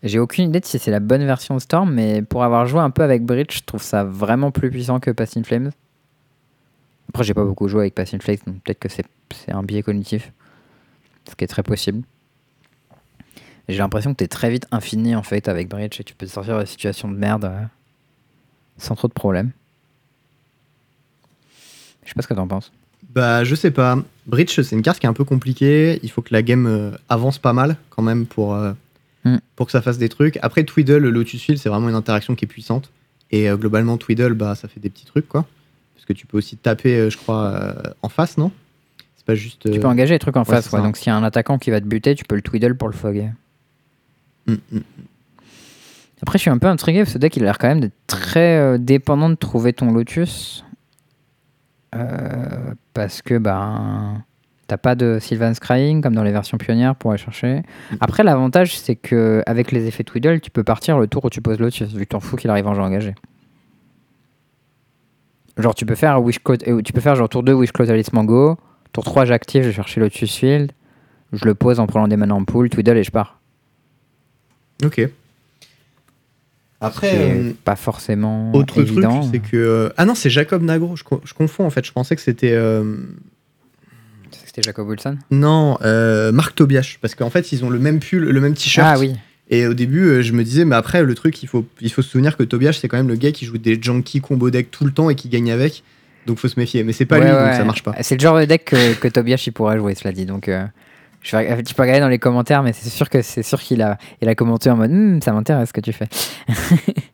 J'ai 0.03 0.19
aucune 0.19 0.49
idée 0.49 0.61
de 0.61 0.65
si 0.65 0.79
c'est 0.79 0.91
la 0.91 1.01
bonne 1.01 1.25
version 1.25 1.55
de 1.55 1.61
Storm, 1.61 1.93
mais 1.93 2.23
pour 2.23 2.43
avoir 2.43 2.67
joué 2.67 2.81
un 2.81 2.91
peu 2.91 3.03
avec 3.03 3.25
Bridge, 3.25 3.59
je 3.59 3.63
trouve 3.65 3.83
ça 3.83 4.03
vraiment 4.03 4.51
plus 4.51 4.71
puissant 4.71 4.99
que 4.99 5.11
Pass 5.11 5.37
in 5.37 5.45
Flames. 5.45 5.71
Après, 7.11 7.23
j'ai 7.25 7.35
pas 7.35 7.45
beaucoup 7.45 7.69
joué 7.69 7.83
avec 7.83 7.95
Pass 7.95 8.15
in 8.15 8.19
Flames, 8.19 8.39
donc 8.47 8.63
peut-être 8.63 8.79
que 8.81 8.89
c'est 8.89 9.05
c'est 9.33 9.53
un 9.53 9.63
biais 9.63 9.83
cognitif. 9.83 10.33
Ce 11.29 11.35
qui 11.35 11.45
est 11.45 11.49
très 11.49 11.63
possible. 11.63 12.03
J'ai 13.69 13.79
l'impression 13.79 14.13
que 14.13 14.19
t'es 14.19 14.29
très 14.29 14.51
vite 14.51 14.67
infini 14.71 15.15
en 15.15 15.23
fait 15.23 15.49
avec 15.49 15.69
Bridge 15.69 16.01
et 16.01 16.05
tu 16.05 16.15
peux 16.15 16.27
te 16.27 16.33
sortir 16.33 16.59
de 16.59 16.65
situations 16.65 17.09
de 17.09 17.17
merde 17.17 17.45
euh, 17.45 17.63
sans 18.77 18.95
trop 18.97 19.09
de 19.09 19.13
problèmes. 19.13 19.51
Je 22.03 22.09
sais 22.09 22.15
pas 22.15 22.23
ce 22.23 22.27
que 22.27 22.35
t'en 22.35 22.49
penses. 22.49 22.73
Bah, 23.11 23.45
je 23.45 23.55
sais 23.55 23.71
pas. 23.71 23.99
Bridge, 24.27 24.61
c'est 24.61 24.77
une 24.77 24.83
carte 24.83 24.99
qui 25.01 25.07
est 25.07 25.09
un 25.09 25.13
peu 25.15 25.25
compliquée. 25.25 25.99
Il 26.03 26.11
faut 26.11 26.23
que 26.23 26.33
la 26.33 26.43
game 26.43 26.67
euh, 26.67 26.91
avance 27.09 27.39
pas 27.39 27.53
mal 27.53 27.77
quand 27.91 28.03
même 28.03 28.27
pour, 28.27 28.55
euh, 28.55 28.73
Mm. 29.25 29.37
pour 29.55 29.67
que 29.67 29.73
ça 29.73 29.81
fasse 29.83 29.99
des 29.99 30.09
trucs. 30.09 30.39
Après, 30.43 30.65
Twiddle, 30.65 30.97
le 30.97 31.11
Lotus 31.11 31.41
Field, 31.43 31.61
c'est 31.61 31.69
vraiment 31.69 31.89
une 31.89 31.95
interaction 31.95 32.35
qui 32.35 32.45
est 32.45 32.49
puissante. 32.49 32.91
Et 33.31 33.49
euh, 33.49 33.57
globalement, 33.57 33.97
Twiddle, 33.97 34.35
bah, 34.35 34.57
ça 34.57 34.67
fait 34.67 34.81
des 34.81 34.91
petits 34.91 35.07
trucs, 35.07 35.29
quoi. 35.29 35.47
Parce 35.95 36.05
que 36.07 36.13
tu 36.13 36.27
peux 36.27 36.39
aussi 36.39 36.57
taper, 36.57 37.09
je 37.09 37.17
crois, 37.17 37.73
en 38.03 38.09
face, 38.09 38.37
non? 38.37 38.51
C'est 39.17 39.25
pas 39.25 39.37
juste. 39.37 39.71
Tu 39.71 39.79
peux 39.79 39.87
engager 39.87 40.15
les 40.15 40.19
trucs 40.19 40.37
en 40.37 40.45
face, 40.45 40.65
ouais. 40.67 40.79
ça. 40.79 40.85
Donc 40.85 40.97
s'il 40.97 41.07
y 41.07 41.11
a 41.11 41.17
un 41.17 41.23
attaquant 41.23 41.57
qui 41.57 41.71
va 41.71 41.81
te 41.81 41.87
buter, 41.87 42.17
tu 42.17 42.25
peux 42.25 42.35
le 42.35 42.43
twiddle 42.43 42.77
pour 42.77 42.89
le 42.89 42.95
foguer. 42.95 43.29
mm, 44.47 44.55
mm. 44.73 44.81
Après, 46.23 46.39
je 46.39 46.43
suis 46.43 46.51
un 46.51 46.59
peu 46.59 46.69
intrigué 46.69 47.01
parce 47.01 47.11
que 47.11 47.15
ce 47.15 47.19
deck, 47.19 47.37
il 47.37 47.43
a 47.43 47.47
l'air 47.47 47.59
quand 47.59 47.69
même 47.69 47.81
d'être 47.81 47.95
très 48.07 48.57
euh, 48.59 48.79
dépendant 48.79 49.29
de 49.29 49.35
trouver 49.35 49.73
ton 49.73 49.93
Lotus. 49.93 50.65
Euh, 51.95 52.75
parce 52.95 53.23
que, 53.23 53.39
ben. 53.39 54.25
T'as 54.69 54.77
pas 54.79 54.95
de 54.95 55.19
Sylvan 55.21 55.53
Scrying 55.53 56.01
comme 56.01 56.15
dans 56.15 56.23
les 56.23 56.33
versions 56.33 56.57
pionnières 56.57 56.97
pour 56.97 57.11
aller 57.11 57.19
chercher. 57.19 57.61
Après, 58.01 58.23
l'avantage, 58.23 58.79
c'est 58.79 58.97
que 58.97 59.43
avec 59.45 59.71
les 59.71 59.87
effets 59.87 60.05
Twiddle, 60.05 60.41
tu 60.41 60.51
peux 60.51 60.65
partir 60.65 60.99
le 60.99 61.07
tour 61.09 61.27
où 61.27 61.29
tu 61.29 61.43
poses 61.43 61.59
Lotus, 61.59 61.93
vu 61.93 62.07
que 62.07 62.11
t'en 62.11 62.21
fous 62.21 62.37
qu'il 62.37 62.49
arrive 62.49 62.67
en 62.67 62.75
jeu 62.75 62.81
engagé. 62.81 63.15
Genre, 65.59 65.75
tu 65.75 65.85
peux 65.85 65.97
faire 65.97 66.23
Wish 66.23 66.39
euh, 66.49 66.81
tu 66.81 66.95
peux 66.95 67.03
faire 67.03 67.17
genre 67.17 67.29
tour 67.29 67.43
2 67.43 67.53
Wish 67.53 67.73
Close 67.73 67.91
Alice 67.91 68.15
Mango, 68.15 68.57
tour 68.95 69.05
3 69.05 69.27
j'active, 69.27 69.63
je 69.63 69.69
vais 69.69 69.75
chercher 69.75 70.01
Lotus 70.01 70.35
Field, 70.35 70.73
je 71.33 71.45
le 71.45 71.55
pose 71.55 71.79
en 71.79 71.87
prenant 71.87 72.09
des 72.09 72.17
manas 72.17 72.35
en 72.35 72.45
pool, 72.45 72.71
Twiddle 72.71 72.97
et 72.97 73.05
je 73.05 73.11
pars. 73.11 73.41
Ok. 74.83 75.07
Après, 76.87 77.31
euh, 77.31 77.53
pas 77.65 77.77
forcément 77.77 78.53
autre 78.55 78.81
évident. 78.81 79.21
truc, 79.21 79.31
c'est 79.33 79.51
que. 79.51 79.57
euh, 79.57 79.89
Ah 79.97 80.05
non, 80.05 80.15
c'est 80.15 80.31
Jacob 80.31 80.63
Nagro. 80.63 80.97
Je, 80.97 81.05
co- 81.05 81.21
je 81.25 81.33
confonds 81.35 81.65
en 81.65 81.71
fait. 81.71 81.85
Je 81.87 81.93
pensais 81.93 82.15
que 82.17 82.23
c'était. 82.23 82.53
euh, 82.53 82.97
C'était 84.47 84.63
Jacob 84.63 84.89
Wilson? 84.89 85.17
Non, 85.31 85.79
euh, 85.83 86.33
Marc 86.33 86.55
Tobias. 86.55 86.97
Parce 87.01 87.15
qu'en 87.15 87.31
fait, 87.31 87.53
ils 87.53 87.65
ont 87.65 87.71
le 87.71 87.79
même 87.79 88.01
pull, 88.01 88.23
le 88.25 88.41
même 88.41 88.55
t-shirt. 88.55 88.89
Ah 88.91 88.99
oui. 88.99 89.15
Et 89.51 89.67
au 89.67 89.75
début, 89.75 90.23
je 90.23 90.33
me 90.33 90.45
disais, 90.45 90.65
mais 90.65 90.77
après, 90.77 91.03
le 91.03 91.15
truc, 91.15 91.43
il 91.43 91.47
faut, 91.49 91.67
il 91.81 91.93
faut 91.93 92.01
se 92.03 92.09
souvenir 92.11 92.37
que 92.37 92.43
Tobias, 92.43 92.73
c'est 92.81 92.89
quand 92.89 92.97
même 92.97 93.09
le 93.09 93.17
gars 93.17 93.33
qui 93.33 93.45
joue 93.45 93.59
des 93.59 93.79
junkie 93.81 94.21
combo 94.21 94.49
deck 94.51 94.71
tout 94.71 94.85
le 94.85 94.93
temps 94.93 95.11
et 95.11 95.15
qui 95.15 95.29
gagne 95.29 95.51
avec. 95.53 95.83
Donc 96.27 96.39
faut 96.39 96.49
se 96.49 96.59
méfier. 96.59 96.85
Mais 96.85 96.93
c'est 96.93 97.05
pas 97.05 97.19
Ouais, 97.19 97.25
lui, 97.25 97.31
donc 97.33 97.53
ça 97.55 97.65
marche 97.65 97.83
pas. 97.83 97.95
C'est 98.01 98.15
le 98.17 98.21
genre 98.21 98.39
de 98.39 98.45
deck 98.45 98.65
que, 98.65 98.95
que 98.95 99.09
Tobias 99.09 99.43
il 99.47 99.53
pourrait 99.53 99.77
jouer, 99.79 99.95
cela 99.95 100.13
dit. 100.13 100.25
Donc, 100.25 100.49
je 101.23 101.37
vais, 101.37 101.63
tu 101.63 101.75
peux 101.75 101.83
regarder 101.83 102.01
dans 102.01 102.09
les 102.09 102.19
commentaires, 102.19 102.63
mais 102.63 102.73
c'est 102.73 102.89
sûr 102.89 103.09
que 103.09 103.23
c'est 103.23 103.43
sûr 103.43 103.61
qu'il 103.61 103.83
a, 103.83 103.99
il 104.21 104.29
a 104.29 104.35
commenté 104.35 104.71
en 104.71 104.77
mode 104.77 104.91
Hmm, 104.91 105.21
ça 105.21 105.33
m'intéresse 105.33 105.69
ce 105.69 105.73
que 105.73 105.81
tu 105.81 105.93
fais. 105.93 106.09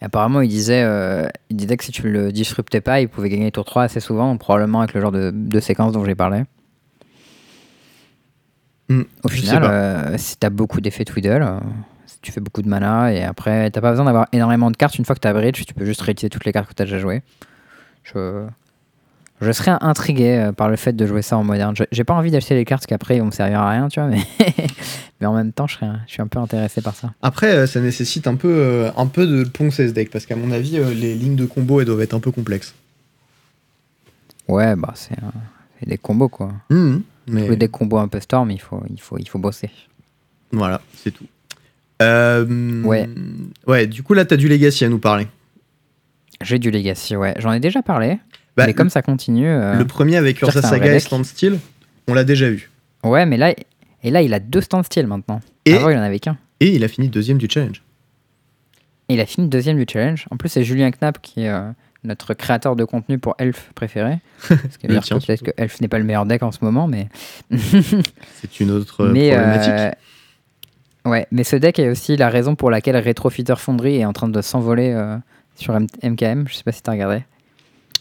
Apparemment, 0.00 0.42
il 0.42 0.48
disait, 0.48 0.82
euh, 0.84 1.26
il 1.48 1.56
disait 1.56 1.76
que 1.78 1.84
si 1.84 1.90
tu 1.92 2.10
le 2.10 2.30
disruptais 2.30 2.82
pas, 2.82 3.00
il 3.00 3.08
pouvait 3.08 3.30
gagner 3.30 3.50
tour 3.50 3.64
3 3.64 3.84
assez 3.84 4.00
souvent, 4.00 4.36
probablement 4.36 4.80
avec 4.80 4.92
le 4.94 5.00
genre 5.00 5.12
de, 5.12 5.30
de 5.34 5.60
séquence 5.60 5.92
dont 5.92 6.04
j'ai 6.04 6.14
parlé. 6.14 6.42
Hmm, 8.90 9.04
Au 9.22 9.28
final, 9.28 9.64
euh, 9.64 10.18
si 10.18 10.36
t'as 10.36 10.50
beaucoup 10.50 10.82
d'effets 10.82 11.06
Twiddle, 11.06 11.40
euh, 11.42 11.58
si 12.04 12.18
tu 12.20 12.32
fais 12.32 12.40
beaucoup 12.40 12.60
de 12.60 12.68
mana, 12.68 13.14
et 13.14 13.22
après, 13.24 13.70
t'as 13.70 13.80
pas 13.80 13.90
besoin 13.90 14.04
d'avoir 14.04 14.26
énormément 14.32 14.70
de 14.70 14.76
cartes. 14.76 14.98
Une 14.98 15.06
fois 15.06 15.14
que 15.14 15.20
t'as 15.20 15.32
Bridge, 15.32 15.64
tu 15.66 15.72
peux 15.72 15.86
juste 15.86 16.02
réutiliser 16.02 16.28
toutes 16.28 16.44
les 16.44 16.52
cartes 16.52 16.68
que 16.68 16.74
t'as 16.74 16.84
déjà 16.84 16.98
jouées. 16.98 17.22
Je, 18.02 18.44
je 19.44 19.52
serais 19.52 19.72
intrigué 19.80 20.36
euh, 20.36 20.52
par 20.52 20.68
le 20.68 20.76
fait 20.76 20.92
de 20.94 21.06
jouer 21.06 21.22
ça 21.22 21.36
en 21.36 21.44
moderne. 21.44 21.74
J'ai 21.92 22.04
pas 22.04 22.14
envie 22.14 22.30
d'acheter 22.30 22.54
les 22.54 22.64
cartes 22.64 22.82
parce 22.82 22.86
qu'après, 22.86 23.16
ils 23.16 23.20
vont 23.20 23.26
me 23.26 23.30
servir 23.30 23.60
à 23.60 23.70
rien, 23.70 23.88
tu 23.88 24.00
vois, 24.00 24.08
mais, 24.08 24.22
mais 25.20 25.26
en 25.26 25.34
même 25.34 25.52
temps, 25.52 25.66
je, 25.66 25.74
serais, 25.76 25.90
je 26.06 26.12
suis 26.12 26.22
un 26.22 26.26
peu 26.26 26.38
intéressé 26.38 26.80
par 26.82 26.94
ça. 26.94 27.12
Après, 27.22 27.52
euh, 27.52 27.66
ça 27.66 27.80
nécessite 27.80 28.26
un 28.26 28.34
peu, 28.36 28.48
euh, 28.50 28.90
un 28.96 29.06
peu 29.06 29.26
de 29.26 29.44
poncer 29.44 29.86
ce 29.88 29.92
deck. 29.92 30.10
Parce 30.10 30.26
qu'à 30.26 30.36
mon 30.36 30.50
avis, 30.50 30.78
les 30.94 31.14
lignes 31.14 31.36
de 31.36 31.46
combo, 31.46 31.80
elles 31.80 31.86
doivent 31.86 32.00
être 32.02 32.14
un 32.14 32.20
peu 32.20 32.30
complexes. 32.30 32.74
Ouais, 34.48 34.76
bah, 34.76 34.92
c'est 34.96 35.16
des 35.86 35.98
combos, 35.98 36.28
quoi. 36.28 36.52
Mhm. 36.70 37.02
Mais 37.26 37.46
Jouer 37.46 37.56
des 37.56 37.68
combos 37.68 37.98
un 37.98 38.08
peu 38.08 38.20
storm, 38.20 38.50
il 38.50 38.60
faut, 38.60 38.82
il 38.90 39.00
faut, 39.00 39.16
il 39.18 39.26
faut 39.28 39.38
bosser. 39.38 39.70
voilà, 40.52 40.80
c'est 40.94 41.10
tout. 41.10 41.24
Euh, 42.02 42.82
Ouais. 42.82 43.08
Ouais, 43.66 43.86
du 43.86 44.02
coup, 44.02 44.12
là, 44.14 44.24
t'as 44.24 44.36
du 44.36 44.48
Legacy 44.48 44.84
à 44.84 44.88
nous 44.88 44.98
parler. 44.98 45.26
J'ai 46.42 46.58
du 46.58 46.70
Legacy, 46.70 47.16
ouais. 47.16 47.34
J'en 47.38 47.52
ai 47.52 47.60
déjà 47.60 47.80
parlé, 47.82 48.18
Bah, 48.56 48.66
mais 48.66 48.74
comme 48.74 48.90
ça 48.90 49.02
continue. 49.02 49.48
euh, 49.48 49.74
Le 49.78 49.84
premier 49.86 50.16
avec 50.16 50.40
Ursa 50.40 50.62
Saga 50.62 50.94
et. 50.94 51.00
Standstill, 51.00 51.58
on 52.08 52.14
l'a 52.14 52.24
déjà 52.24 52.48
eu. 52.50 52.70
Ouais, 53.02 53.26
mais 53.26 53.36
là, 53.36 53.52
et 54.02 54.10
là, 54.10 54.22
il 54.22 54.32
a 54.34 54.38
deux 54.40 54.60
standstill 54.60 55.06
maintenant. 55.06 55.40
Et- 55.66 55.74
Avant, 55.74 55.88
il 55.90 55.96
en 55.98 56.02
avait 56.02 56.20
qu'un. 56.20 56.36
Et 56.60 56.68
il 56.74 56.84
a 56.84 56.88
fini 56.88 57.08
deuxième 57.08 57.38
du 57.38 57.48
challenge. 57.50 57.82
Et 59.08 59.14
il 59.14 59.20
a 59.20 59.26
fini 59.26 59.48
deuxième 59.48 59.76
du 59.76 59.84
challenge. 59.90 60.26
En 60.30 60.36
plus, 60.36 60.48
c'est 60.48 60.62
Julien 60.64 60.90
Knapp 60.90 61.18
qui 61.20 61.42
est 61.42 61.48
euh, 61.50 61.68
notre 62.04 62.32
créateur 62.34 62.76
de 62.76 62.84
contenu 62.84 63.18
pour 63.18 63.34
Elf 63.38 63.70
préféré. 63.74 64.18
Parce 64.48 64.78
que 64.78 64.86
peut-être 64.86 65.42
que 65.42 65.50
Elf 65.56 65.80
n'est 65.80 65.88
pas 65.88 65.98
le 65.98 66.04
meilleur 66.04 66.24
deck 66.26 66.42
en 66.42 66.52
ce 66.52 66.58
moment, 66.62 66.86
mais. 66.86 67.08
C'est 68.40 68.60
une 68.60 68.70
autre 68.70 69.04
euh, 69.04 69.12
mais 69.12 69.30
problématique. 69.32 69.72
euh, 71.06 71.10
ouais, 71.10 71.26
mais 71.32 71.44
ce 71.44 71.56
deck 71.56 71.78
est 71.78 71.88
aussi 71.88 72.16
la 72.16 72.28
raison 72.28 72.54
pour 72.54 72.70
laquelle 72.70 72.96
Retrofitter 72.96 73.56
Foundry 73.56 73.96
est 73.96 74.04
en 74.04 74.12
train 74.12 74.28
de 74.28 74.40
s'envoler 74.42 74.96
sur 75.56 75.74
M- 75.74 75.86
MKM. 76.02 76.46
Je 76.48 76.54
sais 76.54 76.62
pas 76.64 76.72
si 76.72 76.82
t'as 76.82 76.92
regardé. 76.92 77.24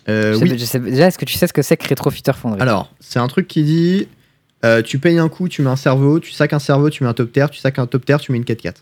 Euh, 0.10 0.38
oui. 0.42 0.60
sais- 0.60 0.80
déjà, 0.80 1.08
est-ce 1.08 1.18
que 1.18 1.26
tu 1.26 1.38
sais 1.38 1.48
ce 1.48 1.54
que 1.54 1.62
c'est 1.62 1.78
que 1.78 1.88
Retrofitter 1.88 2.34
Foundry? 2.34 2.62
Alors, 2.62 2.92
c'est 3.00 3.20
un 3.20 3.28
truc 3.28 3.48
qui 3.48 3.64
dit 3.64 4.08
euh, 4.66 4.82
tu 4.82 5.00
payes 5.00 5.18
un 5.20 5.30
coup, 5.30 5.48
tu 5.48 5.62
mets 5.62 5.70
un 5.70 5.76
cerveau, 5.76 6.20
tu 6.20 6.32
sacs 6.32 6.54
un 6.54 6.60
cerveau, 6.60 6.90
tu 6.90 7.04
mets 7.04 7.10
un 7.10 7.14
top 7.14 7.32
terre, 7.32 7.50
tu 7.50 7.60
sacs 7.60 7.80
un 7.80 7.88
top 7.88 8.06
terre, 8.06 8.20
tu 8.20 8.32
mets 8.32 8.38
une 8.38 8.44
4-4. 8.44 8.76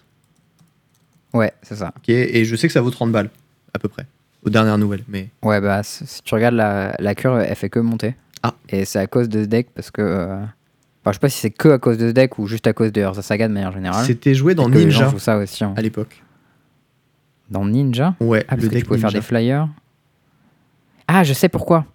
Ouais, 1.33 1.53
c'est 1.61 1.75
ça. 1.75 1.93
Ok, 1.97 2.09
et 2.09 2.43
je 2.45 2.55
sais 2.55 2.67
que 2.67 2.73
ça 2.73 2.81
vaut 2.81 2.91
30 2.91 3.11
balles, 3.11 3.29
à 3.73 3.79
peu 3.79 3.87
près, 3.87 4.05
aux 4.43 4.49
dernières 4.49 4.77
nouvelles. 4.77 5.03
Mais 5.07 5.29
Ouais, 5.43 5.61
bah, 5.61 5.81
si 5.83 6.03
tu 6.23 6.33
regardes 6.35 6.55
la, 6.55 6.95
la 6.99 7.15
curve, 7.15 7.39
elle 7.39 7.55
fait 7.55 7.69
que 7.69 7.79
monter. 7.79 8.15
Ah. 8.43 8.53
Et 8.69 8.85
c'est 8.85 8.99
à 8.99 9.07
cause 9.07 9.29
de 9.29 9.43
ce 9.43 9.47
deck 9.47 9.67
parce 9.73 9.91
que. 9.91 10.01
euh, 10.01 10.35
Enfin, 11.03 11.11
je 11.11 11.15
sais 11.15 11.19
pas 11.19 11.29
si 11.29 11.39
c'est 11.39 11.49
que 11.49 11.69
à 11.69 11.79
cause 11.79 11.97
de 11.97 12.09
ce 12.09 12.11
deck 12.13 12.37
ou 12.37 12.45
juste 12.45 12.67
à 12.67 12.73
cause 12.73 12.91
de 12.91 13.01
Urza 13.01 13.23
Saga 13.23 13.47
de 13.47 13.53
manière 13.53 13.71
générale. 13.71 14.05
c'était 14.05 14.35
joué 14.35 14.53
dans 14.53 14.69
Ninja 14.69 15.11
ça 15.17 15.37
aussi. 15.37 15.63
hein. 15.63 15.73
à 15.75 15.81
l'époque. 15.81 16.21
Dans 17.49 17.65
Ninja? 17.65 18.13
Ouais, 18.19 18.43
Ah, 18.47 18.51
parce 18.51 18.61
le 18.61 18.67
que 18.67 18.73
deck 18.75 18.83
tu 18.83 18.87
pouvais 18.87 18.99
faire 18.99 19.11
des 19.11 19.21
flyers. 19.21 19.67
Ah, 21.13 21.25
je 21.25 21.33
sais 21.33 21.49
pourquoi. 21.49 21.85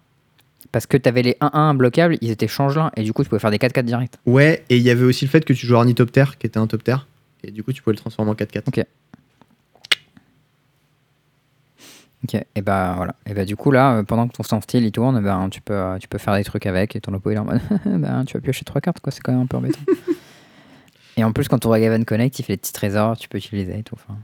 Parce 0.71 0.85
que 0.85 0.95
t'avais 0.95 1.23
les 1.23 1.37
1-1 1.41 1.75
bloquables, 1.75 2.17
ils 2.21 2.29
étaient 2.29 2.47
changelins 2.47 2.91
et 2.95 3.01
du 3.01 3.13
coup 3.13 3.23
tu 3.23 3.29
pouvais 3.29 3.39
faire 3.39 3.49
des 3.49 3.57
4-4 3.57 3.81
direct. 3.81 4.19
Ouais, 4.27 4.63
et 4.69 4.77
il 4.77 4.83
y 4.83 4.91
avait 4.91 5.05
aussi 5.05 5.25
le 5.25 5.31
fait 5.31 5.43
que 5.43 5.53
tu 5.53 5.65
jouais 5.65 5.77
Ornithoptère, 5.77 6.37
qui 6.37 6.45
était 6.45 6.59
un 6.59 6.67
top 6.67 6.83
terre, 6.83 7.07
et 7.43 7.49
du 7.49 7.63
coup 7.63 7.73
tu 7.73 7.81
pouvais 7.81 7.95
le 7.95 7.99
transformer 7.99 8.29
en 8.29 8.35
4-4. 8.35 8.63
Ok. 8.67 8.85
Ok, 12.25 12.45
et 12.55 12.61
bah 12.61 12.93
voilà. 12.95 13.15
Et 13.25 13.33
bah 13.33 13.45
du 13.45 13.55
coup 13.55 13.71
là, 13.71 13.97
euh, 13.97 14.03
pendant 14.03 14.27
que 14.27 14.33
ton 14.33 14.43
stand 14.43 14.61
style 14.61 14.83
il 14.83 14.91
tourne, 14.91 15.19
ben, 15.23 15.49
tu, 15.49 15.61
peux, 15.61 15.73
euh, 15.73 15.97
tu 15.97 16.07
peux 16.07 16.19
faire 16.19 16.35
des 16.35 16.43
trucs 16.43 16.67
avec 16.67 16.95
et 16.95 17.01
ton 17.01 17.13
oppo 17.15 17.31
il 17.31 17.35
est 17.35 17.39
en 17.39 17.45
mode 17.45 17.61
ben, 17.85 18.23
tu 18.25 18.35
vas 18.37 18.41
piocher 18.41 18.65
trois 18.65 18.81
cartes 18.81 18.99
quoi, 18.99 19.11
c'est 19.11 19.21
quand 19.21 19.31
même 19.31 19.41
un 19.41 19.47
peu 19.47 19.57
embêtant. 19.57 19.79
et 21.17 21.23
en 21.23 21.31
plus 21.31 21.47
quand 21.47 21.57
ton 21.57 21.71
Gaven 21.71 22.05
Connect 22.05 22.37
il 22.37 22.43
fait 22.43 22.53
des 22.53 22.57
petits 22.57 22.73
trésors, 22.73 23.17
tu 23.17 23.27
peux 23.29 23.39
utiliser 23.39 23.79
et 23.79 23.83
tout. 23.83 23.95
enfin. 23.95 24.19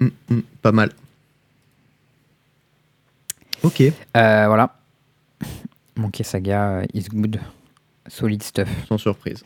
Hum, 0.00 0.10
hum, 0.30 0.42
pas 0.62 0.72
mal. 0.72 0.92
Ok. 3.62 3.80
Euh, 3.80 3.92
voilà. 4.46 4.74
Monkey 5.96 6.22
Saga 6.22 6.78
euh, 6.78 6.86
is 6.94 7.06
good. 7.12 7.40
Solid 8.06 8.42
stuff. 8.42 8.68
Sans 8.88 8.98
surprise. 8.98 9.44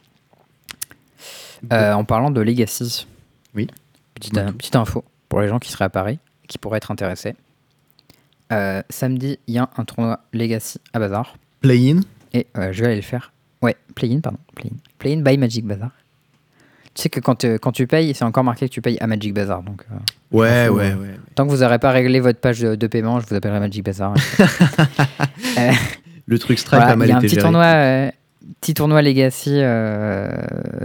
Euh, 1.73 1.93
en 1.93 2.05
parlant 2.05 2.31
de 2.31 2.41
Legacy. 2.41 3.07
Oui. 3.55 3.69
Petite, 4.15 4.37
euh, 4.37 4.51
info 4.75 5.05
pour 5.29 5.41
les 5.41 5.49
gens 5.49 5.59
qui 5.59 5.71
seraient 5.71 5.87
à 5.87 5.91
Paris, 5.91 6.19
qui 6.49 6.59
pourraient 6.59 6.77
être 6.77 6.91
intéressés. 6.91 7.35
Euh, 8.53 8.83
samedi, 8.91 9.39
il 9.47 9.55
y 9.55 9.59
a 9.59 9.71
un 9.77 9.85
tournoi 9.85 10.21
Legacy 10.33 10.79
à 10.93 10.99
Bazar. 10.99 11.37
Play-in. 11.61 12.01
Et 12.35 12.47
euh, 12.57 12.73
je 12.73 12.81
vais 12.81 12.87
aller 12.89 12.97
le 12.97 13.03
faire. 13.03 13.33
Ouais, 13.63 13.77
play-in, 13.95 14.21
pardon. 14.21 14.39
Play-in. 14.55 14.77
Play-in 14.99 15.23
by 15.23 15.39
Magic 15.39 15.65
Bazar. 15.65 15.91
Tu 16.95 17.03
sais 17.03 17.09
que 17.09 17.21
quand, 17.21 17.45
euh, 17.45 17.57
quand 17.59 17.73
tu 17.73 17.87
payes, 17.87 18.13
c'est 18.15 18.25
encore 18.25 18.45
marqué 18.45 18.69
que 18.69 18.75
tu 18.75 18.83
payes 18.83 18.99
à 19.01 19.07
Magic 19.07 19.33
Bazar. 19.33 19.63
Donc, 19.63 19.83
euh, 19.91 19.95
Ouais, 20.31 20.65
Info, 20.67 20.75
ouais, 20.75 20.93
ouais. 20.95 21.15
tant 21.35 21.47
que 21.47 21.51
vous 21.51 21.59
n'aurez 21.63 21.79
pas 21.79 21.91
réglé 21.91 22.21
votre 22.21 22.39
page 22.39 22.61
de, 22.61 22.75
de 22.75 22.87
paiement, 22.87 23.19
je 23.21 23.27
vous 23.27 23.35
appellerai 23.35 23.61
Magic 23.61 23.85
Bazar. 23.85 24.15
Euh, 25.59 25.71
Le 26.27 26.39
truc 26.39 26.59
strike 26.59 26.81
voilà, 26.81 26.93
a 26.93 26.97
mal 26.97 27.09
il 27.09 27.11
y 27.11 27.15
a 27.15 27.17
un 27.17 27.21
petit 27.21 27.31
géré. 27.31 27.43
tournoi, 27.43 27.65
euh, 27.65 28.11
petit 28.61 28.75
tournoi 28.75 29.03
Legacy 29.03 29.51
euh, 29.55 30.31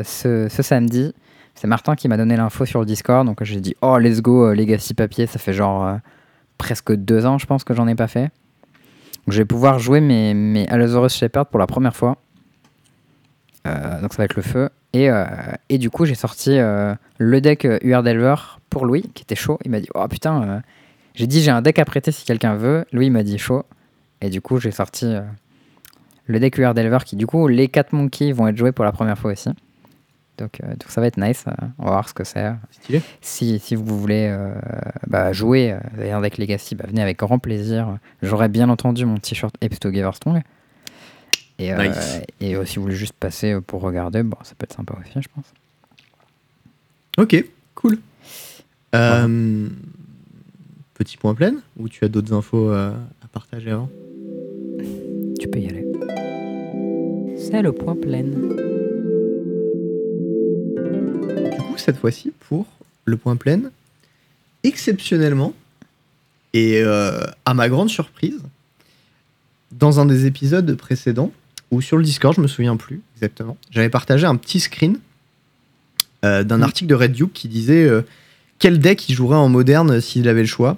ce, 0.04 0.48
ce 0.50 0.62
samedi. 0.62 1.14
C'est 1.56 1.68
Martin 1.68 1.96
qui 1.96 2.08
m'a 2.08 2.18
donné 2.18 2.36
l'info 2.36 2.66
sur 2.66 2.80
le 2.82 2.86
Discord. 2.86 3.26
Donc 3.26 3.44
j'ai 3.44 3.62
dit, 3.62 3.76
oh, 3.82 3.98
let's 3.98 4.22
go, 4.22 4.48
euh, 4.48 4.54
Legacy 4.56 4.94
papier. 4.94 5.26
Ça 5.28 5.40
fait 5.40 5.54
genre 5.54 5.86
euh, 5.86 5.96
presque 6.58 6.94
deux 6.94 7.26
ans, 7.26 7.38
je 7.38 7.46
pense, 7.46 7.64
que 7.64 7.74
j'en 7.74 7.88
ai 7.88 7.96
pas 7.96 8.08
fait. 8.08 8.24
Donc 9.26 9.30
je 9.30 9.38
vais 9.38 9.46
pouvoir 9.46 9.80
jouer 9.80 10.02
mes, 10.02 10.34
mes 10.34 10.68
Allosaurus 10.70 11.14
Shepherd 11.16 11.48
pour 11.50 11.60
la 11.60 11.68
première 11.68 11.96
fois. 11.96 12.18
Euh, 13.66 14.02
donc 14.02 14.14
ça 14.14 14.18
va 14.18 14.26
être 14.26 14.36
le 14.36 14.42
feu. 14.42 14.70
Et, 14.94 15.10
euh, 15.10 15.26
et 15.70 15.78
du 15.78 15.90
coup, 15.90 16.06
j'ai 16.06 16.16
sorti 16.16 16.58
euh, 16.58 16.94
le 17.18 17.42
deck 17.42 17.68
UR 17.82 18.04
Delver 18.04 18.36
pour 18.70 18.86
Louis, 18.86 19.04
qui 19.14 19.24
était 19.24 19.36
chaud. 19.36 19.60
Il 19.66 19.72
m'a 19.72 19.80
dit, 19.80 19.90
oh 19.96 20.08
putain, 20.08 20.62
j'ai 21.16 21.28
dit, 21.28 21.42
j'ai 21.42 21.52
un 21.52 21.62
deck 21.62 21.80
à 21.80 21.86
prêter 21.86 22.12
si 22.12 22.26
quelqu'un 22.26 22.56
veut. 22.56 22.86
Louis 22.92 23.10
m'a 23.10 23.24
dit 23.24 23.38
chaud. 23.38 23.64
Et 24.22 24.30
du 24.30 24.42
coup, 24.42 24.60
j'ai 24.60 24.72
sorti 24.72 25.16
le 26.26 26.40
deck 26.40 26.58
UR 26.58 26.74
Delver 26.74 27.00
qui, 27.06 27.16
du 27.16 27.28
coup, 27.28 27.48
les 27.48 27.68
4 27.68 27.94
monkeys 27.94 28.32
vont 28.32 28.48
être 28.48 28.58
joués 28.58 28.72
pour 28.72 28.86
la 28.86 28.92
première 28.92 29.18
fois 29.18 29.32
aussi. 29.32 29.50
Donc, 30.38 30.62
euh, 30.62 30.68
donc 30.70 30.86
ça 30.90 31.02
va 31.02 31.08
être 31.08 31.18
nice. 31.18 31.46
euh, 31.48 31.66
on 31.80 31.86
va 31.86 31.92
voir 31.92 32.10
ce 32.10 32.14
que 32.14 32.24
c'est. 32.24 32.54
Si, 33.22 33.60
si 33.60 33.76
vous 33.76 34.00
voulez 34.00 34.28
euh, 34.30 34.54
bah, 35.08 35.34
jouer 35.34 35.76
avec 36.00 36.38
Legacy, 36.38 36.76
bah, 36.76 36.86
venez 36.88 37.02
avec 37.02 37.18
grand 37.18 37.40
plaisir. 37.40 37.98
J'aurais 38.22 38.50
bien 38.50 38.70
entendu 38.70 39.06
mon 39.06 39.18
t-shirt 39.18 39.56
Apes 39.64 39.80
Together 39.80 40.14
Strong. 40.16 40.42
Et, 41.60 41.74
euh, 41.74 41.88
Nice. 41.88 42.22
et 42.40 42.56
euh, 42.56 42.66
si 42.66 42.76
vous 42.76 42.84
voulez 42.84 42.96
juste 42.96 43.14
passer 43.14 43.54
euh, 43.54 43.62
pour 43.62 43.82
regarder, 43.82 44.22
bon, 44.24 44.38
ça 44.44 44.54
peut 44.56 44.66
être 44.66 44.76
sympa 44.76 44.96
aussi, 45.00 45.20
je 45.22 45.28
pense. 45.34 45.46
Ok, 47.18 47.44
cool. 47.76 47.98
Euh, 48.94 49.68
petit 50.94 51.18
point 51.18 51.34
plein 51.34 51.56
ou 51.78 51.90
tu 51.90 52.06
as 52.06 52.10
d'autres 52.10 52.34
infos 52.34 52.70
euh, 52.72 52.92
à 53.24 53.28
partager 53.28 53.72
avant? 53.72 53.90
Tu 55.40 55.48
peux 55.48 55.60
y 55.60 55.68
aller. 55.68 55.86
C'est 57.38 57.62
le 57.62 57.72
point 57.72 57.96
plein. 57.96 58.24
Du 61.52 61.58
coup, 61.58 61.78
cette 61.78 61.98
fois-ci, 61.98 62.32
pour 62.48 62.68
le 63.06 63.18
point 63.18 63.36
plein, 63.36 63.62
exceptionnellement, 64.64 65.54
et 66.54 66.82
euh, 66.82 67.22
à 67.46 67.54
ma 67.54 67.68
grande 67.70 67.90
surprise, 67.90 68.42
dans 69.72 70.00
un 70.00 70.06
des 70.06 70.26
épisodes 70.28 70.76
précédents, 70.76 71.32
ou 71.72 71.82
sur 71.82 71.98
le 71.98 72.04
Discord, 72.04 72.36
je 72.36 72.42
me 72.42 72.48
souviens 72.48 72.78
plus 72.78 73.02
exactement, 73.16 73.58
j'avais 73.72 73.90
partagé 73.90 74.26
un 74.26 74.36
petit 74.36 74.60
screen 74.60 75.00
euh, 76.26 76.44
d'un 76.44 76.58
Mhm. 76.58 76.64
article 76.64 76.90
de 76.90 76.96
Red 76.96 77.12
Duke 77.12 77.34
qui 77.34 77.48
disait 77.48 77.84
euh, 77.86 78.02
quel 78.60 78.80
deck 78.80 79.08
il 79.10 79.14
jouerait 79.16 79.38
en 79.38 79.50
moderne 79.50 80.02
s'il 80.02 80.28
avait 80.28 80.42
le 80.42 80.48
choix. 80.48 80.78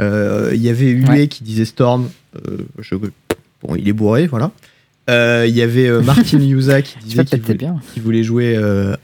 Euh, 0.00 0.50
Il 0.54 0.60
y 0.60 0.68
avait 0.68 0.94
Ouais. 1.08 1.28
qui 1.28 1.42
disait 1.44 1.64
Storm, 1.64 2.10
je- 2.78 2.94
bon, 2.96 3.76
il 3.76 3.88
est 3.88 3.92
bourré, 3.92 4.26
voilà. 4.26 4.50
Il 5.08 5.54
y 5.54 5.62
avait 5.62 5.90
Martin 6.02 6.38
Yusa 6.40 6.82
qui 6.82 6.98
disait 6.98 7.24
qu'il 7.24 7.40
voulait, 7.42 7.68
voulait 7.98 8.22
jouer 8.24 8.56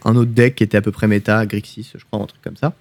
un 0.04 0.16
autre 0.16 0.30
deck 0.32 0.56
qui 0.56 0.64
était 0.64 0.76
à 0.78 0.82
peu 0.82 0.90
près 0.92 1.06
méta, 1.06 1.46
Grixis, 1.46 1.92
je 1.96 2.04
crois, 2.10 2.22
un 2.22 2.26
truc 2.26 2.42
comme 2.42 2.56
ça. 2.56 2.74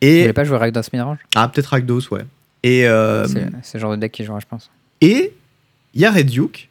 Et 0.00 0.20
voulais 0.22 0.32
pas 0.32 0.44
jouer 0.44 0.56
Rakdos 0.56 0.80
Midrange 0.92 1.18
ah, 1.34 1.48
peut-être 1.48 1.66
Rakdos, 1.66 2.08
ouais. 2.12 2.22
Et 2.62 2.82
C'est 3.62 3.74
le 3.74 3.80
genre 3.80 3.90
de 3.92 3.96
deck 3.96 4.12
qui 4.12 4.24
jouera, 4.24 4.38
je 4.40 4.46
pense. 4.46 4.70
et 5.00 5.32
il 5.94 6.00
y 6.00 6.04
a 6.06 6.10
Red 6.10 6.28
Duke 6.30 6.68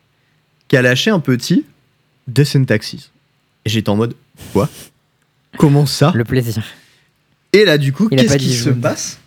qui 0.72 0.78
a 0.78 0.82
lâché 0.82 1.11
un 1.11 1.19
petit 1.19 1.65
Descent 2.28 2.63
Taxis. 2.63 3.09
Et 3.65 3.69
j'étais 3.69 3.89
en 3.89 3.97
mode 3.97 4.15
quoi? 4.53 4.69
Comment 5.57 5.86
ça? 5.86 6.13
Le 6.15 6.24
plaisir. 6.24 6.63
Et 7.51 7.65
là, 7.65 7.78
du 7.78 7.91
coup, 7.91 8.07
qu'est-ce 8.07 8.38
qui 8.38 8.53
se 8.53 8.69
passe? 8.69 9.19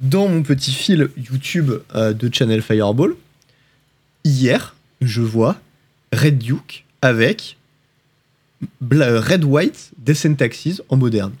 Dans 0.00 0.26
mon 0.26 0.42
petit 0.42 0.72
fil 0.72 1.10
YouTube 1.18 1.70
euh, 1.94 2.14
de 2.14 2.34
Channel 2.34 2.62
Fireball 2.62 3.14
Hier, 4.24 4.74
je 5.02 5.20
vois 5.20 5.60
Red 6.14 6.38
Duke 6.38 6.86
avec 7.02 7.58
Bla- 8.80 9.20
Red 9.20 9.44
White 9.44 9.90
Descent 9.98 10.34
Taxis 10.34 10.80
en 10.88 10.96
moderne. 10.96 11.34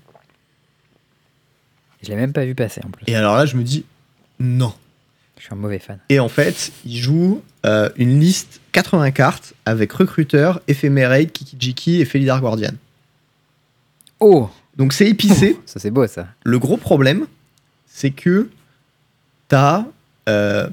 Je 2.02 2.10
l'ai 2.10 2.16
même 2.16 2.34
pas 2.34 2.44
vu 2.44 2.54
passer 2.54 2.82
en 2.84 2.90
plus. 2.90 3.04
Et 3.06 3.16
alors 3.16 3.36
là, 3.36 3.46
je 3.46 3.56
me 3.56 3.62
dis 3.62 3.86
non. 4.38 4.74
Je 5.38 5.44
suis 5.44 5.52
un 5.54 5.56
mauvais 5.56 5.78
fan. 5.78 5.98
Et 6.10 6.20
en 6.20 6.28
fait, 6.28 6.72
il 6.84 6.98
joue 6.98 7.42
euh, 7.64 7.88
une 7.96 8.20
liste 8.20 8.60
80 8.76 9.10
cartes 9.12 9.54
avec 9.64 9.90
Recruteur, 9.92 10.60
Ephemerate, 10.68 11.32
Kikijiki 11.32 12.02
et 12.02 12.04
Felidar 12.04 12.42
Guardian. 12.42 12.72
Oh 14.20 14.50
Donc 14.76 14.92
c'est 14.92 15.08
épicé. 15.08 15.58
Ça 15.64 15.80
c'est 15.80 15.90
beau 15.90 16.06
ça. 16.06 16.26
Le 16.44 16.58
gros 16.58 16.76
problème, 16.76 17.26
c'est 17.86 18.10
que 18.10 18.50
t'as 19.48 19.86
euh, 20.28 20.68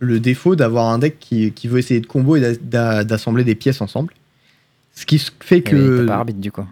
le 0.00 0.20
défaut 0.20 0.54
d'avoir 0.54 0.88
un 0.90 0.98
deck 0.98 1.18
qui, 1.18 1.52
qui 1.52 1.66
veut 1.68 1.78
essayer 1.78 2.00
de 2.00 2.06
combo 2.06 2.36
et 2.36 2.40
d'a- 2.42 2.54
d'a- 2.60 3.04
d'assembler 3.04 3.42
des 3.44 3.54
pièces 3.54 3.80
ensemble. 3.80 4.12
Ce 4.94 5.06
qui 5.06 5.18
fait 5.40 5.62
Que... 5.62 6.00
T'as 6.02 6.06
pas 6.12 6.14
arbitre 6.18 6.40
du 6.40 6.52
coup. 6.52 6.66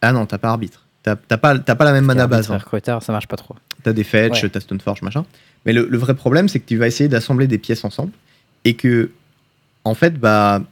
Ah 0.00 0.12
non, 0.12 0.26
t'as 0.26 0.38
pas 0.38 0.50
arbitre. 0.50 0.86
T'as 1.02 1.16
pas, 1.16 1.58
pas 1.58 1.84
la 1.84 1.92
même 1.92 2.04
mana 2.04 2.26
base. 2.28 2.50
hein. 2.52 2.58
Recruteur, 2.58 3.02
ça 3.02 3.12
marche 3.12 3.26
pas 3.26 3.36
trop. 3.36 3.56
T'as 3.82 3.92
des 3.92 4.04
fetch, 4.04 4.44
Ouais. 4.44 4.48
t'as 4.48 4.60
Stoneforge, 4.60 5.02
machin. 5.02 5.24
Mais 5.66 5.72
le, 5.72 5.86
le 5.90 5.98
vrai 5.98 6.14
problème, 6.14 6.48
c'est 6.48 6.60
que 6.60 6.66
tu 6.66 6.76
vas 6.76 6.86
essayer 6.86 7.08
d'assembler 7.08 7.46
des 7.48 7.58
pièces 7.58 7.84
ensemble. 7.84 8.12
Et 8.64 8.74
que, 8.74 9.10
en 9.84 9.94
fait, 9.94 10.18
bah, 10.18 10.62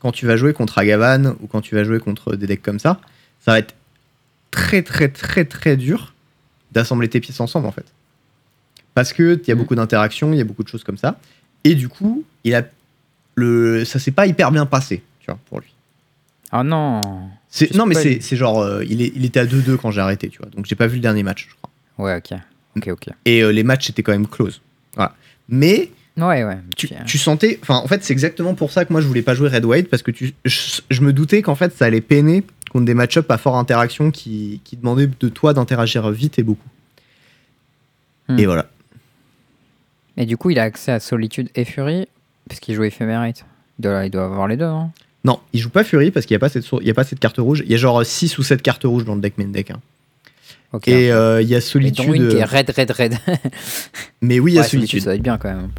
quand 0.00 0.12
tu 0.12 0.26
vas 0.26 0.36
jouer 0.36 0.52
contre 0.52 0.78
Agavan 0.78 1.36
ou 1.40 1.46
quand 1.46 1.60
tu 1.60 1.74
vas 1.74 1.84
jouer 1.84 1.98
contre 2.00 2.36
des 2.36 2.46
decks 2.46 2.62
comme 2.62 2.78
ça, 2.78 3.00
ça 3.44 3.52
va 3.52 3.58
être 3.58 3.74
très, 4.50 4.82
très, 4.82 5.08
très, 5.08 5.44
très 5.44 5.76
dur 5.76 6.14
d'assembler 6.72 7.08
tes 7.08 7.20
pièces 7.20 7.40
ensemble, 7.40 7.66
en 7.66 7.72
fait. 7.72 7.86
Parce 8.94 9.12
que 9.12 9.40
il 9.42 9.48
y 9.48 9.50
a 9.50 9.54
Mhm. 9.54 9.60
beaucoup 9.60 9.74
d'interactions, 9.74 10.32
il 10.32 10.38
y 10.38 10.40
a 10.40 10.44
beaucoup 10.44 10.62
de 10.62 10.68
choses 10.68 10.84
comme 10.84 10.98
ça. 10.98 11.18
Et 11.64 11.74
du 11.74 11.88
coup, 11.88 12.24
il 12.44 12.54
a 12.54 12.62
le, 13.36 13.84
ça 13.84 13.98
s'est 13.98 14.12
pas 14.12 14.26
hyper 14.26 14.52
bien 14.52 14.66
passé, 14.66 15.02
tu 15.20 15.26
vois, 15.26 15.38
pour 15.48 15.60
lui. 15.60 15.72
Oh 16.52 16.62
non 16.62 17.00
C'est, 17.48 17.74
non, 17.74 17.84
mais 17.86 17.94
c'est, 17.96 18.20
c'est 18.20 18.36
genre, 18.36 18.60
euh, 18.60 18.84
il, 18.84 19.02
est, 19.02 19.12
il 19.16 19.24
était 19.24 19.40
à 19.40 19.46
2-2 19.46 19.76
quand 19.76 19.90
j'ai 19.90 20.00
arrêté, 20.00 20.28
tu 20.28 20.38
vois. 20.38 20.48
Donc 20.50 20.66
j'ai 20.66 20.76
pas 20.76 20.86
vu 20.86 20.96
le 20.96 21.00
dernier 21.02 21.22
match, 21.24 21.48
je 21.50 21.54
crois. 21.56 21.70
Ouais, 22.06 22.16
ok. 22.18 22.38
Ok, 22.76 22.88
ok. 22.88 23.08
Et 23.24 23.42
euh, 23.42 23.50
les 23.50 23.64
matchs 23.64 23.90
étaient 23.90 24.02
quand 24.04 24.12
même 24.12 24.28
close. 24.28 24.60
Voilà. 24.94 25.14
Mais 25.48 25.90
Ouais, 26.16 26.44
ouais. 26.44 26.58
tu, 26.76 26.88
euh, 26.92 26.96
tu 27.06 27.18
sentais. 27.18 27.58
Enfin, 27.62 27.76
en 27.76 27.88
fait, 27.88 28.04
c'est 28.04 28.12
exactement 28.12 28.54
pour 28.54 28.70
ça 28.70 28.84
que 28.84 28.92
moi 28.92 29.00
je 29.00 29.06
voulais 29.08 29.22
pas 29.22 29.34
jouer 29.34 29.48
Red 29.48 29.64
White 29.64 29.88
parce 29.90 30.02
que 30.02 30.12
tu, 30.12 30.32
je, 30.44 30.80
je 30.88 31.00
me 31.00 31.12
doutais 31.12 31.42
qu'en 31.42 31.56
fait 31.56 31.74
ça 31.76 31.86
allait 31.86 32.00
peiner 32.00 32.44
contre 32.70 32.84
des 32.84 32.94
match-ups 32.94 33.28
à 33.30 33.36
fort 33.38 33.56
interaction 33.56 34.10
qui, 34.12 34.60
qui 34.64 34.76
demandaient 34.76 35.08
de 35.08 35.28
toi 35.28 35.54
d'interagir 35.54 36.08
vite 36.10 36.38
et 36.38 36.42
beaucoup. 36.44 36.68
Hmm. 38.28 38.38
Et 38.38 38.46
voilà. 38.46 38.66
Et 40.16 40.26
du 40.26 40.36
coup, 40.36 40.50
il 40.50 40.58
a 40.60 40.62
accès 40.62 40.92
à 40.92 41.00
Solitude 41.00 41.48
et 41.56 41.64
Fury, 41.64 42.06
puisqu'il 42.48 42.74
joue 42.74 42.84
Ephemerate. 42.84 43.44
Il 43.78 43.82
doit, 43.82 44.04
il 44.06 44.10
doit 44.10 44.24
avoir 44.24 44.46
les 44.46 44.56
deux, 44.56 44.66
non 44.66 44.92
Non, 45.24 45.40
il 45.52 45.58
joue 45.60 45.70
pas 45.70 45.82
Fury 45.82 46.12
parce 46.12 46.26
qu'il 46.26 46.34
n'y 46.34 46.36
a, 46.36 46.40
pas 46.40 46.48
cette 46.48 46.62
sour- 46.62 46.80
il 46.80 46.86
y 46.86 46.90
a 46.90 46.94
pas 46.94 47.02
cette 47.02 47.18
carte 47.18 47.38
rouge. 47.38 47.62
Il 47.66 47.72
y 47.72 47.74
a 47.74 47.78
genre 47.78 48.06
6 48.06 48.38
ou 48.38 48.44
7 48.44 48.62
cartes 48.62 48.84
rouges 48.84 49.04
dans 49.04 49.16
le 49.16 49.20
deck 49.20 49.36
main 49.36 49.46
deck. 49.48 49.72
hein. 49.72 49.80
Ok. 50.72 50.86
Et 50.88 51.10
euh, 51.12 51.42
il 51.42 51.48
y 51.48 51.54
a 51.54 51.58
Et 51.58 51.60
Solitude. 51.60 52.14
une 52.14 52.28
qui 52.28 52.36
est 52.36 52.44
red, 52.44 52.70
red, 52.70 52.90
red. 52.92 53.14
Mais 54.22 54.38
oui, 54.38 54.52
il 54.52 54.54
y 54.54 54.58
a 54.58 54.62
Ouais, 54.62 54.68
Solitude. 54.68 55.00
ça 55.00 55.06
doit 55.06 55.14
être 55.16 55.22
bien 55.22 55.36
quand 55.38 55.48
même. 55.52 55.70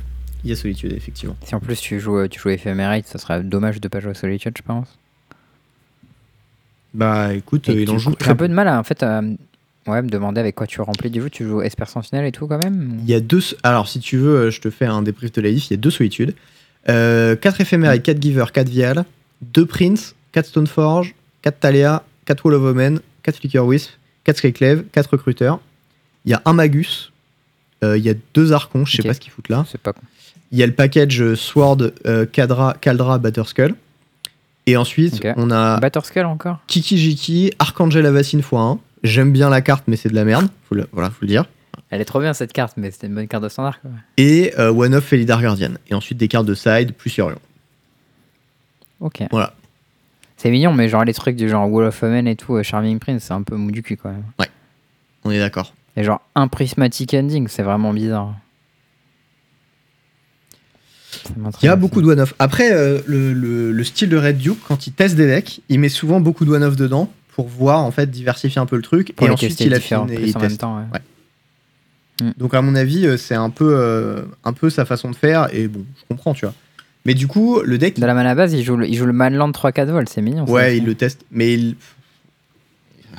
Il 0.45 0.49
y 0.49 0.51
a 0.51 0.55
Solitude, 0.55 0.93
effectivement. 0.93 1.35
Si 1.43 1.55
en 1.55 1.59
plus 1.59 1.81
tu 1.81 1.99
joues, 1.99 2.27
tu 2.27 2.39
joues 2.39 2.49
Ephemerate, 2.49 3.07
ça 3.07 3.17
serait 3.17 3.43
dommage 3.43 3.81
de 3.81 3.87
pas 3.87 3.99
jouer 3.99 4.13
Solitude, 4.13 4.53
je 4.55 4.61
pense. 4.61 4.87
Bah 6.93 7.33
écoute, 7.33 7.67
Et 7.67 7.71
euh, 7.71 7.81
il 7.81 7.89
en 7.89 7.97
joue 7.97 8.11
J'ai 8.11 8.15
très 8.17 8.31
un 8.31 8.35
peu 8.35 8.47
de 8.47 8.53
mal 8.53 8.67
à 8.67 8.79
en 8.79 8.83
fait, 8.83 9.01
à, 9.01 9.21
ouais, 9.87 10.01
me 10.03 10.07
demander 10.07 10.39
avec 10.39 10.53
quoi 10.53 10.67
tu 10.67 10.79
remplis 10.81 11.09
du 11.09 11.19
jeu. 11.19 11.31
Tu 11.31 11.45
joues 11.45 11.63
Esper 11.63 11.87
Sentinel 11.87 12.25
et 12.25 12.31
tout 12.31 12.45
quand 12.45 12.63
même 12.63 12.99
Il 13.01 13.09
y 13.09 13.15
a 13.15 13.19
deux. 13.19 13.41
Alors, 13.63 13.87
si 13.87 13.99
tu 13.99 14.17
veux, 14.17 14.35
euh, 14.35 14.51
je 14.51 14.61
te 14.61 14.69
fais 14.69 14.85
un 14.85 15.01
débrief 15.01 15.31
de 15.31 15.41
la 15.41 15.49
liste. 15.49 15.71
Il 15.71 15.73
y 15.73 15.77
a 15.77 15.81
deux 15.81 15.89
solitudes. 15.89 16.35
Euh, 16.89 17.35
4 17.35 17.61
éphémérides, 17.61 18.03
4 18.03 18.21
Giver, 18.21 18.45
4 18.53 18.69
Vial, 18.69 19.05
2 19.41 19.65
Prince, 19.65 20.13
4 20.31 20.45
Stoneforge, 20.45 21.15
4 21.41 21.59
Talia, 21.59 22.03
4 22.25 22.45
Wall 22.45 22.53
of 22.53 22.63
Omen, 22.63 22.99
4 23.23 23.37
Flicker 23.37 23.65
Wisp, 23.65 23.89
4 24.25 24.37
Skyclave, 24.37 24.83
4 24.91 25.09
Recruteurs. 25.13 25.59
Il 26.25 26.31
y 26.31 26.33
a 26.35 26.41
un 26.45 26.53
Magus. 26.53 27.11
Euh, 27.83 27.97
il 27.97 28.03
y 28.03 28.09
a 28.09 28.13
deux 28.33 28.53
Archons, 28.53 28.85
je 28.85 28.97
sais 28.97 29.03
pas 29.03 29.13
ce 29.13 29.19
qu'ils 29.19 29.31
foutent 29.31 29.49
là. 29.49 29.65
C'est 29.69 29.81
pas 29.81 29.93
con. 29.93 30.01
Il 30.51 30.57
y 30.57 30.63
a 30.63 30.67
le 30.67 30.73
package 30.73 31.21
euh, 31.21 31.35
Sword, 31.35 31.91
euh, 32.05 32.25
Kadra, 32.25 32.75
Kaldra, 32.79 33.17
Batterskull. 33.17 33.75
Et 34.67 34.77
ensuite, 34.77 35.21
on 35.35 35.51
a 35.51 35.79
Batterskull 35.79 36.25
encore 36.25 36.59
Kiki 36.67 36.97
Jiki, 36.97 37.51
Archangel 37.59 38.05
Avacine 38.05 38.41
x1. 38.41 38.79
J'aime 39.03 39.31
bien 39.31 39.49
la 39.49 39.61
carte, 39.61 39.83
mais 39.87 39.95
c'est 39.95 40.09
de 40.09 40.15
la 40.15 40.25
merde. 40.25 40.47
Faut 40.67 40.75
le, 40.75 40.87
voilà, 40.91 41.09
faut 41.09 41.17
le 41.21 41.27
dire. 41.27 41.45
Elle 41.91 42.01
est 42.01 42.05
trop 42.05 42.19
bien 42.19 42.33
cette 42.33 42.51
carte, 42.51 42.73
mais 42.77 42.89
c'était 42.89 43.07
une 43.07 43.13
bonne 43.13 43.27
carte 43.27 43.43
de 43.43 43.49
standard. 43.49 43.79
Quoi. 43.79 43.91
Et 44.17 44.53
euh, 44.57 44.71
One 44.71 44.95
of 44.95 45.03
Felidar 45.03 45.41
Guardian. 45.41 45.73
Et 45.87 45.93
ensuite 45.93 46.17
des 46.17 46.27
cartes 46.27 46.47
de 46.47 46.55
side 46.55 46.93
plus 46.93 47.17
Orion. 47.19 47.39
Ok. 48.99 49.23
Voilà. 49.29 49.53
C'est 50.37 50.49
mignon, 50.49 50.73
mais 50.73 50.89
genre 50.89 51.05
les 51.05 51.13
trucs 51.13 51.35
du 51.35 51.47
genre 51.47 51.71
Wall 51.71 51.85
of 51.85 52.03
Omen 52.03 52.27
et 52.27 52.35
tout, 52.35 52.55
euh, 52.55 52.63
Charming 52.63 52.99
Prince, 52.99 53.23
c'est 53.23 53.33
un 53.33 53.43
peu 53.43 53.55
mou 53.55 53.71
du 53.71 53.83
cul 53.83 53.97
quand 53.97 54.09
même. 54.09 54.23
On 55.23 55.31
est 55.31 55.39
d'accord. 55.39 55.73
Et 55.97 56.03
genre 56.03 56.21
un 56.35 56.47
prismatic 56.47 57.13
ending, 57.13 57.47
c'est 57.47 57.63
vraiment 57.63 57.93
bizarre. 57.93 58.35
Il 61.61 61.65
y 61.65 61.69
a 61.69 61.75
beaucoup 61.75 62.01
de 62.01 62.07
one-off. 62.07 62.33
Après, 62.39 62.71
euh, 62.73 62.99
le, 63.05 63.33
le- 63.33 63.71
le 63.71 63.83
style 63.83 64.09
de 64.09 64.17
Red 64.17 64.37
Duke, 64.37 64.59
quand 64.67 64.85
il 64.87 64.93
teste 64.93 65.15
des 65.15 65.25
decks, 65.27 65.61
il 65.69 65.79
met 65.79 65.89
souvent 65.89 66.19
beaucoup 66.19 66.43
de 66.45 66.51
one-off 66.51 66.75
dedans 66.75 67.11
pour 67.33 67.47
voir, 67.47 67.79
en 67.83 67.91
fait, 67.91 68.11
diversifier 68.11 68.59
un 68.61 68.65
peu 68.65 68.75
le 68.75 68.81
truc. 68.81 69.13
Pour 69.15 69.27
et 69.27 69.29
ensuite, 69.31 69.59
il 69.61 69.73
affine 69.73 70.07
et 70.09 70.21
il 70.27 70.35
en 70.37 70.39
même 70.41 70.49
teste. 70.49 70.61
temps. 70.61 70.77
ouais. 70.77 70.83
Ouais. 70.93 72.33
Donc, 72.37 72.53
à 72.53 72.61
mon 72.61 72.75
avis, 72.75 73.05
euh, 73.07 73.17
c'est 73.17 73.33
un 73.35 73.49
peu, 73.49 73.75
euh, 73.77 74.23
un 74.43 74.53
peu 74.53 74.69
sa 74.69 74.85
façon 74.85 75.09
de 75.09 75.15
faire. 75.15 75.47
Et 75.53 75.67
bon, 75.67 75.85
je 75.97 76.03
comprends, 76.09 76.33
tu 76.33 76.45
vois. 76.45 76.53
Mais 77.05 77.13
du 77.13 77.27
coup, 77.27 77.61
le 77.61 77.77
deck, 77.77 77.99
De 77.99 78.05
la 78.05 78.13
mana 78.13 78.35
base, 78.35 78.53
il 78.53 78.63
joue 78.63 78.75
le, 78.77 78.87
il 78.87 78.95
joue 78.95 79.05
le 79.05 79.13
Manland 79.13 79.51
3-4 79.51 79.85
volts, 79.91 80.09
c'est 80.09 80.21
mignon. 80.21 80.45
ouais, 80.49 80.77
il 80.77 80.85
le 80.85 80.95
teste. 80.95 81.21
Mais 81.31 81.53
il... 81.53 81.75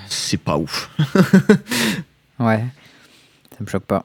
c'est 0.08 0.38
pas 0.40 0.56
ouf. 0.58 0.90
Ouais. 2.38 2.64
Ça 3.50 3.58
me 3.60 3.66
choque 3.66 3.84
pas. 3.84 4.04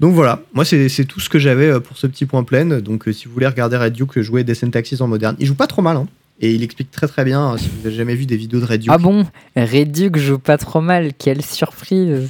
Donc 0.00 0.14
voilà, 0.14 0.40
moi 0.52 0.64
c'est 0.64 0.88
tout 1.04 1.20
ce 1.20 1.28
que 1.28 1.38
j'avais 1.38 1.68
euh, 1.68 1.78
pour 1.80 1.96
ce 1.96 2.06
petit 2.08 2.26
point 2.26 2.42
plein. 2.42 2.80
Donc 2.80 3.06
euh, 3.06 3.12
si 3.12 3.26
vous 3.28 3.34
voulez 3.34 3.46
regarder 3.46 3.76
Red 3.76 3.92
Duke 3.92 4.20
jouer 4.20 4.42
Descent 4.42 4.70
Taxis 4.70 5.00
en 5.00 5.06
moderne, 5.06 5.36
il 5.38 5.46
joue 5.46 5.54
pas 5.54 5.68
trop 5.68 5.82
mal. 5.82 5.96
hein. 5.96 6.08
Et 6.40 6.50
il 6.50 6.64
explique 6.64 6.90
très 6.90 7.06
très 7.06 7.24
bien, 7.24 7.52
euh, 7.54 7.56
si 7.56 7.68
vous 7.68 7.86
avez 7.86 7.94
jamais 7.94 8.16
vu 8.16 8.26
des 8.26 8.36
vidéos 8.36 8.58
de 8.58 8.64
Red 8.64 8.80
Duke. 8.80 8.92
Ah 8.92 8.98
bon? 8.98 9.26
Reduc 9.54 10.16
joue 10.16 10.38
pas 10.40 10.58
trop 10.58 10.80
mal, 10.80 11.12
quelle 11.16 11.42
surprise 11.42 12.28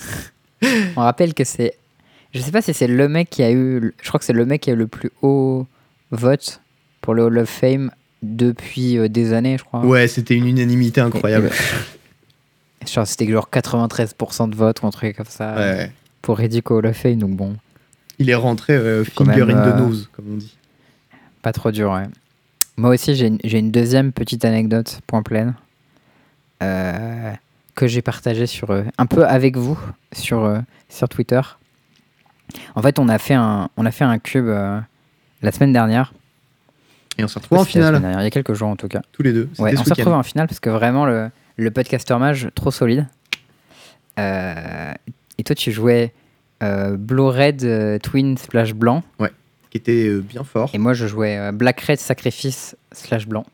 On 0.96 1.02
rappelle 1.02 1.34
que 1.34 1.44
c'est. 1.44 1.74
Je 2.34 2.40
sais 2.40 2.50
pas 2.50 2.62
si 2.62 2.74
c'est 2.74 2.88
le 2.88 3.08
mec 3.08 3.30
qui 3.30 3.42
a 3.44 3.52
eu. 3.52 3.94
Je 4.02 4.08
crois 4.08 4.18
que 4.18 4.24
c'est 4.26 4.32
le 4.32 4.44
mec 4.44 4.62
qui 4.62 4.70
a 4.70 4.72
eu 4.72 4.76
le 4.76 4.88
plus 4.88 5.10
haut 5.22 5.66
vote 6.10 6.60
pour 7.00 7.14
le 7.14 7.22
Hall 7.24 7.38
of 7.38 7.48
Fame 7.48 7.92
depuis 8.22 8.98
euh, 8.98 9.08
des 9.08 9.32
années, 9.32 9.56
je 9.56 9.62
crois. 9.64 9.86
Ouais, 9.86 10.08
c'était 10.08 10.34
une 10.34 10.48
unanimité 10.48 11.00
incroyable. 11.00 11.50
Genre, 12.86 13.06
c'était 13.06 13.26
genre 13.26 13.48
93% 13.52 14.50
de 14.50 14.54
vote 14.54 14.82
ou 14.82 14.86
un 14.86 14.90
truc 14.90 15.16
comme 15.16 15.26
ça 15.26 15.54
Ouais. 15.56 15.92
pour 16.22 16.38
Riddick 16.38 16.70
Hall 16.70 16.86
of 16.86 16.96
Fame, 16.96 17.16
donc 17.16 17.36
bon, 17.36 17.56
Il 18.18 18.30
est 18.30 18.34
rentré 18.34 18.74
euh, 18.74 19.04
finger 19.04 19.44
même, 19.44 19.58
in 19.58 19.70
the 19.70 19.74
euh, 19.74 19.78
nose, 19.78 20.08
comme 20.12 20.26
on 20.32 20.36
dit. 20.36 20.56
pas 21.42 21.52
trop 21.52 21.70
dur, 21.70 21.90
ouais. 21.92 22.06
Moi 22.76 22.90
aussi, 22.90 23.14
j'ai 23.16 23.58
une, 23.58 23.70
deuxième 23.72 24.12
petite 24.12 24.44
anecdote, 24.44 25.00
point 25.06 25.22
pleine, 25.22 25.54
euh, 26.62 27.32
que 27.74 27.88
j'ai 27.88 28.02
partagée 28.02 28.46
sur, 28.46 28.70
euh, 28.70 28.84
un 28.96 29.06
peu 29.06 29.26
avec 29.26 29.56
vous 29.56 29.78
sur, 30.12 30.62
sur 30.88 31.08
Twitter. 31.08 31.40
En 32.76 32.82
fait, 32.82 32.98
on 32.98 33.08
a 33.08 33.18
fait 33.18 33.34
un, 33.34 33.68
on 33.76 33.84
a 33.84 33.90
fait 33.90 34.04
un 34.04 34.18
cube 34.18 34.46
la 34.46 35.52
semaine 35.52 35.72
dernière. 35.72 36.12
Et 37.18 37.24
on 37.24 37.28
s'est 37.28 37.40
retrouvés 37.40 37.60
en 37.60 37.64
finale, 37.64 38.00
il 38.02 38.22
y 38.22 38.26
a 38.26 38.30
quelques 38.30 38.54
jours 38.54 38.68
en 38.68 38.76
tout 38.76 38.86
cas. 38.86 39.02
tous 39.10 39.24
les 39.24 39.32
deux. 39.32 39.48
Ouais, 39.58 39.74
on 39.76 39.82
s'est 39.82 39.94
retrouvés 39.94 40.16
en 40.16 40.22
finale 40.22 40.46
parce 40.46 40.60
que 40.60 40.70
vraiment 40.70 41.04
le, 41.04 41.30
le 41.58 41.70
podcaster 41.70 42.16
mage 42.18 42.48
trop 42.54 42.70
solide. 42.70 43.06
Euh, 44.18 44.92
et 45.36 45.44
toi 45.44 45.54
tu 45.54 45.70
jouais 45.70 46.12
euh, 46.62 46.96
Blue 46.96 47.22
Red 47.28 47.62
euh, 47.64 47.98
Twin 47.98 48.36
Splash 48.36 48.74
Blanc 48.74 49.04
qui 49.70 49.76
était 49.76 50.06
euh, 50.08 50.20
bien 50.20 50.42
fort. 50.44 50.70
et 50.72 50.78
moi 50.78 50.94
je 50.94 51.06
jouais 51.06 51.52
Black 51.52 51.80
Red 51.82 51.98
Sacrifice 51.98 52.74
Slash 52.92 53.26
Blanc. 53.28 53.44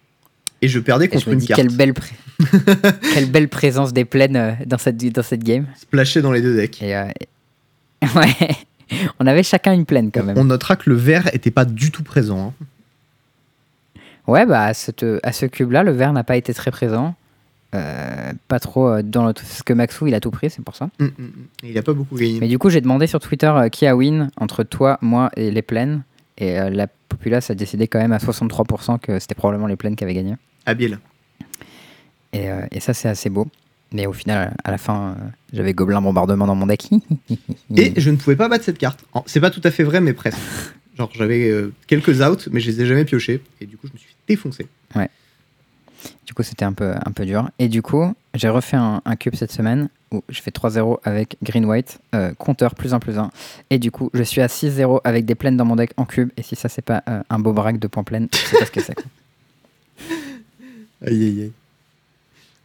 Et 0.62 0.68
je 0.68 0.78
perdais 0.78 1.07
Et 1.07 1.09
je 1.09 1.12
contre 1.14 1.28
me 1.28 1.32
une 1.34 1.40
dis 1.40 1.46
carte. 1.48 1.61
quelle 1.61 1.76
belle, 1.76 1.92
pré- 1.92 2.14
quelle 3.14 3.30
belle 3.30 3.48
présence 3.48 3.92
des 3.92 4.05
plaines 4.07 4.57
dans 4.64 4.78
cette, 4.78 4.96
dans 5.12 5.22
cette 5.22 5.42
game. 5.44 5.66
Splashé 5.76 6.22
dans 6.22 6.32
les 6.32 6.40
deux 6.40 6.57
decks. 6.57 6.80
Et, 6.80 6.92
et- 6.92 8.07
ouais, 8.16 8.57
on 9.18 9.26
avait 9.26 9.42
chacun 9.42 9.74
une 9.74 9.84
plaine 9.84 10.11
quand 10.11 10.22
même. 10.22 10.38
On 10.38 10.44
notera 10.44 10.76
que 10.76 10.88
le 10.88 10.96
vert 10.96 11.28
était 11.34 11.50
pas 11.50 11.66
du 11.66 11.90
tout 11.90 12.02
présent. 12.05 12.55
hein. 12.59 14.00
Ouais, 14.26 14.46
bah 14.46 14.62
à, 14.66 14.72
cette- 14.74 15.05
à 15.22 15.32
ce 15.32 15.44
cube-là, 15.44 15.82
le 15.82 15.90
vert 15.92 16.14
n'a 16.14 16.24
pas 16.24 16.36
été 16.36 16.55
très 16.55 16.70
présent. 16.70 17.14
Euh, 17.75 18.33
pas 18.47 18.61
trop 18.61 18.89
euh, 18.89 19.03
dans 19.03 19.25
l'autre. 19.25 19.43
Parce 19.43 19.62
que 19.62 19.72
Maxou, 19.72 20.07
il 20.07 20.14
a 20.14 20.20
tout 20.20 20.31
pris, 20.31 20.51
c'est 20.51 20.62
pour 20.62 20.77
ça. 20.77 20.91
Mm, 20.99 21.05
mm, 21.05 21.09
mm. 21.18 21.31
Il 21.64 21.79
a 21.79 21.83
pas 21.83 21.93
beaucoup 21.93 22.16
gagné. 22.16 22.39
Mais 22.41 22.49
du 22.49 22.59
coup, 22.59 22.70
j'ai 22.70 22.81
demandé 22.81 23.07
sur 23.07 23.20
Twitter 23.20 23.47
euh, 23.47 23.68
qui 23.68 23.87
a 23.87 23.97
win 23.97 24.31
entre 24.37 24.62
toi, 24.62 24.99
moi 25.01 25.31
et 25.37 25.51
les 25.51 25.62
plaines. 25.62 26.05
Et 26.39 26.59
euh, 26.59 26.70
la 26.70 26.87
populace 26.87 27.51
a 27.51 27.55
décidé 27.55 27.89
quand 27.89 27.99
même 27.99 28.12
à 28.12 28.18
63% 28.18 28.99
que 28.99 29.18
c'était 29.18 29.35
probablement 29.35 29.66
les 29.66 29.77
plaines 29.77 29.97
qui 29.97 30.05
avaient 30.05 30.14
gagné. 30.14 30.35
Habile. 30.66 30.99
Et, 32.33 32.49
et 32.72 32.81
ça, 32.81 32.95
c'est 32.95 33.09
assez 33.09 33.31
beau. 33.31 33.47
Mais 33.93 34.07
au 34.07 34.12
final, 34.12 34.57
à 34.64 34.72
la 34.72 34.79
fin, 34.79 35.16
j'avais 35.53 35.72
Gobelin 35.72 36.03
Bombardement 36.03 36.49
dans 36.49 36.57
mon 36.57 36.66
deck. 36.66 36.91
Et 37.77 37.93
je 37.97 38.11
ne 38.11 38.16
pouvais 38.16 38.35
pas 38.35 38.49
battre 38.49 38.64
cette 38.64 38.79
carte. 38.79 39.05
C'est 39.27 39.39
pas 39.39 39.51
tout 39.51 39.61
à 39.62 39.70
fait 39.70 39.85
vrai, 39.85 40.01
mais 40.01 40.14
presque. 40.14 40.39
Genre, 40.99 41.11
j'avais 41.14 41.53
quelques 41.87 42.20
outs, 42.20 42.49
mais 42.51 42.59
je 42.59 42.72
les 42.72 42.83
ai 42.83 42.87
jamais 42.87 43.05
piochés. 43.05 43.41
Et 43.61 43.66
du 43.66 43.77
coup, 43.77 43.87
je 43.87 43.93
me 43.93 43.99
suis 43.99 44.16
défoncé. 44.27 44.66
Du 46.27 46.33
coup, 46.35 46.43
c'était 46.43 46.64
un 46.64 46.72
peu, 46.72 46.93
un 46.95 47.12
peu 47.12 47.27
dur. 47.27 47.51
Et 47.59 47.68
du 47.68 47.83
coup, 47.83 48.14
j'ai 48.35 48.49
refait 48.49 48.77
un, 48.77 49.01
cube 49.18 49.35
cette 49.35 49.53
semaine 49.53 49.89
où 50.11 50.22
je 50.29 50.41
fais 50.41 50.51
3-0 50.51 50.99
avec 51.05 51.37
Green-White, 51.43 51.99
euh, 52.14 52.33
compteur 52.35 52.75
plus 52.75 52.95
1 52.95 53.01
plus 53.01 53.18
1. 53.18 53.31
Et 53.70 53.79
du 53.79 53.91
coup, 53.91 54.11
je 54.14 54.22
suis 54.22 54.41
à 54.41 54.47
6-0 54.47 55.01
avec 55.05 55.27
des 55.27 55.35
plaines 55.35 55.57
dans 55.57 55.64
mon 55.64 55.77
deck 55.77 55.93
en 55.97 56.05
cube. 56.05 56.31
Et 56.37 56.43
si 56.43 56.57
ça, 56.57 56.68
c'est 56.68 56.83
pas 56.83 57.03
euh, 57.09 57.22
un 57.29 57.39
beau 57.39 57.53
braque 57.53 57.79
de 57.79 57.87
points 57.89 58.05
pleines, 58.05 58.29
je 58.33 58.39
sais 58.39 58.59
pas 58.59 58.66
ce 58.66 58.70
que 58.70 58.81
c'est. 58.81 58.97
Aïe, 61.07 61.22
aïe, 61.22 61.43
aïe. 61.43 61.53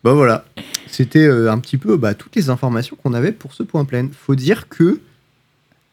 Bah 0.01 0.14
voilà. 0.14 0.45
C'était 0.88 1.26
euh, 1.26 1.51
un 1.51 1.60
petit 1.60 1.78
peu 1.78 1.97
bah, 1.97 2.14
toutes 2.14 2.36
les 2.38 2.49
informations 2.49 2.95
qu'on 2.95 3.14
avait 3.14 3.34
pour 3.34 3.53
ce 3.53 3.64
point 3.64 3.84
plein. 3.84 4.07
Faut 4.14 4.36
dire 4.36 4.70
que 4.70 5.01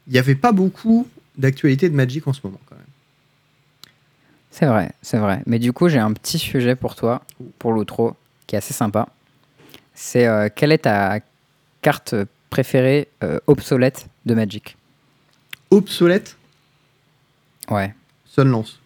il 0.07 0.13
n'y 0.13 0.19
avait 0.19 0.35
pas 0.35 0.53
beaucoup 0.53 1.07
d'actualité 1.37 1.89
de 1.89 1.95
Magic 1.95 2.25
en 2.27 2.33
ce 2.33 2.39
moment, 2.43 2.59
quand 2.69 2.75
même. 2.75 2.85
C'est 4.57 4.65
vrai, 4.65 4.91
c'est 5.03 5.19
vrai. 5.19 5.43
Mais 5.45 5.59
du 5.59 5.71
coup, 5.71 5.87
j'ai 5.87 5.99
un 5.99 6.11
petit 6.13 6.39
sujet 6.39 6.75
pour 6.75 6.95
toi, 6.95 7.21
pour 7.59 7.73
l'outro, 7.73 8.15
qui 8.47 8.55
est 8.55 8.57
assez 8.57 8.73
sympa. 8.73 9.07
C'est 9.93 10.25
euh, 10.25 10.49
quelle 10.53 10.71
est 10.71 10.79
ta 10.79 11.19
carte 11.81 12.15
préférée 12.49 13.07
euh, 13.23 13.39
obsolète 13.45 14.07
de 14.25 14.33
Magic? 14.33 14.75
Obsolète, 15.69 16.37
Ouais. 17.69 17.93
Sunlance. 18.25 18.79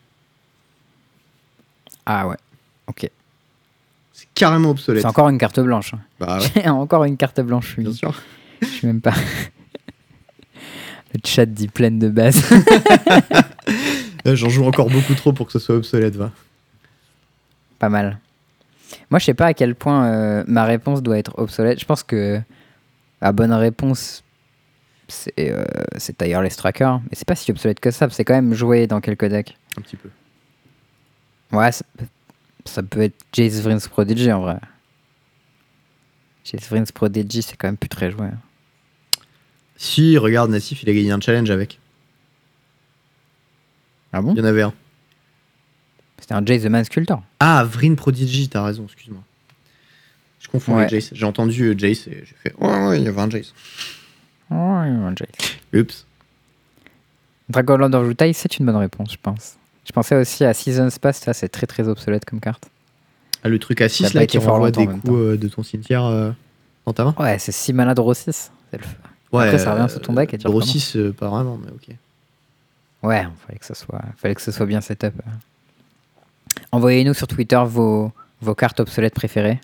Ah 2.05 2.27
ouais. 2.27 2.37
Ok. 2.87 3.09
C'est 4.11 4.27
carrément 4.33 4.71
obsolète. 4.71 5.03
C'est 5.03 5.07
encore 5.07 5.29
une 5.29 5.37
carte 5.37 5.59
blanche. 5.59 5.93
hein. 5.93 5.99
Bah 6.19 6.39
ouais, 6.55 6.67
encore 6.69 7.03
une 7.05 7.17
carte 7.17 7.39
blanche. 7.41 7.77
bien 7.77 7.89
Oui. 7.91 7.95
sûr. 7.95 8.13
Je 8.61 8.67
suis 8.67 8.87
même 8.87 9.01
pas. 9.01 9.13
Le 11.13 11.19
chat 11.25 11.45
dit 11.45 11.67
pleine 11.67 11.99
de 11.99 12.07
base. 12.09 12.41
J'en 14.25 14.49
joue 14.49 14.65
encore 14.65 14.89
beaucoup 14.89 15.13
trop 15.15 15.33
pour 15.33 15.47
que 15.47 15.51
ce 15.51 15.59
soit 15.59 15.75
obsolète, 15.75 16.15
va. 16.15 16.31
pas 17.79 17.89
mal. 17.89 18.19
Moi, 19.09 19.19
je 19.19 19.25
sais 19.25 19.33
pas 19.33 19.47
à 19.47 19.53
quel 19.53 19.73
point 19.75 20.05
euh, 20.05 20.43
ma 20.47 20.65
réponse 20.65 21.01
doit 21.01 21.17
être 21.17 21.37
obsolète. 21.39 21.79
Je 21.79 21.85
pense 21.85 22.03
que 22.03 22.39
la 23.21 23.31
bonne 23.31 23.53
réponse, 23.53 24.23
c'est 25.07 25.33
euh, 25.39 25.63
c'est 25.97 26.17
Tireless 26.17 26.55
Tracker. 26.57 26.97
Mais 27.03 27.09
c'est 27.13 27.25
pas 27.27 27.35
si 27.35 27.51
obsolète 27.51 27.79
que 27.79 27.89
ça. 27.91 28.09
C'est 28.09 28.23
quand 28.25 28.33
même 28.33 28.53
joué 28.53 28.87
dans 28.87 29.01
quelques 29.01 29.25
decks. 29.25 29.57
Un 29.77 29.81
petit 29.81 29.95
peu. 29.95 30.09
Ouais, 31.51 31.71
ça, 31.71 31.83
peut- 31.97 32.05
ça 32.65 32.83
peut 32.83 33.01
être 33.01 33.15
Jace 33.33 33.61
Vryn's 33.61 33.87
Prodigy 33.87 34.31
en 34.31 34.41
vrai. 34.41 34.57
Jace 36.45 36.69
Vryn's 36.69 36.91
Prodigy, 36.91 37.41
c'est 37.41 37.55
quand 37.57 37.67
même 37.69 37.77
plus 37.77 37.89
très 37.89 38.11
joué. 38.11 38.27
Si, 39.77 40.17
regarde, 40.17 40.51
Nassif, 40.51 40.83
il 40.83 40.89
a 40.89 40.93
gagné 40.93 41.11
un 41.11 41.19
challenge 41.19 41.49
avec. 41.49 41.79
Ah 44.13 44.21
bon 44.21 44.33
Il 44.33 44.39
y 44.39 44.41
en 44.41 44.45
avait 44.45 44.61
un. 44.63 44.73
C'était 46.19 46.33
un 46.33 46.45
Jace 46.45 46.61
the 46.63 46.67
Man 46.67 46.83
Sculptor. 46.83 47.21
Ah, 47.39 47.63
Vryn 47.63 47.95
Prodigy, 47.95 48.47
t'as 48.49 48.63
raison, 48.63 48.83
excuse-moi. 48.85 49.21
Je 50.39 50.47
confonds 50.47 50.73
Ouais. 50.75 50.79
avec 50.85 50.89
Jace. 50.91 51.09
J'ai 51.13 51.25
entendu 51.25 51.63
euh, 51.69 51.75
Jace 51.77 52.07
et 52.07 52.23
j'ai 52.25 52.35
fait 52.43 52.53
Ouais, 52.59 52.87
ouais, 52.87 52.99
il 52.99 53.05
y 53.05 53.07
avait 53.07 53.21
un 53.21 53.29
Jace. 53.29 53.53
Ouais, 54.49 54.57
un 54.57 55.13
Jace. 55.15 55.29
Oups. 55.73 56.05
Dragon 57.49 57.77
Lord 57.77 57.93
of 57.95 58.07
Jutai, 58.07 58.33
c'est 58.33 58.57
une 58.59 58.65
bonne 58.65 58.75
réponse, 58.77 59.11
je 59.13 59.17
pense. 59.21 59.55
Je 59.85 59.91
pensais 59.91 60.15
aussi 60.15 60.43
à 60.45 60.53
Seasons 60.53 60.89
Past, 61.01 61.23
ça 61.23 61.33
c'est 61.33 61.49
très 61.49 61.67
très 61.67 61.87
obsolète 61.87 62.23
comme 62.25 62.39
carte. 62.39 62.69
Ah, 63.43 63.49
le 63.49 63.57
truc 63.59 63.81
à 63.81 63.89
Ça 63.89 64.05
a 64.05 64.07
6 64.07 64.13
pas 64.13 64.19
là 64.19 64.27
qui 64.27 64.37
renvoie 64.37 64.71
des 64.71 64.85
coups 64.85 65.09
euh, 65.09 65.37
de 65.37 65.47
ton 65.47 65.63
cimetière 65.63 66.05
euh, 66.05 66.31
dans 66.85 66.93
ta 66.93 67.03
main 67.03 67.15
Ouais, 67.19 67.39
c'est 67.39 67.51
6 67.51 67.73
mana 67.73 67.93
draw 67.95 68.13
6. 68.13 68.51
C'est 68.71 68.77
le 68.77 68.83
feu. 68.83 68.95
Après, 69.33 69.57
ça 69.57 69.73
revient 69.73 69.89
sur 69.89 70.01
ton 70.01 70.13
deck 70.13 70.33
et 70.33 70.37
tu 70.37 70.43
Draw 70.43 70.53
recommences. 70.53 70.71
6, 70.71 70.95
euh, 70.97 71.11
pas 71.13 71.29
vraiment, 71.29 71.57
mais 71.63 71.71
ok. 71.71 71.95
Ouais, 73.03 73.23
fallait 73.47 73.57
que 73.59 73.65
ça 73.65 73.73
soit, 73.75 74.01
fallait 74.17 74.35
que 74.35 74.41
ce 74.41 74.51
soit 74.51 74.65
bien 74.65 74.81
setup. 74.81 75.13
Envoyez-nous 76.71 77.13
sur 77.13 77.27
Twitter 77.27 77.61
vos, 77.65 78.11
vos 78.41 78.55
cartes 78.55 78.79
obsolètes 78.79 79.13
préférées. 79.15 79.59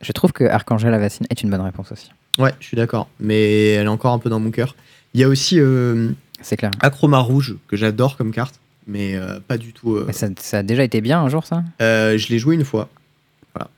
Je 0.00 0.12
trouve 0.12 0.32
que 0.32 0.44
Archangel 0.44 0.92
Avacine 0.92 1.26
est 1.30 1.42
une 1.42 1.50
bonne 1.50 1.62
réponse 1.62 1.90
aussi. 1.92 2.10
Ouais, 2.38 2.52
je 2.60 2.66
suis 2.66 2.76
d'accord, 2.76 3.08
mais 3.20 3.68
elle 3.72 3.86
est 3.86 3.88
encore 3.88 4.12
un 4.12 4.18
peu 4.18 4.28
dans 4.28 4.40
mon 4.40 4.50
cœur. 4.50 4.76
Il 5.14 5.20
y 5.20 5.24
a 5.24 5.28
aussi 5.28 5.58
euh, 5.60 6.10
C'est 6.42 6.56
clair. 6.56 6.72
Acroma 6.80 7.18
Rouge, 7.20 7.56
que 7.68 7.76
j'adore 7.76 8.16
comme 8.16 8.32
carte, 8.32 8.58
mais 8.86 9.14
euh, 9.16 9.40
pas 9.40 9.56
du 9.56 9.72
tout. 9.72 9.94
euh, 9.94 10.04
Mais 10.06 10.12
ça, 10.12 10.26
ça 10.38 10.58
a 10.58 10.62
déjà 10.62 10.82
été 10.84 11.00
bien 11.00 11.20
un 11.20 11.28
jour, 11.28 11.46
ça? 11.46 11.62
Euh, 11.80 12.18
je 12.18 12.28
l'ai 12.28 12.38
joué 12.38 12.56
une 12.56 12.64
fois. 12.64 12.88
Voilà. 13.54 13.70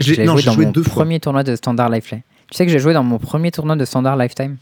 Je 0.00 0.14
l'ai 0.14 0.24
Non, 0.24 0.36
j'ai 0.36 0.46
dans 0.46 0.52
joué 0.52 0.66
mon 0.66 0.70
deux 0.72 0.82
fois. 0.84 0.92
premier 0.94 1.20
tournoi 1.20 1.42
de 1.42 1.56
Standard 1.56 1.90
Lifeline. 1.90 2.22
Tu 2.50 2.56
sais 2.56 2.64
que 2.64 2.72
j'ai 2.72 2.78
joué 2.78 2.94
dans 2.94 3.02
mon 3.02 3.18
premier 3.18 3.50
tournoi 3.50 3.74
de 3.76 3.84
Standard 3.84 4.16
Lifetime 4.16 4.56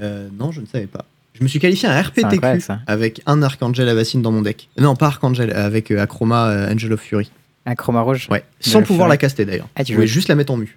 Euh, 0.00 0.28
non, 0.32 0.52
je 0.52 0.60
ne 0.60 0.66
savais 0.66 0.86
pas. 0.86 1.04
Je 1.34 1.42
me 1.42 1.48
suis 1.48 1.58
qualifié 1.58 1.88
à 1.88 1.92
un 1.96 2.00
RPTQ 2.02 2.40
avec 2.86 3.20
un 3.26 3.42
Archangel 3.42 3.88
Avacine 3.88 4.22
dans 4.22 4.30
mon 4.30 4.42
deck. 4.42 4.68
Non, 4.78 4.94
pas 4.94 5.06
Archangel, 5.06 5.52
avec 5.52 5.90
euh, 5.90 6.00
Acroma 6.00 6.48
euh, 6.48 6.72
Angel 6.72 6.92
of 6.92 7.00
Fury. 7.00 7.30
Un 7.66 7.74
chroma 7.74 8.02
rouge 8.02 8.28
Ouais, 8.30 8.44
sans 8.60 8.82
pouvoir 8.82 9.06
Fury. 9.08 9.10
la 9.10 9.16
caster 9.16 9.44
d'ailleurs. 9.44 9.68
Ah, 9.74 9.82
tu 9.84 9.92
je 9.92 9.96
voulais 9.96 10.06
juste 10.06 10.28
la 10.28 10.34
mettre 10.36 10.52
en 10.52 10.56
mu. 10.56 10.76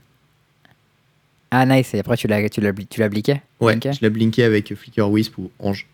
Ah, 1.52 1.66
nice. 1.66 1.94
Et 1.94 2.00
après, 2.00 2.18
tu 2.18 2.28
l'as, 2.28 2.50
tu 2.50 2.60
l'as, 2.60 2.74
tu 2.74 3.00
l'as 3.00 3.10
bliqué 3.10 3.42
Ouais, 3.60 3.78
je 3.84 4.00
l'ai 4.02 4.10
blinké 4.10 4.44
avec 4.44 4.74
Flicker 4.76 5.08
Wisp 5.10 5.38
ou 5.38 5.52
Ange. 5.60 5.86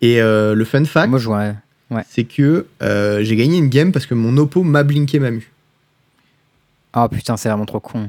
Et 0.00 0.20
euh, 0.22 0.54
le 0.54 0.64
fun 0.64 0.84
fact, 0.84 1.08
Moi, 1.08 1.18
je. 1.18 1.28
Ouais. 1.28 2.02
c'est 2.08 2.24
que 2.24 2.66
euh, 2.82 3.22
j'ai 3.24 3.36
gagné 3.36 3.58
une 3.58 3.68
game 3.68 3.92
parce 3.92 4.06
que 4.06 4.14
mon 4.14 4.36
oppo 4.38 4.62
m'a 4.62 4.82
blinké 4.84 5.18
ma 5.18 5.30
mu. 5.30 5.50
Oh 6.96 7.06
putain, 7.08 7.36
c'est 7.36 7.48
vraiment 7.48 7.66
trop 7.66 7.80
con. 7.80 8.08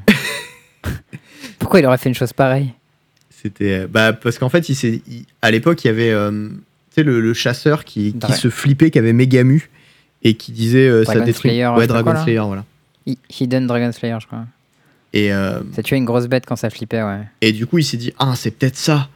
Pourquoi 1.59 1.79
il 1.79 1.85
aurait 1.85 1.97
fait 1.97 2.09
une 2.09 2.15
chose 2.15 2.33
pareille? 2.33 2.73
C'était 3.41 3.87
bah 3.87 4.13
parce 4.13 4.37
qu'en 4.37 4.49
fait, 4.49 4.67
il 4.69 4.75
il- 5.07 5.25
à 5.41 5.51
l'époque, 5.51 5.83
il 5.83 5.87
y 5.87 5.91
avait 5.91 6.11
euh, 6.11 6.49
tu 6.49 6.55
sais 6.95 7.03
le, 7.03 7.21
le 7.21 7.33
chasseur 7.33 7.85
qui, 7.85 8.13
qui 8.13 8.33
se 8.33 8.49
flippait, 8.49 8.91
qui 8.91 8.99
avait 8.99 9.13
méga 9.13 9.43
mu 9.43 9.69
et 10.23 10.33
qui 10.33 10.51
disait 10.51 10.87
euh, 10.89 11.05
ça 11.05 11.13
Dragon 11.13 11.25
détruit. 11.25 11.51
Slayer, 11.51 11.67
ouais, 11.67 11.87
Dragon 11.87 12.11
quoi. 12.11 12.23
Slayer, 12.23 12.39
voilà. 12.45 12.65
Hi- 13.05 13.17
Hidden 13.39 13.67
Dragon 13.67 13.91
Slayer, 13.91 14.17
je 14.21 14.27
crois. 14.27 14.45
Et 15.13 15.31
euh, 15.33 15.59
Ça 15.75 15.81
tuait 15.81 15.97
une 15.97 16.05
grosse 16.05 16.27
bête 16.27 16.45
quand 16.45 16.55
ça 16.57 16.69
flippait, 16.69 17.01
ouais. 17.01 17.21
Et 17.41 17.51
du 17.53 17.65
coup, 17.65 17.77
il 17.79 17.83
s'est 17.83 17.97
dit, 17.97 18.13
ah, 18.19 18.33
c'est 18.35 18.51
peut-être 18.51 18.75
ça. 18.75 19.09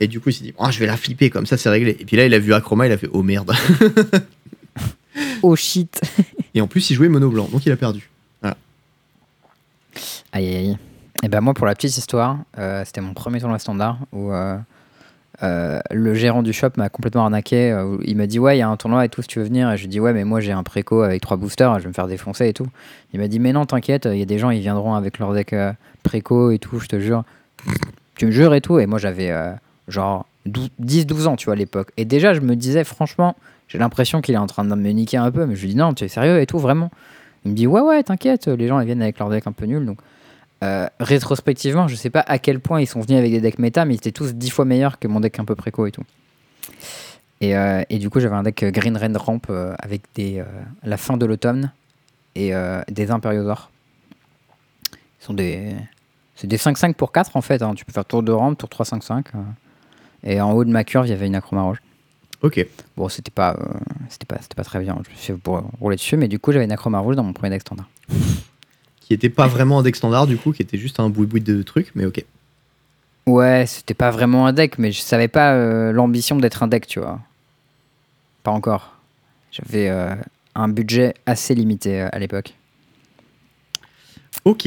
Et 0.00 0.08
du 0.08 0.18
coup, 0.20 0.30
il 0.30 0.32
s'est 0.32 0.44
dit, 0.44 0.54
ah, 0.58 0.70
je 0.70 0.78
vais 0.80 0.86
la 0.86 0.96
flipper, 0.96 1.30
comme 1.30 1.46
ça, 1.46 1.56
c'est 1.56 1.68
réglé. 1.68 1.96
Et 2.00 2.04
puis 2.04 2.16
là, 2.16 2.26
il 2.26 2.34
a 2.34 2.38
vu 2.38 2.52
Acroma, 2.54 2.86
il 2.86 2.92
a 2.92 2.98
fait, 2.98 3.08
oh 3.12 3.22
merde. 3.22 3.52
Oh 5.42 5.56
shit 5.56 6.00
Et 6.54 6.60
en 6.60 6.66
plus, 6.66 6.90
il 6.90 6.94
jouait 6.94 7.08
mono 7.08 7.30
blanc, 7.30 7.48
donc 7.50 7.64
il 7.64 7.72
a 7.72 7.76
perdu. 7.76 8.10
Aïe 8.42 8.52
aïe 10.48 10.56
aïe. 10.56 10.76
Et 11.22 11.28
ben 11.28 11.40
moi, 11.40 11.54
pour 11.54 11.66
la 11.66 11.74
petite 11.74 11.96
histoire, 11.96 12.38
euh, 12.58 12.82
c'était 12.84 13.00
mon 13.00 13.14
premier 13.14 13.40
tournoi 13.40 13.58
standard 13.58 13.98
où 14.12 14.32
euh, 14.32 14.56
euh, 15.42 15.80
le 15.90 16.14
gérant 16.14 16.42
du 16.42 16.52
shop 16.52 16.70
m'a 16.76 16.88
complètement 16.88 17.24
arnaqué. 17.24 17.76
il 18.04 18.16
m'a 18.16 18.26
dit 18.26 18.38
ouais, 18.38 18.56
il 18.56 18.60
y 18.60 18.62
a 18.62 18.68
un 18.68 18.76
tournoi 18.76 19.04
et 19.04 19.08
tout, 19.08 19.22
si 19.22 19.28
tu 19.28 19.38
veux 19.38 19.44
venir. 19.44 19.70
Et 19.70 19.76
je 19.76 19.86
lui 19.86 19.96
ai 19.96 20.00
ouais, 20.00 20.12
mais 20.12 20.24
moi 20.24 20.40
j'ai 20.40 20.52
un 20.52 20.62
préco 20.62 21.02
avec 21.02 21.22
trois 21.22 21.36
boosters, 21.36 21.78
je 21.78 21.84
vais 21.84 21.88
me 21.88 21.94
faire 21.94 22.06
défoncer 22.06 22.48
et 22.48 22.52
tout. 22.52 22.66
Il 23.12 23.20
m'a 23.20 23.28
dit 23.28 23.38
mais 23.38 23.52
non, 23.52 23.64
t'inquiète, 23.64 24.08
il 24.10 24.18
y 24.18 24.22
a 24.22 24.26
des 24.26 24.38
gens, 24.38 24.50
ils 24.50 24.60
viendront 24.60 24.94
avec 24.94 25.18
leur 25.18 25.32
deck 25.32 25.54
préco 26.02 26.50
et 26.50 26.58
tout, 26.58 26.78
je 26.78 26.88
te 26.88 27.00
jure. 27.00 27.24
Tu 28.16 28.26
me 28.26 28.30
jures 28.30 28.54
et 28.54 28.60
tout. 28.60 28.78
Et 28.78 28.86
moi 28.86 28.98
j'avais 28.98 29.34
genre 29.88 30.26
10-12 30.48 31.26
ans, 31.26 31.36
tu 31.36 31.46
vois, 31.46 31.54
à 31.54 31.56
l'époque. 31.56 31.90
Et 31.96 32.04
déjà, 32.04 32.34
je 32.34 32.40
me 32.40 32.54
disais 32.56 32.84
franchement, 32.84 33.36
j'ai 33.68 33.78
l'impression 33.78 34.20
qu'il 34.20 34.34
est 34.34 34.38
en 34.38 34.46
train 34.46 34.64
de 34.64 34.74
me 34.74 34.90
niquer 34.90 35.16
un 35.16 35.30
peu. 35.30 35.46
Mais 35.46 35.56
je 35.56 35.62
lui 35.62 35.70
dis 35.70 35.76
non, 35.76 35.94
tu 35.94 36.04
es 36.04 36.08
sérieux 36.08 36.40
et 36.40 36.46
tout, 36.46 36.58
vraiment. 36.58 36.90
Il 37.44 37.52
me 37.52 37.56
dit 37.56 37.66
ouais, 37.66 37.80
ouais, 37.80 38.02
t'inquiète, 38.02 38.48
les 38.48 38.68
gens 38.68 38.80
ils 38.80 38.86
viennent 38.86 39.02
avec 39.02 39.18
leur 39.18 39.30
deck 39.30 39.46
un 39.46 39.52
peu 39.52 39.66
nul. 39.66 39.84
Donc 39.86 39.98
euh, 40.64 40.88
rétrospectivement, 41.00 41.86
je 41.88 41.94
sais 41.96 42.10
pas 42.10 42.20
à 42.20 42.38
quel 42.38 42.60
point 42.60 42.80
ils 42.80 42.86
sont 42.86 43.00
venus 43.00 43.18
avec 43.18 43.30
des 43.30 43.40
decks 43.40 43.58
méta, 43.58 43.84
mais 43.84 43.94
ils 43.94 43.98
étaient 43.98 44.12
tous 44.12 44.34
10 44.34 44.50
fois 44.50 44.64
meilleurs 44.64 44.98
que 44.98 45.06
mon 45.08 45.20
deck 45.20 45.38
un 45.38 45.44
peu 45.44 45.54
préco 45.54 45.86
et 45.86 45.92
tout. 45.92 46.04
Et, 47.40 47.54
euh, 47.56 47.82
et 47.90 47.98
du 47.98 48.08
coup, 48.08 48.20
j'avais 48.20 48.34
un 48.34 48.42
deck 48.42 48.62
euh, 48.62 48.70
Green 48.70 48.96
Red 48.96 49.16
Ramp 49.16 49.42
euh, 49.50 49.74
avec 49.78 50.02
des, 50.14 50.42
la 50.82 50.96
fin 50.96 51.16
de 51.16 51.26
l'automne 51.26 51.72
et 52.34 52.52
des 52.88 53.10
Imperiosaures. 53.10 53.70
Ils 54.92 55.24
sont 55.24 55.34
des. 55.34 55.74
C'est 56.34 56.46
des 56.46 56.58
5-5 56.58 56.92
pour 56.94 57.12
4 57.12 57.34
en 57.36 57.40
fait. 57.40 57.62
hein. 57.62 57.72
Tu 57.74 57.84
peux 57.86 57.92
faire 57.92 58.04
tour 58.04 58.22
de 58.22 58.30
rampe, 58.30 58.58
tour 58.58 58.68
3-5-5. 58.68 59.24
euh. 59.34 59.38
Et 60.22 60.40
en 60.40 60.52
haut 60.52 60.64
de 60.64 60.70
ma 60.70 60.84
curve, 60.84 61.06
il 61.06 61.10
y 61.10 61.12
avait 61.14 61.26
une 61.26 61.34
Acroma 61.34 61.62
Rouge. 61.62 61.78
Ok. 62.42 62.64
Bon, 62.96 63.08
c'était 63.08 63.30
pas, 63.30 63.56
c'était 64.10 64.26
pas, 64.26 64.36
c'était 64.42 64.54
pas 64.54 64.64
très 64.64 64.80
bien. 64.80 64.98
Je 65.06 65.10
me 65.10 65.16
suis 65.16 65.34
rouler 65.80 65.96
dessus, 65.96 66.16
mais 66.18 66.28
du 66.28 66.38
coup, 66.38 66.52
j'avais 66.52 66.64
une 66.66 66.72
Acroma 66.72 66.98
Rouge 66.98 67.16
dans 67.16 67.22
mon 67.24 67.32
premier 67.32 67.50
deck 67.50 67.62
standard. 67.62 67.88
Qui 69.06 69.14
était 69.14 69.30
pas 69.30 69.46
vraiment 69.46 69.78
un 69.78 69.82
deck 69.84 69.94
standard, 69.94 70.26
du 70.26 70.36
coup, 70.36 70.52
qui 70.52 70.62
était 70.62 70.78
juste 70.78 70.98
un 70.98 71.08
boui-boui 71.08 71.40
de 71.40 71.62
trucs, 71.62 71.92
mais 71.94 72.06
ok. 72.06 72.24
Ouais, 73.26 73.64
c'était 73.66 73.94
pas 73.94 74.10
vraiment 74.10 74.46
un 74.46 74.52
deck, 74.52 74.78
mais 74.78 74.90
je 74.90 75.00
savais 75.00 75.28
pas 75.28 75.54
euh, 75.54 75.92
l'ambition 75.92 76.36
d'être 76.36 76.64
un 76.64 76.66
deck, 76.66 76.88
tu 76.88 76.98
vois. 76.98 77.20
Pas 78.42 78.50
encore. 78.50 78.96
J'avais 79.52 79.88
euh, 79.90 80.14
un 80.56 80.68
budget 80.68 81.14
assez 81.24 81.54
limité 81.54 82.02
euh, 82.02 82.08
à 82.10 82.18
l'époque. 82.18 82.54
Ok. 84.44 84.66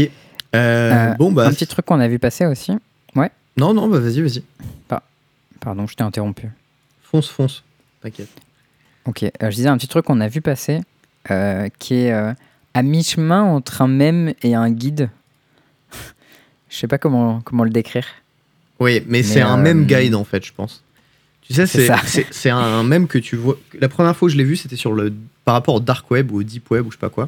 Bon, 0.53 1.31
bah. 1.33 1.47
un 1.47 1.51
petit 1.51 1.67
truc 1.67 1.85
qu'on 1.85 1.99
a 1.99 2.07
vu 2.07 2.17
passer 2.17 2.45
aussi. 2.45 2.73
Non, 3.57 3.73
non, 3.73 3.89
bah 3.89 3.99
vas-y, 3.99 4.21
vas-y. 4.21 4.43
Pardon, 5.59 5.85
je 5.85 5.93
t'ai 5.93 6.03
interrompu. 6.03 6.49
Fonce, 7.03 7.27
fonce. 7.27 7.65
T'inquiète. 8.01 8.29
Ok, 9.03 9.25
je 9.41 9.49
disais 9.49 9.67
un 9.67 9.77
petit 9.77 9.89
truc 9.89 10.05
qu'on 10.05 10.21
a 10.21 10.29
vu 10.29 10.39
passer 10.39 10.79
qui 11.77 11.95
est 11.95 12.35
à 12.73 12.81
mi-chemin 12.83 13.41
entre 13.43 13.81
un 13.81 13.87
mème 13.87 14.33
et 14.43 14.55
un 14.55 14.69
guide. 14.71 15.09
je 16.69 16.77
sais 16.77 16.87
pas 16.87 16.97
comment, 16.97 17.41
comment 17.41 17.63
le 17.63 17.69
décrire. 17.69 18.05
Oui, 18.79 19.01
mais, 19.01 19.19
Mais, 19.19 19.23
c'est 19.23 19.41
un 19.41 19.59
euh, 19.59 19.61
même 19.61 19.85
guide 19.85 20.15
en 20.15 20.23
fait, 20.23 20.45
je 20.45 20.53
pense. 20.53 20.83
Tu 21.41 21.53
sais, 21.53 21.65
C'est 22.31 22.49
un 22.51 22.83
même 22.83 23.07
que 23.07 23.17
tu 23.17 23.35
vois. 23.35 23.57
La 23.79 23.89
première 23.89 24.15
fois 24.15 24.27
que 24.27 24.33
je 24.33 24.37
l'ai 24.37 24.43
vu, 24.43 24.55
c'était 24.55 24.75
sur 24.75 24.93
le 24.93 25.11
par 25.45 25.55
rapport 25.55 25.75
au 25.75 25.79
dark 25.79 26.09
web 26.11 26.31
ou 26.31 26.39
au 26.39 26.43
deep 26.43 26.69
web 26.69 26.85
ou 26.85 26.91
je 26.91 26.95
sais 26.95 26.99
pas 26.99 27.09
quoi. 27.09 27.27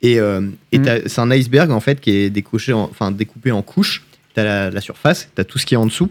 Et, 0.00 0.20
euh, 0.20 0.48
et 0.70 0.80
t'as- 0.80 1.08
c'est 1.08 1.20
un 1.20 1.30
iceberg 1.32 1.72
en 1.72 1.80
fait 1.80 2.00
qui 2.00 2.12
est 2.12 2.30
décoché, 2.30 2.72
en- 2.72 2.82
enfin 2.84 3.10
découpé 3.10 3.50
en 3.50 3.62
couches. 3.62 4.04
T'as 4.34 4.44
la, 4.44 4.70
la 4.70 4.80
surface, 4.80 5.28
t'as 5.34 5.42
tout 5.42 5.58
ce 5.58 5.66
qui 5.66 5.74
est 5.74 5.76
en 5.76 5.86
dessous. 5.86 6.08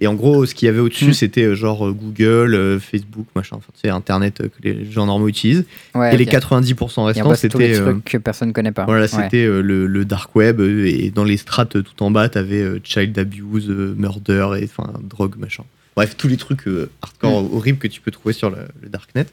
Et 0.00 0.06
en 0.08 0.14
gros, 0.14 0.44
ce 0.44 0.54
qu'il 0.56 0.66
y 0.66 0.68
avait 0.68 0.80
au-dessus, 0.80 1.06
Mhm. 1.06 1.12
c'était 1.12 1.44
euh, 1.44 1.54
genre 1.54 1.86
euh, 1.86 1.92
Google, 1.92 2.54
euh, 2.54 2.80
Facebook, 2.80 3.26
machin, 3.36 3.56
enfin, 3.56 3.68
tu 3.74 3.80
sais, 3.82 3.90
Internet 3.90 4.38
que 4.38 4.48
les 4.68 4.90
gens 4.90 5.06
normaux 5.06 5.28
utilisent. 5.28 5.64
Ouais, 5.94 6.12
et 6.12 6.16
les 6.16 6.24
ok. 6.24 6.30
90% 6.32 6.96
Et 6.96 7.00
en 7.00 7.04
restants, 7.04 7.34
c'était 7.36 7.78
euh, 7.78 7.94
que 8.04 8.18
personne 8.18 8.52
connaît 8.52 8.72
pas. 8.72 8.84
voilà, 8.86 9.02
Ouais. 9.02 9.08
c'était 9.08 9.44
euh, 9.44 9.60
le, 9.60 9.86
le 9.86 10.04
dark 10.04 10.34
web 10.34 10.60
et 10.60 11.10
dans 11.10 11.22
les 11.22 11.36
strates 11.36 11.80
tout 11.82 12.02
en 12.02 12.10
bas, 12.10 12.28
t'avais 12.28 12.60
euh, 12.60 12.80
child 12.82 13.16
abuse, 13.18 13.68
murder 13.68 14.48
et 14.60 14.64
enfin 14.64 14.92
drogue 15.02 15.36
machin. 15.38 15.62
Bref, 15.94 16.16
tous 16.16 16.26
les 16.26 16.36
trucs 16.38 16.64
hardcore 17.02 17.42
Mm. 17.44 17.54
horribles 17.56 17.78
que 17.78 17.86
tu 17.86 18.00
peux 18.00 18.10
trouver 18.10 18.32
sur 18.34 18.50
le, 18.50 18.56
le 18.82 18.88
darknet. 18.88 19.26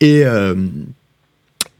Et 0.00 0.22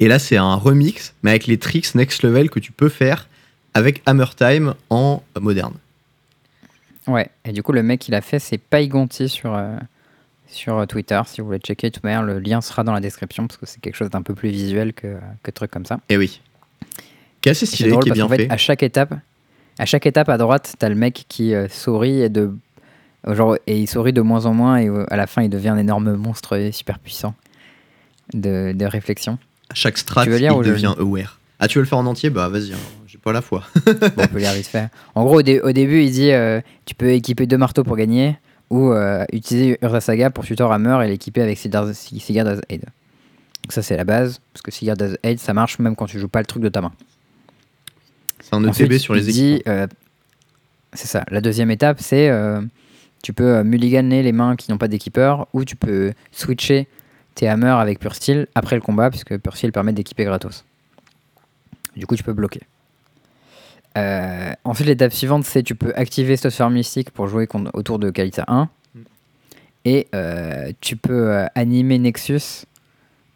et 0.01 0.09
là, 0.09 0.19
c'est 0.19 0.37
un 0.37 0.55
remix, 0.57 1.15
mais 1.23 1.31
avec 1.31 1.47
les 1.47 1.57
tricks 1.59 1.95
next 1.95 2.23
level 2.23 2.51
que 2.51 2.59
tu 2.61 2.73
peux 2.73 2.89
faire 2.89 3.29
avec 3.75 4.03
Hammer 4.07 4.27
Time 4.37 4.75
en 4.91 5.23
moderne. 5.41 5.75
Ouais, 7.07 7.29
et 7.45 7.53
du 7.53 7.63
coup, 7.63 7.73
le 7.73 7.83
mec, 7.83 8.09
il 8.09 8.15
a 8.15 8.21
fait, 8.21 8.39
c'est 8.39 8.59
Paigonti 8.59 9.29
sur, 9.29 9.55
euh, 9.55 9.77
sur 10.47 10.79
euh, 10.79 10.87
Twitter. 10.87 11.21
Si 11.27 11.41
vous 11.41 11.49
voulez 11.49 11.59
checker, 11.59 11.91
de 11.91 11.95
toute 11.95 12.05
manière, 12.05 12.23
le 12.23 12.39
lien 12.39 12.61
sera 12.61 12.83
dans 12.85 12.93
la 12.93 13.01
description 13.01 13.47
parce 13.47 13.59
que 13.59 13.67
c'est 13.67 13.81
quelque 13.81 13.97
chose 13.97 14.11
d'un 14.11 14.23
peu 14.23 14.35
plus 14.35 14.49
visuel 14.49 14.95
que, 14.95 15.17
que 15.43 15.51
truc 15.51 15.71
comme 15.71 15.85
ça. 15.85 16.01
Et 16.09 16.17
oui, 16.17 16.41
qui 17.45 17.51
est 17.51 17.53
assez 17.53 17.67
stylé, 17.67 17.91
drôle 17.91 18.05
qui 18.05 18.09
est 18.09 18.13
bien 18.13 18.27
fait, 18.27 18.37
fait. 18.39 18.51
à 18.51 18.57
chaque 18.57 18.83
étape, 18.83 19.15
à 19.79 19.85
chaque 19.85 20.07
étape 20.07 20.31
à 20.31 20.39
droite, 20.39 20.77
t'as 20.79 20.89
le 20.89 20.95
mec 20.95 21.27
qui 21.29 21.55
euh, 21.55 21.69
sourit 21.69 22.23
et 22.23 22.31
de 22.31 22.57
genre 23.27 23.59
et 23.67 23.79
il 23.79 23.87
sourit 23.87 24.15
de 24.15 24.23
moins 24.23 24.47
en 24.47 24.55
moins 24.55 24.79
et 24.79 24.89
euh, 24.89 25.05
à 25.13 25.19
la 25.19 25.27
fin, 25.27 25.43
il 25.43 25.51
devient 25.51 25.69
un 25.69 25.77
énorme 25.77 26.15
monstre 26.15 26.71
super 26.73 26.99
puissant 26.99 27.35
de, 28.33 28.73
de 28.75 28.85
réflexion. 28.87 29.39
À 29.69 29.75
chaque 29.75 29.99
strat, 29.99 30.25
il 30.25 30.31
devient 30.31 30.95
aware. 30.99 31.39
Ah, 31.61 31.69
tu 31.69 31.77
veux 31.77 31.83
le 31.83 31.89
faire 31.89 31.99
en 31.99 32.07
entier? 32.07 32.31
Bah 32.31 32.49
vas-y, 32.49 32.73
hein, 32.73 32.79
pas 33.25 33.33
la 33.33 33.41
foi. 33.43 33.65
Bon, 34.17 34.23
on 34.23 34.27
peut 34.29 34.39
lire 34.39 34.53
vite 34.53 34.67
fait. 34.69 34.89
En 35.15 35.25
gros, 35.25 35.39
au, 35.39 35.43
dé- 35.43 35.61
au 35.61 35.73
début, 35.73 36.03
il 36.03 36.11
dit 36.13 36.31
euh, 36.31 36.61
tu 36.85 36.95
peux 36.95 37.11
équiper 37.11 37.47
deux 37.47 37.59
marteaux 37.59 37.83
pour 37.83 37.97
gagner 37.97 38.37
ou 38.71 38.93
euh, 38.93 39.25
utiliser 39.33 39.79
Urza 39.83 40.01
Saga 40.01 40.31
pour 40.31 40.45
Tutor 40.45 40.73
Hammer 40.73 40.99
et 41.05 41.09
l'équiper 41.09 41.43
avec 41.43 41.59
Sigurd 41.59 41.89
as 42.49 42.61
Aid. 42.69 42.83
Donc 42.83 43.73
ça, 43.73 43.83
c'est 43.83 43.97
la 43.97 44.05
base 44.05 44.41
parce 44.53 44.63
que 44.63 44.71
Sigurd 44.71 45.01
as 45.03 45.17
Aid, 45.23 45.39
ça 45.41 45.55
marche 45.55 45.79
même 45.79 45.97
quand 45.97 46.07
tu 46.07 46.19
joues 46.21 46.29
pas 46.29 46.41
le 46.41 46.47
truc 46.47 46.63
de 46.63 46.69
ta 46.69 46.81
main. 46.81 46.93
C'est 48.43 48.55
un 48.55 48.65
Ensuite, 48.65 48.91
ETB 48.91 48.99
sur 48.99 49.15
les 49.15 49.27
il 49.29 49.33
dit, 49.33 49.53
équipes. 49.55 49.69
euh, 49.69 49.87
c'est 50.93 51.07
ça. 51.09 51.25
La 51.31 51.41
deuxième 51.41 51.71
étape, 51.71 51.99
c'est 52.01 52.29
euh, 52.29 52.61
tu 53.23 53.33
peux 53.33 53.63
mulliganer 53.63 54.23
les 54.23 54.33
mains 54.33 54.55
qui 54.57 54.71
n'ont 54.71 54.79
pas 54.79 54.89
d'équipeur 54.89 55.49
ou 55.55 55.65
tu 55.65 55.77
peux 55.77 56.13
switcher 56.31 56.87
tes 57.35 57.49
hammers 57.49 57.79
avec 57.79 57.99
Pure 58.01 58.15
Steel 58.15 58.47
après 58.55 58.77
le 58.77 58.83
combat 58.83 59.09
puisque 59.11 59.37
Pure 59.39 59.57
Steel 59.57 59.73
permet 59.73 59.93
d'équiper 59.93 60.25
gratos. 60.25 60.65
Du 61.97 62.07
coup, 62.07 62.17
tu 62.17 62.23
peux 62.23 62.33
bloquer. 62.33 62.61
Euh, 63.97 64.53
ensuite, 64.65 64.89
l'étape 64.89 65.13
suivante, 65.13 65.45
c'est 65.45 65.63
tu 65.63 65.75
peux 65.75 65.93
activer 65.97 66.37
Stoneform 66.37 66.75
Mystique 66.75 67.11
pour 67.11 67.29
jouer 67.29 67.47
contre- 67.47 67.71
autour 67.75 67.99
de 67.99 68.11
Kalita 68.11 68.45
1. 68.49 68.69
Mm. 68.95 69.01
Et 69.85 70.09
euh, 70.15 70.73
tu 70.81 70.97
peux 70.97 71.31
euh, 71.31 71.47
animer 71.55 71.99
Nexus 71.99 72.65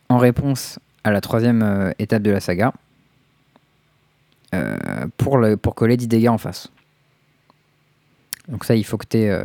en 0.09 0.18
réponse 0.18 0.78
à 1.04 1.11
la 1.12 1.20
troisième 1.20 1.62
euh, 1.62 1.92
étape 1.98 2.22
de 2.22 2.30
la 2.30 2.40
saga 2.40 2.72
pour, 5.18 5.36
le, 5.36 5.56
pour 5.59 5.74
coller 5.74 5.96
10 5.98 6.09
dégâts 6.09 6.28
en 6.28 6.38
face. 6.38 6.68
Donc 8.48 8.64
ça, 8.64 8.74
il 8.74 8.84
faut 8.84 8.96
que 8.96 9.04
tu 9.06 9.18
aies, 9.18 9.38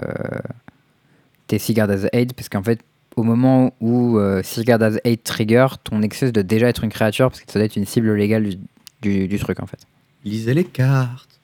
tes 1.48 1.60
Sigurd 1.60 1.92
as 1.92 2.08
Aid, 2.14 2.32
parce 2.34 2.48
qu'en 2.48 2.64
fait, 2.64 2.80
au 3.18 3.24
moment 3.24 3.74
où 3.82 4.18
Sigurd 4.44 4.82
as 4.82 4.96
Aid 5.04 5.22
trigger, 5.24 5.68
ton 5.84 6.00
Nexus 6.00 6.32
doit 6.32 6.44
déjà 6.44 6.70
être 6.70 6.86
une 6.86 6.90
créature, 6.90 7.30
parce 7.30 7.42
que 7.42 7.52
ça 7.52 7.60
doit 7.60 7.66
être 7.66 7.76
une 7.76 7.86
cible 7.86 8.14
légale 8.16 8.44
du, 8.50 8.58
du- 9.02 9.28
du 9.28 9.40
truc 9.40 9.62
en 9.62 9.66
fait. 9.68 9.80
Lisez 10.24 10.54
les 10.54 10.64
cartes. 10.64 11.40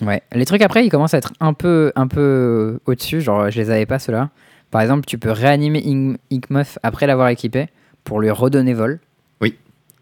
Ouais. 0.00 0.22
Les 0.32 0.44
trucs 0.44 0.62
après, 0.62 0.84
ils 0.86 0.90
commencent 0.90 1.14
à 1.14 1.18
être 1.18 1.32
un 1.40 1.52
peu, 1.54 1.92
un 1.96 2.06
peu 2.06 2.78
au-dessus, 2.86 3.20
genre 3.20 3.50
je 3.50 3.58
les 3.60 3.70
avais 3.70 3.86
pas 3.86 3.98
ceux-là. 3.98 4.30
Par 4.70 4.80
exemple, 4.80 5.04
tu 5.06 5.18
peux 5.18 5.30
réanimer 5.32 5.80
Ink- 5.84 6.18
Inkmoth 6.30 6.78
après 6.82 7.06
l'avoir 7.06 7.28
équipé 7.30 7.66
pour 8.04 8.20
lui 8.20 8.30
redonner 8.30 8.74
vol. 8.74 9.00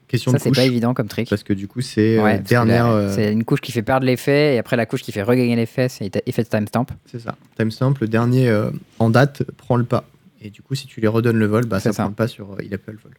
Question 0.08 0.30
Ça, 0.30 0.38
c'est 0.38 0.52
pas 0.54 0.62
évident 0.62 0.94
comme 0.94 1.08
trick. 1.08 1.28
Parce 1.28 1.42
que 1.42 1.52
du 1.52 1.66
coup, 1.66 1.80
c'est 1.80 2.16
euh, 2.18 2.22
Ouais, 2.22 2.38
dernière. 2.38 2.86
euh, 2.86 3.12
C'est 3.12 3.32
une 3.32 3.42
couche 3.42 3.60
qui 3.60 3.72
fait 3.72 3.82
perdre 3.82 4.06
l'effet, 4.06 4.54
et 4.54 4.58
après 4.58 4.76
la 4.76 4.86
couche 4.86 5.02
qui 5.02 5.10
fait 5.10 5.24
regagner 5.24 5.56
l'effet, 5.56 5.88
c'est 5.88 6.08
effet 6.28 6.44
de 6.44 6.48
timestamp. 6.48 6.86
C'est 7.06 7.18
ça. 7.18 7.34
Timestamp, 7.58 7.94
le 8.00 8.06
dernier 8.06 8.48
euh, 8.48 8.70
en 9.00 9.10
date 9.10 9.42
prend 9.56 9.74
le 9.74 9.82
pas. 9.82 10.04
Et 10.40 10.50
du 10.50 10.62
coup, 10.62 10.76
si 10.76 10.86
tu 10.86 11.00
lui 11.00 11.08
redonnes 11.08 11.38
le 11.38 11.46
vol, 11.46 11.66
bah, 11.66 11.80
ça, 11.80 11.92
ça. 11.92 12.04
prend 12.04 12.10
le 12.10 12.14
pas 12.14 12.28
sur. 12.28 12.52
euh, 12.52 12.56
il 12.64 12.72
a 12.72 12.78
pas 12.78 12.92
le 12.92 12.98
vol. 13.02 13.14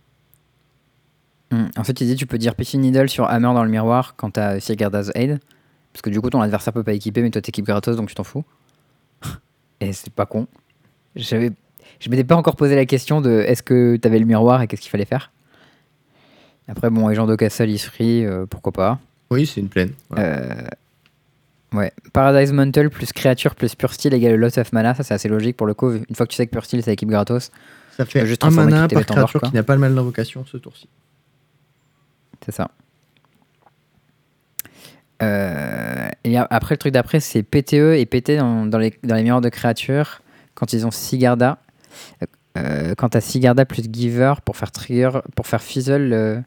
Hum, 1.52 1.70
Ensuite, 1.78 2.02
il 2.02 2.08
dit 2.08 2.16
tu 2.16 2.26
peux 2.26 2.38
dire 2.38 2.56
Pitching 2.56 2.82
Needle 2.82 3.10
sur 3.10 3.30
Hammer 3.30 3.54
dans 3.54 3.64
le 3.64 3.70
miroir 3.70 4.16
quand 4.18 4.32
t'as 4.32 4.60
Sigurd 4.60 4.94
as 4.96 5.12
Aid. 5.16 5.40
Parce 5.94 6.02
que 6.02 6.10
du 6.10 6.22
coup, 6.22 6.30
ton 6.30 6.42
adversaire 6.42 6.74
peut 6.74 6.84
pas 6.84 6.94
équiper, 6.94 7.22
mais 7.22 7.32
toi 7.32 7.42
t'équipes 7.42 7.66
gratos, 7.66 7.96
donc 7.96 8.10
tu 8.10 8.16
t'en 8.16 8.24
fous. 8.24 8.46
Et 9.80 9.94
c'est 9.94 10.14
pas 10.14 10.26
con. 10.26 10.48
J'avais, 11.16 11.52
je 12.00 12.10
m'étais 12.10 12.24
pas 12.24 12.36
encore 12.36 12.56
posé 12.56 12.76
la 12.76 12.86
question 12.86 13.22
de 13.22 13.44
est-ce 13.48 13.64
que 13.64 13.96
t'avais 13.98 14.20
le 14.20 14.26
miroir 14.26 14.62
et 14.62 14.68
qu'est-ce 14.68 14.82
qu'il 14.82 14.92
fallait 14.92 15.06
faire. 15.06 15.32
Après, 16.68 16.90
bon, 16.90 17.08
Agent 17.08 17.26
de 17.26 17.36
Castle 17.36 17.70
is 17.70 17.80
free, 17.80 18.26
euh, 18.26 18.46
pourquoi 18.46 18.72
pas. 18.72 19.00
Oui, 19.32 19.46
c'est 19.46 19.62
une 19.62 19.70
plaine. 19.70 19.92
Euh, 20.18 20.46
ouais. 21.74 21.92
Paradise 22.14 22.52
Mantle 22.52 22.90
plus 22.90 23.12
créature 23.14 23.56
plus 23.56 23.74
Pure 23.76 23.94
Steel 23.94 24.14
égale 24.14 24.36
Loss 24.36 24.58
of 24.58 24.72
Mana, 24.74 24.94
ça 24.94 25.04
c'est 25.04 25.14
assez 25.14 25.30
logique 25.30 25.58
pour 25.58 25.68
le 25.68 25.74
coup. 25.74 25.92
Une 25.92 26.16
fois 26.16 26.26
que 26.26 26.32
tu 26.32 26.36
sais 26.36 26.46
que 26.46 26.52
Pure 26.52 26.66
Steel 26.66 26.84
ça 26.84 26.92
équipe 26.92 27.10
gratos, 27.10 27.52
ça 27.96 28.06
fait 28.06 28.26
juste 28.26 28.44
un 28.44 28.52
mana 28.52 28.88
par 28.88 29.02
en 29.02 29.04
créature 29.04 29.42
qui 29.42 29.54
n'a 29.54 29.64
pas 29.64 29.74
le 29.74 29.82
mal 29.82 29.96
d'invocation 29.96 30.46
ce 30.46 30.58
tour-ci. 30.58 30.88
C'est 32.46 32.54
ça. 32.54 32.70
Euh, 35.22 36.10
et 36.24 36.38
après, 36.38 36.76
le 36.76 36.78
truc 36.78 36.94
d'après, 36.94 37.20
c'est 37.20 37.44
PTE 37.44 37.96
et 37.96 38.06
PT 38.06 38.38
dans, 38.38 38.66
dans 38.66 38.78
les, 38.78 38.94
dans 39.04 39.16
les 39.16 39.24
miroirs 39.24 39.42
de 39.42 39.50
créatures 39.50 40.22
quand 40.56 40.74
ils 40.74 40.86
ont 40.86 40.92
Sigarda. 40.92 41.60
Euh, 42.58 42.96
quand 42.96 43.10
t'as 43.10 43.22
Sigarda 43.22 43.66
plus 43.66 43.84
Giver 43.92 44.34
pour 44.44 44.58
faire 44.58 44.72
trigger, 44.72 45.12
pour 45.36 45.48
faire 45.48 45.62
fizzle 45.62 46.10
le, 46.10 46.44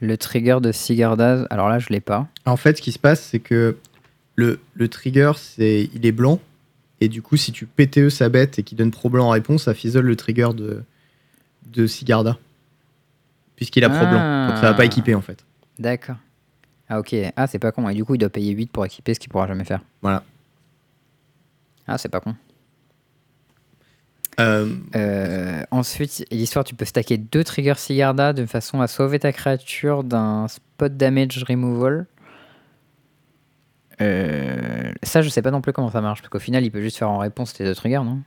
le 0.00 0.16
trigger 0.16 0.58
de 0.60 0.72
Sigarda. 0.72 1.46
Alors 1.50 1.68
là, 1.68 1.78
je 1.78 1.88
l'ai 1.90 2.00
pas. 2.00 2.28
En 2.46 2.56
fait, 2.56 2.76
ce 2.76 2.82
qui 2.82 2.92
se 2.92 2.98
passe, 2.98 3.20
c'est 3.20 3.40
que 3.40 3.76
le, 4.36 4.60
le 4.74 4.88
trigger, 4.88 5.32
c'est 5.36 5.90
il 5.94 6.06
est 6.06 6.12
blanc. 6.12 6.40
Et 7.00 7.08
du 7.08 7.22
coup, 7.22 7.36
si 7.36 7.52
tu 7.52 7.66
PTE 7.66 8.08
sa 8.08 8.28
bête 8.28 8.58
et 8.58 8.62
qu'il 8.64 8.76
donne 8.76 8.90
Pro 8.90 9.08
Blanc 9.08 9.26
en 9.26 9.30
réponse, 9.30 9.64
ça 9.64 9.74
fisole 9.74 10.06
le 10.06 10.16
trigger 10.16 10.48
de, 10.54 10.82
de 11.66 11.86
Sigarda. 11.86 12.38
Puisqu'il 13.58 13.84
a 13.84 13.90
Pro 13.90 14.06
Blanc. 14.06 14.46
Donc 14.48 14.56
ça 14.56 14.62
va 14.70 14.74
pas 14.74 14.82
Ah. 14.84 14.86
équiper 14.86 15.14
en 15.14 15.20
fait. 15.20 15.44
D'accord. 15.78 16.16
Ah, 16.88 16.98
ok. 17.00 17.14
Ah, 17.36 17.46
c'est 17.46 17.58
pas 17.58 17.70
con. 17.72 17.86
Et 17.90 17.94
du 17.94 18.04
coup, 18.04 18.14
il 18.14 18.18
doit 18.18 18.30
payer 18.30 18.52
8 18.52 18.72
pour 18.72 18.86
équiper 18.86 19.12
ce 19.12 19.20
qu'il 19.20 19.28
pourra 19.30 19.46
jamais 19.46 19.64
faire. 19.64 19.80
Voilà. 20.00 20.22
Ah, 21.86 21.98
c'est 21.98 22.08
pas 22.08 22.20
con. 22.20 22.34
Euh, 24.40 24.72
Euh, 24.94 25.62
ensuite, 25.72 26.24
l'histoire, 26.30 26.64
tu 26.64 26.74
peux 26.76 26.84
stacker 26.84 27.18
deux 27.18 27.42
triggers 27.44 27.74
Sigarda 27.76 28.32
de 28.32 28.46
façon 28.46 28.80
à 28.80 28.86
sauver 28.86 29.18
ta 29.18 29.32
créature 29.32 30.04
d'un 30.04 30.46
spot 30.48 30.96
damage 30.96 31.42
removal. 31.48 32.06
Euh, 34.00 34.92
ça, 35.02 35.22
je 35.22 35.28
sais 35.28 35.42
pas 35.42 35.50
non 35.50 35.60
plus 35.60 35.72
comment 35.72 35.90
ça 35.90 36.00
marche, 36.00 36.20
parce 36.22 36.30
qu'au 36.30 36.38
final, 36.38 36.64
il 36.64 36.70
peut 36.70 36.80
juste 36.80 36.98
faire 36.98 37.10
en 37.10 37.18
réponse 37.18 37.52
tes 37.52 37.64
deux 37.64 37.74
triggers, 37.74 38.04
non? 38.04 38.22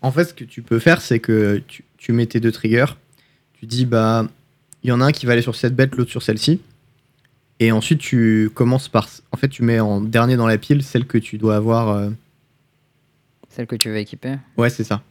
En 0.00 0.10
fait, 0.10 0.24
ce 0.24 0.34
que 0.34 0.44
tu 0.44 0.62
peux 0.62 0.78
faire, 0.78 1.00
c'est 1.02 1.18
que 1.20 1.62
tu, 1.66 1.84
tu 1.98 2.12
mets 2.12 2.26
tes 2.26 2.40
deux 2.40 2.52
triggers. 2.52 2.86
Tu 3.64 3.68
dis, 3.68 3.86
bah, 3.86 4.26
il 4.82 4.90
y 4.90 4.92
en 4.92 5.00
a 5.00 5.06
un 5.06 5.12
qui 5.12 5.24
va 5.24 5.32
aller 5.32 5.40
sur 5.40 5.56
cette 5.56 5.74
bête, 5.74 5.96
l'autre 5.96 6.10
sur 6.10 6.22
celle-ci. 6.22 6.60
Et 7.60 7.72
ensuite, 7.72 7.98
tu 7.98 8.50
commences 8.52 8.88
par. 8.90 9.08
En 9.32 9.38
fait, 9.38 9.48
tu 9.48 9.62
mets 9.62 9.80
en 9.80 10.02
dernier 10.02 10.36
dans 10.36 10.46
la 10.46 10.58
pile 10.58 10.82
celle 10.82 11.06
que 11.06 11.16
tu 11.16 11.38
dois 11.38 11.56
avoir. 11.56 11.88
euh, 11.88 12.10
Celle 13.48 13.66
que 13.66 13.76
tu 13.76 13.88
veux 13.88 13.96
équiper 13.96 14.36
Ouais, 14.58 14.68
c'est 14.68 14.84
ça. 14.84 15.02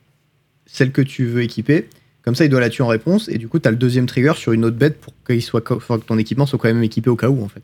Celle 0.68 0.92
que 0.92 1.02
tu 1.02 1.26
veux 1.26 1.42
équiper. 1.42 1.90
Comme 2.22 2.36
ça, 2.36 2.46
il 2.46 2.50
doit 2.50 2.60
la 2.60 2.70
tuer 2.70 2.84
en 2.84 2.88
réponse. 2.88 3.28
Et 3.28 3.40
du 3.40 3.48
coup, 3.48 3.58
tu 3.58 3.68
as 3.68 3.72
le 3.72 3.78
deuxième 3.78 4.06
trigger 4.06 4.34
sur 4.36 4.52
une 4.52 4.66
autre 4.66 4.78
bête 4.78 5.02
pour, 5.02 5.14
qu'il 5.26 5.42
soit, 5.42 5.62
co- 5.62 5.78
enfin, 5.78 5.98
que 5.98 6.04
ton 6.06 6.20
équipement 6.20 6.46
soit 6.46 6.60
quand 6.60 6.68
même 6.68 6.84
équipé 6.84 7.10
au 7.10 7.16
cas 7.16 7.30
où, 7.30 7.44
en 7.44 7.48
fait. 7.48 7.64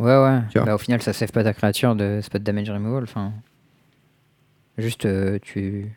Ouais, 0.00 0.16
ouais. 0.20 0.40
Tu 0.50 0.58
vois. 0.58 0.66
Bah, 0.66 0.74
au 0.74 0.78
final, 0.78 1.00
ça 1.00 1.12
save 1.12 1.30
pas 1.30 1.44
ta 1.44 1.54
créature 1.54 1.94
de 1.94 2.18
spot 2.24 2.42
damage 2.42 2.70
removal. 2.70 3.04
Enfin, 3.04 3.32
juste, 4.78 5.06
euh, 5.06 5.38
tu. 5.40 5.92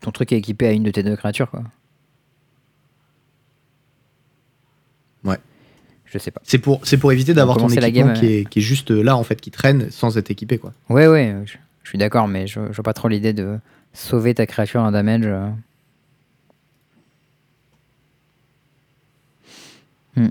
Ton 0.00 0.10
truc 0.10 0.32
est 0.32 0.38
équipé 0.38 0.68
à 0.68 0.72
une 0.72 0.84
de 0.84 0.90
tes 0.90 1.02
deux 1.02 1.16
créatures, 1.16 1.50
quoi. 1.50 1.64
Ouais. 5.24 5.38
Je 6.14 6.18
sais 6.20 6.30
pas. 6.30 6.40
C'est 6.44 6.58
pour, 6.58 6.80
c'est 6.86 6.96
pour 6.96 7.10
éviter 7.10 7.34
d'avoir 7.34 7.56
ton 7.58 7.66
la 7.66 7.88
équipement 7.88 8.12
game, 8.12 8.20
qui, 8.20 8.26
est, 8.26 8.48
qui 8.48 8.60
est 8.60 8.62
juste 8.62 8.92
là, 8.92 9.16
en 9.16 9.24
fait, 9.24 9.40
qui 9.40 9.50
traîne 9.50 9.90
sans 9.90 10.16
être 10.16 10.30
équipé, 10.30 10.58
quoi. 10.58 10.72
Ouais, 10.88 11.08
ouais, 11.08 11.34
je, 11.44 11.54
je 11.82 11.88
suis 11.88 11.98
d'accord, 11.98 12.28
mais 12.28 12.46
je, 12.46 12.60
je 12.70 12.72
vois 12.76 12.84
pas 12.84 12.92
trop 12.92 13.08
l'idée 13.08 13.32
de 13.32 13.58
sauver 13.92 14.32
ta 14.32 14.46
créature 14.46 14.80
d'un 14.82 14.92
damage. 14.92 15.22
euh. 15.24 15.48
Hmm. 20.16 20.28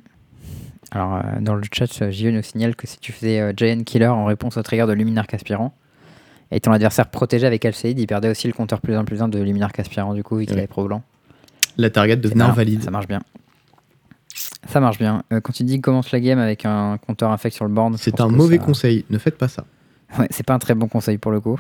Alors, 0.92 1.16
euh, 1.16 1.22
dans 1.42 1.56
le 1.56 1.64
chat, 1.72 2.02
euh, 2.02 2.12
JE 2.12 2.28
nous 2.28 2.42
signale 2.44 2.76
que 2.76 2.88
si 2.88 2.98
tu 3.00 3.12
faisais 3.12 3.40
euh, 3.42 3.54
Giant 3.56 3.84
Killer 3.84 4.08
en 4.08 4.26
réponse 4.26 4.58
au 4.58 4.64
trigger 4.64 4.86
de 4.88 4.94
Luminarch 4.94 5.34
Aspirant, 5.34 5.74
et 6.52 6.60
ton 6.60 6.72
adversaire 6.72 7.08
protégé 7.10 7.48
avec 7.48 7.66
Alcéide, 7.66 8.00
il 8.00 8.08
perdait 8.08 8.30
aussi 8.30 8.48
le 8.48 8.54
compteur 8.54 8.80
plus 8.80 8.96
1 8.96 9.04
plus 9.06 9.22
1 9.22 9.28
de 9.28 9.40
Luminarch 9.40 9.78
Aspirant, 9.80 10.14
du 10.14 10.24
coup, 10.24 10.38
vu 10.38 10.46
qu'il 10.46 10.54
Ouais. 10.54 10.60
avait 10.62 10.68
pro 10.68 10.86
blanc. 10.86 11.04
La 11.78 11.90
target 11.90 12.16
devenait 12.18 12.44
invalide. 12.44 12.84
Ça 12.84 12.92
marche 12.92 13.08
bien. 13.08 13.20
Ça 14.70 14.80
marche 14.80 14.98
bien. 14.98 15.24
Euh, 15.34 15.42
quand 15.42 15.52
tu 15.54 15.64
dis 15.64 15.82
commence 15.82 16.12
la 16.12 16.20
game 16.20 16.40
avec 16.40 16.66
un 16.66 16.98
compteur 16.98 17.32
infect 17.32 17.56
sur 17.56 17.66
le 17.66 17.72
board, 17.74 17.96
C'est 17.98 18.20
un 18.22 18.28
que 18.30 18.34
mauvais 18.34 18.58
ça- 18.58 18.64
conseil. 18.64 19.06
Ne 19.10 19.18
faites 19.18 19.38
pas 19.38 19.48
ça. 19.48 19.66
Ouais, 20.18 20.28
c'est 20.32 20.46
pas 20.46 20.54
un 20.54 20.60
très 20.60 20.74
bon 20.76 20.88
conseil 20.88 21.18
pour 21.18 21.32
le 21.32 21.40
coup. 21.42 21.60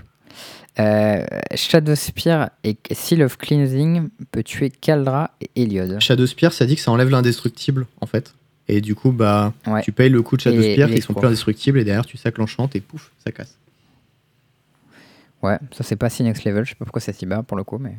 Euh, 0.79 1.23
Shadow 1.53 1.95
Spear 1.95 2.49
et 2.63 2.77
Seal 2.91 3.21
of 3.23 3.37
Cleansing 3.37 4.09
peut 4.31 4.41
tuer 4.43 4.69
Kaldra 4.69 5.31
et 5.41 5.49
Heliod. 5.61 5.99
Shadow 5.99 6.25
Spear, 6.25 6.53
ça 6.53 6.65
dit 6.65 6.75
que 6.75 6.81
ça 6.81 6.91
enlève 6.91 7.09
l'indestructible, 7.09 7.85
en 8.01 8.05
fait. 8.07 8.33
Et 8.67 8.79
du 8.81 8.95
coup, 8.95 9.11
bah, 9.11 9.53
Ouais. 9.67 9.81
tu 9.81 9.91
payes 9.91 10.09
le 10.09 10.21
coup 10.21 10.37
de 10.37 10.41
Shadow 10.41 10.61
Et- 10.61 10.73
Spear, 10.73 10.89
et 10.89 10.95
qui 10.95 11.01
sont 11.01 11.13
plus 11.13 11.27
indestructibles, 11.27 11.77
et 11.79 11.83
derrière, 11.83 12.05
tu 12.05 12.17
sacs 12.17 12.37
l'enchante, 12.37 12.75
et 12.75 12.81
pouf, 12.81 13.11
ça 13.23 13.31
casse. 13.31 13.57
Ouais, 15.43 15.59
ça 15.71 15.83
c'est 15.83 15.97
pas 15.97 16.09
si 16.09 16.23
next 16.23 16.45
level, 16.45 16.63
je 16.63 16.69
sais 16.69 16.75
pas 16.75 16.85
pourquoi 16.85 17.01
c'est 17.01 17.11
si 17.13 17.25
bas 17.25 17.43
pour 17.43 17.57
le 17.57 17.63
coup, 17.65 17.77
mais. 17.77 17.95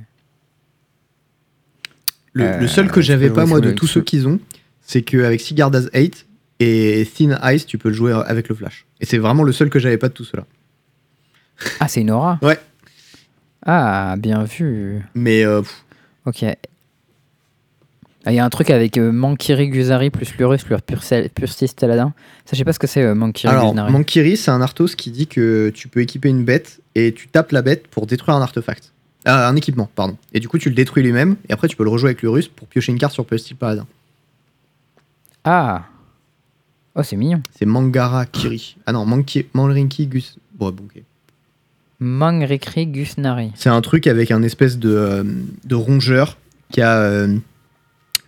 Le, 2.32 2.44
Euh, 2.44 2.58
le 2.58 2.66
seul 2.68 2.88
que 2.88 2.94
tu 3.00 3.02
j'avais 3.02 3.30
pas, 3.30 3.46
moi, 3.46 3.60
de 3.60 3.70
tous 3.70 3.86
ceux 3.86 4.00
qu'ils 4.00 4.26
ont, 4.26 4.40
c'est 4.84 5.02
qu'avec 5.02 5.40
Sigarda's 5.40 5.88
8 5.94 6.26
et 6.60 7.08
Thin 7.16 7.38
Ice, 7.52 7.66
tu 7.66 7.78
peux 7.78 7.88
le 7.88 7.94
jouer 7.94 8.12
avec 8.12 8.48
le 8.48 8.54
flash. 8.54 8.86
Et 9.00 9.06
c'est 9.06 9.18
vraiment 9.18 9.42
le 9.42 9.52
seul 9.52 9.70
que 9.70 9.78
j'avais 9.78 9.98
pas 9.98 10.08
de 10.08 10.14
tout 10.14 10.24
cela. 10.24 10.44
Ah, 11.80 11.88
c'est 11.88 12.00
une 12.00 12.10
aura? 12.10 12.38
Ouais. 12.42 12.58
Ah, 13.66 14.16
bien 14.18 14.44
vu. 14.44 15.02
Mais 15.14 15.44
euh, 15.44 15.62
Ok. 16.26 16.44
Ah, 18.26 18.32
Il 18.32 18.34
y 18.34 18.38
a 18.38 18.44
un 18.44 18.50
truc 18.50 18.70
avec 18.70 18.96
euh, 18.96 19.12
Mankiri 19.12 19.68
Guzari 19.68 20.10
plus 20.10 20.34
Lurus 20.38 20.64
Pursis 20.64 21.74
Taladin. 21.74 22.14
Ça, 22.46 22.52
je 22.52 22.56
sais 22.58 22.64
pas 22.64 22.72
ce 22.72 22.78
que 22.78 22.86
c'est, 22.86 23.02
euh, 23.02 23.14
Mankiri 23.14 23.52
alors, 23.52 23.72
Guzari. 23.72 23.92
Mankiri, 23.92 24.36
c'est 24.36 24.50
un 24.50 24.60
Arthos 24.62 24.94
qui 24.96 25.10
dit 25.10 25.26
que 25.26 25.70
tu 25.74 25.88
peux 25.88 26.00
équiper 26.00 26.28
une 26.30 26.44
bête 26.44 26.80
et 26.94 27.12
tu 27.12 27.28
tapes 27.28 27.52
la 27.52 27.62
bête 27.62 27.86
pour 27.88 28.06
détruire 28.06 28.36
un 28.36 28.42
artefact. 28.42 28.92
Ah, 29.26 29.48
un 29.48 29.56
équipement, 29.56 29.88
pardon. 29.94 30.16
Et 30.34 30.40
du 30.40 30.48
coup, 30.48 30.58
tu 30.58 30.68
le 30.68 30.74
détruis 30.74 31.02
lui-même, 31.02 31.36
et 31.48 31.52
après, 31.54 31.66
tu 31.68 31.76
peux 31.76 31.84
le 31.84 31.90
rejouer 31.90 32.08
avec 32.10 32.22
le 32.22 32.28
russe 32.28 32.48
pour 32.48 32.68
piocher 32.68 32.92
une 32.92 32.98
carte 32.98 33.14
sur 33.14 33.24
Plastic 33.24 33.58
Paladin. 33.58 33.86
Ah 35.44 35.84
Oh, 36.96 37.02
c'est 37.02 37.16
mignon. 37.16 37.42
C'est 37.58 37.66
Mangara 37.66 38.24
Kiri. 38.24 38.76
Ah 38.86 38.92
non, 38.92 39.04
Manki, 39.04 39.46
Manrinki 39.52 40.06
Gus. 40.06 40.38
Bon, 40.54 40.68
ok. 40.68 41.02
Mangrikri 41.98 42.86
Gusnari. 42.86 43.52
C'est 43.54 43.68
un 43.68 43.80
truc 43.80 44.06
avec 44.06 44.30
un 44.30 44.42
espèce 44.42 44.78
de, 44.78 44.90
euh, 44.90 45.24
de 45.64 45.74
rongeur 45.74 46.36
qui 46.70 46.80
a 46.82 46.98
euh, 46.98 47.36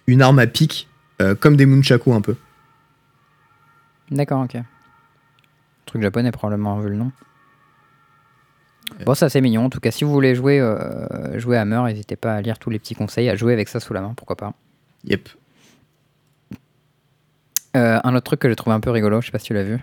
une 0.07 0.23
arme 0.23 0.39
à 0.39 0.47
pic, 0.47 0.89
euh, 1.21 1.35
comme 1.35 1.57
des 1.57 1.67
Munchaku 1.67 2.13
un 2.13 2.21
peu. 2.21 2.37
D'accord, 4.11 4.43
ok. 4.43 4.57
Truc 5.85 6.03
japonais, 6.03 6.33
probablement, 6.33 6.79
vu 6.81 6.91
le 6.91 6.97
nom. 6.97 7.13
Bon, 9.05 9.15
ça 9.15 9.29
c'est 9.29 9.41
mignon. 9.41 9.65
En 9.67 9.71
tout 9.71 9.81
cas, 9.81 9.91
si 9.91 10.05
vous 10.05 10.13
voulez 10.13 10.35
jouer, 10.35 10.61
jouer 11.35 11.57
à 11.57 11.63
Hammer, 11.63 11.83
n'hésitez 11.87 12.17
pas 12.17 12.35
à 12.35 12.41
lire 12.41 12.59
tous 12.59 12.71
les 12.71 12.79
petits 12.79 12.95
conseils, 12.95 13.29
à 13.29 13.37
jouer 13.37 13.53
avec 13.53 13.69
ça 13.69 13.81
sous 13.81 13.93
la 13.93 14.01
main, 14.01 14.15
pourquoi 14.17 14.37
pas. 14.37 14.55
Yep. 15.05 15.29
Euh, 17.77 18.01
un 18.03 18.15
autre 18.15 18.25
truc 18.25 18.41
que 18.41 18.49
j'ai 18.49 18.57
trouvé 18.57 18.75
un 18.75 18.81
peu 18.81 18.91
rigolo, 18.91 19.21
je 19.21 19.27
sais 19.27 19.33
pas 19.33 19.39
si 19.39 19.47
tu 19.47 19.55
l'as 19.55 19.63
vu, 19.63 19.79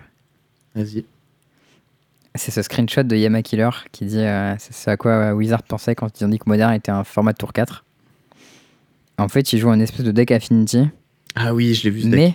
Vas-y. 0.74 1.04
c'est 2.34 2.50
ce 2.50 2.60
screenshot 2.62 3.04
de 3.04 3.14
Yama 3.16 3.42
Killer 3.42 3.70
qui 3.92 4.04
dit 4.06 4.18
euh, 4.20 4.54
c'est 4.58 4.74
ce 4.74 4.90
à 4.90 4.96
quoi 4.96 5.12
euh, 5.12 5.32
Wizard 5.32 5.62
pensait 5.62 5.94
quand 5.94 6.20
ils 6.20 6.24
ont 6.24 6.28
dit 6.28 6.38
que 6.38 6.48
Modern 6.48 6.72
était 6.72 6.90
un 6.92 7.04
format 7.04 7.32
de 7.32 7.38
tour 7.38 7.52
4. 7.52 7.84
En 9.18 9.28
fait, 9.28 9.52
il 9.52 9.58
joue 9.60 9.70
un 9.70 9.78
espèce 9.78 10.04
de 10.04 10.10
deck 10.10 10.32
Affinity, 10.32 10.88
Ah 11.36 11.54
oui, 11.54 11.72
je 11.74 11.84
l'ai 11.84 11.90
vu 11.90 12.00
ce 12.02 12.06
deck. 12.08 12.14
mais. 12.16 12.34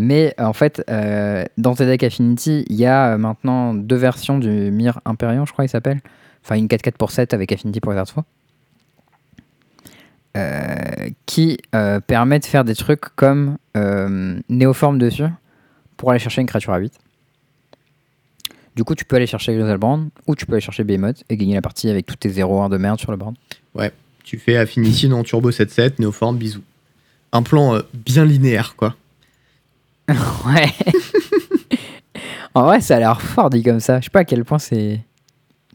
Mais 0.00 0.32
en 0.38 0.52
fait, 0.52 0.82
euh, 0.88 1.44
dans 1.58 1.74
tes 1.74 1.84
decks 1.84 2.04
Affinity, 2.04 2.64
il 2.70 2.76
y 2.76 2.86
a 2.86 3.18
maintenant 3.18 3.74
deux 3.74 3.96
versions 3.96 4.38
du 4.38 4.70
Mir 4.70 5.00
Imperion, 5.04 5.44
je 5.44 5.52
crois 5.52 5.64
il 5.64 5.68
s'appelle. 5.68 6.00
Enfin, 6.44 6.54
une 6.54 6.68
4-4 6.68 6.92
pour 6.92 7.10
7 7.10 7.34
avec 7.34 7.50
Affinity 7.50 7.80
pour 7.80 7.90
les 7.92 7.98
arts 7.98 8.06
qui 11.26 11.58
euh, 11.74 12.00
permet 12.00 12.38
de 12.38 12.44
faire 12.44 12.64
des 12.64 12.74
trucs 12.74 13.00
comme 13.16 13.58
euh, 13.76 14.38
Néoforme 14.48 14.98
dessus 14.98 15.28
pour 15.96 16.10
aller 16.10 16.18
chercher 16.18 16.40
une 16.40 16.46
créature 16.46 16.72
à 16.72 16.78
8. 16.78 16.92
Du 18.76 18.84
coup, 18.84 18.94
tu 18.94 19.04
peux 19.04 19.16
aller 19.16 19.26
chercher 19.26 19.54
Griselbrand 19.54 20.06
ou 20.26 20.36
tu 20.36 20.46
peux 20.46 20.52
aller 20.52 20.60
chercher 20.60 20.84
Behemoth 20.84 21.24
et 21.28 21.36
gagner 21.36 21.54
la 21.54 21.62
partie 21.62 21.90
avec 21.90 22.06
tous 22.06 22.16
tes 22.16 22.30
0-1 22.30 22.70
de 22.70 22.76
merde 22.76 23.00
sur 23.00 23.10
le 23.10 23.16
board. 23.16 23.34
Tu 24.24 24.38
fais 24.38 24.58
Affinity 24.58 25.08
dans 25.08 25.22
Turbo 25.22 25.50
7-7, 25.50 25.94
Néoforme, 26.00 26.36
bisous. 26.36 26.62
Un 27.32 27.42
plan 27.42 27.76
euh, 27.76 27.80
bien 27.94 28.26
linéaire, 28.26 28.76
quoi. 28.76 28.94
Ouais. 30.08 30.70
en 32.54 32.64
vrai, 32.64 32.82
ça 32.82 32.96
a 32.96 32.98
l'air 32.98 33.22
fort 33.22 33.48
dit 33.48 33.62
comme 33.62 33.80
ça. 33.80 34.00
Je 34.00 34.04
sais 34.04 34.10
pas 34.10 34.20
à 34.20 34.24
quel 34.24 34.44
point 34.44 34.58
c'est. 34.58 35.00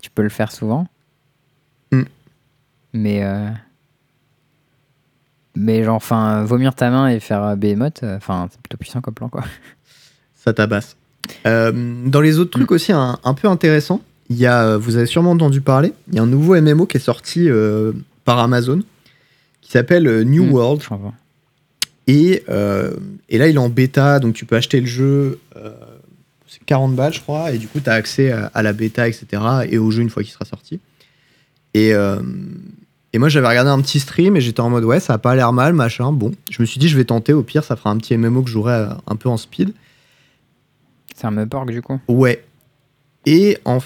Tu 0.01 0.11
peux 0.11 0.21
le 0.21 0.29
faire 0.29 0.51
souvent. 0.51 0.87
Hmm. 1.91 2.03
Mais. 2.93 3.23
euh, 3.23 3.49
Mais 5.55 5.83
genre, 5.83 5.95
enfin, 5.95 6.43
vomir 6.43 6.73
ta 6.73 6.89
main 6.89 7.07
et 7.09 7.19
faire 7.19 7.43
euh, 7.43 7.55
Behemoth, 7.55 8.01
euh, 8.03 8.17
enfin, 8.17 8.47
c'est 8.51 8.59
plutôt 8.59 8.77
puissant 8.77 9.01
comme 9.01 9.13
plan, 9.13 9.29
quoi. 9.29 9.43
Ça 10.35 10.51
tabasse. 10.53 10.97
Euh, 11.45 11.71
dans 12.05 12.21
les 12.21 12.39
autres 12.39 12.51
trucs 12.51 12.71
aussi, 12.71 12.91
un, 12.91 13.17
un 13.23 13.33
peu 13.33 13.47
intéressant, 13.47 14.01
il 14.29 14.37
y 14.37 14.47
a, 14.47 14.77
vous 14.77 14.95
avez 14.97 15.05
sûrement 15.05 15.31
entendu 15.31 15.61
parler, 15.61 15.93
il 16.09 16.15
y 16.15 16.19
a 16.19 16.23
un 16.23 16.27
nouveau 16.27 16.59
MMO 16.59 16.85
qui 16.85 16.97
est 16.97 16.99
sorti 16.99 17.49
euh, 17.49 17.93
par 18.25 18.39
Amazon 18.39 18.81
qui 19.61 19.71
s'appelle 19.71 20.23
New 20.23 20.43
Hmm. 20.43 20.51
World. 20.51 20.81
Et, 22.07 22.43
euh, 22.49 22.91
et 23.29 23.37
là, 23.37 23.47
il 23.47 23.55
est 23.55 23.59
en 23.59 23.69
bêta, 23.69 24.19
donc 24.19 24.33
tu 24.33 24.45
peux 24.45 24.57
acheter 24.57 24.81
le 24.81 24.87
jeu, 24.87 25.39
c'est 26.47 26.63
40 26.65 26.95
balles, 26.95 27.13
je 27.13 27.21
crois, 27.21 27.51
et 27.51 27.57
du 27.57 27.67
coup, 27.67 27.79
tu 27.79 27.89
as 27.89 27.93
accès 27.93 28.31
à, 28.31 28.51
à 28.53 28.61
la 28.61 28.73
bêta, 28.73 29.07
etc., 29.07 29.25
et 29.69 29.77
au 29.77 29.89
jeu 29.91 30.01
une 30.01 30.09
fois 30.09 30.23
qu'il 30.23 30.33
sera 30.33 30.45
sorti. 30.45 30.81
Et, 31.73 31.93
et 33.13 33.19
moi, 33.19 33.29
j'avais 33.29 33.47
regardé 33.47 33.69
un 33.69 33.79
petit 33.81 33.99
stream 33.99 34.35
et 34.35 34.41
j'étais 34.41 34.59
en 34.61 34.69
mode, 34.69 34.83
ouais, 34.83 34.99
ça 34.99 35.13
a 35.13 35.17
pas 35.17 35.35
l'air 35.35 35.53
mal, 35.53 35.73
machin. 35.73 36.11
Bon, 36.11 36.31
je 36.49 36.61
me 36.61 36.65
suis 36.65 36.79
dit, 36.79 36.87
je 36.89 36.97
vais 36.97 37.05
tenter, 37.05 37.31
au 37.33 37.43
pire, 37.43 37.63
ça 37.63 37.75
fera 37.75 37.91
un 37.91 37.97
petit 37.97 38.17
MMO 38.17 38.41
que 38.41 38.47
je 38.47 38.53
jouerai 38.53 38.73
euh, 38.73 38.87
un 39.07 39.15
peu 39.15 39.29
en 39.29 39.37
speed. 39.37 39.73
C'est 41.15 41.27
un 41.27 41.31
Meuporg, 41.31 41.69
du 41.69 41.81
coup. 41.81 41.99
Ouais. 42.07 42.43
Et 43.25 43.57
en 43.65 43.79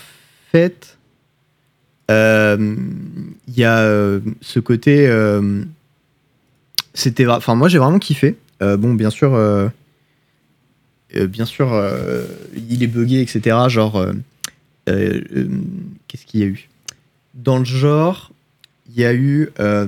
fait, 0.51 0.97
euh, 2.09 2.75
il 3.47 3.53
y 3.53 3.65
a 3.65 3.79
euh, 3.79 4.21
ce 4.41 4.59
côté. 4.59 5.07
euh, 5.07 5.63
C'était, 6.93 7.27
enfin, 7.27 7.55
moi 7.55 7.67
j'ai 7.67 7.77
vraiment 7.77 7.99
kiffé. 7.99 8.37
Bon, 8.59 8.95
bien 8.95 9.11
sûr, 9.11 9.37
bien 11.13 11.45
sûr, 11.45 11.69
il 12.55 12.81
est 12.81 12.87
buggé, 12.87 13.21
etc. 13.21 13.55
Genre, 13.67 14.03
qu'est-ce 14.87 16.25
qu'il 16.25 16.39
y 16.39 16.43
a 16.43 16.47
eu? 16.47 16.67
Dans 17.35 17.59
le 17.59 17.65
genre, 17.65 18.31
il 18.95 19.01
y 19.01 19.05
a 19.05 19.13
eu. 19.13 19.49
euh, 19.59 19.87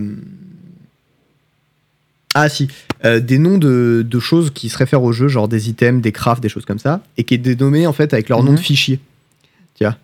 ah 2.36 2.48
si, 2.48 2.68
euh, 3.06 3.20
des 3.20 3.40
noms 3.40 3.58
de, 3.58 4.06
de 4.08 4.20
choses 4.20 4.52
qui 4.54 4.70
se 4.70 4.78
réfèrent 4.78 5.02
au 5.04 5.12
jeu, 5.12 5.28
genre 5.28 5.48
des 5.48 5.68
items, 5.70 6.02
des 6.02 6.12
crafts, 6.12 6.42
des 6.44 6.50
choses 6.50 6.66
comme 6.66 6.78
ça, 6.80 7.02
et 7.18 7.24
qui 7.24 7.34
est 7.34 7.38
dénommé 7.40 7.88
en 7.88 7.94
fait 7.94 8.14
avec 8.14 8.30
leur 8.30 8.44
nom 8.44 8.52
Mhm. 8.52 8.58
de 8.58 8.62
fichier. 8.62 9.00
Tu 9.76 9.84
vois? 9.84 9.98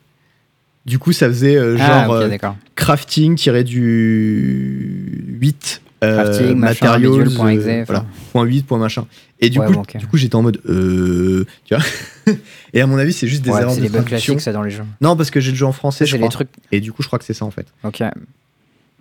Du 0.85 0.97
coup, 0.99 1.11
ça 1.13 1.27
faisait 1.27 1.55
euh, 1.55 1.77
genre 1.77 1.87
ah, 1.89 2.11
euh, 2.23 2.29
d'accord. 2.29 2.55
crafting 2.75 3.35
tiré 3.35 3.63
du 3.63 5.23
8 5.39 5.81
euh, 6.03 6.15
Crafting, 6.23 6.55
machin, 6.57 6.85
materials, 6.85 7.23
bidule, 7.23 7.35
point 7.35 7.49
exe, 7.49 7.63
enfin. 7.63 7.83
voilà, 7.85 8.05
point 8.31 8.43
8, 8.43 8.63
point 8.65 8.77
machin. 8.79 9.05
Et 9.39 9.49
du 9.49 9.59
Ouais, 9.59 9.67
coup, 9.67 9.73
bon, 9.73 9.81
ok. 9.81 9.97
du 9.97 10.07
coup, 10.07 10.17
j'étais 10.17 10.35
en 10.35 10.41
mode 10.41 10.61
tu 10.63 11.75
vois. 11.75 11.83
Et 12.73 12.81
à 12.81 12.87
mon 12.87 12.97
avis, 12.97 13.13
c'est 13.13 13.27
juste 13.27 13.43
des 13.43 13.51
Ouais, 13.51 13.61
erreurs 13.61 13.73
c'est 13.75 13.81
de 13.81 13.87
traduction. 13.89 14.37
ça, 14.39 14.51
dans 14.51 14.63
les 14.63 14.71
jeux. 14.71 14.83
Non, 15.01 15.15
parce 15.15 15.29
que 15.31 15.39
j'ai 15.39 15.51
le 15.51 15.57
jeu 15.57 15.65
en 15.65 15.71
français, 15.71 16.05
je 16.05 16.13
les 16.13 16.19
crois. 16.21 16.29
trucs. 16.31 16.49
Et 16.71 16.79
du 16.81 16.91
coup, 16.91 17.01
je 17.03 17.07
crois 17.07 17.19
que 17.19 17.25
c'est 17.25 17.33
ça 17.33 17.45
en 17.45 17.51
fait. 17.51 17.67
Ok. 17.83 18.01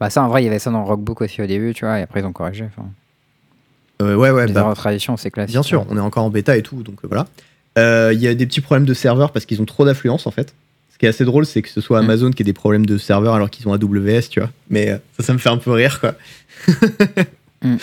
Bah, 0.01 0.11
ça, 0.11 0.23
en 0.23 0.29
vrai, 0.29 0.43
il 0.43 0.47
y 0.47 0.49
avait 0.49 0.59
ça 0.59 0.71
dans 0.71 0.85
Rockbook 0.85 1.21
aussi 1.23 1.41
au 1.43 1.47
début, 1.47 1.73
tu 1.75 1.85
vois, 1.85 1.99
et 1.99 2.03
après, 2.03 2.21
ils 2.21 2.27
ont 2.27 2.33
corrigé. 2.33 2.65
enfin. 2.65 2.89
Euh, 4.03 4.17
ouais, 4.17 4.31
ouais, 4.31 4.47
les 4.49 4.53
bah, 4.53 4.73
tradition, 4.75 5.17
c'est 5.17 5.31
classique. 5.31 5.55
bien 5.55 5.63
sûr, 5.63 5.87
on 5.89 5.97
est 5.97 6.01
encore 6.01 6.25
en 6.25 6.31
bêta 6.31 6.57
et 6.57 6.63
tout, 6.63 6.83
donc 6.83 6.97
euh, 7.05 7.09
voilà. 7.09 7.27
Euh, 7.79 8.11
Il 8.13 8.21
y 8.21 8.27
a 8.27 8.35
des 8.35 8.47
petits 8.47 8.61
problèmes 8.61 8.87
de 8.87 8.95
serveur 8.95 9.31
parce 9.33 9.45
qu'ils 9.47 9.63
ont 9.63 9.65
trop 9.67 9.85
d'affluence 9.85 10.27
en 10.27 10.31
fait. 10.33 10.53
Ce 10.93 10.99
qui 10.99 11.07
est 11.07 11.09
assez 11.09 11.25
drôle, 11.25 11.47
c'est 11.47 11.63
que 11.63 11.69
ce 11.69 11.81
soit 11.81 12.01
Mm. 12.01 12.05
Amazon 12.05 12.31
qui 12.31 12.43
ait 12.43 12.45
des 12.45 12.53
problèmes 12.53 12.87
de 12.87 12.99
serveur 12.99 13.35
alors 13.35 13.51
qu'ils 13.51 13.69
ont 13.69 13.73
AWS, 13.73 14.23
tu 14.31 14.41
vois. 14.41 14.51
Mais 14.69 14.91
euh, 14.91 14.99
ça, 15.17 15.23
ça 15.25 15.33
me 15.33 15.39
fait 15.39 15.49
un 15.49 15.59
peu 15.59 15.71
rire, 15.71 16.01
quoi. 16.01 16.15
Mm. 17.63 17.77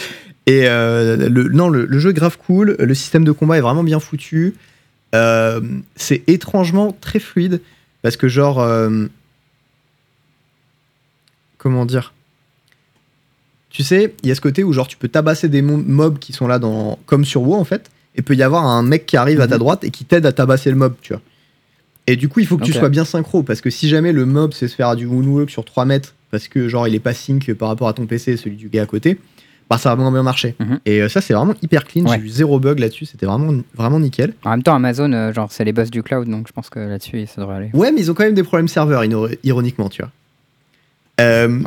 Et 0.48 0.62
le, 0.68 1.50
non, 1.50 1.70
le, 1.70 1.86
le 1.86 2.00
jeu 2.00 2.12
est 2.12 2.14
grave 2.14 2.38
cool. 2.46 2.76
Le 2.78 2.94
système 2.94 3.24
de 3.24 3.32
combat 3.32 3.58
est 3.58 3.62
vraiment 3.62 3.84
bien 3.84 4.00
foutu. 4.00 4.54
C'est 5.14 6.24
étrangement 6.28 6.96
très 7.02 7.18
fluide 7.20 7.62
parce 8.04 8.16
que, 8.16 8.28
genre, 8.28 8.60
comment 11.62 11.86
dire 11.86 12.14
Tu 13.70 13.84
sais, 13.84 14.14
il 14.24 14.30
y 14.30 14.32
a 14.32 14.36
ce 14.36 14.42
côté 14.42 14.64
où, 14.64 14.74
genre, 14.74 14.88
tu 14.88 14.98
peux 14.98 15.08
tabasser 15.08 15.48
des 15.48 15.62
mo- 15.62 15.78
mobs 15.78 16.18
qui 16.20 16.34
sont 16.34 16.48
là 16.48 16.60
dans, 16.60 16.98
comme 17.06 17.24
sur 17.24 17.44
WoW 17.44 17.56
en 17.56 17.64
fait, 17.64 17.90
et 18.16 18.22
peut 18.22 18.36
y 18.36 18.44
avoir 18.44 18.66
un 18.66 18.84
mec 18.84 19.06
qui 19.06 19.16
arrive 19.16 19.40
à 19.42 19.48
ta 19.48 19.56
Mhm. 19.56 19.60
droite 19.60 19.84
et 19.84 19.92
qui 19.92 20.04
t'aide 20.06 20.26
à 20.26 20.32
tabasser 20.34 20.70
le 20.72 20.76
mob, 20.76 20.96
tu 21.02 21.14
vois. 21.14 21.22
Et 22.08 22.16
du 22.16 22.28
coup, 22.28 22.40
il 22.40 22.48
faut 22.48 22.58
que 22.58 22.64
tu 22.64 22.74
sois 22.74 22.90
bien 22.90 23.06
synchro 23.06 23.44
parce 23.44 23.62
que 23.62 23.70
si 23.70 23.88
jamais 23.88 24.12
le 24.12 24.26
mob 24.26 24.54
sait 24.54 24.68
se 24.68 24.76
faire 24.76 24.96
du 24.96 25.06
moonwalk 25.06 25.50
sur 25.52 25.64
3 25.64 25.86
mètres 25.86 26.16
parce 26.32 26.48
que, 26.48 26.68
genre, 26.68 26.88
il 26.88 26.96
est 26.96 27.00
pas 27.00 27.14
sync 27.14 27.54
par 27.54 27.70
rapport 27.70 27.88
à 27.88 27.94
ton 27.94 28.08
PC 28.08 28.32
et 28.34 28.38
celui 28.38 28.56
du 28.58 28.70
gars 28.70 28.82
à 28.82 28.86
côté, 28.88 29.20
bah 29.70 29.78
ça 29.78 29.90
va 29.90 29.96
vraiment 29.96 30.12
bien 30.12 30.24
marcher. 30.24 30.56
Mhm. 30.60 30.80
Et 30.86 31.02
euh, 31.02 31.08
ça, 31.10 31.22
c'est 31.22 31.34
vraiment 31.34 31.54
hyper 31.62 31.86
clean. 31.86 32.04
Ouais. 32.06 32.18
J'ai 32.20 32.26
eu 32.26 32.30
zéro 32.30 32.60
bug 32.60 32.80
là-dessus. 32.80 33.06
C'était 33.06 33.26
vraiment, 33.28 33.54
vraiment 33.76 34.00
nickel. 34.02 34.34
En 34.44 34.50
même 34.50 34.64
temps, 34.64 34.76
Amazon, 34.76 35.14
euh, 35.14 35.32
genre, 35.32 35.50
c'est 35.52 35.64
les 35.64 35.72
boss 35.72 35.90
du 35.92 36.02
cloud, 36.04 36.28
donc 36.28 36.48
je 36.48 36.52
pense 36.54 36.70
que 36.70 36.80
là-dessus, 36.80 37.26
ça 37.28 37.40
devrait 37.40 37.56
aller. 37.58 37.70
Ouais, 37.74 37.92
mais 37.94 38.02
ils 38.02 38.12
ont 38.12 38.14
quand 38.16 38.24
même 38.26 38.34
des 38.34 38.44
problèmes 38.44 38.68
serveurs, 38.68 39.04
ironiquement, 39.44 39.88
tu 39.88 40.02
vois. 40.02 40.12
Euh, 41.20 41.60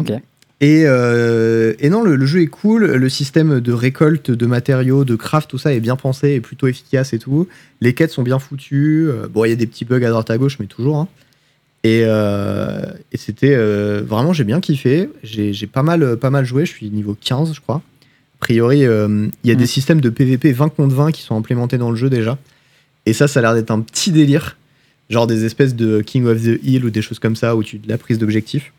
et, 0.61 0.85
euh, 0.87 1.75
et 1.79 1.91
non, 1.91 2.03
le, 2.03 2.17
le 2.17 2.27
jeu 2.27 2.41
est 2.41 2.47
cool. 2.47 2.85
Le 2.87 3.09
système 3.09 3.61
de 3.61 3.73
récolte 3.73 4.31
de 4.31 4.47
matériaux, 4.47 5.05
de 5.05 5.15
craft, 5.17 5.51
tout 5.51 5.59
ça 5.59 5.73
est 5.75 5.81
bien 5.81 5.97
pensé 5.97 6.31
et 6.31 6.41
plutôt 6.41 6.67
efficace 6.67 7.13
et 7.13 7.19
tout. 7.19 7.49
Les 7.81 7.93
quêtes 7.93 8.11
sont 8.11 8.23
bien 8.23 8.39
foutues. 8.39 9.09
Euh, 9.09 9.27
Bon, 9.29 9.45
il 9.45 9.51
y 9.51 9.53
a 9.53 9.57
des 9.57 9.67
petits 9.67 9.85
bugs 9.85 10.03
à 10.05 10.09
droite 10.11 10.31
à 10.31 10.39
gauche, 10.39 10.59
mais 10.59 10.67
toujours. 10.67 10.97
hein. 10.97 11.09
Et, 11.83 12.01
euh, 12.05 12.81
et 13.13 13.19
c'était 13.19 13.55
euh, 13.55 14.03
vraiment, 14.07 14.33
j'ai 14.33 14.45
bien 14.45 14.61
kiffé. 14.61 15.11
J'ai 15.23 15.67
pas 15.67 15.83
mal, 15.83 16.17
pas 16.17 16.31
mal 16.31 16.45
joué. 16.47 16.65
Je 16.65 16.71
suis 16.71 16.89
niveau 16.89 17.15
15, 17.21 17.53
je 17.55 17.61
crois. 17.61 17.77
A 17.77 18.39
priori, 18.41 18.79
il 18.81 18.83
y 18.83 19.51
a 19.51 19.55
Mm. 19.55 19.57
des 19.59 19.67
systèmes 19.67 20.01
de 20.01 20.09
PVP 20.09 20.53
20 20.53 20.71
contre 20.71 20.95
20 20.95 21.13
qui 21.13 21.23
sont 21.23 21.37
implémentés 21.37 21.77
dans 21.79 21.91
le 21.91 21.97
jeu 21.97 22.09
déjà. 22.09 22.39
Et 23.07 23.13
ça, 23.13 23.29
ça 23.29 23.41
a 23.41 23.43
l'air 23.43 23.55
d'être 23.55 23.71
un 23.71 23.81
petit 23.81 24.13
délire. 24.13 24.57
Genre 25.11 25.27
des 25.27 25.45
espèces 25.45 25.75
de 25.75 26.01
King 26.01 26.25
of 26.27 26.43
the 26.43 26.59
Hill 26.63 26.87
ou 26.87 26.91
des 26.91 27.03
choses 27.03 27.19
comme 27.19 27.37
ça, 27.37 27.55
où 27.55 27.63
tu 27.63 27.77
de 27.79 27.89
la 27.89 27.99
prise 27.99 28.19
d'objectif. 28.19 28.73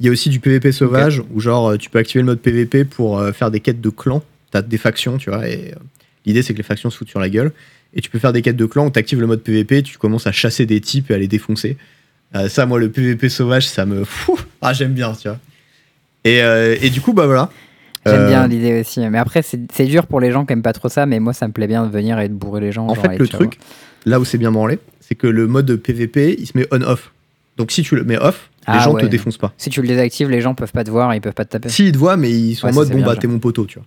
Il 0.00 0.06
y 0.06 0.08
a 0.08 0.12
aussi 0.12 0.28
du 0.28 0.40
PVP 0.40 0.72
sauvage, 0.72 1.22
où 1.32 1.40
genre 1.40 1.70
euh, 1.70 1.76
tu 1.76 1.88
peux 1.90 1.98
activer 1.98 2.20
le 2.20 2.26
mode 2.26 2.40
PVP 2.40 2.84
pour 2.84 3.18
euh, 3.18 3.32
faire 3.32 3.50
des 3.50 3.60
quêtes 3.60 3.80
de 3.80 3.90
clans. 3.90 4.22
T'as 4.50 4.62
des 4.62 4.78
factions, 4.78 5.18
tu 5.18 5.30
vois, 5.30 5.48
et 5.48 5.72
euh, 5.72 5.78
l'idée 6.26 6.42
c'est 6.42 6.52
que 6.52 6.58
les 6.58 6.64
factions 6.64 6.90
se 6.90 6.98
foutent 6.98 7.08
sur 7.08 7.20
la 7.20 7.28
gueule. 7.28 7.52
Et 7.96 8.00
tu 8.00 8.10
peux 8.10 8.18
faire 8.18 8.32
des 8.32 8.42
quêtes 8.42 8.56
de 8.56 8.66
clans 8.66 8.86
où 8.86 8.90
t'actives 8.90 9.20
le 9.20 9.26
mode 9.28 9.42
PVP, 9.42 9.82
tu 9.84 9.98
commences 9.98 10.26
à 10.26 10.32
chasser 10.32 10.66
des 10.66 10.80
types 10.80 11.10
et 11.12 11.14
à 11.14 11.18
les 11.18 11.28
défoncer. 11.28 11.76
Euh, 12.34 12.48
ça, 12.48 12.66
moi, 12.66 12.80
le 12.80 12.90
PVP 12.90 13.28
sauvage, 13.28 13.68
ça 13.68 13.86
me. 13.86 14.02
Ah, 14.60 14.72
j'aime 14.72 14.92
bien, 14.94 15.12
tu 15.12 15.28
vois. 15.28 15.38
Et, 16.24 16.42
euh, 16.42 16.74
et 16.80 16.90
du 16.90 17.00
coup, 17.00 17.12
bah 17.12 17.26
voilà. 17.26 17.50
J'aime 18.04 18.22
Euh, 18.22 18.28
bien 18.28 18.46
l'idée 18.48 18.80
aussi. 18.80 18.98
Mais 19.08 19.18
après, 19.18 19.42
c'est 19.42 19.84
dur 19.86 20.06
pour 20.08 20.18
les 20.20 20.32
gens 20.32 20.44
qui 20.44 20.52
aiment 20.52 20.62
pas 20.62 20.72
trop 20.72 20.88
ça, 20.88 21.06
mais 21.06 21.20
moi, 21.20 21.32
ça 21.32 21.46
me 21.46 21.52
plaît 21.52 21.68
bien 21.68 21.86
de 21.86 21.90
venir 21.92 22.18
et 22.18 22.28
de 22.28 22.34
bourrer 22.34 22.60
les 22.60 22.72
gens. 22.72 22.88
En 22.88 22.94
genre, 22.94 23.04
fait, 23.04 23.16
le 23.18 23.28
truc, 23.28 23.58
là 24.04 24.18
où 24.18 24.24
c'est 24.24 24.38
bien 24.38 24.50
branlé, 24.50 24.80
c'est 25.00 25.14
que 25.14 25.28
le 25.28 25.46
mode 25.46 25.76
PVP, 25.76 26.34
il 26.38 26.46
se 26.46 26.58
met 26.58 26.66
on-off. 26.72 27.12
Donc 27.56 27.70
si 27.70 27.82
tu 27.84 27.94
le 27.94 28.02
mets 28.02 28.18
off, 28.18 28.50
les 28.66 28.74
Ah 28.78 28.84
gens 28.84 28.94
te 28.94 29.02
ouais. 29.02 29.08
défoncent 29.08 29.38
pas. 29.38 29.52
Si 29.58 29.70
tu 29.70 29.80
le 29.82 29.88
désactives, 29.88 30.30
les 30.30 30.40
gens 30.40 30.54
peuvent 30.54 30.72
pas 30.72 30.84
te 30.84 30.90
voir 30.90 31.14
ils 31.14 31.20
peuvent 31.20 31.32
pas 31.34 31.44
te 31.44 31.50
taper. 31.50 31.68
Si, 31.68 31.86
ils 31.86 31.92
te 31.92 31.98
voient, 31.98 32.16
mais 32.16 32.30
ils 32.30 32.54
sont 32.54 32.66
Ouais, 32.66 32.72
en 32.72 32.76
mode 32.76 32.88
bon, 32.88 32.96
bien, 32.96 33.06
bah, 33.06 33.16
t'es 33.16 33.26
mon 33.26 33.38
poteau, 33.38 33.66
tu 33.66 33.78
vois. 33.78 33.86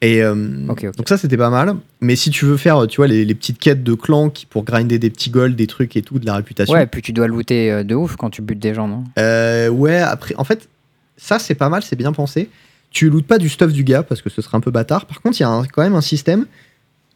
Et 0.00 0.22
euh, 0.22 0.34
donc, 0.66 1.08
ça, 1.08 1.16
c'était 1.18 1.36
pas 1.36 1.50
mal. 1.50 1.76
Mais 2.00 2.16
si 2.16 2.30
tu 2.30 2.44
veux 2.44 2.56
faire, 2.56 2.86
tu 2.88 2.96
vois, 2.96 3.06
les, 3.06 3.24
les 3.24 3.34
petites 3.34 3.58
quêtes 3.58 3.82
de 3.84 3.94
clans 3.94 4.28
qui, 4.30 4.46
pour 4.46 4.64
grinder 4.64 4.98
des 4.98 5.10
petits 5.10 5.30
golds, 5.30 5.54
des 5.56 5.66
trucs 5.66 5.96
et 5.96 6.02
tout, 6.02 6.18
de 6.18 6.26
la 6.26 6.34
réputation. 6.34 6.74
Ouais, 6.74 6.84
et 6.84 6.86
puis 6.86 7.02
tu 7.02 7.12
dois 7.12 7.26
looter 7.28 7.70
euh, 7.72 7.82
de 7.84 7.94
ouf 7.94 8.16
quand 8.16 8.30
tu 8.30 8.42
butes 8.42 8.58
des 8.60 8.74
gens, 8.74 8.88
non? 8.88 9.04
Euh, 9.18 9.68
ouais, 9.68 9.98
après, 9.98 10.34
en 10.36 10.44
fait, 10.44 10.68
ça, 11.16 11.38
c'est 11.38 11.54
pas 11.54 11.68
mal, 11.68 11.82
c'est 11.82 11.96
bien 11.96 12.12
pensé. 12.12 12.48
Tu 12.90 13.10
lootes 13.10 13.26
pas 13.26 13.38
du 13.38 13.48
stuff 13.48 13.72
du 13.72 13.84
gars 13.84 14.02
parce 14.02 14.22
que 14.22 14.30
ce 14.30 14.40
serait 14.40 14.56
un 14.56 14.60
peu 14.60 14.70
bâtard. 14.70 15.06
Par 15.06 15.20
contre, 15.20 15.38
il 15.38 15.42
y 15.42 15.46
a 15.46 15.50
un- 15.50 15.64
quand 15.64 15.82
même 15.82 15.94
un 15.96 16.00
système, 16.00 16.46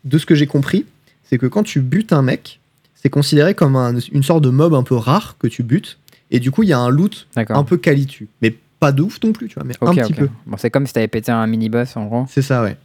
de 0.04 0.18
ce 0.18 0.26
que 0.26 0.34
j'ai 0.34 0.46
compris, 0.46 0.84
c'est 1.24 1.38
que 1.38 1.46
quand 1.46 1.62
tu 1.62 1.80
butes 1.80 2.12
un 2.12 2.22
mec, 2.22 2.60
c'est 2.94 3.10
considéré 3.10 3.54
comme 3.54 3.74
un- 3.76 3.98
une 4.12 4.22
sorte 4.22 4.42
de 4.44 4.50
mob 4.50 4.74
un 4.74 4.82
peu 4.82 4.96
rare 4.96 5.36
que 5.38 5.46
tu 5.46 5.62
butes. 5.62 5.98
Et 6.32 6.40
du 6.40 6.50
coup, 6.50 6.62
il 6.64 6.70
y 6.70 6.72
a 6.72 6.78
un 6.78 6.88
loot 6.90 7.28
un 7.36 7.62
peu 7.64 7.76
qualitu. 7.76 8.26
Mais 8.40 8.54
pas 8.80 8.90
de 8.90 9.02
ouf 9.02 9.18
non 9.22 9.32
plus, 9.32 9.46
tu 9.48 9.54
vois, 9.54 9.64
mais 9.64 9.74
un 9.80 9.94
petit 9.94 10.12
peu. 10.14 10.28
Bon, 10.46 10.56
c'est 10.56 10.70
comme 10.70 10.86
si 10.88 10.92
t'avais 10.92 11.06
pété 11.06 11.30
un 11.30 11.46
mini-boss 11.46 11.96
en 11.96 12.06
gros. 12.06 12.26
C'est 12.28 12.42
ça, 12.42 12.62
ouais. 12.62 12.76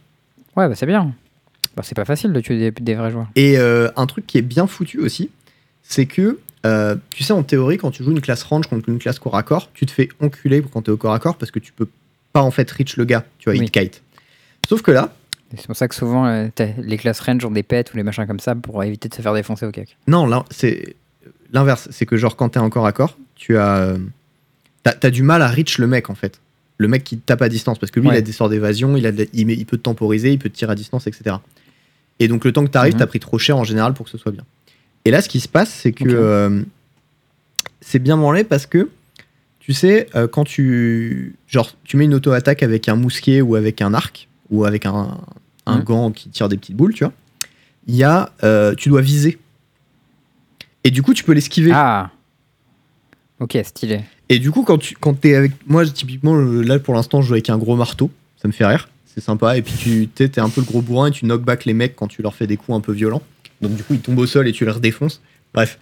Ouais, 0.56 0.68
bah 0.68 0.74
c'est 0.76 0.86
bien. 0.86 1.12
Bah, 1.76 1.82
c'est 1.84 1.94
pas 1.96 2.04
facile 2.04 2.32
de 2.32 2.40
tuer 2.40 2.58
des, 2.58 2.70
des 2.70 2.94
vrais 2.94 3.10
joueurs. 3.10 3.26
Et 3.36 3.58
euh, 3.58 3.88
un 3.96 4.06
truc 4.06 4.26
qui 4.26 4.38
est 4.38 4.42
bien 4.42 4.66
foutu 4.66 4.98
aussi, 5.00 5.30
c'est 5.82 6.06
que, 6.06 6.38
euh, 6.66 6.96
tu 7.10 7.24
sais, 7.24 7.32
en 7.32 7.42
théorie, 7.42 7.78
quand 7.78 7.90
tu 7.90 8.04
joues 8.04 8.10
une 8.10 8.20
classe 8.20 8.42
range 8.42 8.66
contre 8.68 8.88
une 8.88 8.98
classe 8.98 9.18
corps 9.18 9.36
à 9.36 9.42
corps, 9.42 9.70
tu 9.72 9.86
te 9.86 9.90
fais 9.90 10.08
enculer 10.20 10.62
quand 10.72 10.82
t'es 10.82 10.90
au 10.90 10.96
corps 10.96 11.14
à 11.14 11.18
corps 11.18 11.36
parce 11.36 11.50
que 11.50 11.58
tu 11.58 11.72
peux 11.72 11.88
pas 12.32 12.42
en 12.42 12.50
fait 12.50 12.70
reach 12.70 12.96
le 12.96 13.04
gars, 13.04 13.24
tu 13.38 13.50
vois, 13.50 13.58
Oui. 13.58 13.70
te 13.70 13.78
kite. 13.80 14.02
Sauf 14.68 14.82
que 14.82 14.90
là, 14.90 15.12
C'est 15.56 15.66
pour 15.66 15.76
ça 15.76 15.88
que 15.88 15.94
souvent, 15.94 16.26
euh, 16.26 16.48
les 16.78 16.96
classes 16.98 17.20
range 17.20 17.44
ont 17.44 17.50
des 17.50 17.62
pets 17.62 17.92
ou 17.94 17.96
les 17.96 18.02
machins 18.02 18.26
comme 18.26 18.40
ça 18.40 18.54
pour 18.54 18.82
éviter 18.84 19.08
de 19.08 19.14
se 19.14 19.22
faire 19.22 19.32
défoncer 19.34 19.64
au 19.66 19.70
cake. 19.70 19.96
non, 20.06 20.26
là, 20.26 20.44
c'est 20.50 20.94
l'inverse. 21.52 21.88
C'est 21.90 22.06
que, 22.06 22.16
genre, 22.16 22.36
quand 22.36 22.50
t'es 22.50 22.58
en 22.58 22.70
corps 22.70 22.86
à 22.86 22.92
corps, 22.92 23.16
tu 23.34 23.56
as. 23.56 23.76
euh, 23.78 23.98
T'as 25.00 25.10
du 25.10 25.22
mal 25.22 25.42
à 25.42 25.48
reach 25.48 25.76
le 25.78 25.86
mec 25.86 26.08
en 26.08 26.14
fait. 26.14 26.40
Le 26.78 26.88
mec 26.88 27.04
qui 27.04 27.18
te 27.18 27.26
tape 27.26 27.42
à 27.42 27.48
distance 27.50 27.78
parce 27.78 27.90
que 27.92 28.00
lui, 28.00 28.08
il 28.08 28.14
a 28.14 28.20
des 28.22 28.32
sorts 28.32 28.48
d'évasion, 28.48 28.96
il, 28.96 29.04
a 29.06 29.12
de 29.12 29.18
la- 29.24 29.28
il, 29.34 29.46
met- 29.46 29.54
il 29.54 29.66
peut 29.66 29.76
te 29.76 29.82
temporiser, 29.82 30.32
il 30.32 30.38
peut 30.38 30.48
te 30.48 30.56
tirer 30.56 30.72
à 30.72 30.74
distance, 30.74 31.06
etc. 31.06 31.36
Et 32.20 32.28
donc, 32.28 32.44
le 32.46 32.52
temps 32.52 32.64
que 32.64 32.70
t'arrives, 32.70 32.94
Mhm. 32.94 33.00
t'as 33.00 33.06
pris 33.06 33.20
trop 33.20 33.38
cher 33.38 33.58
en 33.58 33.64
général 33.64 33.92
pour 33.92 34.04
que 34.06 34.10
ce 34.10 34.16
soit 34.16 34.32
bien. 34.32 34.44
Et 35.04 35.10
là, 35.10 35.20
ce 35.20 35.28
qui 35.28 35.40
se 35.40 35.48
passe, 35.48 35.68
c'est 35.70 35.92
que 35.92 36.08
euh, 36.08 36.62
c'est 37.80 37.98
bien 37.98 38.16
branlé 38.16 38.44
parce 38.44 38.66
que 38.66 38.88
tu 39.60 39.74
sais, 39.74 40.08
euh, 40.14 40.26
quand 40.26 40.44
tu. 40.44 41.34
Genre, 41.48 41.70
tu 41.84 41.96
mets 41.98 42.06
une 42.06 42.14
auto-attaque 42.14 42.62
avec 42.62 42.88
un 42.88 42.94
mousquet 42.96 43.42
ou 43.42 43.54
avec 43.56 43.82
un 43.82 43.92
arc 43.92 44.28
ou 44.50 44.64
avec 44.64 44.86
un, 44.86 45.18
un 45.66 45.78
Mhm. 45.78 45.84
gant 45.84 46.10
qui 46.12 46.30
tire 46.30 46.48
des 46.48 46.56
petites 46.56 46.76
boules, 46.76 46.94
tu 46.94 47.04
vois, 47.04 47.12
il 47.86 47.94
y 47.96 48.04
a. 48.04 48.32
euh, 48.44 48.74
tu 48.74 48.88
dois 48.88 49.02
viser. 49.02 49.38
Et 50.84 50.90
du 50.90 51.02
coup, 51.02 51.14
tu 51.14 51.24
peux 51.24 51.32
l'esquiver. 51.32 51.72
Ah 51.74 52.10
Ok, 53.40 53.56
stylé. 53.64 54.00
Et 54.28 54.38
du 54.38 54.50
coup, 54.50 54.62
quand 54.62 54.78
tu 54.78 54.96
quand 54.96 55.24
es 55.24 55.34
avec. 55.34 55.52
Moi, 55.66 55.86
typiquement, 55.86 56.36
là 56.36 56.78
pour 56.78 56.94
l'instant, 56.94 57.22
je 57.22 57.28
joue 57.28 57.34
avec 57.34 57.50
un 57.50 57.58
gros 57.58 57.76
marteau. 57.76 58.10
Ça 58.40 58.48
me 58.48 58.52
fait 58.52 58.66
rire. 58.66 58.88
C'est 59.06 59.20
sympa. 59.20 59.56
Et 59.56 59.62
puis, 59.62 59.74
tu 59.78 60.08
t'es 60.08 60.28
t'es 60.28 60.40
un 60.40 60.48
peu 60.48 60.60
le 60.60 60.66
gros 60.66 60.82
bourrin 60.82 61.08
et 61.08 61.10
tu 61.10 61.24
knock 61.24 61.42
back 61.42 61.64
les 61.64 61.74
mecs 61.74 61.96
quand 61.96 62.08
tu 62.08 62.22
leur 62.22 62.34
fais 62.34 62.46
des 62.46 62.56
coups 62.56 62.76
un 62.76 62.80
peu 62.80 62.92
violents. 62.92 63.22
Donc, 63.60 63.74
du 63.74 63.82
coup, 63.82 63.94
ils 63.94 64.00
tombent 64.00 64.18
au 64.18 64.26
sol 64.26 64.46
et 64.48 64.52
tu 64.52 64.64
leur 64.64 64.80
défonces. 64.80 65.20
Bref. 65.54 65.78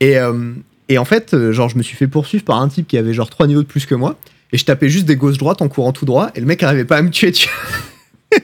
Et, 0.00 0.18
euh, 0.18 0.52
et 0.88 0.98
en 0.98 1.04
fait, 1.04 1.34
euh, 1.34 1.52
genre, 1.52 1.68
je 1.68 1.78
me 1.78 1.82
suis 1.82 1.96
fait 1.96 2.06
poursuivre 2.06 2.44
par 2.44 2.60
un 2.60 2.68
type 2.68 2.86
qui 2.86 2.98
avait 2.98 3.14
genre 3.14 3.30
3 3.30 3.46
niveaux 3.46 3.62
de 3.62 3.66
plus 3.66 3.86
que 3.86 3.94
moi. 3.94 4.16
Et 4.52 4.58
je 4.58 4.64
tapais 4.64 4.88
juste 4.88 5.06
des 5.06 5.16
gauches-droites 5.16 5.62
en 5.62 5.68
courant 5.68 5.92
tout 5.92 6.04
droit. 6.04 6.30
Et 6.34 6.40
le 6.40 6.46
mec 6.46 6.62
arrivait 6.62 6.84
pas 6.84 6.98
à 6.98 7.02
me 7.02 7.10
tuer. 7.10 7.32
tu 7.32 7.48
vois. 7.48 8.40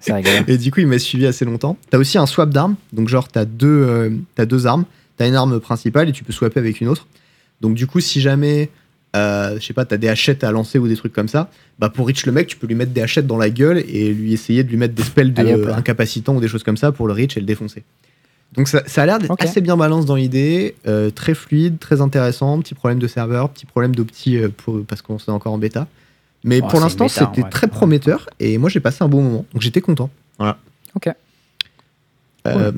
C'est 0.00 0.12
rigolo. 0.12 0.36
Et 0.48 0.58
du 0.58 0.70
coup, 0.70 0.80
il 0.80 0.86
m'a 0.86 0.98
suivi 0.98 1.26
assez 1.26 1.44
longtemps. 1.44 1.76
T'as 1.90 1.98
aussi 1.98 2.18
un 2.18 2.26
swap 2.26 2.50
d'armes. 2.50 2.76
Donc, 2.92 3.08
genre, 3.08 3.28
t'as 3.28 3.44
deux, 3.44 3.66
euh, 3.68 4.10
t'as 4.34 4.46
deux 4.46 4.66
armes. 4.66 4.84
T'as 5.16 5.28
une 5.28 5.34
arme 5.34 5.60
principale 5.60 6.08
et 6.08 6.12
tu 6.12 6.24
peux 6.24 6.32
swapper 6.32 6.60
avec 6.60 6.80
une 6.80 6.88
autre. 6.88 7.06
Donc, 7.60 7.74
du 7.74 7.86
coup, 7.86 8.00
si 8.00 8.20
jamais, 8.20 8.70
euh, 9.14 9.58
je 9.60 9.64
sais 9.64 9.74
pas, 9.74 9.84
t'as 9.84 9.96
des 9.96 10.08
hachettes 10.08 10.44
à 10.44 10.50
lancer 10.50 10.78
ou 10.78 10.88
des 10.88 10.96
trucs 10.96 11.12
comme 11.12 11.28
ça, 11.28 11.50
bah, 11.78 11.88
pour 11.88 12.06
reach 12.06 12.26
le 12.26 12.32
mec, 12.32 12.48
tu 12.48 12.56
peux 12.56 12.66
lui 12.66 12.74
mettre 12.74 12.92
des 12.92 13.00
hachettes 13.00 13.26
dans 13.26 13.36
la 13.36 13.50
gueule 13.50 13.78
et 13.78 14.12
lui 14.12 14.32
essayer 14.32 14.64
de 14.64 14.68
lui 14.70 14.76
mettre 14.76 14.94
des 14.94 15.02
spells 15.02 15.32
de 15.32 15.40
Allez, 15.40 15.54
ou 15.54 16.40
des 16.40 16.48
choses 16.48 16.62
comme 16.62 16.76
ça 16.76 16.92
pour 16.92 17.06
le 17.06 17.12
reach 17.12 17.36
et 17.36 17.40
le 17.40 17.46
défoncer. 17.46 17.84
Donc, 18.54 18.68
ça, 18.68 18.82
ça 18.86 19.02
a 19.02 19.06
l'air 19.06 19.18
d'être 19.18 19.34
assez 19.38 19.60
bien 19.60 19.76
balance 19.76 20.06
dans 20.06 20.14
l'idée, 20.14 20.76
euh, 20.86 21.10
très 21.10 21.34
fluide, 21.34 21.78
très 21.78 22.00
intéressant. 22.00 22.60
Petit 22.60 22.74
problème 22.74 22.98
de 22.98 23.06
serveur, 23.06 23.50
petit 23.50 23.66
problème 23.66 23.94
d'opti 23.94 24.36
euh, 24.36 24.48
parce 24.86 25.02
qu'on 25.02 25.16
est 25.16 25.28
encore 25.28 25.52
en 25.52 25.58
bêta. 25.58 25.88
Mais 26.44 26.60
Oh, 26.62 26.68
pour 26.68 26.80
l'instant, 26.80 27.08
c'était 27.08 27.42
très 27.48 27.68
prometteur 27.68 28.28
et 28.38 28.58
moi, 28.58 28.68
j'ai 28.68 28.80
passé 28.80 29.02
un 29.02 29.08
bon 29.08 29.22
moment. 29.22 29.46
Donc, 29.52 29.62
j'étais 29.62 29.80
content. 29.80 30.10
Voilà. 30.38 30.58
Ok. 30.94 31.08
Euh, 32.46 32.72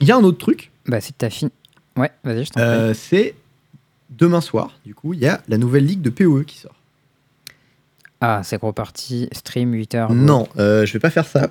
Il 0.00 0.08
y 0.08 0.10
a 0.10 0.16
un 0.16 0.24
autre 0.24 0.38
truc. 0.38 0.69
Bah, 0.90 1.00
si 1.00 1.12
t'as 1.12 1.30
fini. 1.30 1.50
Ouais, 1.96 2.10
vas-y, 2.24 2.44
je 2.44 2.50
t'en. 2.50 2.60
Euh, 2.60 2.94
c'est 2.94 3.34
demain 4.10 4.40
soir, 4.40 4.78
du 4.84 4.94
coup, 4.94 5.14
il 5.14 5.20
y 5.20 5.26
a 5.26 5.40
la 5.48 5.56
nouvelle 5.56 5.86
ligue 5.86 6.02
de 6.02 6.10
PoE 6.10 6.42
qui 6.44 6.58
sort. 6.58 6.74
Ah, 8.20 8.42
c'est 8.44 8.58
gros 8.58 8.72
parti, 8.72 9.28
stream 9.32 9.72
8h. 9.74 10.12
Non, 10.12 10.48
euh, 10.58 10.84
je 10.84 10.92
vais 10.92 10.98
pas 10.98 11.10
faire 11.10 11.26
ça. 11.26 11.50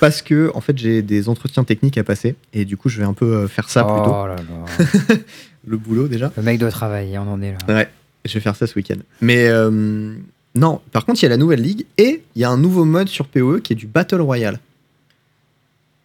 Parce 0.00 0.22
que, 0.22 0.50
en 0.54 0.60
fait, 0.62 0.78
j'ai 0.78 1.02
des 1.02 1.28
entretiens 1.28 1.64
techniques 1.64 1.98
à 1.98 2.04
passer. 2.04 2.34
Et 2.54 2.64
du 2.64 2.76
coup, 2.78 2.88
je 2.88 2.98
vais 2.98 3.04
un 3.04 3.12
peu 3.12 3.26
euh, 3.26 3.48
faire 3.48 3.68
ça 3.68 3.82
plutôt. 3.84 4.14
Oh 4.14 4.26
là 4.26 4.36
là. 4.36 5.16
Le 5.66 5.76
boulot, 5.76 6.08
déjà. 6.08 6.32
Le 6.36 6.42
mec 6.42 6.58
doit 6.58 6.70
travailler, 6.70 7.18
on 7.18 7.30
en 7.30 7.42
est 7.42 7.52
là. 7.52 7.74
Ouais, 7.74 7.88
je 8.24 8.32
vais 8.34 8.40
faire 8.40 8.56
ça 8.56 8.66
ce 8.66 8.74
week-end. 8.76 8.96
Mais 9.20 9.48
euh, 9.48 10.14
non, 10.54 10.80
par 10.92 11.04
contre, 11.04 11.20
il 11.20 11.24
y 11.24 11.26
a 11.26 11.30
la 11.30 11.36
nouvelle 11.36 11.60
ligue 11.60 11.84
et 11.98 12.22
il 12.36 12.40
y 12.40 12.44
a 12.44 12.50
un 12.50 12.56
nouveau 12.56 12.84
mode 12.86 13.08
sur 13.08 13.26
PoE 13.26 13.58
qui 13.60 13.72
est 13.72 13.76
du 13.76 13.86
Battle 13.88 14.20
Royale. 14.22 14.60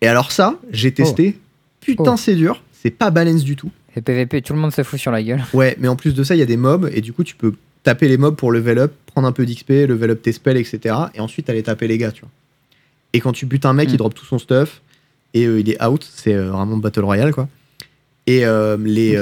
Et 0.02 0.08
alors 0.08 0.32
ça, 0.32 0.56
j'ai 0.72 0.92
testé. 0.94 1.40
Putain, 1.80 2.14
Oh. 2.14 2.18
c'est 2.18 2.36
dur. 2.36 2.62
C'est 2.82 2.92
pas 2.92 3.12
balance 3.12 3.44
du 3.44 3.56
tout. 3.56 3.72
Et 3.96 4.02
PVP, 4.02 4.42
tout 4.42 4.54
le 4.54 4.60
monde 4.60 4.72
se 4.72 4.84
fout 4.84 5.00
sur 5.00 5.12
la 5.12 5.22
gueule. 5.22 5.44
Ouais, 5.54 5.76
mais 5.80 5.88
en 5.88 5.96
plus 5.96 6.16
de 6.16 6.24
ça, 6.24 6.36
il 6.36 6.40
y 6.40 6.42
a 6.42 6.48
des 6.48 6.58
mobs 6.58 6.90
et 6.94 7.02
du 7.02 7.14
coup, 7.14 7.24
tu 7.24 7.36
peux 7.36 7.54
taper 7.84 8.08
les 8.08 8.18
mobs 8.18 8.36
pour 8.36 8.52
level 8.52 8.80
up, 8.80 8.94
prendre 9.06 9.28
un 9.28 9.32
peu 9.32 9.46
d'XP, 9.46 9.70
level 9.70 10.12
up 10.12 10.22
tes 10.22 10.32
spells, 10.32 10.58
etc. 10.58 10.96
Et 11.14 11.20
ensuite 11.20 11.50
aller 11.50 11.64
taper 11.64 11.88
les 11.88 11.98
gars, 11.98 12.12
tu 12.12 12.22
vois. 12.22 12.32
Et 13.14 13.20
quand 13.20 13.34
tu 13.34 13.46
butes 13.46 13.66
un 13.66 13.74
mec, 13.74 13.92
il 13.92 13.98
drop 13.98 14.14
tout 14.14 14.26
son 14.26 14.40
stuff 14.40 14.82
et 15.34 15.46
euh, 15.46 15.60
il 15.60 15.70
est 15.70 15.84
out. 15.84 16.10
C'est 16.12 16.34
euh, 16.34 16.50
vraiment 16.50 16.78
Battle 16.78 17.04
Royale, 17.04 17.34
quoi. 17.34 17.48
Et 18.26 18.46
euh, 18.46 18.78
les. 18.78 19.20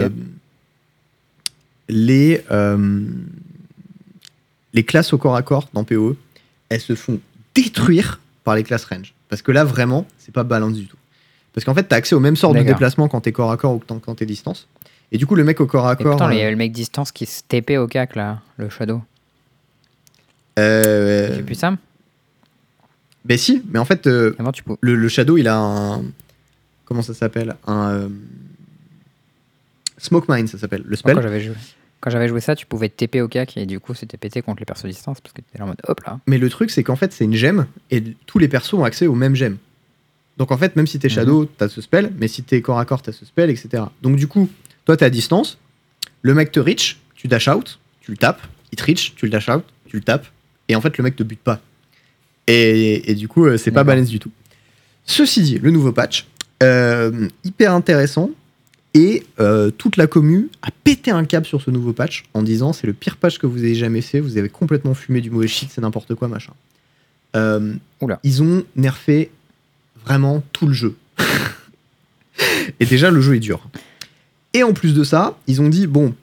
Les 4.71 4.83
classes 4.83 5.13
au 5.13 5.17
corps 5.17 5.35
à 5.35 5.41
corps 5.41 5.67
dans 5.73 5.83
PoE, 5.83 6.15
elles 6.69 6.79
se 6.79 6.93
font 6.93 7.19
détruire 7.55 8.19
par 8.43 8.55
les 8.55 8.63
classes 8.63 8.85
range. 8.85 9.15
Parce 9.27 9.41
que 9.41 9.51
là, 9.51 9.63
vraiment, 9.63 10.05
c'est 10.19 10.31
pas 10.31 10.43
balance 10.43 10.73
du 10.73 10.85
tout. 10.85 10.98
Parce 11.59 11.65
qu'en 11.65 11.73
fait, 11.73 11.83
t'as 11.89 11.97
accès 11.97 12.15
au 12.15 12.19
même 12.19 12.35
sort 12.35 12.53
de 12.53 12.59
déplacement 12.63 13.07
quand 13.09 13.21
t'es 13.21 13.31
corps 13.31 13.51
à 13.51 13.57
corps 13.57 13.73
ou 13.75 13.81
quand 13.85 13.99
quand 13.99 14.15
t'es 14.15 14.25
distance. 14.25 14.67
Et 15.11 15.17
du 15.17 15.25
coup, 15.25 15.35
le 15.35 15.43
mec 15.43 15.59
au 15.59 15.65
corps 15.65 15.87
à 15.87 15.95
corps. 15.95 16.13
putain, 16.15 16.31
il 16.31 16.39
y 16.39 16.41
a 16.43 16.49
le 16.49 16.55
mec 16.55 16.71
distance 16.71 17.11
qui 17.11 17.25
se 17.25 17.41
TP 17.47 17.71
au 17.77 17.87
cac 17.87 18.15
là, 18.15 18.39
le 18.57 18.69
Shadow. 18.69 19.01
euh, 20.57 21.35
J'ai 21.35 21.43
plus 21.43 21.55
ça 21.55 21.75
Ben 23.25 23.37
si, 23.37 23.63
mais 23.71 23.79
en 23.79 23.85
fait, 23.85 24.07
euh, 24.07 24.35
Avant, 24.39 24.51
tu 24.51 24.63
peux. 24.63 24.75
le, 24.81 24.95
le 24.95 25.07
Shadow, 25.09 25.37
il 25.37 25.47
a 25.47 25.57
un. 25.57 26.03
Comment 26.85 27.01
ça 27.01 27.13
s'appelle? 27.13 27.55
Un. 27.67 27.89
euh, 27.91 28.09
Smoke 29.97 30.25
Mine, 30.33 30.47
ça 30.47 30.57
s'appelle. 30.57 30.83
Le 30.85 30.95
spell. 30.95 31.15
quand 31.15 31.21
j'avais 31.21 31.41
joué. 31.41 31.55
Quand 32.01 32.09
j'avais 32.11 32.29
joué 32.29 32.39
ça, 32.39 32.55
tu 32.55 32.65
pouvais 32.65 32.87
te 32.87 32.95
TP 32.95 33.17
au 33.21 33.27
cac 33.27 33.57
et 33.57 33.65
du 33.65 33.81
coup, 33.81 33.93
c'était 33.93 34.15
pété 34.15 34.41
contre 34.41 34.61
les 34.61 34.65
persos 34.65 34.85
distance 34.85 35.19
parce 35.19 35.33
que 35.33 35.41
t'étais 35.41 35.57
là 35.57 35.65
en 35.65 35.67
mode 35.67 35.81
hop 35.85 35.99
là. 36.05 36.19
Mais 36.27 36.37
le 36.37 36.49
truc, 36.49 36.71
c'est 36.71 36.81
qu'en 36.83 36.95
fait, 36.95 37.11
c'est 37.11 37.25
une 37.25 37.33
gemme 37.33 37.65
et 37.91 38.01
tous 38.25 38.39
les 38.39 38.47
persos 38.47 38.73
ont 38.75 38.85
accès 38.85 39.05
au 39.05 39.15
même 39.15 39.35
gemme. 39.35 39.57
Donc 40.39 40.51
en 40.51 40.57
fait, 40.57 40.75
même 40.75 40.87
si 40.87 40.97
t'es 40.97 41.09
Mhm. 41.09 41.13
Shadow, 41.13 41.45
t'as 41.45 41.69
ce 41.69 41.81
spell, 41.81 42.11
mais 42.17 42.27
si 42.27 42.41
t'es 42.43 42.61
corps 42.61 42.79
à 42.79 42.85
corps, 42.85 43.01
t'as 43.03 43.11
ce 43.11 43.25
spell, 43.25 43.49
etc. 43.51 43.83
Donc 44.01 44.15
du 44.15 44.27
coup, 44.27 44.49
toi, 44.85 44.97
t'es 44.97 45.05
à 45.05 45.09
distance, 45.11 45.59
le 46.23 46.33
mec 46.33 46.51
te 46.51 46.59
reach, 46.59 46.97
tu 47.13 47.27
dash 47.27 47.47
out, 47.49 47.77
tu 48.01 48.11
le 48.11 48.17
tapes, 48.17 48.41
il 48.71 48.77
te 48.77 48.83
reach, 48.83 49.13
tu 49.15 49.25
le 49.25 49.31
dash 49.31 49.49
out, 49.49 49.63
tu 49.85 49.97
le 49.97 50.01
tapes, 50.01 50.25
et 50.69 50.75
en 50.75 50.81
fait, 50.81 50.97
le 50.97 51.03
mec 51.03 51.15
te 51.15 51.23
bute 51.23 51.39
pas. 51.41 51.61
Et, 52.47 53.11
et 53.11 53.15
du 53.15 53.27
coup, 53.27 53.45
euh, 53.45 53.57
c'est 53.57 53.69
pas 53.71 53.83
balance 53.83 54.07
du 54.07 54.17
tout. 54.17 54.31
Ceci 55.05 55.41
dit, 55.41 55.59
le 55.59 55.71
nouveau 55.71 55.91
patch, 55.91 56.25
euh, 56.63 57.27
hyper 57.43 57.73
intéressant, 57.73 58.31
et 58.95 59.23
euh, 59.39 59.69
toute 59.69 59.97
la 59.97 60.07
commu 60.07 60.49
a 60.63 60.69
pété 60.83 61.11
un 61.11 61.23
câble 61.25 61.45
sur 61.45 61.61
ce 61.61 61.69
nouveau 61.69 61.93
patch 61.93 62.23
en 62.33 62.41
disant 62.41 62.73
c'est 62.73 62.87
le 62.87 62.93
pire 62.93 63.17
patch 63.17 63.37
que 63.37 63.45
vous 63.45 63.63
ayez 63.63 63.75
jamais 63.75 64.01
fait, 64.01 64.19
vous 64.19 64.37
avez 64.37 64.49
complètement 64.49 64.95
fumé 64.95 65.21
du 65.21 65.29
mauvais 65.29 65.47
shit, 65.47 65.69
c'est 65.71 65.81
n'importe 65.81 66.15
quoi, 66.15 66.27
machin. 66.27 66.53
Euh, 67.35 67.75
Oula. 68.01 68.19
Ils 68.23 68.41
ont 68.41 68.63
nerfé 68.75 69.29
vraiment 70.05 70.43
tout 70.53 70.67
le 70.67 70.73
jeu. 70.73 70.95
et 72.79 72.85
déjà, 72.85 73.11
le 73.11 73.21
jeu 73.21 73.35
est 73.35 73.39
dur. 73.39 73.67
Et 74.53 74.63
en 74.63 74.73
plus 74.73 74.93
de 74.93 75.03
ça, 75.03 75.37
ils 75.47 75.61
ont 75.61 75.69
dit 75.69 75.87
bon, 75.87 76.13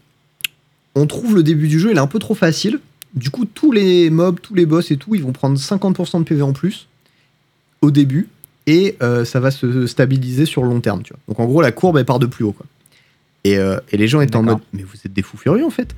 on 0.94 1.06
trouve 1.06 1.34
le 1.34 1.42
début 1.42 1.68
du 1.68 1.78
jeu, 1.78 1.90
il 1.90 1.96
est 1.96 2.00
un 2.00 2.06
peu 2.06 2.18
trop 2.18 2.34
facile. 2.34 2.80
Du 3.14 3.30
coup, 3.30 3.44
tous 3.44 3.72
les 3.72 4.10
mobs, 4.10 4.40
tous 4.40 4.54
les 4.54 4.66
boss 4.66 4.90
et 4.90 4.96
tout, 4.96 5.14
ils 5.14 5.22
vont 5.22 5.32
prendre 5.32 5.58
50% 5.58 6.18
de 6.18 6.24
PV 6.24 6.42
en 6.42 6.52
plus 6.52 6.88
au 7.82 7.90
début 7.90 8.28
et 8.66 8.96
euh, 9.02 9.24
ça 9.24 9.40
va 9.40 9.50
se 9.50 9.86
stabiliser 9.86 10.44
sur 10.44 10.62
le 10.62 10.68
long 10.68 10.80
terme. 10.80 11.02
Tu 11.02 11.12
vois. 11.12 11.20
Donc 11.28 11.40
en 11.40 11.46
gros, 11.46 11.62
la 11.62 11.72
courbe 11.72 11.98
elle 11.98 12.04
part 12.04 12.18
de 12.18 12.26
plus 12.26 12.44
haut. 12.44 12.52
Quoi. 12.52 12.66
Et, 13.44 13.58
euh, 13.58 13.78
et 13.92 13.96
les 13.96 14.08
gens 14.08 14.20
étaient 14.20 14.36
en 14.36 14.42
mode 14.42 14.58
mais 14.72 14.82
vous 14.82 14.96
êtes 15.04 15.12
des 15.12 15.22
fous 15.22 15.36
furieux 15.36 15.64
en 15.64 15.70
fait. 15.70 15.94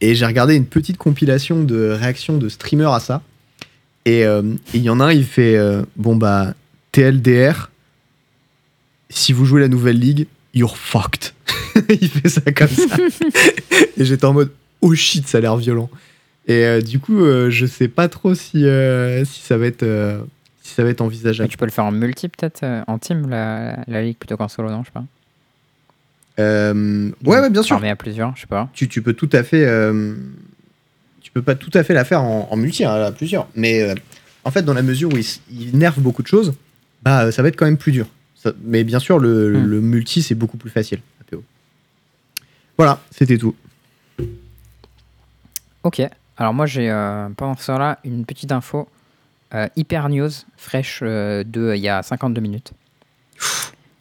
Et 0.00 0.14
j'ai 0.14 0.26
regardé 0.26 0.54
une 0.54 0.66
petite 0.66 0.96
compilation 0.96 1.62
de 1.64 1.90
réactions 1.90 2.38
de 2.38 2.48
streamers 2.48 2.92
à 2.92 3.00
ça. 3.00 3.22
Et 4.04 4.24
euh, 4.24 4.42
il 4.72 4.82
y 4.82 4.90
en 4.90 5.00
a 5.00 5.06
un, 5.06 5.12
il 5.12 5.24
fait 5.24 5.58
bon 5.96 6.16
bah 6.16 6.54
TLDR, 6.92 7.70
si 9.10 9.32
vous 9.32 9.44
jouez 9.44 9.60
la 9.60 9.68
nouvelle 9.68 9.98
ligue, 9.98 10.26
you're 10.54 10.76
fucked. 10.76 11.32
il 11.88 12.08
fait 12.08 12.28
ça 12.28 12.40
comme 12.52 12.68
ça. 12.68 12.96
et 13.96 14.04
j'étais 14.04 14.24
en 14.24 14.32
mode 14.32 14.50
oh 14.80 14.94
shit, 14.94 15.26
ça 15.26 15.38
a 15.38 15.40
l'air 15.40 15.56
violent. 15.56 15.90
Et 16.46 16.64
euh, 16.64 16.80
du 16.80 16.98
coup, 16.98 17.20
euh, 17.20 17.50
je 17.50 17.66
sais 17.66 17.88
pas 17.88 18.08
trop 18.08 18.34
si, 18.34 18.64
euh, 18.64 19.24
si 19.24 19.42
ça 19.42 19.58
va 19.58 19.66
être 19.66 19.82
euh, 19.82 20.20
si 20.62 20.74
ça 20.74 20.82
va 20.82 20.90
être 20.90 21.00
Mais 21.00 21.06
envisageable. 21.06 21.48
tu 21.50 21.56
peux 21.58 21.64
le 21.66 21.70
faire 21.70 21.84
en 21.84 21.92
multi 21.92 22.28
peut-être, 22.28 22.64
en 22.86 22.98
team, 22.98 23.28
la, 23.28 23.78
la 23.86 24.02
ligue 24.02 24.16
plutôt 24.16 24.36
qu'en 24.36 24.48
solo, 24.48 24.70
non 24.70 24.82
Je 24.82 24.86
sais 24.88 24.92
pas. 24.92 25.04
Ouais, 26.38 27.40
ouais, 27.40 27.50
bien 27.50 27.62
sûr. 27.62 27.82
À 27.82 27.96
plusieurs, 27.96 28.34
je 28.36 28.42
sais 28.42 28.46
pas. 28.46 28.68
Tu, 28.72 28.88
tu 28.88 29.02
peux 29.02 29.12
tout 29.14 29.28
à 29.32 29.42
fait, 29.42 29.66
tu 31.22 31.30
peux 31.32 31.42
pas 31.42 31.54
tout 31.54 31.70
à 31.74 31.82
fait 31.84 31.94
la 31.94 32.04
faire 32.04 32.22
en, 32.22 32.48
en 32.50 32.56
multi 32.56 32.84
hein, 32.84 32.92
à 32.94 33.12
plusieurs. 33.12 33.48
Mais 33.54 33.94
en 34.44 34.50
fait, 34.50 34.62
dans 34.62 34.74
la 34.74 34.82
mesure 34.82 35.10
où 35.12 35.16
il, 35.16 35.20
s- 35.20 35.40
il 35.50 35.76
nerve 35.76 36.00
beaucoup 36.00 36.22
de 36.22 36.28
choses, 36.28 36.54
bah 37.08 37.24
euh, 37.24 37.30
ça 37.30 37.42
va 37.42 37.48
être 37.48 37.56
quand 37.56 37.64
même 37.66 37.78
plus 37.78 37.92
dur. 37.92 38.06
Ça- 38.34 38.52
mais 38.62 38.84
bien 38.84 38.98
sûr, 38.98 39.18
le, 39.18 39.50
Hmm. 39.52 39.64
le 39.66 39.80
multi 39.80 40.22
c'est 40.22 40.34
beaucoup 40.34 40.56
plus 40.58 40.70
facile. 40.70 41.00
APO. 41.22 41.42
Voilà, 42.76 43.00
c'était 43.10 43.38
tout. 43.38 43.54
Ok. 45.82 46.02
Alors 46.36 46.54
moi 46.54 46.66
j'ai 46.66 46.90
euh, 46.90 47.28
pendant 47.36 47.56
ce 47.56 47.66
temps-là 47.66 47.98
une 48.04 48.24
petite 48.24 48.52
info 48.52 48.88
euh, 49.54 49.66
hyper 49.76 50.08
news 50.08 50.28
fraîche 50.56 51.00
euh, 51.02 51.42
de 51.44 51.72
il 51.74 51.80
y 51.80 51.88
a 51.88 52.02
52 52.02 52.40
minutes. 52.40 52.72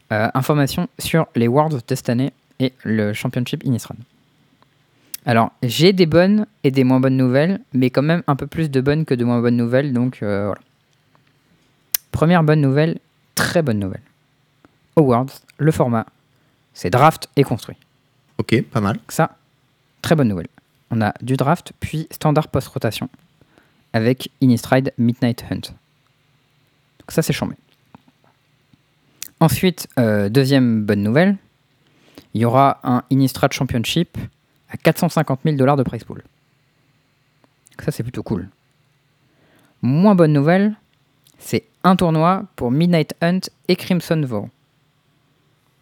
Information 0.09 0.87
sur 0.99 1.27
les 1.35 1.47
Worlds 1.49 1.81
de 1.87 1.95
cette 1.95 2.07
année 2.09 2.31
et 2.59 2.71
le 2.83 3.11
Championship 3.13 3.63
Innistrad. 3.65 3.97
Alors 5.25 5.51
j'ai 5.63 5.91
des 5.93 6.05
bonnes 6.05 6.45
et 6.63 6.71
des 6.71 6.83
moins 6.85 6.99
bonnes 7.01 7.17
nouvelles, 7.17 7.59
mais 7.73 7.89
quand 7.89 8.03
même 8.03 8.23
un 8.27 8.35
peu 8.37 8.47
plus 8.47 8.69
de 8.71 8.79
bonnes 8.79 9.03
que 9.05 9.13
de 9.13 9.25
moins 9.25 9.41
bonnes 9.41 9.57
nouvelles, 9.57 9.91
donc 9.93 10.17
voilà. 10.21 10.55
Première 12.11 12.43
bonne 12.43 12.61
nouvelle, 12.61 12.99
très 13.35 13.61
bonne 13.61 13.79
nouvelle. 13.79 14.01
Au 14.95 15.01
Worlds, 15.01 15.33
le 15.57 15.71
format, 15.71 16.05
c'est 16.73 16.89
draft 16.89 17.29
et 17.35 17.43
construit. 17.43 17.77
Ok, 18.37 18.61
pas 18.63 18.81
mal. 18.81 18.99
Ça, 19.09 19.35
très 20.01 20.15
bonne 20.15 20.27
nouvelle. 20.27 20.47
On 20.89 21.01
a 21.01 21.13
du 21.21 21.35
draft, 21.35 21.73
puis 21.79 22.07
standard 22.11 22.47
post-rotation, 22.47 23.09
avec 23.93 24.29
Innistrad 24.41 24.93
Midnight 24.97 25.43
Hunt. 25.49 25.73
Donc 26.99 27.09
ça, 27.09 27.21
c'est 27.21 27.33
chambé. 27.33 27.55
Ensuite, 29.39 29.87
euh, 29.99 30.29
deuxième 30.29 30.83
bonne 30.83 31.03
nouvelle, 31.03 31.37
il 32.33 32.41
y 32.41 32.45
aura 32.45 32.79
un 32.83 33.03
Innistrad 33.09 33.51
Championship 33.53 34.17
à 34.69 34.77
450 34.77 35.41
000 35.43 35.55
dollars 35.57 35.77
de 35.77 35.83
price 35.83 36.03
pool. 36.03 36.23
Donc 37.71 37.81
ça, 37.83 37.91
c'est 37.91 38.03
plutôt 38.03 38.23
cool. 38.23 38.49
Moins 39.81 40.15
bonne 40.15 40.33
nouvelle, 40.33 40.75
c'est 41.37 41.65
un 41.87 41.95
tournoi 41.95 42.43
pour 42.55 42.71
Midnight 42.71 43.15
Hunt 43.21 43.41
et 43.67 43.75
Crimson 43.75 44.21
Vow. 44.25 44.49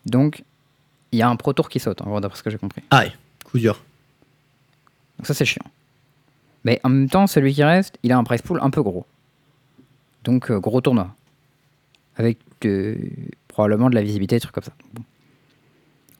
Donc, 0.05 0.43
il 1.11 1.19
y 1.19 1.21
a 1.21 1.29
un 1.29 1.35
pro 1.35 1.53
tour 1.53 1.69
qui 1.69 1.79
saute, 1.79 2.01
en 2.01 2.05
gros, 2.05 2.19
d'après 2.19 2.37
ce 2.37 2.43
que 2.43 2.49
j'ai 2.49 2.57
compris. 2.57 2.83
Aïe, 2.91 3.11
coup 3.43 3.57
dur. 3.57 3.81
Donc 5.17 5.27
ça 5.27 5.33
c'est 5.33 5.45
chiant. 5.45 5.65
Mais 6.63 6.79
en 6.83 6.89
même 6.89 7.09
temps, 7.09 7.27
celui 7.27 7.53
qui 7.53 7.63
reste, 7.63 7.97
il 8.03 8.11
a 8.11 8.17
un 8.17 8.23
price 8.23 8.41
pool 8.41 8.59
un 8.61 8.69
peu 8.69 8.81
gros. 8.81 9.05
Donc 10.23 10.51
euh, 10.51 10.59
gros 10.59 10.81
tournoi. 10.81 11.15
Avec 12.17 12.39
euh, 12.65 12.97
probablement 13.47 13.89
de 13.89 13.95
la 13.95 14.01
visibilité, 14.01 14.35
des 14.35 14.41
trucs 14.41 14.55
comme 14.55 14.63
ça. 14.63 14.73
Bon. 14.93 15.03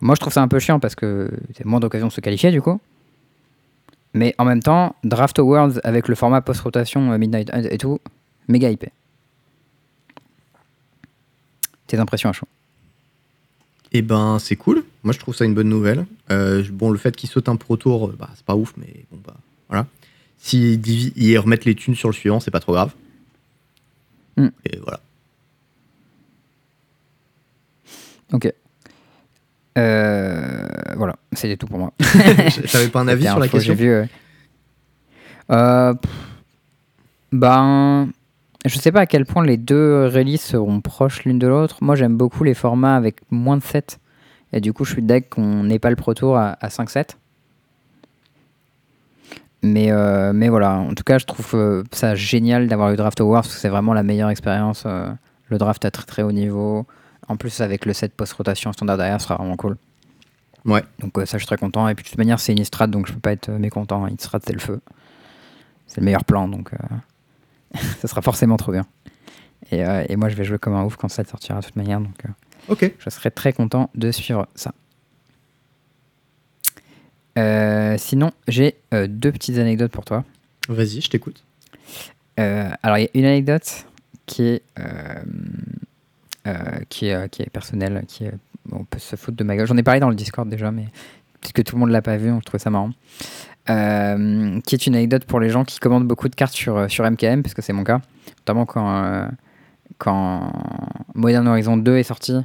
Moi 0.02 0.16
je 0.16 0.22
trouve 0.22 0.34
ça 0.34 0.42
un 0.42 0.48
peu 0.48 0.60
chiant 0.60 0.80
parce 0.80 0.96
que 0.96 1.32
c'est 1.56 1.66
moins 1.66 1.80
d'occasion 1.80 2.08
de 2.08 2.12
se 2.12 2.22
qualifier 2.22 2.52
du 2.52 2.62
coup. 2.62 2.80
Mais 4.14 4.34
en 4.38 4.46
même 4.46 4.62
temps, 4.62 4.96
Draft 5.04 5.40
Awards 5.40 5.80
avec 5.84 6.08
le 6.08 6.16
format 6.16 6.42
post-rotation 6.42 7.12
euh, 7.12 7.18
Midnight 7.18 7.54
Hunt 7.54 7.64
et 7.70 7.78
tout, 7.78 8.00
méga 8.48 8.70
hypé. 8.70 8.92
Tes 11.88 11.98
impressions 11.98 12.30
à 12.30 12.34
chaud 12.34 12.48
Et 13.92 14.02
ben, 14.02 14.40
c'est 14.40 14.56
cool. 14.56 14.84
Moi, 15.04 15.14
je 15.14 15.20
trouve 15.20 15.36
ça 15.36 15.46
une 15.46 15.54
bonne 15.54 15.70
nouvelle. 15.70 16.06
Euh, 16.32 16.64
bon, 16.72 16.90
le 16.90 16.98
fait 16.98 17.16
qu'il 17.16 17.30
saute 17.30 17.50
un 17.50 17.56
pro 17.56 17.78
tour, 17.78 18.08
euh, 18.08 18.16
bah, 18.18 18.30
c'est 18.36 18.46
pas 18.46 18.56
ouf, 18.56 18.74
mais 18.78 19.06
bon, 19.12 19.20
bah, 19.26 19.36
voilà. 19.70 19.88
S'ils 20.38 21.40
remettent 21.40 21.66
les 21.66 21.76
thunes 21.76 21.96
sur 21.96 22.10
le 22.10 22.14
suivant, 22.14 22.40
c'est 22.40 22.52
pas 22.52 22.60
trop 22.60 22.74
grave. 22.74 22.92
Hmm. 24.38 24.50
Et 24.66 24.78
voilà. 24.80 25.00
Ok. 28.34 28.52
Euh, 29.78 30.68
voilà, 30.96 31.16
c'était 31.34 31.58
tout 31.58 31.68
pour 31.68 31.80
moi. 31.80 31.94
T'avais 32.72 32.90
pas 32.90 33.02
un 33.02 33.08
avis 33.08 33.26
sur 33.26 33.40
la 33.40 33.48
question 33.48 33.74
j'ai 33.74 33.84
vu, 33.84 34.08
euh. 35.52 35.94
Ben, 37.32 38.10
je 38.70 38.80
sais 38.80 38.92
pas 38.92 39.02
à 39.02 39.06
quel 39.06 39.26
point 39.26 39.44
les 39.46 39.58
deux 39.58 40.08
releases 40.08 40.42
seront 40.42 40.82
proches 40.82 41.24
l'une 41.24 41.40
de 41.40 41.48
l'autre. 41.48 41.78
Moi, 41.82 41.96
j'aime 41.96 42.18
beaucoup 42.18 42.44
les 42.44 42.54
formats 42.54 42.96
avec 42.96 43.18
moins 43.32 43.58
de 43.58 43.64
7 43.64 44.00
Et 44.54 44.62
du 44.62 44.74
coup, 44.74 44.86
je 44.86 44.94
suis 44.94 45.02
deck 45.02 45.30
qu'on 45.30 45.64
n'ait 45.64 45.80
pas 45.80 45.90
le 45.90 45.96
Pro 45.96 46.14
Tour 46.14 46.38
à, 46.38 46.58
à 46.62 46.70
5-7. 46.70 47.10
Mais, 49.62 49.92
euh, 49.92 50.32
mais 50.34 50.50
voilà, 50.50 50.74
en 50.74 50.94
tout 50.94 51.04
cas, 51.04 51.18
je 51.18 51.26
trouve 51.26 51.50
euh, 51.56 51.84
ça 51.92 52.14
génial 52.16 52.68
d'avoir 52.68 52.92
eu 52.92 52.96
Draft 52.96 53.20
Awards 53.22 53.42
parce 53.44 53.56
que 53.56 53.60
c'est 53.60 53.70
vraiment 53.70 53.94
la 53.94 54.04
meilleure 54.04 54.30
expérience. 54.30 54.84
euh, 54.86 55.08
le 55.48 55.58
draft 55.60 55.86
à 55.86 55.92
très 55.92 56.06
très 56.06 56.24
haut 56.24 56.32
niveau. 56.32 56.86
En 57.28 57.38
plus, 57.38 57.62
avec 57.62 57.86
le 57.86 57.94
set 57.94 58.14
post-rotation 58.14 58.72
standard 58.74 58.98
derrière, 58.98 59.20
ce 59.20 59.28
sera 59.28 59.38
vraiment 59.38 59.56
cool. 59.58 59.78
Ouais. 60.66 60.84
Donc, 61.00 61.18
euh, 61.18 61.26
ça, 61.26 61.38
je 61.38 61.44
suis 61.44 61.48
très 61.48 61.58
content. 61.58 61.88
Et 61.88 61.96
puis, 61.96 62.04
de 62.04 62.10
toute 62.10 62.18
manière, 62.18 62.40
c'est 62.40 62.52
une 62.52 62.60
Innistrad, 62.60 62.90
donc 62.90 63.08
je 63.08 63.14
peux 63.14 63.20
pas 63.20 63.32
être 63.32 63.50
mécontent. 63.50 64.08
Innistrad, 64.08 64.42
c'est 64.46 64.54
le 64.54 64.60
feu. 64.60 64.82
C'est 65.88 66.02
le 66.02 66.06
meilleur 66.06 66.26
plan, 66.26 66.48
donc 66.48 66.72
ça 68.02 68.08
sera 68.08 68.22
forcément 68.22 68.58
trop 68.58 68.72
bien. 68.72 68.86
Et, 69.72 69.84
euh, 69.86 70.04
et 70.10 70.16
moi, 70.16 70.30
je 70.30 70.36
vais 70.36 70.44
jouer 70.44 70.60
comme 70.60 70.74
un 70.76 70.84
ouf 70.84 70.96
quand 70.96 71.08
ça 71.10 71.24
sortira 71.24 71.60
de 71.60 71.66
toute 71.66 71.76
manière, 71.76 72.00
donc 72.00 72.16
euh, 72.26 72.30
Ok. 72.68 72.92
je 73.00 73.10
serai 73.10 73.32
très 73.32 73.54
content 73.54 73.90
de 73.96 74.12
suivre 74.12 74.48
ça. 74.56 74.74
Euh, 77.38 77.96
sinon, 77.98 78.32
j'ai 78.48 78.76
deux 79.08 79.32
petites 79.32 79.58
anecdotes 79.58 79.92
pour 79.92 80.06
toi. 80.06 80.24
Vas-y, 80.70 81.02
je 81.02 81.10
t'écoute. 81.10 81.44
Alors, 82.38 82.98
il 82.98 83.04
y 83.04 83.06
a 83.06 83.10
une 83.14 83.26
anecdote 83.26 83.86
qui 84.26 84.44
est, 84.44 84.62
qui 86.90 87.08
est, 87.08 87.30
qui 87.30 87.42
est 87.42 87.50
personnelle, 87.50 88.04
qui 88.08 88.26
est, 88.26 88.34
on 88.72 88.84
peut 88.86 89.00
se 89.00 89.16
foutre 89.16 89.38
de 89.38 89.44
ma 89.44 89.56
gueule. 89.56 89.68
J'en 89.68 89.78
ai 89.78 89.84
parlé 89.84 90.00
dans 90.00 90.10
le 90.10 90.16
Discord 90.16 90.48
déjà, 90.50 90.72
mais 90.72 90.86
peut-être 91.42 91.54
que 91.54 91.62
tout 91.62 91.76
le 91.76 91.82
monde 91.82 91.90
l'a 91.92 92.02
pas 92.02 92.18
vu, 92.18 92.30
donc 92.30 92.42
je 92.42 92.46
trouvais 92.46 92.62
ça 92.64 92.70
marrant. 92.70 92.92
Euh, 93.70 94.60
qui 94.62 94.76
est 94.76 94.86
une 94.86 94.96
anecdote 94.96 95.26
pour 95.26 95.40
les 95.40 95.50
gens 95.50 95.64
qui 95.64 95.80
commandent 95.80 96.08
beaucoup 96.08 96.30
de 96.30 96.36
cartes 96.36 96.54
sur, 96.54 96.78
euh, 96.78 96.88
sur 96.88 97.04
MKM, 97.10 97.42
parce 97.42 97.56
que 97.56 97.62
c'est 97.64 97.74
mon 97.74 97.84
cas. 97.84 98.00
Notamment 98.40 98.66
quand, 98.68 99.04
euh, 99.04 99.28
quand 99.98 100.52
Modern 101.16 101.48
Horizon 101.48 101.78
2 101.78 101.98
est 101.98 102.04
sorti, 102.04 102.36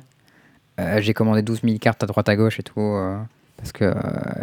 euh, 0.81 1.01
j'ai 1.03 1.13
commandé 1.13 1.43
12 1.43 1.61
000 1.63 1.77
cartes 1.79 2.03
à 2.03 2.07
droite 2.07 2.29
à 2.31 2.37
gauche 2.37 2.59
et 2.59 2.63
tout, 2.63 2.97
parce 3.59 3.73
que 3.73 3.85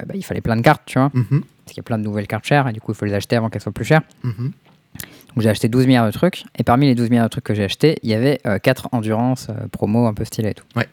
bah, 0.05 0.13
il 0.13 0.23
fallait 0.23 0.41
plein 0.41 0.55
de 0.55 0.61
cartes, 0.61 0.83
tu 0.85 0.99
vois. 0.99 1.09
Mhm, 1.13 1.25
Parce 1.41 1.73
qu'il 1.73 1.77
y 1.77 1.79
a 1.79 1.83
plein 1.83 1.97
de 1.97 2.03
nouvelles 2.03 2.27
cartes 2.27 2.45
chères, 2.45 2.67
et 2.67 2.73
du 2.73 2.79
coup, 2.81 2.91
il 2.91 2.95
faut 2.95 3.05
les 3.05 3.13
acheter 3.15 3.35
avant 3.35 3.49
qu'elles 3.49 3.61
soient 3.61 3.71
plus 3.71 3.85
chères. 3.85 4.01
mhm. 4.23 4.51
Donc 5.35 5.43
j'ai 5.43 5.49
acheté 5.49 5.67
12 5.69 5.85
milliards 5.85 6.05
de 6.07 6.11
trucs, 6.11 6.45
et 6.57 6.63
parmi 6.63 6.87
les 6.87 6.95
12 6.95 7.09
milliards 7.11 7.25
de 7.25 7.29
trucs 7.31 7.43
que 7.43 7.53
j'ai 7.53 7.63
achetés, 7.63 7.97
il 8.03 8.09
y 8.09 8.13
avait 8.15 8.39
4 8.63 8.89
endurance 8.91 9.47
euh, 9.49 9.67
promo 9.71 10.07
un 10.07 10.13
peu 10.13 10.25
stylé 10.25 10.49
et 10.49 10.53
tout. 10.55 10.65
Ouais. 10.75 10.87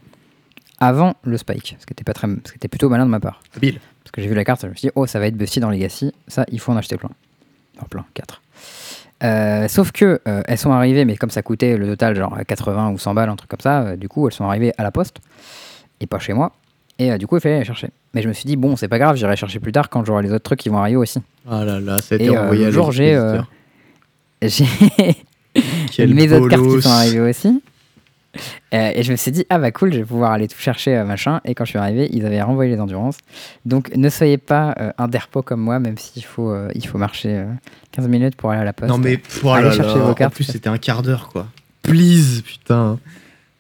Avant 0.81 1.15
le 1.23 1.39
spike, 1.39 1.77
ce 1.79 1.87
qui 1.87 1.93
était, 1.93 2.05
pas 2.05 2.13
très, 2.13 2.27
ce 2.29 2.53
qui 2.53 2.57
était 2.57 2.69
plutôt 2.69 2.89
malin 2.91 3.07
de 3.07 3.11
ma 3.11 3.21
part. 3.21 3.43
Habile. 3.57 3.81
Que 4.15 4.23
j'ai 4.23 4.29
vu 4.29 4.35
la 4.35 4.45
carte, 4.45 4.63
je 4.63 4.69
me 4.69 4.75
suis 4.75 4.87
dit, 4.89 4.93
oh, 4.95 5.07
ça 5.07 5.19
va 5.19 5.27
être 5.27 5.37
busty 5.37 5.59
dans 5.59 5.71
Legacy, 5.71 6.13
ça, 6.29 6.47
il 6.53 6.61
faut 6.61 6.71
en 6.71 6.77
acheter 6.77 6.97
plein. 6.97 7.11
Non, 7.81 7.89
plein, 7.91 8.05
4. 8.15 9.69
sauf 9.69 9.91
que 9.91 10.21
euh, 10.29 10.43
elles 10.47 10.59
sont 10.59 10.71
arrivées, 10.71 11.05
mais 11.05 11.17
comme 11.17 11.31
ça 11.31 11.43
coûtait 11.43 11.77
le 11.77 11.87
total 11.89 12.15
genre 12.15 12.39
80 12.47 12.91
ou 12.91 12.99
100 12.99 13.13
balles, 13.15 13.29
un 13.29 13.35
truc 13.35 13.51
comme 13.51 13.61
ça, 13.61 13.81
euh, 13.81 13.97
du 13.97 14.09
coup 14.09 14.29
elles 14.29 14.33
sont 14.33 14.45
arrivées 14.45 14.73
à 14.79 14.85
la 14.85 14.93
poste 14.93 15.17
et 16.01 16.07
pas 16.07 16.21
chez 16.21 16.33
moi. 16.33 16.53
Et 16.99 17.11
euh, 17.11 17.19
du 17.19 17.27
coup 17.27 17.37
il 17.37 17.41
fallait 17.41 17.59
les 17.59 17.65
chercher. 17.65 17.89
Mais 18.15 18.23
je 18.23 18.29
me 18.29 18.33
suis 18.33 18.45
dit, 18.45 18.57
bon, 18.57 18.77
c'est 18.77 18.89
pas 18.89 18.99
grave, 18.99 19.17
j'irai 19.17 19.37
chercher 19.37 19.59
plus 19.59 19.73
tard 19.73 19.89
quand 19.89 20.05
j'aurai 20.05 20.23
les 20.23 20.31
autres 20.31 20.45
trucs 20.45 20.61
qui 20.61 20.69
vont 20.69 20.79
arriver 20.79 20.97
aussi. 20.97 21.21
Ah 21.51 21.65
là 21.65 21.81
là, 21.81 21.99
euh, 22.13 22.37
envoyé 22.37 22.67
à 22.67 22.71
jour, 22.71 22.93
j'ai, 22.93 23.15
euh, 23.15 23.41
mes 25.99 26.33
autres 26.33 26.49
cartes 26.49 26.63
qui 26.63 26.83
sont 26.83 26.91
arrivées 26.91 27.21
aussi. 27.21 27.61
Euh, 28.73 28.93
et 28.95 29.03
je 29.03 29.13
me 29.13 29.17
suis 29.17 29.31
dit, 29.31 29.45
ah 29.51 29.59
bah 29.59 29.71
cool, 29.71 29.93
je 29.93 29.99
vais 29.99 30.05
pouvoir 30.05 30.33
aller 30.33 30.49
tout 30.49 30.59
chercher, 30.59 30.97
euh, 30.97 31.05
machin. 31.05 31.41
Et 31.45 31.55
quand 31.55 31.65
je 31.65 31.71
suis 31.71 31.79
arrivé, 31.79 32.09
ils 32.13 32.25
avaient 32.27 32.43
renvoyé 32.43 32.75
les 32.75 32.81
endurances. 32.81 33.19
Donc 33.65 33.95
ne 33.95 34.09
soyez 34.09 34.39
pas 34.39 34.75
euh, 34.81 34.93
un 34.99 35.09
derpo 35.09 35.43
comme 35.43 35.61
moi, 35.61 35.79
même 35.79 35.99
s'il 35.99 36.25
faut, 36.25 36.51
euh, 36.51 36.69
il 36.75 36.87
faut 36.87 36.99
marcher 36.99 37.31
euh, 37.31 37.45
15 37.93 38.09
minutes 38.09 38.37
pour 38.37 38.51
aller 38.51 38.61
à 38.61 38.65
la 38.65 38.73
poste. 38.73 38.91
Non 38.91 38.99
mais 38.99 39.21
Allez 39.45 39.65
là 39.65 39.73
chercher 39.73 39.99
là, 39.99 40.05
vos 40.05 40.11
En 40.11 40.15
cartes. 40.15 40.35
plus, 40.35 40.45
c'était 40.45 40.69
un 40.69 40.79
quart 40.79 41.03
d'heure 41.03 41.29
quoi. 41.29 41.47
Please, 41.83 42.43
putain. 42.43 42.99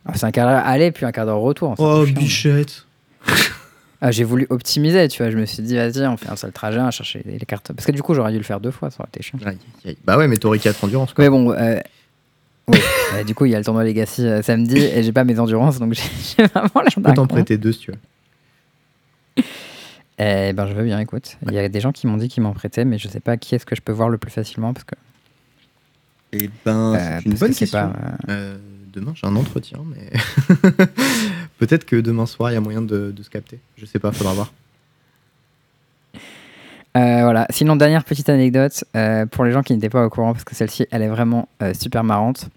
Ah, 0.06 0.12
c'est 0.14 0.26
un 0.26 0.30
quart 0.30 0.48
d'heure 0.48 0.62
aller, 0.66 0.92
puis 0.92 1.06
un 1.06 1.12
quart 1.12 1.26
d'heure 1.26 1.38
retour. 1.38 1.74
c'est 1.76 1.82
Oh, 1.82 2.04
bichette. 2.04 2.84
Ah, 4.00 4.10
J'ai 4.10 4.24
voulu 4.24 4.46
optimiser, 4.50 5.08
tu 5.08 5.22
vois. 5.22 5.30
Je 5.30 5.38
me 5.38 5.46
suis 5.46 5.62
dit, 5.62 5.76
vas-y, 5.76 6.06
on 6.06 6.18
fait 6.18 6.28
un 6.28 6.36
seul 6.36 6.52
trajet, 6.52 6.78
à 6.78 6.90
chercher 6.90 7.22
les, 7.24 7.38
cartes. 7.38 7.72
Parce 7.72 7.86
que 7.86 7.92
du 7.92 8.02
coup, 8.02 8.12
j'aurais 8.12 8.32
dû 8.32 8.36
le 8.36 8.44
faire 8.44 8.60
deux 8.60 8.70
fois, 8.70 8.90
ça 8.90 8.98
aurait 9.00 9.08
été 9.08 9.22
chiant. 9.22 9.38
Bah 10.04 10.18
ouais, 10.18 10.28
mais 10.28 10.36
t'aurais 10.36 10.58
4 10.58 10.84
endurance 10.84 11.14
quoi. 11.14 11.24
Mais 11.24 11.30
bon, 11.30 11.52
euh, 11.52 11.78
oui. 12.68 12.78
Euh, 13.14 13.24
du 13.24 13.34
coup, 13.34 13.44
il 13.44 13.52
y 13.52 13.54
a 13.54 13.58
le 13.58 13.64
tournoi 13.64 13.84
Legacy 13.84 14.26
euh, 14.26 14.42
samedi 14.42 14.78
et 14.78 15.02
j'ai 15.02 15.12
pas 15.12 15.24
mes 15.24 15.38
endurances, 15.38 15.78
donc 15.78 15.94
j'ai 16.36 16.46
vraiment 16.46 16.82
la 16.82 16.88
Je 16.88 17.00
peux 17.00 17.12
t'en 17.14 17.26
prêter 17.26 17.58
deux 17.58 17.72
si 17.72 17.78
tu 17.80 17.90
veux. 17.92 17.98
Eh 20.18 20.52
ben, 20.52 20.66
je 20.66 20.72
veux 20.74 20.84
bien, 20.84 21.00
écoute. 21.00 21.36
Il 21.46 21.52
y 21.52 21.58
a 21.58 21.68
des 21.68 21.80
gens 21.80 21.92
qui 21.92 22.06
m'ont 22.06 22.16
dit 22.16 22.28
qu'ils 22.28 22.42
m'en 22.42 22.52
prêtaient, 22.52 22.84
mais 22.84 22.98
je 22.98 23.08
sais 23.08 23.20
pas 23.20 23.36
qui 23.36 23.54
est-ce 23.54 23.66
que 23.66 23.74
je 23.74 23.82
peux 23.82 23.92
voir 23.92 24.08
le 24.08 24.18
plus 24.18 24.30
facilement 24.30 24.72
parce 24.72 24.84
que. 24.84 24.94
Eh 26.32 26.50
ben, 26.64 26.94
euh, 26.94 27.18
c'est 27.18 27.26
une 27.26 27.34
bonne 27.34 27.52
que 27.52 27.58
question. 27.58 27.78
pas, 27.78 27.92
euh, 28.28 28.54
Euh, 28.54 28.56
demain, 28.92 29.12
j'ai 29.14 29.26
un 29.26 29.36
entretien, 29.36 29.78
mais 29.94 30.10
peut-être 31.58 31.84
que 31.84 31.96
demain 31.96 32.26
soir, 32.26 32.50
il 32.50 32.54
y 32.54 32.56
a 32.56 32.60
moyen 32.60 32.82
de, 32.82 33.12
de 33.14 33.22
se 33.22 33.30
capter. 33.30 33.58
Je 33.76 33.86
sais 33.86 33.98
pas, 33.98 34.12
faudra 34.12 34.34
voir. 34.34 34.52
Euh, 36.96 37.22
voilà. 37.22 37.46
Sinon, 37.50 37.76
dernière 37.76 38.04
petite 38.04 38.28
anecdote 38.28 38.84
euh, 38.96 39.26
pour 39.26 39.44
les 39.44 39.52
gens 39.52 39.62
qui 39.62 39.72
n'étaient 39.72 39.88
pas 39.90 40.04
au 40.04 40.10
courant, 40.10 40.32
parce 40.32 40.44
que 40.44 40.54
celle-ci, 40.54 40.86
elle 40.90 41.02
est 41.02 41.08
vraiment 41.08 41.48
euh, 41.62 41.74
super 41.74 42.04
marrante. 42.04 42.48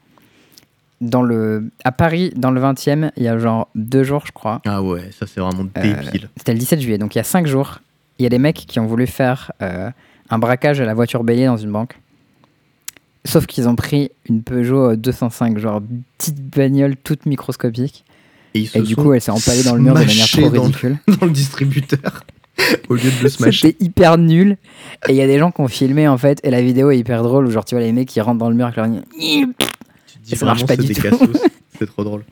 Dans 1.01 1.21
le, 1.21 1.69
à 1.83 1.91
Paris, 1.91 2.31
dans 2.35 2.51
le 2.51 2.59
20e, 2.61 3.11
il 3.17 3.23
y 3.23 3.27
a 3.27 3.37
genre 3.37 3.67
deux 3.75 4.03
jours, 4.03 4.23
je 4.25 4.31
crois. 4.31 4.61
Ah 4.65 4.81
ouais, 4.81 5.11
ça 5.17 5.27
c'est 5.27 5.39
vraiment 5.39 5.63
débile. 5.75 6.29
C'était 6.37 6.53
le 6.53 6.59
17 6.59 6.81
juillet, 6.81 6.97
donc 6.97 7.13
il 7.15 7.19
y 7.19 7.21
a 7.21 7.23
cinq 7.23 7.45
jours. 7.45 7.79
Il 8.19 8.23
y 8.23 8.25
a 8.25 8.29
des 8.29 8.39
mecs 8.39 8.55
qui 8.55 8.79
ont 8.79 8.87
voulu 8.87 9.05
faire 9.05 9.51
un 9.59 10.39
braquage 10.39 10.81
à 10.81 10.85
la 10.85 10.95
voiture 10.95 11.23
bélier 11.23 11.45
dans 11.45 11.57
une 11.57 11.71
banque. 11.71 11.99
Sauf 13.27 13.45
qu'ils 13.45 13.67
ont 13.67 13.75
pris 13.75 14.09
une 14.29 14.41
Peugeot 14.41 14.91
euh, 14.91 14.95
205, 14.95 15.57
genre 15.57 15.81
petite 16.17 16.39
bagnole 16.49 16.95
toute 16.95 17.25
microscopique. 17.25 18.05
Et, 18.53 18.61
ils 18.61 18.67
se 18.67 18.77
Et 18.77 18.81
du 18.81 18.93
sont 18.93 19.03
coup, 19.03 19.13
elle 19.13 19.19
s'est 19.21 19.31
empalée 19.31 19.63
dans 19.63 19.75
le 19.75 19.81
mur 19.81 19.93
de 19.93 19.99
manière 19.99 20.27
trop 20.27 20.41
dans 20.43 20.51
le- 20.53 20.59
ridicule. 20.61 20.97
dans 21.19 21.25
le 21.25 21.31
distributeur 21.33 22.23
au 22.89 22.95
lieu 22.95 23.09
de 23.09 23.23
le 23.23 23.29
smasher. 23.29 23.67
C'était 23.69 23.83
hyper 23.83 24.17
nul. 24.17 24.57
Et 25.07 25.11
il 25.11 25.15
y 25.15 25.21
a 25.21 25.27
des 25.27 25.39
gens 25.39 25.51
qui 25.51 25.61
ont 25.61 25.67
filmé 25.67 26.07
en 26.07 26.17
fait. 26.17 26.39
Et 26.43 26.49
la 26.49 26.61
vidéo 26.61 26.91
est 26.91 26.97
hyper 26.97 27.23
drôle. 27.23 27.47
Où 27.47 27.51
genre, 27.51 27.65
tu 27.65 27.75
vois 27.75 27.83
les 27.83 27.91
mecs 27.91 28.07
qui 28.07 28.21
rentrent 28.21 28.39
dans 28.39 28.49
le 28.49 28.55
mur 28.55 28.65
avec 28.65 28.77
leur. 28.77 28.87
Tu 28.87 29.01
te 29.11 30.23
dis 30.23 30.33
Et 30.33 30.35
ça 30.35 30.45
marche 30.45 30.65
pas 30.65 30.75
c'est 30.75 30.83
du 30.83 30.93
tout. 30.93 31.01
cassos. 31.01 31.27
C'est 31.77 31.85
trop 31.85 32.03
drôle. 32.03 32.23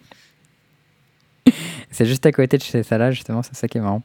C'est 1.91 2.05
juste 2.05 2.25
à 2.25 2.31
côté 2.31 2.57
de 2.57 2.63
chez 2.63 2.83
ça 2.83 2.97
là, 2.97 3.11
justement. 3.11 3.41
C'est 3.41 3.55
ça 3.55 3.67
qui 3.67 3.77
est 3.77 3.81
marrant. 3.81 4.03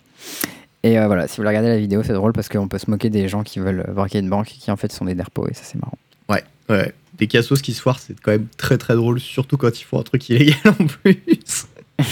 Et 0.83 0.99
euh, 0.99 1.07
voilà, 1.07 1.27
si 1.27 1.33
vous 1.33 1.43
voulez 1.43 1.49
regarder 1.49 1.69
la 1.69 1.79
vidéo, 1.79 2.03
c'est 2.03 2.13
drôle 2.13 2.33
parce 2.33 2.49
qu'on 2.49 2.69
peut 2.69 2.79
se 2.79 2.91
moquer 2.91 3.11
des 3.11 3.29
gens 3.29 3.43
qui 3.43 3.59
veulent 3.59 3.85
braquer 3.93 4.21
une 4.21 4.31
banque 4.31 4.53
et 4.53 4.59
qui 4.59 4.71
en 4.71 4.77
fait 4.77 4.93
sont 4.93 5.05
des 5.05 5.15
derpos. 5.15 5.49
Et 5.49 5.55
ça, 5.55 5.63
c'est 5.65 5.79
marrant. 5.79 5.99
Ouais, 6.29 6.45
ouais. 6.69 6.95
Des 7.19 7.27
cassos 7.27 7.61
qui 7.61 7.75
se 7.75 7.83
foirent, 7.83 7.99
c'est 7.99 8.19
quand 8.19 8.31
même 8.31 8.47
très 8.57 8.79
très 8.79 8.95
drôle, 8.95 9.21
surtout 9.21 9.57
quand 9.57 9.79
ils 9.79 9.85
font 9.85 9.99
un 9.99 10.03
truc 10.05 10.29
illégal 10.29 10.57
en 10.67 10.87
plus. 10.87 11.67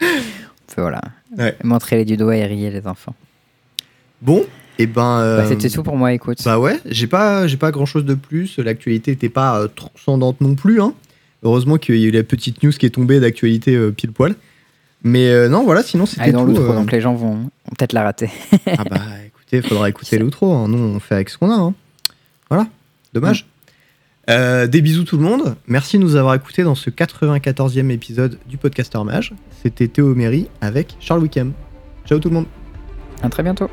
On 0.00 0.74
peut, 0.74 0.80
voilà. 0.82 1.00
Ouais. 1.36 1.56
Montrer 1.62 1.96
les 1.96 2.04
du 2.04 2.16
doigt 2.16 2.36
et 2.36 2.46
rire 2.46 2.72
les 2.72 2.86
enfants. 2.86 3.14
Bon, 4.22 4.44
et 4.78 4.86
ben. 4.86 4.94
Bah, 5.02 5.20
euh, 5.20 5.48
C'était 5.48 5.68
tout 5.70 5.82
pour 5.82 5.96
moi, 5.96 6.12
écoute. 6.12 6.38
Bah 6.44 6.58
ouais, 6.58 6.78
j'ai 6.86 7.06
pas, 7.06 7.46
j'ai 7.46 7.56
pas 7.56 7.70
grand 7.70 7.86
chose 7.86 8.04
de 8.04 8.14
plus. 8.14 8.58
L'actualité 8.58 9.12
était 9.12 9.28
pas 9.28 9.60
euh, 9.60 9.68
transcendante 9.68 10.40
non 10.40 10.54
plus. 10.54 10.80
Hein. 10.80 10.94
Heureusement 11.42 11.78
qu'il 11.78 11.96
y 11.96 12.04
a 12.04 12.08
eu 12.08 12.10
la 12.10 12.22
petite 12.22 12.62
news 12.62 12.72
qui 12.72 12.84
est 12.86 12.90
tombée 12.90 13.18
d'actualité 13.20 13.74
euh, 13.74 13.90
pile 13.90 14.12
poil. 14.12 14.34
Mais 15.02 15.28
euh, 15.30 15.48
non, 15.48 15.64
voilà, 15.64 15.82
sinon 15.82 16.04
c'était 16.04 16.32
dans 16.32 16.42
tout. 16.44 16.48
l'outro, 16.50 16.72
euh. 16.72 16.74
donc 16.74 16.92
les 16.92 17.00
gens 17.00 17.14
vont, 17.14 17.34
vont 17.36 17.50
peut-être 17.78 17.94
la 17.94 18.02
rater. 18.02 18.28
Ah 18.66 18.84
bah 18.84 19.00
écoutez, 19.26 19.62
faudra 19.66 19.88
écouter 19.88 20.18
l'outro. 20.18 20.52
Hein. 20.52 20.68
Nous, 20.68 20.76
on 20.78 21.00
fait 21.00 21.14
avec 21.14 21.30
ce 21.30 21.38
qu'on 21.38 21.50
a. 21.50 21.54
hein. 21.54 21.74
Voilà, 22.50 22.66
dommage. 23.14 23.46
Euh, 24.28 24.66
des 24.66 24.82
bisous 24.82 25.04
tout 25.04 25.16
le 25.16 25.22
monde. 25.24 25.56
Merci 25.66 25.96
de 25.98 26.02
nous 26.02 26.16
avoir 26.16 26.34
écoutés 26.34 26.62
dans 26.62 26.74
ce 26.74 26.90
94e 26.90 27.88
épisode 27.90 28.38
du 28.46 28.58
Podcaster 28.58 29.02
Mage. 29.02 29.32
C'était 29.62 29.88
Théo 29.88 30.14
Méry 30.14 30.48
avec 30.60 30.94
Charles 31.00 31.22
Wickham. 31.22 31.52
Ciao 32.06 32.18
tout 32.18 32.28
le 32.28 32.34
monde. 32.34 32.46
À 33.22 33.28
très 33.30 33.42
bientôt. 33.42 33.68